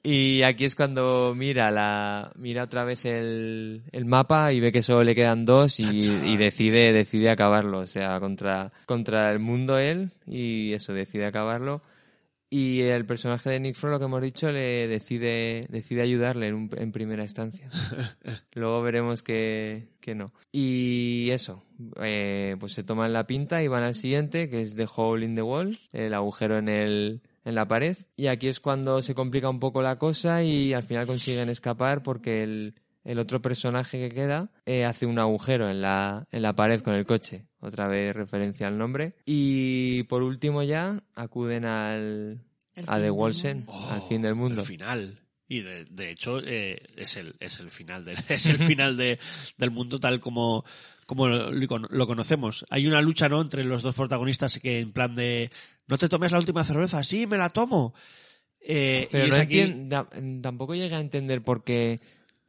Y 0.08 0.44
aquí 0.44 0.66
es 0.66 0.76
cuando 0.76 1.34
mira 1.36 1.72
la 1.72 2.32
mira 2.36 2.64
otra 2.64 2.84
vez 2.86 3.06
el, 3.06 3.82
el 3.92 4.06
mapa 4.06 4.54
y 4.54 4.60
ve 4.60 4.72
que 4.72 4.84
solo 4.84 5.04
le 5.04 5.16
quedan 5.16 5.46
dos 5.46 5.80
y, 5.80 5.84
y 6.26 6.38
decide 6.38 6.94
decide 6.94 7.32
acabarlo 7.32 7.80
o 7.80 7.88
sea 7.88 8.20
contra 8.20 8.70
contra 8.86 9.32
el 9.32 9.40
mundo 9.40 9.80
él 9.80 10.12
y 10.28 10.74
eso 10.74 10.94
decide 10.94 11.26
acabarlo 11.26 11.82
Y 12.52 12.82
el 12.84 13.06
personaje 13.06 13.50
de 13.50 13.60
Nick 13.60 13.76
Frost, 13.76 13.94
lo 13.94 14.00
que 14.00 14.06
hemos 14.06 14.22
dicho, 14.22 14.52
le 14.52 14.88
decide, 14.88 15.66
decide 15.70 16.04
ayudarle 16.04 16.48
en, 16.48 16.54
un- 16.56 16.70
en 16.78 16.92
primera 16.92 17.24
instancia. 17.24 17.68
Luego 18.54 18.82
veremos 18.84 19.24
que, 19.24 19.90
que 20.00 20.14
no. 20.16 20.28
Y 20.54 21.32
eso, 21.32 21.66
eh, 22.02 22.56
pues 22.60 22.74
se 22.74 22.84
toman 22.84 23.12
la 23.14 23.26
pinta 23.26 23.62
y 23.64 23.68
van 23.68 23.84
al 23.84 23.96
siguiente, 23.96 24.48
que 24.50 24.62
es 24.62 24.76
The 24.76 24.86
Hole 24.96 25.26
in 25.26 25.36
the 25.36 25.42
Wall, 25.42 25.80
el 25.92 26.14
agujero 26.14 26.58
en 26.60 26.70
el 26.70 27.22
en 27.46 27.56
la 27.56 27.68
pared. 27.68 27.96
Y 28.18 28.28
aquí 28.28 28.48
es 28.48 28.60
cuando 28.60 29.02
se 29.02 29.16
complica 29.16 29.50
un 29.50 29.60
poco 29.60 29.82
la 29.82 29.98
cosa 29.98 30.44
y 30.44 30.74
al 30.74 30.84
final 30.84 31.08
consiguen 31.08 31.48
escapar 31.50 32.04
porque 32.04 32.44
el, 32.44 32.76
el 33.06 33.20
otro 33.20 33.42
personaje 33.42 34.00
que 34.00 34.14
queda 34.14 34.52
eh, 34.66 34.84
hace 34.84 35.06
un 35.06 35.20
agujero 35.20 35.70
en 35.70 35.80
la, 35.82 36.28
en 36.32 36.42
la 36.42 36.54
pared 36.56 36.82
con 36.82 36.96
el 36.96 37.06
coche. 37.06 37.46
Otra 37.60 37.88
vez 37.88 38.14
referencia 38.14 38.68
al 38.68 38.78
nombre. 38.78 39.14
Y 39.26 40.04
por 40.04 40.24
último 40.24 40.64
ya 40.64 41.02
acuden 41.14 41.66
al, 41.66 42.42
El 42.76 42.84
a 42.88 42.96
fin 42.96 43.04
The 43.04 43.12
mundo. 43.12 43.90
al 43.92 44.02
fin 44.02 44.22
del 44.22 44.36
mundo. 44.36 44.62
El 44.62 44.68
final. 44.68 45.22
Y 45.48 45.62
de, 45.62 45.86
de 45.86 46.10
hecho 46.10 46.40
eh, 46.44 46.82
es 46.96 47.18
el 47.18 47.36
es 47.40 47.60
el 47.60 47.70
final 47.70 48.04
del 48.04 48.18
es 48.30 48.48
el 48.48 48.58
final 48.58 48.98
de, 48.98 49.20
del 49.60 49.70
mundo 49.70 50.00
tal 50.00 50.20
como 50.20 50.66
como 51.06 51.28
lo, 51.28 51.52
lo 51.52 52.08
conocemos. 52.08 52.66
Hay 52.70 52.88
una 52.88 53.02
lucha 53.02 53.30
no 53.30 53.42
entre 53.42 53.64
los 53.64 53.82
dos 53.82 53.96
protagonistas 53.96 54.60
que 54.60 54.80
en 54.80 54.92
plan 54.92 55.14
de 55.16 55.50
no 55.88 55.98
te 55.98 56.10
tomes 56.10 56.32
la 56.32 56.40
última 56.40 56.66
cerveza, 56.66 57.04
sí 57.04 57.28
me 57.28 57.38
la 57.38 57.50
tomo. 57.50 57.94
Eh, 58.60 59.08
Pero 59.12 59.28
y 59.28 59.30
no 59.30 59.36
es 59.36 59.42
aquí- 59.42 59.60
entien- 59.62 59.88
da- 59.90 60.10
tampoco 60.42 60.74
llegué 60.74 60.96
a 60.96 61.00
entender 61.00 61.44
por 61.44 61.64
qué 61.64 61.98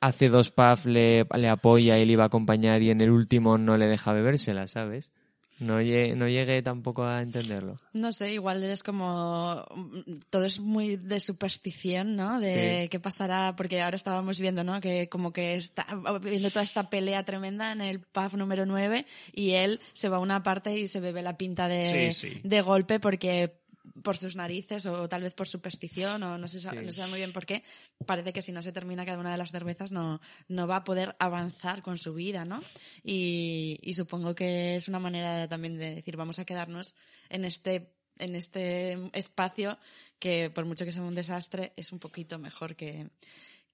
hace 0.01 0.29
dos 0.29 0.51
pubs 0.51 0.87
le, 0.87 1.27
le 1.37 1.49
apoya 1.49 1.99
y 1.99 2.07
le 2.07 2.13
iba 2.13 2.25
a 2.25 2.29
acompañar 2.29 2.81
y 2.83 2.91
en 2.91 3.01
el 3.03 3.11
último 3.11 3.59
no 3.59 3.77
le 3.77 3.87
deja 3.87 4.13
bebérsela, 4.13 4.69
¿sabes? 4.69 5.13
No, 5.59 5.81
lle- 5.81 6.15
no 6.15 6.29
llegué 6.29 6.61
tampoco 6.63 7.05
a 7.05 7.23
entenderlo. 7.23 7.77
No 7.95 8.13
sé, 8.13 8.33
igual 8.35 8.63
es 8.63 8.83
como 8.83 9.65
mm, 9.75 10.13
todo 10.29 10.45
es 10.45 10.61
muy 10.61 10.97
de 10.97 11.19
superstición, 11.19 12.15
¿no? 12.15 12.41
De 12.41 12.83
Sí. 12.83 12.89
qué 12.91 13.01
pasará, 13.01 13.55
porque 13.57 13.81
ahora 13.81 13.97
estábamos 13.97 14.39
viendo, 14.39 14.65
¿no? 14.65 14.81
Que 14.83 15.09
como 15.09 15.33
que 15.33 15.55
está 15.55 15.87
viendo 16.23 16.51
toda 16.51 16.63
esta 16.63 16.91
pelea 16.91 17.25
tremenda 17.25 17.73
en 17.73 17.81
el 17.81 18.01
pub 18.01 18.35
número 18.37 18.67
9 18.67 19.07
y 19.33 19.53
él 19.53 19.81
se 19.95 20.09
va 20.11 20.17
a 20.19 20.21
una 20.21 20.43
parte 20.43 20.79
y 20.79 20.89
se 20.89 21.01
bebe 21.01 21.23
la 21.23 21.39
pinta 21.39 21.69
de, 21.69 22.13
Sí, 22.13 22.29
sí. 22.31 22.41
de 22.45 22.61
golpe 22.61 23.01
porque 23.01 23.59
por 24.03 24.17
sus 24.17 24.37
narices 24.37 24.87
o 24.87 25.09
tal 25.09 25.23
vez 25.23 25.35
por 25.35 25.47
superstición 25.49 26.23
o 26.23 26.39
no 26.39 26.49
se 26.49 26.61
sa- 26.61 26.71
Sí. 26.73 26.77
no 26.85 26.91
se 26.91 26.97
sabe 26.99 27.11
muy 27.11 27.19
bien 27.21 27.33
por 27.33 27.47
qué 27.47 27.63
parece 28.07 28.33
que 28.33 28.43
si 28.43 28.53
no 28.53 28.63
se 28.63 28.73
termina 28.73 29.05
cada 29.07 29.19
una 29.19 29.31
de 29.33 29.39
las 29.39 29.51
cervezas 29.53 29.93
no 29.93 30.21
no 30.49 30.67
va 30.67 30.77
a 30.77 30.85
poder 30.85 31.15
avanzar 31.19 31.83
con 31.83 31.97
su 31.99 32.15
vida 32.15 32.45
no 32.45 32.63
y, 33.05 33.79
y 33.83 33.95
supongo 33.95 34.35
que 34.35 34.77
es 34.77 34.89
una 34.89 34.99
manera 34.99 35.49
también 35.49 35.79
de 35.79 35.95
decir 35.97 36.17
vamos 36.17 36.39
a 36.39 36.45
quedarnos 36.45 36.95
en 37.29 37.45
este 37.45 37.93
en 38.19 38.35
este 38.35 38.99
espacio 39.13 39.79
que 40.19 40.51
por 40.51 40.65
mucho 40.65 40.85
que 40.85 40.93
sea 40.93 41.03
un 41.03 41.15
desastre 41.15 41.73
es 41.77 41.93
un 41.93 41.99
poquito 41.99 42.39
mejor 42.39 42.75
que 42.77 43.09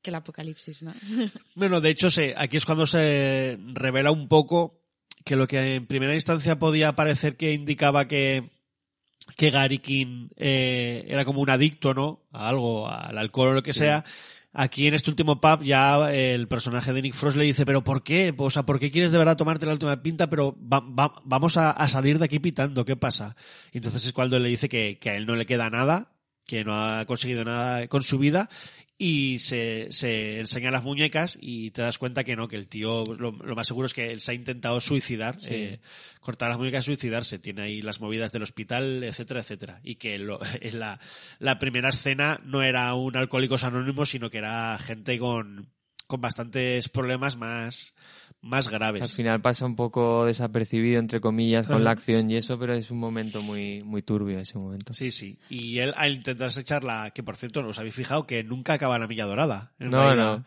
que 0.03 0.11
el 0.11 0.17
apocalipsis 0.17 0.83
no 0.83 0.93
Bueno, 1.55 1.81
de 1.81 1.91
hecho, 1.91 2.11
se, 2.11 2.35
aquí 2.37 2.57
es 2.57 2.65
cuando 2.65 2.87
se 2.87 3.57
revela 3.73 4.11
un 4.11 4.27
poco 4.29 4.83
que 5.25 5.37
lo 5.37 5.47
que 5.47 5.77
en 5.77 5.87
primera 5.87 6.13
instancia 6.15 6.59
podía 6.59 6.97
parecer 6.97 7.37
que 7.37 7.53
indicaba 7.53 8.09
que, 8.09 8.51
que 9.37 9.51
Gary 9.51 9.79
King 9.79 10.29
eh, 10.37 11.05
era 11.09 11.25
como 11.25 11.41
un 11.41 11.51
adicto, 11.51 11.95
¿no? 11.95 12.21
A 12.33 12.49
algo, 12.49 12.89
al 12.89 13.17
alcohol 13.19 13.49
o 13.49 13.53
lo 13.55 13.63
que 13.63 13.73
Sí. 13.73 13.81
sea. 13.81 14.05
Aquí 14.55 14.87
en 14.87 14.93
este 14.93 15.09
último 15.09 15.41
pub 15.41 15.63
ya 15.63 16.13
el 16.13 16.47
personaje 16.47 16.93
de 16.93 17.01
Nick 17.01 17.15
Frost 17.15 17.39
le 17.39 17.45
dice, 17.45 17.65
pero 17.65 17.83
¿por 17.83 18.03
qué? 18.03 18.35
O 18.37 18.51
sea, 18.51 18.65
¿por 18.65 18.79
qué 18.79 18.91
quieres 18.91 19.11
de 19.11 19.17
verdad 19.17 19.37
tomarte 19.39 19.65
la 19.65 19.73
última 19.73 20.03
pinta? 20.03 20.29
Pero 20.29 20.55
va- 20.71 20.81
va- 20.81 21.15
vamos 21.25 21.57
a, 21.57 21.71
a 21.71 21.89
salir 21.89 22.19
de 22.19 22.27
aquí 22.27 22.39
pitando, 22.39 22.85
¿qué 22.85 22.95
pasa? 22.95 23.35
Y 23.73 23.79
entonces 23.79 24.05
es 24.05 24.13
cuando 24.13 24.39
le 24.39 24.51
dice 24.51 24.69
que, 24.69 24.99
que 25.01 25.09
a 25.09 25.17
él 25.17 25.25
no 25.25 25.37
le 25.37 25.47
queda 25.47 25.71
nada, 25.71 26.13
que 26.47 26.65
no 26.65 26.75
ha 26.75 27.07
conseguido 27.07 27.45
nada 27.47 27.89
con 27.89 28.03
su 28.03 28.19
vida 28.19 28.51
y 29.05 29.41
se, 29.41 29.89
se 29.91 30.39
enseña 30.39 30.71
las 30.71 30.85
muñecas 30.85 31.37
y 31.41 31.73
te 31.73 31.83
das 31.83 31.99
cuenta 31.99 32.23
que 32.23 32.37
no, 32.37 32.47
que 32.47 32.55
el 32.55 32.69
tío 32.69 33.03
lo, 33.19 33.33
lo 33.33 33.55
más 33.57 33.67
seguro 33.67 33.87
es 33.87 33.95
que 33.95 34.13
él 34.13 34.21
se 34.21 34.31
ha 34.31 34.35
intentado 34.35 34.81
suicidar, 34.81 35.41
Sí. 35.41 35.55
eh, 35.55 35.81
cortar 36.21 36.51
las 36.51 36.59
muñecas 36.59 36.85
y 36.85 36.87
suicidarse, 36.87 37.41
tiene 37.41 37.63
ahí 37.63 37.83
las 37.83 38.01
movidas 38.01 38.31
del 38.31 38.45
hospital, 38.45 39.03
etcétera, 39.03 39.41
etcétera. 39.41 39.81
Y 39.83 39.97
que 39.97 40.19
lo- 40.19 40.39
en 40.61 40.79
la, 40.79 41.01
la 41.41 41.59
primera 41.59 41.89
escena 41.89 42.41
no 42.45 42.63
era 42.63 42.95
un 42.95 43.17
alcohólicos 43.17 43.65
anónimos, 43.65 44.11
sino 44.11 44.31
que 44.31 44.39
era 44.39 44.79
gente 44.79 45.19
con, 45.19 45.69
con 46.07 46.21
bastantes 46.21 46.89
problemas 46.89 47.37
más, 47.37 47.95
más 48.43 48.69
graves. 48.69 49.03
Al 49.03 49.09
final 49.09 49.41
pasa 49.41 49.65
un 49.67 49.77
poco 49.77 50.27
desapercibido, 50.27 50.99
entre 50.99 51.21
comillas, 51.21 51.67
con 51.67 51.85
la 51.85 51.93
acción 51.93 52.31
y 52.31 52.37
eso, 52.37 52.59
pero 52.59 52.75
es 52.75 52.91
un 52.91 52.99
momento 52.99 53.41
muy, 53.43 53.83
muy 53.85 54.03
turbio 54.03 54.39
ese 54.41 54.59
momento. 54.59 54.93
Sí, 54.95 55.11
sí. 55.11 55.39
Y 55.49 55.79
él 55.79 55.95
al 55.97 56.13
intentarse 56.17 56.61
echar 56.61 56.85
la, 56.85 57.11
que 57.13 57.23
por 57.23 57.37
cierto, 57.37 57.63
¿no 57.63 57.69
os 57.69 57.79
habéis 57.79 57.95
fijado 57.95 58.27
que 58.27 58.43
nunca 58.45 58.75
acaba 58.75 58.99
la 58.99 59.07
milla 59.07 59.25
dorada? 59.27 59.73
En 59.79 59.91
No, 59.91 60.03
realidad. 60.05 60.39
no. 60.39 60.45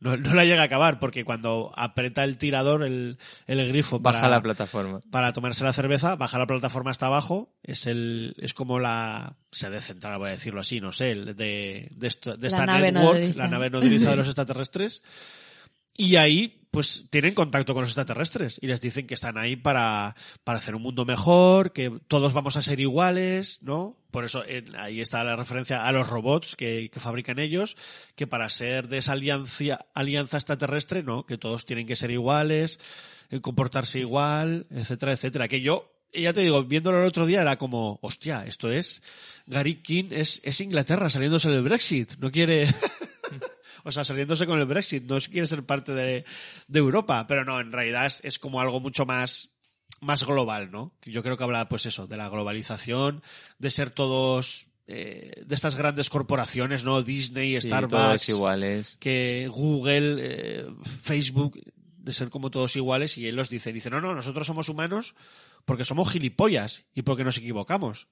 No 0.00 0.14
la 0.34 0.44
llega 0.44 0.62
a 0.62 0.66
acabar 0.66 1.00
porque 1.00 1.24
cuando 1.24 1.72
aprieta 1.74 2.22
el 2.22 2.36
tirador, 2.38 2.84
el, 2.84 3.18
el 3.48 3.66
grifo 3.66 3.98
Baja 3.98 4.20
para, 4.20 4.30
la 4.36 4.40
plataforma. 4.40 5.00
para 5.10 5.32
tomarse 5.32 5.64
la 5.64 5.72
cerveza, 5.72 6.14
baja 6.14 6.38
la 6.38 6.46
plataforma 6.46 6.92
hasta 6.92 7.06
abajo, 7.06 7.52
es 7.64 7.88
el, 7.88 8.36
es 8.38 8.54
como 8.54 8.78
la 8.78 9.34
sede 9.50 9.80
central, 9.80 10.18
voy 10.18 10.28
a 10.28 10.32
decirlo 10.32 10.60
así, 10.60 10.80
no 10.80 10.92
sé, 10.92 11.10
el 11.10 11.34
de, 11.34 11.88
de, 11.90 12.06
esto- 12.06 12.36
de 12.36 12.42
La 12.42 12.46
esta 12.46 12.64
nave 12.66 12.92
network, 12.92 13.18
nodriza. 13.18 13.38
la 13.38 13.48
nave 13.48 13.70
nodriza 13.70 14.10
de 14.10 14.16
los 14.18 14.26
extraterrestres. 14.28 15.02
Y 15.96 16.14
ahí, 16.14 16.57
pues, 16.78 17.06
tienen 17.10 17.34
contacto 17.34 17.74
con 17.74 17.80
los 17.80 17.90
extraterrestres 17.90 18.60
y 18.62 18.68
les 18.68 18.80
dicen 18.80 19.08
que 19.08 19.14
están 19.14 19.36
ahí 19.36 19.56
para, 19.56 20.14
para 20.44 20.58
hacer 20.58 20.76
un 20.76 20.82
mundo 20.82 21.04
mejor, 21.04 21.72
que 21.72 21.90
todos 22.06 22.34
vamos 22.34 22.56
a 22.56 22.62
ser 22.62 22.78
iguales, 22.78 23.64
¿no? 23.64 23.96
Por 24.12 24.24
eso 24.24 24.44
ahí 24.78 25.00
está 25.00 25.24
la 25.24 25.34
referencia 25.34 25.88
a 25.88 25.90
los 25.90 26.08
robots 26.08 26.54
que, 26.54 26.88
que 26.92 27.00
fabrican 27.00 27.40
ellos, 27.40 27.76
que 28.14 28.28
para 28.28 28.48
ser 28.48 28.86
de 28.86 28.98
esa 28.98 29.10
alianza, 29.10 29.86
alianza 29.92 30.36
extraterrestre, 30.36 31.02
¿no? 31.02 31.26
Que 31.26 31.36
todos 31.36 31.66
tienen 31.66 31.84
que 31.84 31.96
ser 31.96 32.12
iguales, 32.12 32.78
eh, 33.30 33.40
comportarse 33.40 33.98
igual, 33.98 34.68
etcétera, 34.70 35.14
etcétera. 35.14 35.48
Que 35.48 35.60
yo, 35.60 35.90
ya 36.12 36.32
te 36.32 36.42
digo, 36.42 36.62
viéndolo 36.62 37.00
el 37.00 37.08
otro 37.08 37.26
día 37.26 37.40
era 37.40 37.58
como, 37.58 37.98
hostia, 38.02 38.46
esto 38.46 38.70
es, 38.70 39.02
Gary 39.48 39.82
King 39.82 40.10
es, 40.12 40.40
es 40.44 40.60
Inglaterra 40.60 41.10
saliéndose 41.10 41.50
del 41.50 41.64
Brexit, 41.64 42.18
no 42.20 42.30
quiere, 42.30 42.68
o 43.88 43.92
sea, 43.92 44.04
saliéndose 44.04 44.46
con 44.46 44.58
el 44.60 44.66
Brexit, 44.66 45.04
no 45.04 45.18
quiere 45.18 45.46
ser 45.46 45.64
parte 45.64 45.92
de, 45.92 46.24
de 46.68 46.78
Europa, 46.78 47.26
pero 47.26 47.44
no, 47.44 47.60
en 47.60 47.72
realidad 47.72 48.06
es, 48.06 48.20
es 48.24 48.38
como 48.38 48.60
algo 48.60 48.80
mucho 48.80 49.06
más, 49.06 49.50
más 50.00 50.24
global, 50.24 50.70
¿no? 50.70 50.94
Yo 51.02 51.22
creo 51.22 51.36
que 51.36 51.44
habla, 51.44 51.68
pues 51.68 51.86
eso, 51.86 52.06
de 52.06 52.16
la 52.16 52.28
globalización, 52.28 53.22
de 53.58 53.70
ser 53.70 53.90
todos, 53.90 54.66
eh, 54.86 55.42
de 55.44 55.54
estas 55.54 55.74
grandes 55.74 56.10
corporaciones, 56.10 56.84
¿no? 56.84 57.02
Disney, 57.02 57.60
Sí, 57.60 57.68
Starbucks, 57.68 58.28
iguales. 58.28 58.96
que 59.00 59.48
Google, 59.50 60.16
eh, 60.20 60.66
Facebook, 60.84 61.58
de 61.96 62.12
ser 62.12 62.30
como 62.30 62.50
todos 62.50 62.76
iguales, 62.76 63.18
y 63.18 63.26
él 63.26 63.36
los 63.36 63.50
dice, 63.50 63.72
dice, 63.72 63.90
no, 63.90 64.00
no, 64.00 64.14
nosotros 64.14 64.46
somos 64.46 64.68
humanos 64.68 65.14
porque 65.64 65.84
somos 65.84 66.10
gilipollas 66.10 66.84
y 66.94 67.02
porque 67.02 67.24
nos 67.24 67.36
equivocamos. 67.38 68.08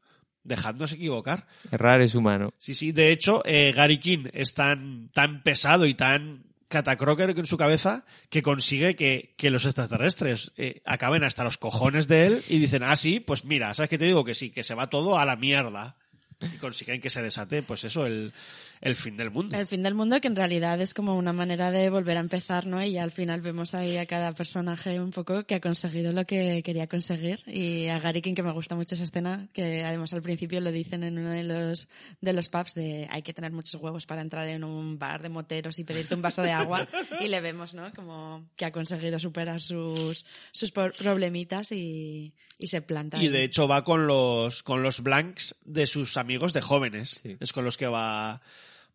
Dejadnos 0.46 0.92
equivocar. 0.92 1.46
Errar 1.70 2.00
es 2.00 2.14
humano. 2.14 2.54
Sí, 2.58 2.74
sí, 2.74 2.92
de 2.92 3.10
hecho, 3.10 3.42
eh, 3.44 3.72
Gary 3.74 3.98
King 3.98 4.26
es 4.32 4.54
tan, 4.54 5.10
tan 5.12 5.42
pesado 5.42 5.86
y 5.86 5.94
tan 5.94 6.44
catacroker 6.68 7.30
en 7.30 7.46
su 7.46 7.56
cabeza 7.56 8.04
que 8.28 8.42
consigue 8.42 8.96
que, 8.96 9.34
que 9.36 9.50
los 9.50 9.64
extraterrestres 9.64 10.52
eh, 10.56 10.82
acaben 10.84 11.24
hasta 11.24 11.44
los 11.44 11.58
cojones 11.58 12.08
de 12.08 12.26
él 12.26 12.42
y 12.48 12.58
dicen, 12.58 12.82
ah, 12.82 12.96
sí, 12.96 13.20
pues 13.20 13.44
mira, 13.44 13.72
¿sabes 13.74 13.88
qué 13.88 13.98
te 13.98 14.04
digo? 14.04 14.24
Que 14.24 14.34
sí, 14.34 14.50
que 14.50 14.62
se 14.64 14.74
va 14.74 14.90
todo 14.90 15.18
a 15.18 15.24
la 15.24 15.36
mierda. 15.36 15.96
Y 16.40 16.58
consiguen 16.58 17.00
que 17.00 17.08
se 17.08 17.22
desate, 17.22 17.62
pues 17.62 17.84
eso, 17.84 18.04
el, 18.04 18.32
el 18.80 18.96
fin 18.96 19.16
del 19.16 19.30
mundo. 19.30 19.56
El 19.56 19.66
fin 19.66 19.82
del 19.82 19.94
mundo 19.94 20.20
que 20.20 20.28
en 20.28 20.36
realidad 20.36 20.80
es 20.80 20.94
como 20.94 21.16
una 21.16 21.32
manera 21.32 21.70
de 21.70 21.90
volver 21.90 22.16
a 22.16 22.20
empezar, 22.20 22.66
¿no? 22.66 22.82
Y 22.82 22.92
ya 22.92 23.02
al 23.02 23.12
final 23.12 23.40
vemos 23.40 23.74
ahí 23.74 23.96
a 23.96 24.06
cada 24.06 24.32
personaje 24.32 25.00
un 25.00 25.10
poco 25.10 25.44
que 25.44 25.54
ha 25.54 25.60
conseguido 25.60 26.12
lo 26.12 26.24
que 26.24 26.62
quería 26.64 26.86
conseguir. 26.86 27.40
Y 27.46 27.88
a 27.88 27.98
Gary 27.98 28.22
King, 28.22 28.34
que 28.34 28.42
me 28.42 28.52
gusta 28.52 28.74
mucho 28.74 28.94
esa 28.94 29.04
escena, 29.04 29.48
que 29.52 29.84
además 29.84 30.12
al 30.12 30.22
principio 30.22 30.60
lo 30.60 30.72
dicen 30.72 31.04
en 31.04 31.18
uno 31.18 31.30
de 31.30 31.44
los, 31.44 31.88
de 32.20 32.32
los 32.32 32.48
pubs 32.48 32.74
de 32.74 33.08
hay 33.10 33.22
que 33.22 33.34
tener 33.34 33.52
muchos 33.52 33.80
huevos 33.80 34.06
para 34.06 34.20
entrar 34.20 34.46
en 34.48 34.64
un 34.64 34.98
bar 34.98 35.22
de 35.22 35.28
moteros 35.28 35.78
y 35.78 35.84
pedirte 35.84 36.14
un 36.14 36.22
vaso 36.22 36.42
de 36.42 36.52
agua. 36.52 36.86
y 37.20 37.28
le 37.28 37.40
vemos, 37.40 37.74
¿no? 37.74 37.92
Como 37.94 38.44
que 38.56 38.64
ha 38.64 38.72
conseguido 38.72 39.18
superar 39.18 39.60
sus, 39.60 40.24
sus 40.52 40.72
problemitas 40.72 41.72
y, 41.72 42.34
y 42.58 42.66
se 42.66 42.82
planta. 42.82 43.18
Y 43.18 43.26
ahí. 43.26 43.28
de 43.28 43.44
hecho 43.44 43.68
va 43.68 43.84
con 43.84 44.06
los, 44.06 44.62
con 44.62 44.82
los 44.82 45.02
blanks 45.02 45.56
de 45.64 45.86
sus 45.86 46.16
amigos 46.16 46.52
de 46.52 46.60
jóvenes. 46.60 47.22
Es 47.40 47.52
con 47.52 47.64
los 47.64 47.76
que 47.76 47.86
va, 47.86 48.40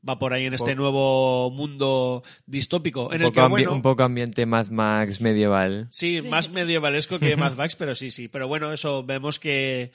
va 0.08 0.18
por 0.20 0.34
ahí 0.34 0.46
en 0.46 0.54
este 0.54 0.76
nuevo 0.76 1.52
mundo 1.52 2.24
distópico. 2.46 3.08
Un 3.08 3.14
En 3.16 3.22
el 3.22 3.28
poco, 3.28 3.42
que, 3.42 3.48
bueno, 3.48 3.74
un 3.74 3.82
poco 3.82 4.04
ambiente 4.04 4.46
Mad 4.46 4.68
Max 4.68 5.22
medieval. 5.22 5.88
Sí, 5.92 6.22
más 6.30 6.50
medievalesco 6.50 7.20
que 7.20 7.36
Mad 7.38 7.56
Max, 7.56 7.76
pero 7.76 7.96
sí, 7.96 8.12
sí. 8.12 8.28
Pero 8.28 8.48
bueno, 8.48 8.72
eso 8.74 9.04
vemos 9.04 9.40
que 9.40 9.92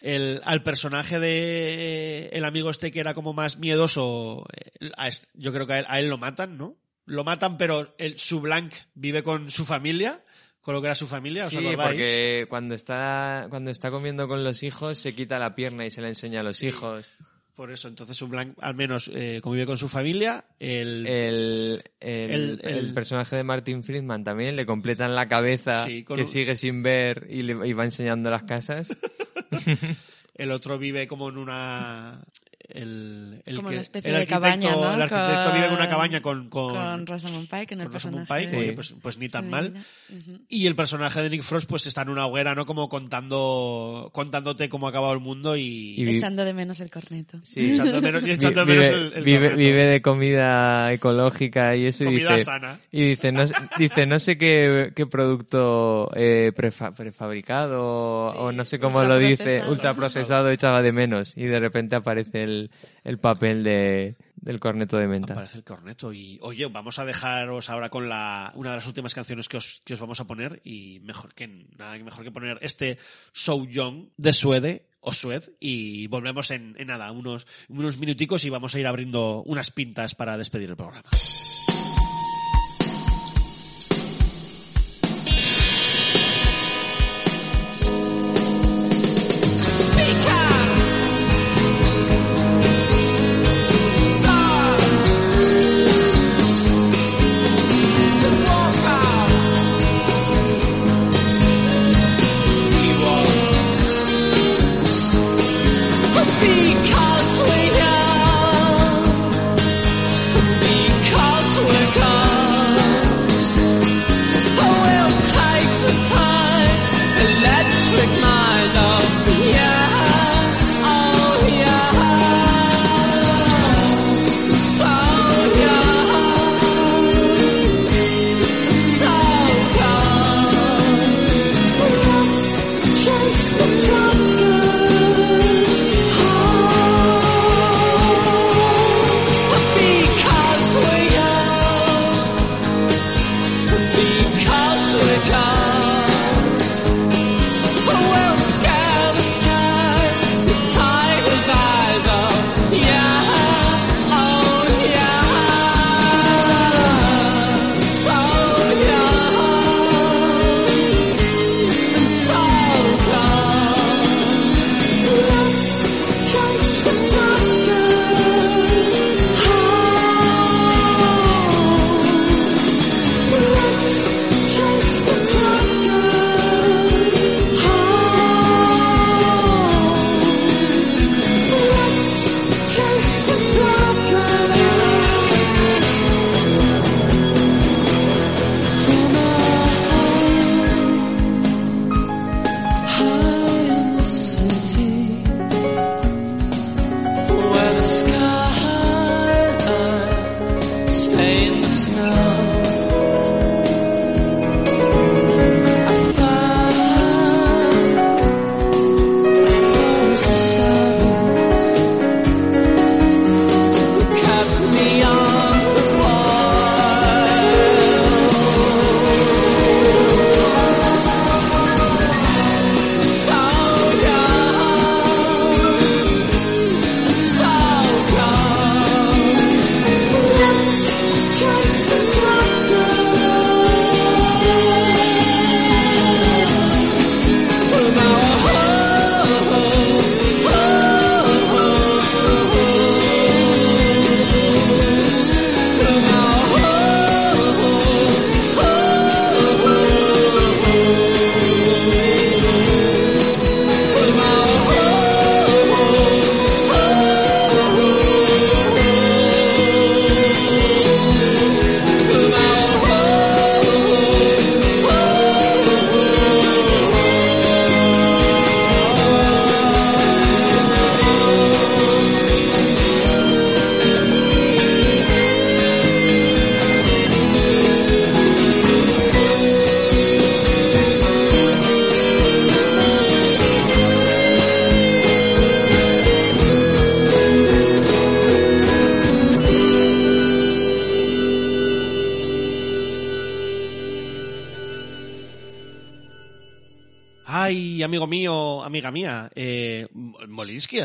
el, 0.00 0.40
al 0.44 0.62
personaje 0.62 1.18
de 1.18 2.30
el 2.32 2.44
amigo 2.44 2.70
este 2.70 2.90
que 2.90 3.00
era 3.00 3.14
como 3.14 3.32
más 3.32 3.58
miedoso, 3.58 4.46
eh, 4.80 4.90
a 4.96 5.10
yo 5.34 5.52
creo 5.52 5.66
que 5.66 5.72
a 5.74 5.78
él, 5.80 5.86
a 5.88 5.98
él 6.00 6.08
lo 6.08 6.18
matan, 6.18 6.56
¿no? 6.56 6.76
Lo 7.06 7.24
matan, 7.24 7.56
pero 7.56 7.94
el, 7.98 8.18
su 8.18 8.40
Blanc 8.40 8.74
vive 8.94 9.22
con 9.22 9.50
su 9.50 9.64
familia, 9.64 10.22
con 10.60 10.74
lo 10.74 10.82
que 10.82 10.88
era 10.88 10.94
su 10.94 11.06
familia, 11.06 11.44
¿os 11.44 11.50
Sí, 11.50 11.56
acordáis? 11.56 11.88
porque 11.88 12.46
cuando 12.50 12.74
está, 12.74 13.46
cuando 13.48 13.70
está 13.70 13.90
comiendo 13.90 14.28
con 14.28 14.44
los 14.44 14.62
hijos 14.62 14.98
se 14.98 15.14
quita 15.14 15.38
la 15.38 15.54
pierna 15.54 15.86
y 15.86 15.90
se 15.90 16.02
la 16.02 16.08
enseña 16.08 16.40
a 16.40 16.42
los 16.42 16.62
hijos. 16.62 17.10
Por 17.58 17.72
eso, 17.72 17.88
entonces 17.88 18.22
un 18.22 18.30
Blanc 18.30 18.54
al 18.60 18.76
menos 18.76 19.10
eh, 19.12 19.40
convive 19.42 19.66
con 19.66 19.76
su 19.76 19.88
familia. 19.88 20.44
El, 20.60 21.04
El, 21.08 21.82
el, 21.98 22.30
El- 22.30 22.60
el 22.62 22.76
el- 22.86 22.94
personaje 22.94 23.34
de 23.34 23.42
Martin 23.42 23.82
Friedman 23.82 24.22
también 24.22 24.54
le 24.54 24.64
completan 24.64 25.16
la 25.16 25.26
cabeza 25.26 25.84
Sí, 25.84 26.04
que 26.04 26.12
un- 26.12 26.28
sigue 26.28 26.54
sin 26.54 26.84
ver 26.84 27.26
y, 27.28 27.42
le, 27.42 27.66
y 27.66 27.72
va 27.72 27.84
enseñando 27.84 28.30
las 28.30 28.44
casas. 28.44 28.96
el 30.36 30.52
otro 30.52 30.78
vive 30.78 31.08
como 31.08 31.28
en 31.30 31.36
una... 31.38 32.22
El, 32.70 33.42
el 33.46 33.56
Como 33.56 33.68
que- 33.68 33.74
una 33.76 33.80
especie 33.80 34.10
el 34.10 34.16
de 34.16 34.22
arquitecto- 34.22 34.30
cabaña, 34.42 34.70
¿no? 34.72 34.94
El 34.94 35.02
arquitecto 35.02 35.44
Con- 35.44 35.54
vive 35.54 35.66
en 35.68 35.72
una 35.72 35.88
cabaña 35.88 36.20
con... 36.22 36.48
Con, 36.50 36.74
con 36.74 37.06
Rosamund 37.06 37.48
Pike 37.48 37.74
en 37.74 37.80
el 37.80 37.88
personaje. 37.88 38.26
Pike, 38.34 38.50
de- 38.50 38.56
oye, 38.58 38.72
pues, 38.74 38.94
pues 39.00 39.16
ni 39.16 39.28
tan 39.30 39.48
mal. 39.48 39.72
femenina. 40.08 40.32
Ujú. 40.34 40.44
Y 40.50 40.66
el 40.66 40.74
personaje 40.76 41.22
de 41.22 41.30
Nick 41.30 41.42
Frost 41.42 41.68
pues 41.68 41.86
está 41.86 42.02
en 42.02 42.10
una 42.10 42.26
hoguera, 42.26 42.54
¿no? 42.54 42.66
Como 42.66 42.88
contando 42.88 44.10
contándote 44.12 44.68
cómo 44.68 44.86
ha 44.86 44.90
acabado 44.90 45.14
el 45.14 45.20
mundo 45.20 45.56
y... 45.56 45.94
Y 45.98 46.04
vi- 46.04 46.16
Echando 46.16 46.44
de 46.44 46.52
menos 46.52 46.80
el 46.80 46.90
corneto. 46.90 47.38
Sí, 47.42 47.72
echando 47.72 48.00
menos, 48.02 48.26
y 48.26 48.30
echando 48.32 48.66
Vi- 48.66 48.72
menos 48.72 48.86
vive, 48.88 48.98
el, 48.98 49.12
el 49.14 49.24
vive, 49.24 49.38
corneto. 49.50 49.56
vive 49.56 49.84
de 49.84 50.02
comida 50.02 50.92
ecológica 50.92 51.74
y 51.76 51.86
eso 51.86 52.04
y 52.04 52.06
Comida 52.08 52.32
dice, 52.34 52.44
sana. 52.44 52.78
y 52.90 53.02
dice 53.10 53.32
no, 53.32 53.46
sé- 53.46 53.54
dice 53.78 54.06
no 54.06 54.18
sé 54.18 54.36
qué, 54.36 54.92
qué 54.94 55.06
producto 55.06 56.10
eh, 56.14 56.52
prefa- 56.54 56.92
prefabricado 56.94 57.82
o 57.82 58.52
no 58.52 58.64
sé 58.64 58.78
cómo 58.78 59.02
lo 59.04 59.16
dice 59.18 59.60
ultraprocesado. 59.68 59.72
ultraprocesado 59.72 60.50
echaba 60.50 60.82
de 60.82 60.92
menos 60.92 61.32
y 61.36 61.44
de 61.46 61.60
repente 61.60 61.96
aparece 61.96 62.42
el, 62.48 62.70
el 63.04 63.18
papel 63.18 63.62
de, 63.62 64.16
del 64.36 64.60
corneto 64.60 64.96
de 64.96 65.08
menta 65.08 65.32
Aparece 65.32 65.58
el 65.58 65.64
corneto 65.64 66.12
y 66.12 66.38
oye, 66.42 66.66
vamos 66.66 66.98
a 66.98 67.04
dejaros 67.04 67.70
ahora 67.70 67.90
con 67.90 68.08
la 68.08 68.52
una 68.54 68.70
de 68.70 68.76
las 68.76 68.86
últimas 68.86 69.14
canciones 69.14 69.48
que 69.48 69.56
os, 69.56 69.82
que 69.84 69.94
os 69.94 70.00
vamos 70.00 70.20
a 70.20 70.26
poner 70.26 70.60
y 70.64 71.00
mejor 71.00 71.34
que 71.34 71.46
nada 71.76 71.98
mejor 71.98 72.24
que 72.24 72.32
poner 72.32 72.58
este 72.62 72.98
So 73.32 73.64
Young 73.64 74.08
de 74.16 74.32
Suede 74.32 74.88
o 75.00 75.12
Sued 75.12 75.44
y 75.60 76.06
volvemos 76.08 76.50
en, 76.50 76.74
en 76.78 76.88
nada, 76.88 77.10
unos, 77.12 77.46
unos 77.68 77.98
minuticos 77.98 78.44
y 78.44 78.50
vamos 78.50 78.74
a 78.74 78.80
ir 78.80 78.86
abriendo 78.86 79.42
unas 79.44 79.70
pintas 79.70 80.14
para 80.14 80.36
despedir 80.36 80.70
el 80.70 80.76
programa. 80.76 81.08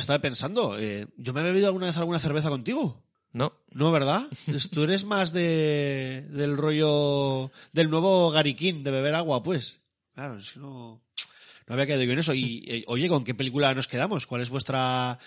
Estaba 0.03 0.19
pensando, 0.19 0.77
eh, 0.79 1.07
¿yo 1.17 1.33
me 1.33 1.41
he 1.41 1.43
bebido 1.43 1.67
alguna 1.67 1.87
vez 1.87 1.97
alguna 1.97 2.19
cerveza 2.19 2.49
contigo? 2.49 3.03
no 3.31 3.53
No, 3.71 3.91
¿verdad? 3.91 4.23
Pues 4.45 4.69
Tú 4.69 4.83
eres 4.83 5.05
más 5.05 5.33
de 5.33 6.27
del 6.29 6.55
rollo 6.55 7.51
del 7.71 7.89
nuevo 7.89 8.31
Gariquín, 8.31 8.83
de 8.83 8.91
beber 8.91 9.15
agua, 9.15 9.41
pues. 9.41 9.81
Claro, 10.13 10.37
es 10.37 10.51
que 10.51 10.59
no, 10.59 11.01
no 11.67 11.73
había 11.73 11.87
quedado 11.87 12.05
bien 12.05 12.19
eso. 12.19 12.33
Y, 12.33 12.63
eh, 12.67 12.83
oye, 12.87 13.09
¿con 13.09 13.23
qué 13.23 13.33
película 13.33 13.73
nos 13.73 13.87
quedamos? 13.87 14.27
¿Cuál 14.27 14.41
es 14.41 14.49
vuestra 14.49 15.17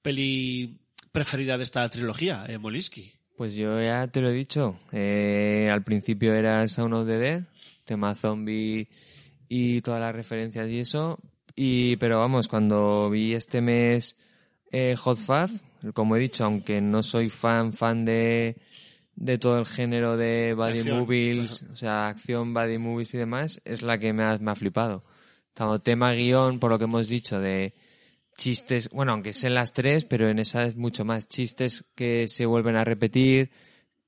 peli 0.00 0.80
preferida 1.12 1.58
de 1.58 1.64
esta 1.64 1.88
trilogía, 1.88 2.46
eh, 2.48 2.58
Molinsky? 2.58 3.12
Pues 3.36 3.54
yo 3.54 3.80
ya 3.80 4.06
te 4.08 4.20
lo 4.20 4.30
he 4.30 4.32
dicho. 4.32 4.78
Eh, 4.92 5.68
al 5.70 5.82
principio 5.82 6.34
era 6.34 6.66
Sound 6.68 6.94
of 6.94 7.06
the 7.06 7.18
Dead, 7.18 7.42
tema 7.84 8.14
zombie 8.14 8.88
y 9.48 9.80
todas 9.82 10.00
las 10.00 10.14
referencias 10.14 10.68
y 10.68 10.78
eso. 10.78 11.18
Y, 11.54 11.96
pero 11.96 12.18
vamos, 12.18 12.48
cuando 12.48 13.10
vi 13.10 13.34
este 13.34 13.60
mes 13.60 14.16
eh, 14.70 14.96
Hot 14.96 15.18
Fuzz, 15.18 15.52
como 15.94 16.16
he 16.16 16.20
dicho, 16.20 16.44
aunque 16.44 16.80
no 16.80 17.02
soy 17.02 17.28
fan, 17.28 17.72
fan 17.72 18.04
de, 18.04 18.56
de 19.16 19.38
todo 19.38 19.58
el 19.58 19.66
género 19.66 20.16
de 20.16 20.54
body 20.54 20.78
Acción, 20.78 20.98
movies, 21.00 21.66
o 21.70 21.76
sea, 21.76 22.08
acción, 22.08 22.54
body 22.54 22.78
movies 22.78 23.14
y 23.14 23.18
demás, 23.18 23.60
es 23.64 23.82
la 23.82 23.98
que 23.98 24.12
me 24.12 24.24
ha, 24.24 24.38
me 24.38 24.50
ha 24.50 24.56
flipado. 24.56 25.04
Tanto 25.52 25.80
tema 25.80 26.12
guion, 26.12 26.58
por 26.58 26.70
lo 26.70 26.78
que 26.78 26.84
hemos 26.84 27.08
dicho, 27.08 27.38
de 27.38 27.74
chistes, 28.36 28.88
bueno, 28.90 29.12
aunque 29.12 29.34
sean 29.34 29.54
las 29.54 29.72
tres, 29.72 30.04
pero 30.06 30.28
en 30.28 30.38
esa 30.38 30.64
es 30.64 30.76
mucho 30.76 31.04
más 31.04 31.28
chistes 31.28 31.84
que 31.94 32.28
se 32.28 32.46
vuelven 32.46 32.76
a 32.76 32.84
repetir, 32.84 33.50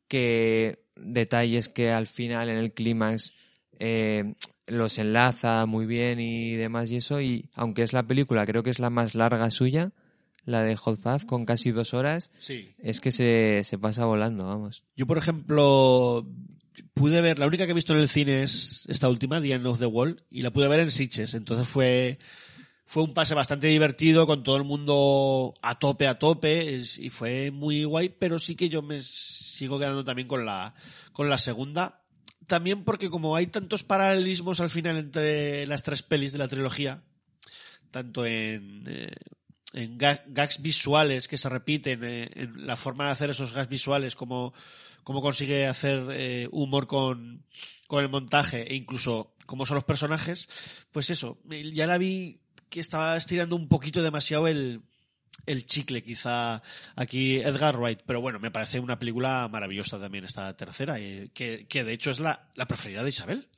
que 0.09 0.85
detalles 0.97 1.69
que 1.69 1.91
al 1.91 2.07
final 2.07 2.49
en 2.49 2.57
el 2.57 2.73
clímax 2.73 3.35
eh, 3.79 4.35
los 4.67 4.99
enlaza 4.99 5.67
muy 5.67 5.87
bien 5.87 6.21
y 6.21 6.55
demás 6.57 6.91
y 6.91 6.97
eso, 6.97 7.21
y 7.21 7.49
aunque 7.55 7.83
es 7.83 7.93
la 7.93 8.03
película, 8.07 8.47
creo 8.47 8.63
que 8.63 8.71
es 8.71 8.79
la 8.79 8.91
más 8.91 9.15
larga 9.15 9.51
suya, 9.51 9.93
la 10.47 10.63
de 10.63 10.77
Hot 10.77 11.01
Fuzz, 11.01 11.25
con 11.25 11.45
casi 11.47 11.71
dos 11.71 11.95
horas, 11.95 12.31
Sí. 12.39 12.75
es 12.79 13.01
que 13.01 13.13
se, 13.13 13.63
se 13.65 13.79
pasa 13.79 14.05
volando, 14.05 14.47
vamos. 14.47 14.85
Yo, 14.97 15.07
por 15.07 15.17
ejemplo, 15.19 16.27
pude 16.93 17.21
ver, 17.21 17.39
la 17.39 17.47
única 17.47 17.65
que 17.65 17.71
he 17.71 17.75
visto 17.75 17.95
en 17.95 18.01
el 18.01 18.09
cine 18.09 18.43
es 18.43 18.85
esta 18.89 19.09
última, 19.09 19.41
The 19.41 19.53
End 19.53 19.67
of 19.67 19.79
the 19.79 19.87
Wall, 19.87 20.23
y 20.31 20.43
la 20.43 20.51
pude 20.53 20.69
ver 20.69 20.81
en 20.81 20.91
Sitges. 20.91 21.33
Entonces 21.35 21.67
fue, 21.69 22.19
fue 22.85 23.03
un 23.05 23.15
pase 23.15 23.35
bastante 23.35 23.69
divertido, 23.69 24.27
con 24.27 24.43
todo 24.43 24.57
el 24.59 24.65
mundo 24.65 25.55
a 25.63 25.79
tope, 25.79 26.07
a 26.07 26.19
tope, 26.19 26.75
es- 26.77 26.99
y 26.99 27.09
fue 27.11 27.51
muy 27.51 27.85
guay, 27.85 28.11
pero 28.11 28.39
sí 28.39 28.55
que 28.55 28.69
yo 28.69 28.83
me 28.83 29.01
sigo 29.01 29.79
quedando 29.79 30.05
también 30.05 30.29
con 30.29 30.45
la, 30.45 30.75
con 31.13 31.31
la 31.31 31.39
segunda. 31.39 32.03
También 32.47 32.85
porque 32.85 33.11
como 33.11 33.37
hay 33.37 33.47
tantos 33.47 33.83
paralelismos 33.83 34.61
al 34.61 34.71
final 34.71 34.99
entre 34.99 35.67
las 35.67 35.83
tres 35.83 36.03
pelis 36.03 36.33
de 36.33 36.39
la 36.39 36.49
trilogía, 36.49 37.03
tanto 37.91 38.27
en, 38.27 38.85
eh, 38.87 39.13
en 39.73 39.99
ga- 39.99 40.23
gags 40.27 40.61
visuales 40.61 41.29
que 41.29 41.39
se 41.39 41.49
repiten, 41.49 42.01
eh, 42.05 42.31
en 42.35 42.67
la 42.67 42.77
forma 42.77 43.07
de 43.07 43.13
hacer 43.13 43.31
esos 43.31 43.53
gags 43.55 43.69
visuales, 43.69 44.15
como, 44.15 44.53
consigue 45.05 45.67
hacer 45.67 46.07
eh, 46.13 46.49
humor 46.51 46.87
con, 46.87 47.45
con 47.87 48.03
el 48.03 48.11
montaje 48.11 48.71
e 48.71 48.75
incluso 48.75 49.35
cómo 49.47 49.65
son 49.67 49.77
los 49.77 49.85
personajes, 49.85 50.49
pues 50.93 51.11
eso, 51.11 51.39
ya 51.73 51.87
la 51.87 51.99
vi 51.99 52.41
que 52.69 52.81
estaba 52.81 53.17
estirando 53.17 53.57
un 53.57 53.69
poquito 53.69 54.03
demasiado 54.03 54.49
el, 54.49 54.83
el 55.47 55.67
chicle, 55.67 56.03
quizá 56.03 56.63
aquí 56.97 57.37
Edgar 57.37 57.77
Wright, 57.77 58.01
pero 58.07 58.21
bueno, 58.21 58.39
me 58.39 58.51
parece 58.51 58.81
una 58.81 58.99
película 58.99 59.49
maravillosa 59.49 59.99
también 59.99 60.25
esta 60.25 60.57
tercera, 60.57 60.99
eh, 60.99 61.31
que, 61.35 61.67
que 61.67 61.85
de 61.85 61.93
hecho 61.93 62.11
es 62.11 62.21
la, 62.21 62.49
la 62.55 62.67
preferida 62.67 63.03
de 63.03 63.09
Isabel. 63.11 63.49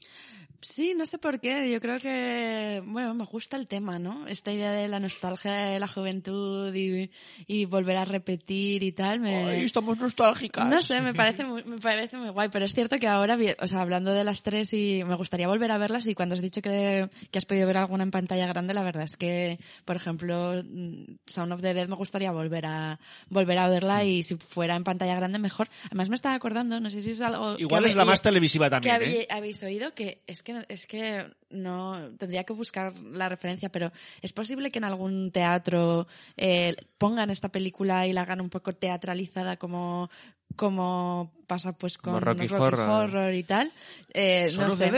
Sí, 0.67 0.95
no 0.97 1.07
sé 1.07 1.19
por 1.19 1.39
qué. 1.39 1.71
Yo 1.71 1.81
creo 1.81 2.01
que, 2.01 2.83
bueno, 2.85 3.15
me 3.15 3.25
gusta 3.25 3.57
el 3.57 3.69
tema, 3.69 4.01
¿no? 4.01 4.27
Esta 4.27 4.53
idea 4.53 4.73
de 4.73 4.89
la 4.89 4.99
nostalgia 4.99 5.53
de 5.53 5.79
la 5.79 5.87
juventud 5.87 6.75
y, 6.75 7.09
y 7.47 7.67
volver 7.67 7.97
a 7.97 8.05
repetir 8.05 8.83
y 8.83 8.91
tal. 8.91 9.21
Me... 9.21 9.45
Ay, 9.45 9.65
estamos 9.65 9.97
nostálgicas. 9.97 10.69
No 10.69 10.83
sé, 10.83 11.01
me 11.03 11.15
parece 11.15 11.45
muy, 11.45 11.63
me 11.63 11.79
parece 11.79 12.17
muy 12.17 12.31
guay, 12.31 12.49
pero 12.49 12.65
es 12.65 12.75
cierto 12.75 12.99
que 12.99 13.07
ahora, 13.07 13.39
o 13.61 13.69
sea, 13.69 13.81
hablando 13.81 14.13
de 14.13 14.25
las 14.25 14.43
tres 14.43 14.75
y 14.75 15.05
me 15.07 15.15
gustaría 15.15 15.47
volver 15.47 15.71
a 15.71 15.79
verlas 15.79 16.09
y 16.09 16.17
cuando 16.17 16.35
has 16.35 16.43
dicho 16.43 16.61
que, 16.63 17.09
que 17.31 17.39
has 17.39 17.47
podido 17.47 17.69
ver 17.69 17.77
alguna 17.77 18.03
en 18.03 18.11
pantalla 18.11 18.49
grande, 18.49 18.75
la 18.75 18.83
verdad 18.83 19.05
es 19.05 19.15
que, 19.15 19.61
por 19.85 19.95
ejemplo, 19.95 20.61
mm, 20.65 21.05
Sound 21.27 21.53
of 21.53 21.63
the 21.63 21.75
Dead 21.75 21.87
me 21.87 21.95
gustaría 21.95 22.33
volver 22.33 22.67
a, 22.67 22.99
volver 23.29 23.59
a 23.59 23.69
verla 23.69 24.03
y 24.03 24.25
si 24.25 24.35
fuera 24.35 24.75
en 24.75 24.83
pantalla 24.83 25.15
grande 25.15 25.39
mejor. 25.39 25.69
Además 25.85 26.09
me 26.09 26.17
estaba 26.17 26.35
acordando, 26.35 26.81
no 26.81 26.91
sé 26.91 27.03
si 27.03 27.11
es 27.13 27.21
algo... 27.21 27.55
que 27.55 27.63
Igual 27.63 27.85
es 27.85 27.95
la 27.95 28.05
más 28.05 28.21
televisiva 28.21 28.69
también, 28.69 28.99
Que 28.99 29.21
¿eh? 29.21 29.29
habéis 29.31 29.63
oído 29.63 29.95
que 29.95 30.23
es 30.27 30.43
que, 30.43 30.56
es 30.69 30.87
que 30.87 31.27
no, 31.51 32.11
tendría 32.19 32.45
que 32.45 32.53
buscar 32.53 32.93
la 33.13 33.29
referencia, 33.29 33.71
pero 33.71 33.93
es 34.23 34.33
posible 34.33 34.71
que 34.71 34.79
en 34.79 34.85
algún 34.85 35.31
teatro 35.31 36.07
eh, 36.37 36.75
pongan 36.99 37.31
esta 37.31 37.51
película 37.51 38.07
y 38.07 38.13
la 38.13 38.23
hagan 38.23 38.41
un 38.41 38.51
poco 38.51 38.73
teatralizada 38.73 39.57
como, 39.57 40.11
como 40.57 41.33
pasa 41.47 41.73
pues 41.79 41.97
con 41.97 42.15
Como 42.15 42.21
Rocky 42.25 42.53
Horror. 42.53 43.33
y 43.35 43.45
tal. 43.45 43.71
Eh, 44.15 44.49
no 44.59 44.69
sé. 44.69 44.91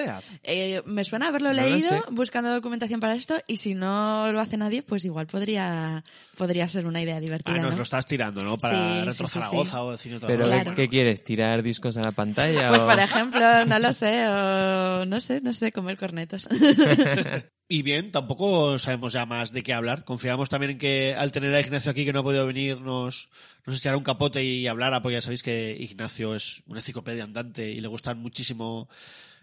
Eh, 0.45 0.81
me 0.87 1.05
suena 1.05 1.29
haberlo 1.29 1.53
leído 1.53 1.91
buscando 2.12 2.51
documentación 2.55 3.01
para 3.01 3.15
esto 3.16 3.35
y 3.47 3.59
si 3.59 3.75
no 3.75 4.33
lo 4.33 4.41
hace 4.41 4.57
nadie, 4.57 4.83
pues 4.83 5.05
igual 5.05 5.27
podría, 5.27 6.03
podría 6.39 6.66
ser 6.69 6.87
una 6.87 7.03
idea 7.03 7.20
divertida. 7.20 7.57
Ah, 7.57 7.61
nos 7.61 7.73
¿no? 7.73 7.77
lo 7.79 7.83
estás 7.83 8.07
tirando, 8.07 8.43
¿no? 8.43 8.57
Para 8.57 8.75
sí, 9.01 9.05
Retro 9.05 9.27
sí, 9.27 9.35
sí. 9.35 9.41
Zaragoza 9.41 9.83
o 9.83 9.97
Cine 9.99 10.16
Otra 10.16 10.27
Pero 10.29 10.45
Vez. 10.47 10.55
¿qué- 10.55 10.62
Claro. 10.62 10.77
¿qué 10.77 10.89
quieres? 10.89 11.23
¿Tirar 11.25 11.62
discos 11.62 11.97
a 11.99 12.03
la 12.03 12.12
pantalla? 12.12 12.69
Pues 12.70 12.83
o- 12.83 12.87
por 12.87 12.99
ejemplo, 12.99 13.65
no 13.66 13.79
lo 13.79 13.93
sé, 13.93 14.27
o 14.29 15.05
no 15.05 15.20
sé, 15.20 15.41
no 15.43 15.53
sé, 15.53 15.70
comer 15.73 15.99
cornetos. 15.99 16.38
Y 17.70 17.82
bien, 17.82 18.10
tampoco 18.10 18.78
sabemos 18.78 19.12
ya 19.12 19.27
más 19.27 19.52
de 19.52 19.62
qué 19.62 19.74
hablar. 19.74 20.06
Confiamos 20.06 20.48
también 20.48 20.73
en 20.73 20.78
que 20.78 21.15
al 21.15 21.32
tener 21.32 21.55
a 21.55 21.60
Ignacio 21.60 21.90
aquí 21.90 22.06
que 22.06 22.15
no 22.15 22.20
ha 22.20 22.23
podido 22.23 22.47
venir 22.47 22.81
nos, 22.81 23.28
nos 23.66 23.77
echará 23.77 23.98
un 23.98 24.05
capote 24.05 24.43
y 24.43 24.66
hablara, 24.66 25.02
porque 25.02 25.16
ya 25.16 25.20
sabéis 25.20 25.43
que 25.43 25.77
Ignacio 25.78 26.35
es 26.35 26.62
una 26.66 26.81
enciclopedia 26.81 27.24
andante 27.24 27.70
y 27.70 27.81
le 27.81 27.89
gustan 27.89 28.20
muchísimo 28.20 28.89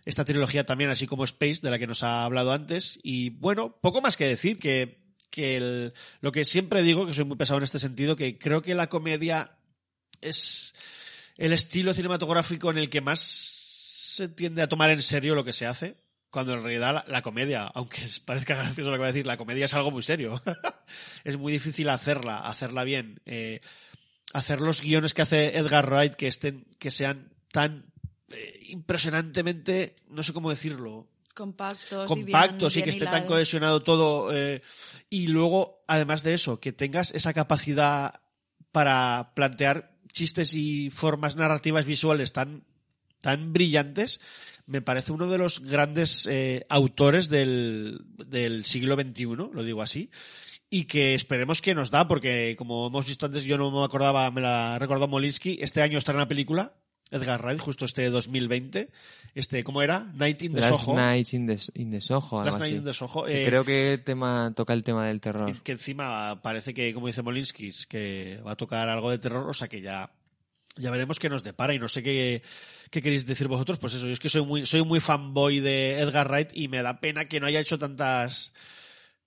esta 0.06 0.26
trilogía 0.26 0.66
también, 0.66 0.90
así 0.90 1.06
como 1.06 1.24
Space, 1.24 1.60
de 1.62 1.70
la 1.70 1.78
que 1.78 1.86
nos 1.86 2.02
ha 2.02 2.26
hablado 2.26 2.52
antes. 2.52 3.00
Y 3.04 3.30
bueno, 3.30 3.78
poco 3.80 4.02
más 4.02 4.18
que 4.18 4.26
decir, 4.26 4.58
que, 4.58 5.06
que 5.30 5.92
lo 6.22 6.32
que 6.32 6.46
siempre 6.46 6.82
digo, 6.82 7.06
que 7.06 7.14
soy 7.14 7.26
muy 7.26 7.38
pesado 7.38 7.60
en 7.60 7.66
este 7.66 7.78
sentido, 7.78 8.16
que 8.16 8.40
creo 8.40 8.64
que 8.64 8.74
la 8.74 8.88
comedia 8.88 9.60
es 10.22 10.74
el 11.38 11.54
estilo 11.54 11.94
cinematográfico 11.94 12.72
en 12.72 12.80
el 12.80 12.90
que 12.90 13.02
más 13.02 13.20
se 13.20 14.30
tiende 14.30 14.64
a 14.64 14.68
tomar 14.70 14.90
en 14.90 15.04
serio 15.04 15.36
lo 15.36 15.44
que 15.44 15.54
se 15.54 15.68
hace. 15.68 16.05
Cuando 16.36 16.54
en 16.54 16.64
realidad 16.64 16.94
la, 16.94 17.06
la 17.08 17.22
comedia, 17.22 17.64
aunque 17.64 18.02
parezca 18.26 18.56
gracioso 18.56 18.90
lo 18.90 18.98
que 18.98 19.00
voy 19.00 19.06
a 19.06 19.14
decir, 19.14 19.26
la 19.26 19.38
comedia 19.38 19.64
es 19.64 19.74
algo 19.74 19.90
muy 19.90 20.04
serio. 20.04 20.42
es 21.24 21.38
muy 21.38 21.54
difícil 21.54 21.88
hacerla, 21.88 22.40
hacerla 22.40 22.84
bien. 22.84 23.22
Eh, 23.26 23.62
hacer 24.34 24.60
los 24.60 24.82
guiones 24.82 25.14
que 25.14 25.22
hace 25.22 25.58
Edgar 25.58 25.90
Wright 25.90 26.16
que 26.16 26.28
estén, 26.28 26.66
que 26.78 26.92
sean 26.92 27.32
tan 27.54 27.86
eh, 28.32 28.60
impresionantemente, 28.68 29.96
no 30.10 30.24
sé 30.24 30.34
cómo 30.34 30.50
decirlo, 30.50 31.08
Compactos, 31.34 32.08
compactos 32.08 32.76
y 32.76 32.80
bien, 32.80 32.84
que 32.84 32.90
esté 32.90 33.06
tan 33.06 33.28
cohesionado 33.28 33.82
todo. 33.82 34.36
eh, 34.36 34.62
y 35.10 35.28
luego, 35.28 35.86
además 35.88 36.22
de 36.22 36.34
eso, 36.34 36.60
que 36.60 36.74
tengas 36.74 37.12
esa 37.12 37.32
capacidad 37.32 38.22
para 38.74 39.32
plantear 39.36 39.96
chistes 40.12 40.54
y 40.54 40.90
formas 40.90 41.38
narrativas 41.38 41.86
visuales 41.86 42.34
tan, 42.34 42.66
tan 43.22 43.54
brillantes, 43.54 44.20
me 44.68 44.82
parece 44.82 45.12
uno 45.12 45.28
de 45.28 45.38
los 45.38 45.60
grandes 45.60 46.28
eh, 46.30 46.66
autores 46.70 47.30
del, 47.30 48.02
del 48.18 48.66
siglo 48.66 48.96
XXI, 48.96 49.26
lo 49.26 49.64
digo 49.64 49.82
así. 49.82 50.10
Y 50.70 50.86
que 50.86 51.14
esperemos 51.14 51.62
que 51.62 51.76
nos 51.76 51.92
da, 51.92 52.08
porque 52.08 52.56
como 52.58 52.88
hemos 52.88 53.08
visto 53.08 53.28
antes, 53.28 53.44
yo 53.46 53.58
no 53.58 53.72
me 53.72 53.86
acordaba, 53.86 54.30
me 54.32 54.42
la 54.42 54.78
recordó 54.80 55.08
Molinsky, 55.08 55.58
este 55.62 55.82
año 55.82 55.98
está 55.98 56.12
en 56.12 56.18
la 56.18 56.28
película, 56.28 56.74
Edgar 57.12 57.42
Wright, 57.44 57.60
justo 57.60 57.86
este 57.86 58.10
2020, 58.10 58.90
este, 59.36 59.64
¿cómo 59.64 59.84
era? 59.84 60.12
Night 60.16 60.42
in 60.42 60.54
the 60.54 60.62
Last 60.62 60.84
Soho. 60.86 60.96
Nights 60.96 61.34
in 61.34 61.46
the, 61.46 61.58
in 61.76 61.92
the 61.92 62.02
Soho, 62.02 62.44
Last 62.44 62.60
Night 62.60 62.74
in 62.74 62.84
the 62.84 62.94
Soho, 62.94 63.26
Que 63.26 63.44
eh, 63.44 63.48
creo 63.48 63.64
que 63.64 64.02
tema, 64.04 64.52
toca 64.56 64.74
el 64.74 64.84
tema 64.84 65.06
del 65.06 65.22
terror. 65.22 65.62
que 65.62 65.74
encima 65.74 66.42
parece 66.42 66.74
que, 66.74 66.94
como 66.94 67.08
dice 67.08 67.22
Molinsky, 67.22 67.70
que 67.88 68.42
va 68.46 68.54
a 68.54 68.56
tocar 68.56 68.90
algo 68.90 69.12
de 69.12 69.20
terror, 69.20 69.48
o 69.48 69.54
sea 69.54 69.68
que 69.68 69.82
ya, 69.82 70.12
ya 70.78 70.92
veremos 70.92 71.20
qué 71.20 71.30
nos 71.30 71.44
depara 71.44 71.74
y 71.74 71.80
no 71.80 71.88
sé 71.88 72.04
qué, 72.04 72.42
qué 72.92 73.02
queréis 73.02 73.26
decir 73.26 73.48
vosotros, 73.48 73.80
pues 73.80 73.94
eso, 73.94 74.08
yo 74.08 74.14
es 74.14 74.20
que 74.20 74.30
soy 74.30 74.46
muy, 74.46 74.66
soy 74.66 74.84
muy 74.84 75.00
fanboy 75.00 75.60
de 75.60 76.00
Edgar 76.00 76.30
Wright 76.30 76.50
y 76.54 76.68
me 76.68 76.82
da 76.82 77.00
pena 77.00 77.28
que 77.28 77.40
no 77.40 77.48
haya 77.48 77.60
hecho 77.60 77.80
tantas, 77.80 78.54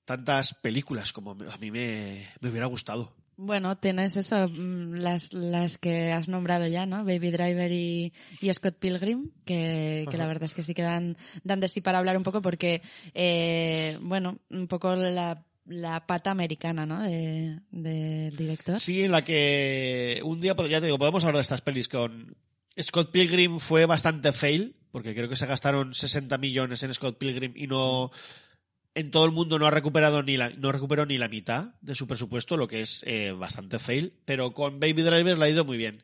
tantas 0.04 0.54
películas 0.54 1.12
como 1.12 1.32
a 1.32 1.58
mí 1.58 1.70
me, 1.70 2.26
me 2.40 2.50
hubiera 2.50 2.66
gustado. 2.66 3.14
Bueno, 3.40 3.76
tienes 3.76 4.16
eso, 4.16 4.48
mm, 4.48 4.94
las, 4.94 5.32
las 5.32 5.78
que 5.78 6.10
has 6.10 6.28
nombrado 6.28 6.66
ya, 6.66 6.86
¿no? 6.86 7.04
Baby 7.04 7.30
Driver 7.30 7.70
y, 7.70 8.12
y 8.40 8.52
Scott 8.52 8.74
Pilgrim, 8.80 9.30
que, 9.44 10.06
que 10.10 10.18
la 10.18 10.26
verdad 10.26 10.42
es 10.42 10.54
que 10.54 10.64
sí 10.64 10.74
que 10.74 10.82
dan, 10.82 11.16
dan 11.44 11.60
de 11.60 11.68
sí 11.68 11.80
para 11.80 11.98
hablar 11.98 12.16
un 12.16 12.24
poco 12.24 12.42
porque, 12.42 12.82
eh, 13.14 13.96
bueno, 14.02 14.40
un 14.50 14.66
poco 14.66 14.96
la, 14.96 15.46
la 15.68 16.06
pata 16.06 16.30
americana, 16.30 16.86
¿no? 16.86 17.02
De, 17.02 17.58
del 17.70 18.36
director. 18.36 18.80
Sí, 18.80 19.04
en 19.04 19.12
la 19.12 19.22
que 19.22 20.20
un 20.24 20.38
día, 20.38 20.54
ya 20.68 20.80
te 20.80 20.86
digo, 20.86 20.98
podemos 20.98 21.22
hablar 21.24 21.36
de 21.36 21.42
estas 21.42 21.60
pelis 21.60 21.88
con 21.88 22.36
Scott 22.80 23.10
Pilgrim 23.10 23.58
fue 23.58 23.86
bastante 23.86 24.32
fail, 24.32 24.76
porque 24.90 25.14
creo 25.14 25.28
que 25.28 25.36
se 25.36 25.46
gastaron 25.46 25.94
60 25.94 26.38
millones 26.38 26.82
en 26.82 26.94
Scott 26.94 27.18
Pilgrim 27.18 27.52
y 27.54 27.66
no 27.66 28.10
en 28.94 29.10
todo 29.10 29.24
el 29.26 29.32
mundo 29.32 29.58
no 29.58 29.66
ha 29.66 29.70
recuperado 29.70 30.22
ni 30.22 30.36
la, 30.36 30.50
no 30.50 30.72
recuperó 30.72 31.06
ni 31.06 31.18
la 31.18 31.28
mitad 31.28 31.74
de 31.80 31.94
su 31.94 32.08
presupuesto, 32.08 32.56
lo 32.56 32.66
que 32.66 32.80
es 32.80 33.04
eh, 33.06 33.32
bastante 33.32 33.78
fail, 33.78 34.14
pero 34.24 34.52
con 34.52 34.80
Baby 34.80 35.02
Driver 35.02 35.38
le 35.38 35.44
ha 35.44 35.50
ido 35.50 35.64
muy 35.64 35.76
bien. 35.76 36.02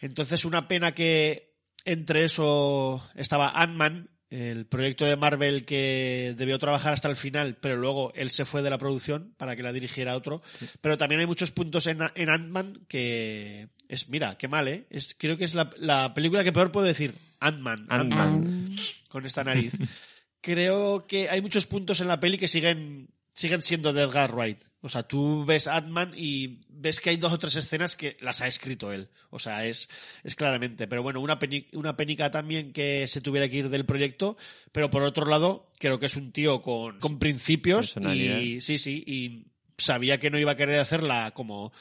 Entonces, 0.00 0.44
una 0.44 0.68
pena 0.68 0.92
que 0.92 1.54
entre 1.84 2.24
eso 2.24 3.02
estaba 3.14 3.50
Ant-Man 3.50 4.10
el 4.30 4.66
proyecto 4.66 5.04
de 5.04 5.16
Marvel 5.16 5.64
que 5.64 6.34
debió 6.36 6.58
trabajar 6.58 6.92
hasta 6.92 7.08
el 7.08 7.16
final, 7.16 7.56
pero 7.60 7.76
luego 7.76 8.12
él 8.14 8.30
se 8.30 8.44
fue 8.44 8.62
de 8.62 8.70
la 8.70 8.78
producción 8.78 9.34
para 9.36 9.54
que 9.56 9.62
la 9.62 9.72
dirigiera 9.72 10.16
otro. 10.16 10.42
Pero 10.80 10.98
también 10.98 11.20
hay 11.20 11.26
muchos 11.26 11.52
puntos 11.52 11.86
en, 11.86 12.00
en 12.14 12.28
Ant-Man 12.28 12.86
que 12.88 13.68
es, 13.88 14.08
mira, 14.08 14.36
qué 14.36 14.48
mal, 14.48 14.68
¿eh? 14.68 14.86
Es, 14.90 15.14
creo 15.14 15.36
que 15.36 15.44
es 15.44 15.54
la, 15.54 15.70
la 15.78 16.12
película 16.14 16.44
que 16.44 16.52
peor 16.52 16.72
puedo 16.72 16.86
decir. 16.86 17.14
Ant-Man. 17.40 17.86
Ant-Man. 17.88 18.76
Con 19.08 19.26
esta 19.26 19.44
nariz. 19.44 19.72
creo 20.46 21.06
que 21.06 21.28
hay 21.28 21.42
muchos 21.42 21.66
puntos 21.66 22.00
en 22.00 22.08
la 22.08 22.20
peli 22.20 22.38
que 22.38 22.46
siguen 22.46 23.08
siguen 23.36 23.62
siendo 23.62 23.92
de 23.92 24.02
Edgar 24.02 24.34
Wright. 24.34 24.64
O 24.80 24.88
sea, 24.88 25.02
tú 25.02 25.44
ves 25.44 25.68
Ant-Man 25.68 26.12
y 26.16 26.58
ves 26.68 27.00
que 27.00 27.10
hay 27.10 27.16
dos 27.16 27.32
o 27.32 27.38
tres 27.38 27.56
escenas 27.56 27.96
que 27.96 28.16
las 28.20 28.40
ha 28.40 28.46
escrito 28.46 28.92
él. 28.92 29.08
O 29.30 29.38
sea, 29.38 29.66
es, 29.66 29.88
es 30.24 30.34
claramente. 30.34 30.86
Pero 30.86 31.02
bueno, 31.02 31.20
una, 31.20 31.38
peni- 31.38 31.66
una 31.72 31.96
penica 31.96 32.30
también 32.30 32.72
que 32.72 33.06
se 33.08 33.20
tuviera 33.20 33.48
que 33.48 33.56
ir 33.56 33.68
del 33.68 33.84
proyecto. 33.84 34.36
Pero 34.72 34.88
por 34.90 35.02
otro 35.02 35.26
lado, 35.26 35.70
creo 35.78 35.98
que 35.98 36.06
es 36.06 36.16
un 36.16 36.32
tío 36.32 36.62
con, 36.62 36.98
con 36.98 37.18
principios. 37.18 37.96
Y 38.46 38.60
sí, 38.60 38.78
sí. 38.78 39.02
Y 39.06 39.46
sabía 39.76 40.18
que 40.18 40.30
no 40.30 40.38
iba 40.38 40.52
a 40.52 40.56
querer 40.56 40.78
hacerla 40.78 41.32
como, 41.34 41.72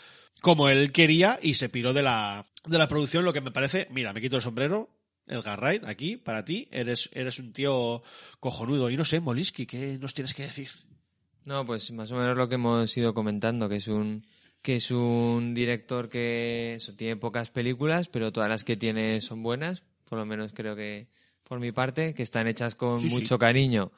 como 0.42 0.68
él 0.70 0.92
quería 0.92 1.40
y 1.42 1.54
se 1.54 1.70
piró 1.70 1.94
de 1.94 2.04
la, 2.04 2.48
de 2.66 2.78
la 2.78 2.88
producción, 2.88 3.24
lo 3.24 3.34
que 3.34 3.42
me 3.42 3.52
parece, 3.52 3.88
mira, 3.92 4.14
me 4.14 4.22
quito 4.22 4.36
el 4.36 4.42
sombrero. 4.42 4.90
Edgar 5.28 5.60
Wright, 5.60 5.84
aquí, 5.86 6.18
para 6.18 6.46
ti, 6.46 6.68
eres, 6.72 7.10
eres 7.14 7.40
un 7.40 7.52
tío 7.54 8.04
cojonudo. 8.40 8.90
Y 8.90 8.98
no 8.98 9.06
sé, 9.06 9.20
Molisky, 9.20 9.66
¿qué 9.66 9.98
nos 10.00 10.14
tienes 10.14 10.34
que 10.34 10.44
decir? 10.44 10.70
No, 11.46 11.66
pues 11.66 11.92
más 11.92 12.12
o 12.12 12.16
menos 12.16 12.36
lo 12.36 12.50
que 12.50 12.56
hemos 12.56 12.96
ido 12.98 13.14
comentando, 13.14 13.70
que 13.70 13.78
es 13.78 13.88
un 13.88 14.26
que 14.62 14.78
es 14.78 14.90
un 14.90 15.54
director 15.54 16.10
que 16.10 16.74
eso, 16.76 16.96
tiene 16.96 17.18
pocas 17.18 17.52
películas, 17.52 18.10
pero 18.10 18.32
todas 18.32 18.50
las 18.50 18.64
que 18.64 18.76
tiene 18.76 19.22
son 19.22 19.44
buenas, 19.44 19.84
por 20.10 20.18
lo 20.18 20.26
menos 20.26 20.54
creo 20.54 20.76
que 20.76 21.08
por 21.44 21.60
mi 21.60 21.72
parte, 21.72 22.16
que 22.16 22.24
están 22.24 22.48
hechas 22.48 22.74
con 22.74 23.00
Sí, 23.00 23.10
sí. 23.10 23.16
mucho 23.16 23.38
cariño 23.38 23.92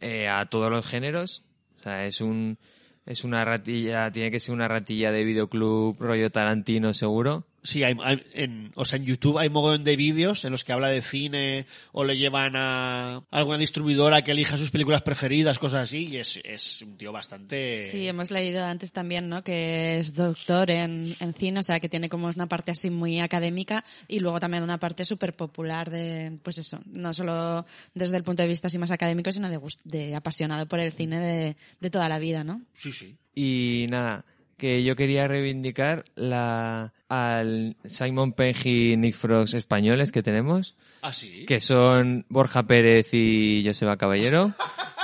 eh, 0.00 0.28
a 0.28 0.46
todos 0.46 0.70
los 0.70 0.86
géneros. 0.86 1.44
O 1.78 1.82
sea, 1.82 2.06
es 2.06 2.22
un 2.22 2.58
es 3.04 3.24
una 3.24 3.44
ratilla, 3.44 4.10
tiene 4.10 4.30
que 4.30 4.40
ser 4.40 4.54
una 4.54 4.66
ratilla 4.66 5.12
de 5.12 5.24
videoclub 5.24 5.96
rollo 6.00 6.30
Tarantino 6.30 6.94
seguro. 6.94 7.44
Sí, 7.66 7.82
hay, 7.82 7.96
hay- 8.04 8.22
en, 8.34 8.72
o 8.74 8.84
sea, 8.84 8.98
en 8.98 9.06
YouTube 9.06 9.38
hay 9.38 9.48
mogollón 9.48 9.84
de 9.84 9.96
vídeos 9.96 10.44
en 10.44 10.52
los 10.52 10.64
que 10.64 10.72
habla 10.74 10.88
de 10.90 11.00
cine 11.00 11.64
o 11.92 12.04
le 12.04 12.18
llevan 12.18 12.56
a 12.56 13.24
alguna 13.30 13.56
distribuidora 13.56 14.22
que 14.22 14.32
elija 14.32 14.58
sus 14.58 14.70
películas 14.70 15.00
preferidas, 15.00 15.58
cosas 15.58 15.84
así, 15.84 16.06
y 16.08 16.18
es, 16.18 16.38
es 16.44 16.82
un 16.82 16.98
tío 16.98 17.10
bastante... 17.10 17.88
Sí, 17.90 18.06
hemos 18.06 18.30
leído 18.30 18.62
antes 18.66 18.92
también, 18.92 19.30
¿no? 19.30 19.42
Que 19.42 19.98
es 19.98 20.14
doctor 20.14 20.70
en, 20.70 21.16
en 21.20 21.32
cine, 21.32 21.60
o 21.60 21.62
sea, 21.62 21.80
que 21.80 21.88
tiene 21.88 22.10
como 22.10 22.26
una 22.28 22.46
parte 22.48 22.70
así 22.70 22.90
muy 22.90 23.18
académica 23.20 23.82
y 24.08 24.20
luego 24.20 24.40
también 24.40 24.62
una 24.62 24.78
parte 24.78 25.06
súper 25.06 25.34
popular 25.34 25.90
de, 25.90 26.38
pues 26.42 26.58
eso, 26.58 26.80
no 26.84 27.14
solo 27.14 27.64
desde 27.94 28.18
el 28.18 28.24
punto 28.24 28.42
de 28.42 28.48
vista 28.48 28.66
así 28.68 28.76
más 28.76 28.90
académico, 28.90 29.32
sino 29.32 29.48
de, 29.48 29.58
de 29.84 30.14
apasionado 30.14 30.68
por 30.68 30.80
el 30.80 30.92
cine 30.92 31.18
de, 31.18 31.56
de 31.80 31.90
toda 31.90 32.10
la 32.10 32.18
vida, 32.18 32.44
¿no? 32.44 32.60
Sí, 32.74 32.92
sí. 32.92 33.16
Y 33.34 33.86
nada, 33.88 34.24
que 34.64 34.82
yo 34.82 34.96
quería 34.96 35.28
reivindicar 35.28 36.04
la 36.14 36.94
al 37.10 37.76
Simon 37.84 38.32
Pegg 38.32 38.66
y 38.66 38.96
Nick 38.96 39.14
Frost 39.14 39.52
españoles 39.52 40.10
que 40.10 40.22
tenemos. 40.22 40.74
¿Ah, 41.02 41.12
sí? 41.12 41.44
Que 41.44 41.60
son 41.60 42.24
Borja 42.30 42.62
Pérez 42.62 43.12
y 43.12 43.62
Joseba 43.66 43.98
Caballero. 43.98 44.54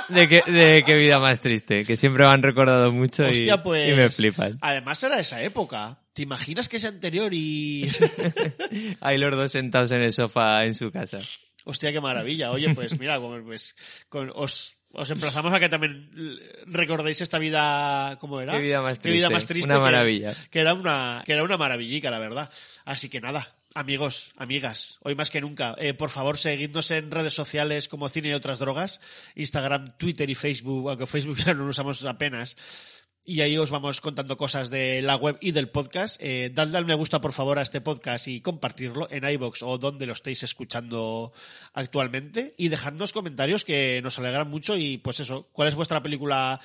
De 0.08 0.26
qué, 0.28 0.42
de 0.50 0.82
qué 0.86 0.96
vida 0.96 1.18
más 1.18 1.42
triste, 1.42 1.84
que 1.84 1.98
siempre 1.98 2.24
me 2.24 2.30
han 2.32 2.42
recordado 2.42 2.90
mucho 2.90 3.24
y, 3.26 3.32
Hostia, 3.32 3.62
pues... 3.62 3.92
y 3.92 3.94
me 3.94 4.08
flipan. 4.08 4.56
Además 4.62 5.02
era 5.02 5.20
esa 5.20 5.42
época. 5.42 5.98
¿Te 6.14 6.22
imaginas 6.22 6.70
que 6.70 6.78
es 6.78 6.84
anterior 6.86 7.34
y... 7.34 7.86
Hay 9.02 9.18
los 9.18 9.36
dos 9.36 9.52
sentados 9.52 9.90
en 9.90 10.00
el 10.00 10.14
sofá 10.14 10.64
en 10.64 10.74
su 10.74 10.90
casa. 10.90 11.18
Hostia, 11.64 11.92
qué 11.92 12.00
maravilla. 12.00 12.50
Oye, 12.50 12.74
pues 12.74 12.98
mira, 12.98 13.20
pues 13.44 13.76
con- 14.08 14.32
os, 14.34 14.78
os 14.92 15.10
emplazamos 15.10 15.52
a 15.52 15.60
que 15.60 15.68
también 15.68 16.10
recordéis 16.66 17.20
esta 17.20 17.38
vida, 17.38 18.16
¿cómo 18.20 18.40
era? 18.40 18.52
Qué 18.54 18.60
vida 18.60 18.82
más 18.82 18.98
Qué 18.98 19.10
vida 19.10 19.28
triste. 19.28 19.34
más 19.34 19.46
triste. 19.46 19.70
Una 19.70 19.76
que- 19.78 19.82
maravilla. 19.82 20.34
Que, 20.50 20.60
era 20.60 20.74
una, 20.74 21.22
que 21.24 21.32
era 21.32 21.44
una 21.44 21.56
maravillica, 21.56 22.10
la 22.10 22.18
verdad. 22.18 22.50
Así 22.84 23.08
que 23.08 23.20
nada, 23.20 23.54
amigos, 23.74 24.32
amigas, 24.36 24.98
hoy 25.02 25.14
más 25.14 25.30
que 25.30 25.40
nunca, 25.40 25.76
eh, 25.78 25.94
por 25.94 26.10
favor, 26.10 26.36
seguidnos 26.38 26.90
en 26.90 27.10
redes 27.10 27.34
sociales 27.34 27.88
como 27.88 28.08
Cine 28.08 28.30
y 28.30 28.32
otras 28.32 28.58
drogas, 28.58 29.00
Instagram, 29.36 29.96
Twitter 29.96 30.28
y 30.28 30.34
Facebook, 30.34 30.88
aunque 30.90 31.06
Facebook 31.06 31.36
ya 31.46 31.54
no 31.54 31.64
lo 31.64 31.70
usamos 31.70 32.04
apenas. 32.04 32.56
Y 33.24 33.42
ahí 33.42 33.56
os 33.58 33.70
vamos 33.70 34.00
contando 34.00 34.36
cosas 34.36 34.70
de 34.70 35.02
la 35.02 35.14
web 35.14 35.36
y 35.40 35.52
del 35.52 35.68
podcast. 35.68 36.16
Eh, 36.20 36.50
dadle 36.52 36.78
al 36.78 36.86
me 36.86 36.94
gusta, 36.94 37.20
por 37.20 37.32
favor, 37.32 37.58
a 37.58 37.62
este 37.62 37.80
podcast 37.80 38.26
y 38.28 38.40
compartirlo 38.40 39.08
en 39.10 39.24
iBox 39.28 39.62
o 39.62 39.78
donde 39.78 40.06
lo 40.06 40.14
estéis 40.14 40.42
escuchando 40.42 41.32
actualmente. 41.74 42.54
Y 42.56 42.68
dejadnos 42.68 43.12
comentarios 43.12 43.64
que 43.64 44.00
nos 44.02 44.18
alegran 44.18 44.48
mucho. 44.48 44.76
Y 44.76 44.98
pues 44.98 45.20
eso, 45.20 45.48
¿cuál 45.52 45.68
es 45.68 45.74
vuestra 45.74 46.02
película 46.02 46.60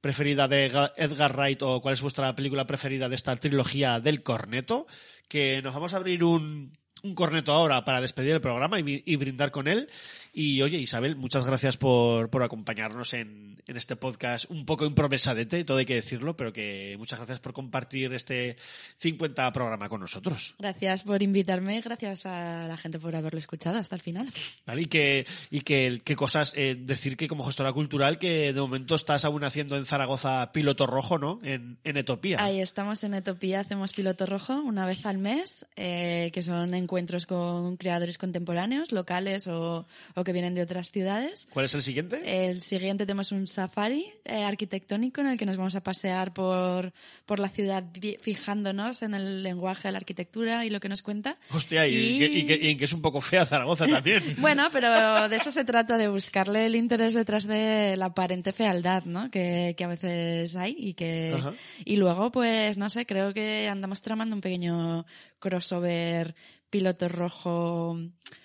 preferida 0.00 0.48
de 0.48 0.70
Ga- 0.72 0.92
Edgar 0.96 1.36
Wright 1.36 1.62
o 1.62 1.80
cuál 1.80 1.94
es 1.94 2.02
vuestra 2.02 2.34
película 2.34 2.66
preferida 2.66 3.08
de 3.08 3.14
esta 3.14 3.34
trilogía 3.36 4.00
del 4.00 4.22
corneto? 4.22 4.86
Que 5.28 5.62
nos 5.62 5.72
vamos 5.74 5.94
a 5.94 5.98
abrir 5.98 6.24
un, 6.24 6.72
un 7.02 7.14
corneto 7.14 7.52
ahora 7.52 7.84
para 7.84 8.00
despedir 8.00 8.32
el 8.32 8.40
programa 8.40 8.78
y, 8.80 9.02
y 9.04 9.16
brindar 9.16 9.50
con 9.50 9.68
él. 9.68 9.88
Y 10.32 10.62
oye, 10.62 10.78
Isabel, 10.78 11.16
muchas 11.16 11.44
gracias 11.44 11.76
por, 11.76 12.30
por 12.30 12.42
acompañarnos 12.42 13.14
en, 13.14 13.50
en 13.66 13.76
este 13.76 13.96
podcast 13.96 14.50
un 14.50 14.66
poco 14.66 14.84
improvisadete, 14.84 15.64
todo 15.64 15.78
hay 15.78 15.86
que 15.86 15.94
decirlo, 15.94 16.36
pero 16.36 16.52
que 16.52 16.96
muchas 16.98 17.18
gracias 17.18 17.40
por 17.40 17.52
compartir 17.52 18.12
este 18.12 18.56
50 18.96 19.52
programa 19.52 19.88
con 19.88 20.00
nosotros. 20.00 20.54
Gracias 20.58 21.04
por 21.04 21.22
invitarme, 21.22 21.80
gracias 21.80 22.26
a 22.26 22.66
la 22.66 22.76
gente 22.76 22.98
por 22.98 23.14
haberlo 23.14 23.38
escuchado 23.38 23.78
hasta 23.78 23.94
el 23.94 24.02
final. 24.02 24.28
¿Vale? 24.66 24.82
Y 24.82 24.86
que, 24.86 25.26
y 25.50 25.60
que, 25.60 26.00
qué 26.04 26.16
cosas, 26.16 26.52
eh, 26.56 26.76
decir 26.78 27.16
que 27.16 27.28
como 27.28 27.44
gestora 27.44 27.72
cultural, 27.72 28.18
que 28.18 28.52
de 28.52 28.60
momento 28.60 28.94
estás 28.96 29.24
aún 29.24 29.44
haciendo 29.44 29.76
en 29.76 29.86
Zaragoza 29.86 30.50
piloto 30.52 30.86
rojo, 30.86 31.18
¿no? 31.18 31.40
En, 31.42 31.78
en 31.84 31.96
Etopía. 31.96 32.42
Ahí 32.42 32.60
estamos 32.60 33.04
en 33.04 33.14
Etopía, 33.14 33.60
hacemos 33.60 33.92
piloto 33.92 34.26
rojo 34.26 34.54
una 34.54 34.84
vez 34.86 35.06
al 35.06 35.18
mes, 35.18 35.66
eh, 35.76 36.30
que 36.32 36.42
son 36.42 36.74
encuentros 36.90 37.24
con 37.24 37.76
creadores 37.76 38.18
contemporáneos, 38.18 38.90
locales 38.90 39.46
o, 39.46 39.86
o 40.16 40.24
que 40.24 40.32
vienen 40.32 40.56
de 40.56 40.62
otras 40.62 40.90
ciudades. 40.90 41.46
¿Cuál 41.52 41.66
es 41.66 41.74
el 41.74 41.84
siguiente? 41.84 42.48
El 42.48 42.60
siguiente 42.62 43.06
tenemos 43.06 43.30
un 43.30 43.46
safari 43.46 44.04
eh, 44.24 44.42
arquitectónico 44.42 45.20
en 45.20 45.28
el 45.28 45.38
que 45.38 45.46
nos 45.46 45.56
vamos 45.56 45.76
a 45.76 45.82
pasear 45.84 46.34
por, 46.34 46.92
por 47.26 47.38
la 47.38 47.48
ciudad 47.48 47.84
fijándonos 48.20 49.02
en 49.02 49.14
el 49.14 49.44
lenguaje 49.44 49.86
de 49.86 49.92
la 49.92 49.98
arquitectura 49.98 50.64
y 50.64 50.70
lo 50.70 50.80
que 50.80 50.88
nos 50.88 51.02
cuenta. 51.02 51.38
Hostia, 51.52 51.86
y, 51.86 51.94
Y- 51.94 52.18
que- 52.18 52.26
y 52.26 52.46
que, 52.46 52.56
y 52.56 52.70
en 52.72 52.78
que 52.78 52.84
es 52.86 52.92
un 52.92 53.02
poco 53.02 53.20
fea 53.20 53.46
Zaragoza 53.46 53.86
también. 53.86 54.34
Bueno, 54.40 54.68
pero 54.72 55.28
de 55.28 55.36
eso 55.36 55.52
se 55.52 55.64
trata, 55.64 55.96
de 55.96 56.08
buscarle 56.08 56.66
el 56.66 56.74
interés 56.74 57.14
detrás 57.14 57.46
de 57.46 57.94
la 57.96 58.06
aparente 58.06 58.52
fealdad, 58.52 59.04
¿no? 59.04 59.30
Que, 59.30 59.74
que 59.78 59.84
a 59.84 59.88
veces 59.88 60.56
hay 60.56 60.74
y 60.76 60.94
que... 60.94 61.34
Ajá. 61.36 61.52
Y 61.84 61.96
luego, 61.96 62.32
pues, 62.32 62.78
no 62.78 62.90
sé, 62.90 63.06
creo 63.06 63.32
que 63.32 63.68
andamos 63.68 64.02
tramando 64.02 64.34
un 64.34 64.40
pequeño 64.40 65.06
crossover 65.38 66.34
piloto 66.70 67.08
rojo... 67.08 67.98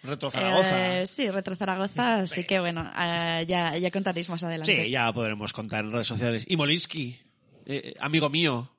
Retro 0.03 0.29
Zaragoza. 0.31 1.01
Eh, 1.01 1.07
sí, 1.07 1.29
Retro 1.29 1.55
Zaragoza, 1.55 2.15
así 2.21 2.43
que 2.43 2.59
bueno, 2.59 2.91
eh, 2.99 3.45
ya, 3.47 3.77
ya 3.77 3.91
contaréis 3.91 4.29
más 4.29 4.43
adelante. 4.43 4.83
Sí, 4.83 4.89
ya 4.89 5.11
podremos 5.13 5.53
contar 5.53 5.85
en 5.85 5.91
redes 5.91 6.07
sociales. 6.07 6.45
Y 6.47 6.57
Molinsky, 6.57 7.17
eh, 7.65 7.93
amigo 7.99 8.29
mío, 8.29 8.71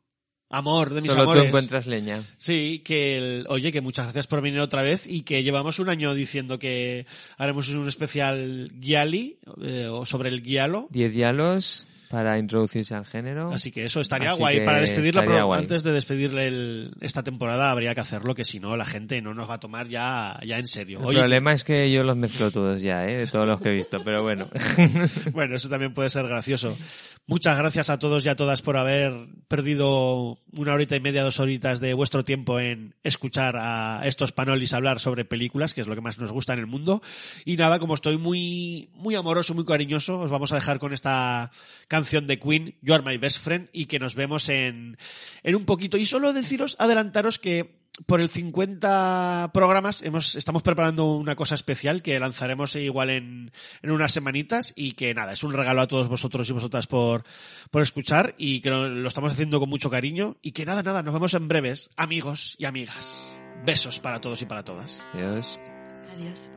amor 0.51 0.93
de 0.95 1.01
mis 1.01 1.11
Solo 1.11 1.23
amores. 1.25 1.43
tú 1.43 1.47
encuentras 1.49 1.87
leña. 1.87 2.23
Sí, 2.39 2.83
que 2.85 3.17
el- 3.19 3.47
oye, 3.49 3.73
que 3.73 3.81
muchas 3.81 4.07
gracias 4.07 4.27
por 4.27 4.41
venir 4.43 4.61
otra 4.61 4.83
vez 4.83 5.05
y 5.07 5.23
que 5.23 5.43
llevamos 5.43 5.79
un 5.79 5.89
año 5.89 6.15
diciendo 6.15 6.59
que 6.59 7.07
haremos 7.39 7.69
un 7.71 7.89
especial 7.89 8.71
Giali 8.81 9.39
eh, 9.63 9.87
o 9.91 10.05
sobre 10.07 10.29
el 10.29 10.43
Gialo. 10.43 10.89
Diez 10.91 11.13
diálogos 11.13 11.87
para 12.11 12.39
introducirse 12.39 12.95
al 12.95 13.05
género. 13.07 13.51
Así 13.53 13.71
que 13.73 13.85
eso 13.85 14.01
estaría 14.01 14.29
Así 14.31 14.39
guay. 14.39 14.65
Para 14.65 14.81
despedirla, 14.81 15.23
pero 15.25 15.47
guay. 15.47 15.61
antes 15.61 15.83
de 15.83 15.93
despedirle 15.93 16.47
el- 16.49 16.93
esta 17.01 17.23
temporada 17.23 17.71
habría 17.71 17.95
que 17.95 18.01
hacerlo, 18.01 18.35
que 18.35 18.45
si 18.45 18.61
no 18.61 18.77
la 18.77 18.85
gente 18.85 19.21
no 19.23 19.35
nos 19.35 19.49
va 19.51 19.55
a 19.55 19.61
tomar 19.61 19.89
ya, 19.89 20.39
ya 20.47 20.59
en 20.59 20.67
serio. 20.67 21.01
El 21.01 21.07
Oye, 21.07 21.19
problema 21.19 21.53
es 21.53 21.65
que 21.65 21.91
yo 21.91 22.05
los 22.05 22.17
mezclo 22.17 22.51
todos 22.51 22.81
ya, 22.81 23.07
¿eh? 23.09 23.17
De 23.17 23.27
todos 23.27 23.47
los 23.47 23.61
que 23.61 23.71
he 23.71 23.73
visto, 23.75 23.99
pero 24.05 24.23
bueno. 24.23 24.49
bueno, 25.33 25.57
eso 25.57 25.69
también 25.69 25.95
puede 25.95 26.11
ser 26.11 26.27
gracioso. 26.27 26.77
Muchas 27.29 27.59
gracias 27.59 27.91
a 27.91 27.99
todos 27.99 28.25
y 28.25 28.29
a 28.29 28.37
todas 28.37 28.63
por 28.63 28.77
haber 28.77 29.13
perdido 29.49 30.39
una 30.57 30.75
horita 30.75 30.95
y 30.95 31.01
media, 31.01 31.25
dos 31.25 31.41
horitas 31.41 31.81
de 31.81 31.93
vuestro 31.93 32.25
tiempo 32.25 32.61
en 32.61 32.95
escuchar 33.03 33.57
a 33.59 34.03
estos 34.05 34.31
panolis 34.31 34.73
hablar 34.75 35.01
sobre 35.01 35.25
películas, 35.25 35.75
que 35.75 35.81
es 35.81 35.89
lo 35.89 35.97
que 35.97 36.01
más 36.01 36.19
nos 36.19 36.31
gusta 36.31 36.53
en 36.53 36.61
el 36.61 36.67
mundo. 36.67 37.03
Y 37.45 37.57
nada, 37.57 37.81
como 37.81 37.95
estoy 37.95 38.17
muy, 38.17 38.91
muy 38.95 39.17
amoroso, 39.17 39.55
muy 39.55 39.65
cariñoso, 39.65 40.21
os 40.21 40.31
vamos 40.31 40.53
a 40.53 40.55
dejar 40.55 40.79
con 40.79 40.93
esta 40.93 41.51
canción 41.97 42.27
de 42.27 42.39
Queen, 42.39 42.77
You 42.83 42.95
Are 42.95 43.03
My 43.03 43.17
Best 43.17 43.41
Friend, 43.43 43.69
y 43.73 43.87
que 43.87 43.99
nos 43.99 44.15
vemos 44.15 44.49
en, 44.49 44.99
en 45.43 45.55
un 45.55 45.65
poquito. 45.65 45.97
Y 45.97 46.05
solo 46.05 46.33
deciros, 46.33 46.77
adelantaros 46.79 47.39
que 47.39 47.87
por 48.05 48.21
el 48.21 48.29
50 48.29 49.51
programas 49.55 50.03
hemos, 50.03 50.37
estamos 50.37 50.63
preparando 50.63 51.07
una 51.15 51.35
cosa 51.35 51.55
especial 51.55 52.03
que 52.03 52.19
lanzaremos 52.19 52.77
igual 52.77 53.09
en, 53.09 53.53
en 53.81 53.91
unas 53.91 54.13
semanitas 54.13 54.75
y 54.77 54.93
que 54.93 55.15
nada, 55.15 55.33
es 55.33 55.43
un 55.43 55.55
regalo 55.55 55.81
a 55.81 55.87
todos 55.87 56.09
vosotros 56.09 56.49
y 56.51 56.53
vosotras 56.53 56.87
por, 56.87 57.25
por 57.71 57.81
escuchar 57.81 58.35
y 58.37 58.61
que 58.61 58.69
lo, 58.69 58.91
lo 58.91 59.09
estamos 59.09 59.33
haciendo 59.33 59.59
con 59.59 59.71
mucho 59.71 59.89
cariño 59.89 60.37
y 60.43 60.53
que 60.53 60.67
nada, 60.67 60.83
nada, 60.83 61.03
nos 61.03 61.15
vemos 61.15 61.33
en 61.33 61.49
breves, 61.49 61.91
amigos 61.97 62.57
y 62.59 62.67
amigas. 62.67 63.31
Besos 63.65 63.99
para 63.99 64.21
todos 64.21 64.43
y 64.43 64.45
para 64.45 64.63
todas. 64.63 65.03
Adiós. 65.15 65.59
Adiós. 66.13 66.51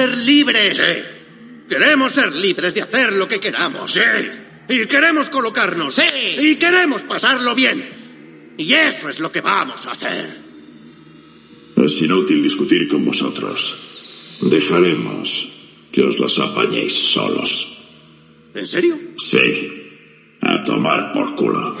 Ser 0.00 0.16
libres. 0.16 0.80
Queremos 1.68 2.12
ser 2.12 2.34
libres 2.34 2.74
de 2.74 2.82
hacer 2.82 3.12
lo 3.12 3.28
que 3.28 3.38
queramos. 3.38 3.92
Sí. 3.92 4.00
Y 4.68 4.86
queremos 4.86 5.28
colocarnos. 5.28 5.94
Sí. 5.94 6.02
Y 6.38 6.56
queremos 6.56 7.02
pasarlo 7.02 7.54
bien. 7.54 8.54
Y 8.56 8.72
eso 8.72 9.08
es 9.08 9.20
lo 9.20 9.30
que 9.30 9.40
vamos 9.40 9.86
a 9.86 9.92
hacer. 9.92 10.28
Es 11.76 12.02
inútil 12.02 12.42
discutir 12.42 12.88
con 12.88 13.04
vosotros. 13.04 14.38
Dejaremos 14.40 15.48
que 15.92 16.02
os 16.02 16.18
las 16.18 16.38
apañéis 16.38 16.92
solos. 16.92 18.00
¿En 18.54 18.66
serio? 18.66 18.98
Sí. 19.18 20.38
A 20.40 20.64
tomar 20.64 21.12
por 21.12 21.34
culo. 21.34 21.78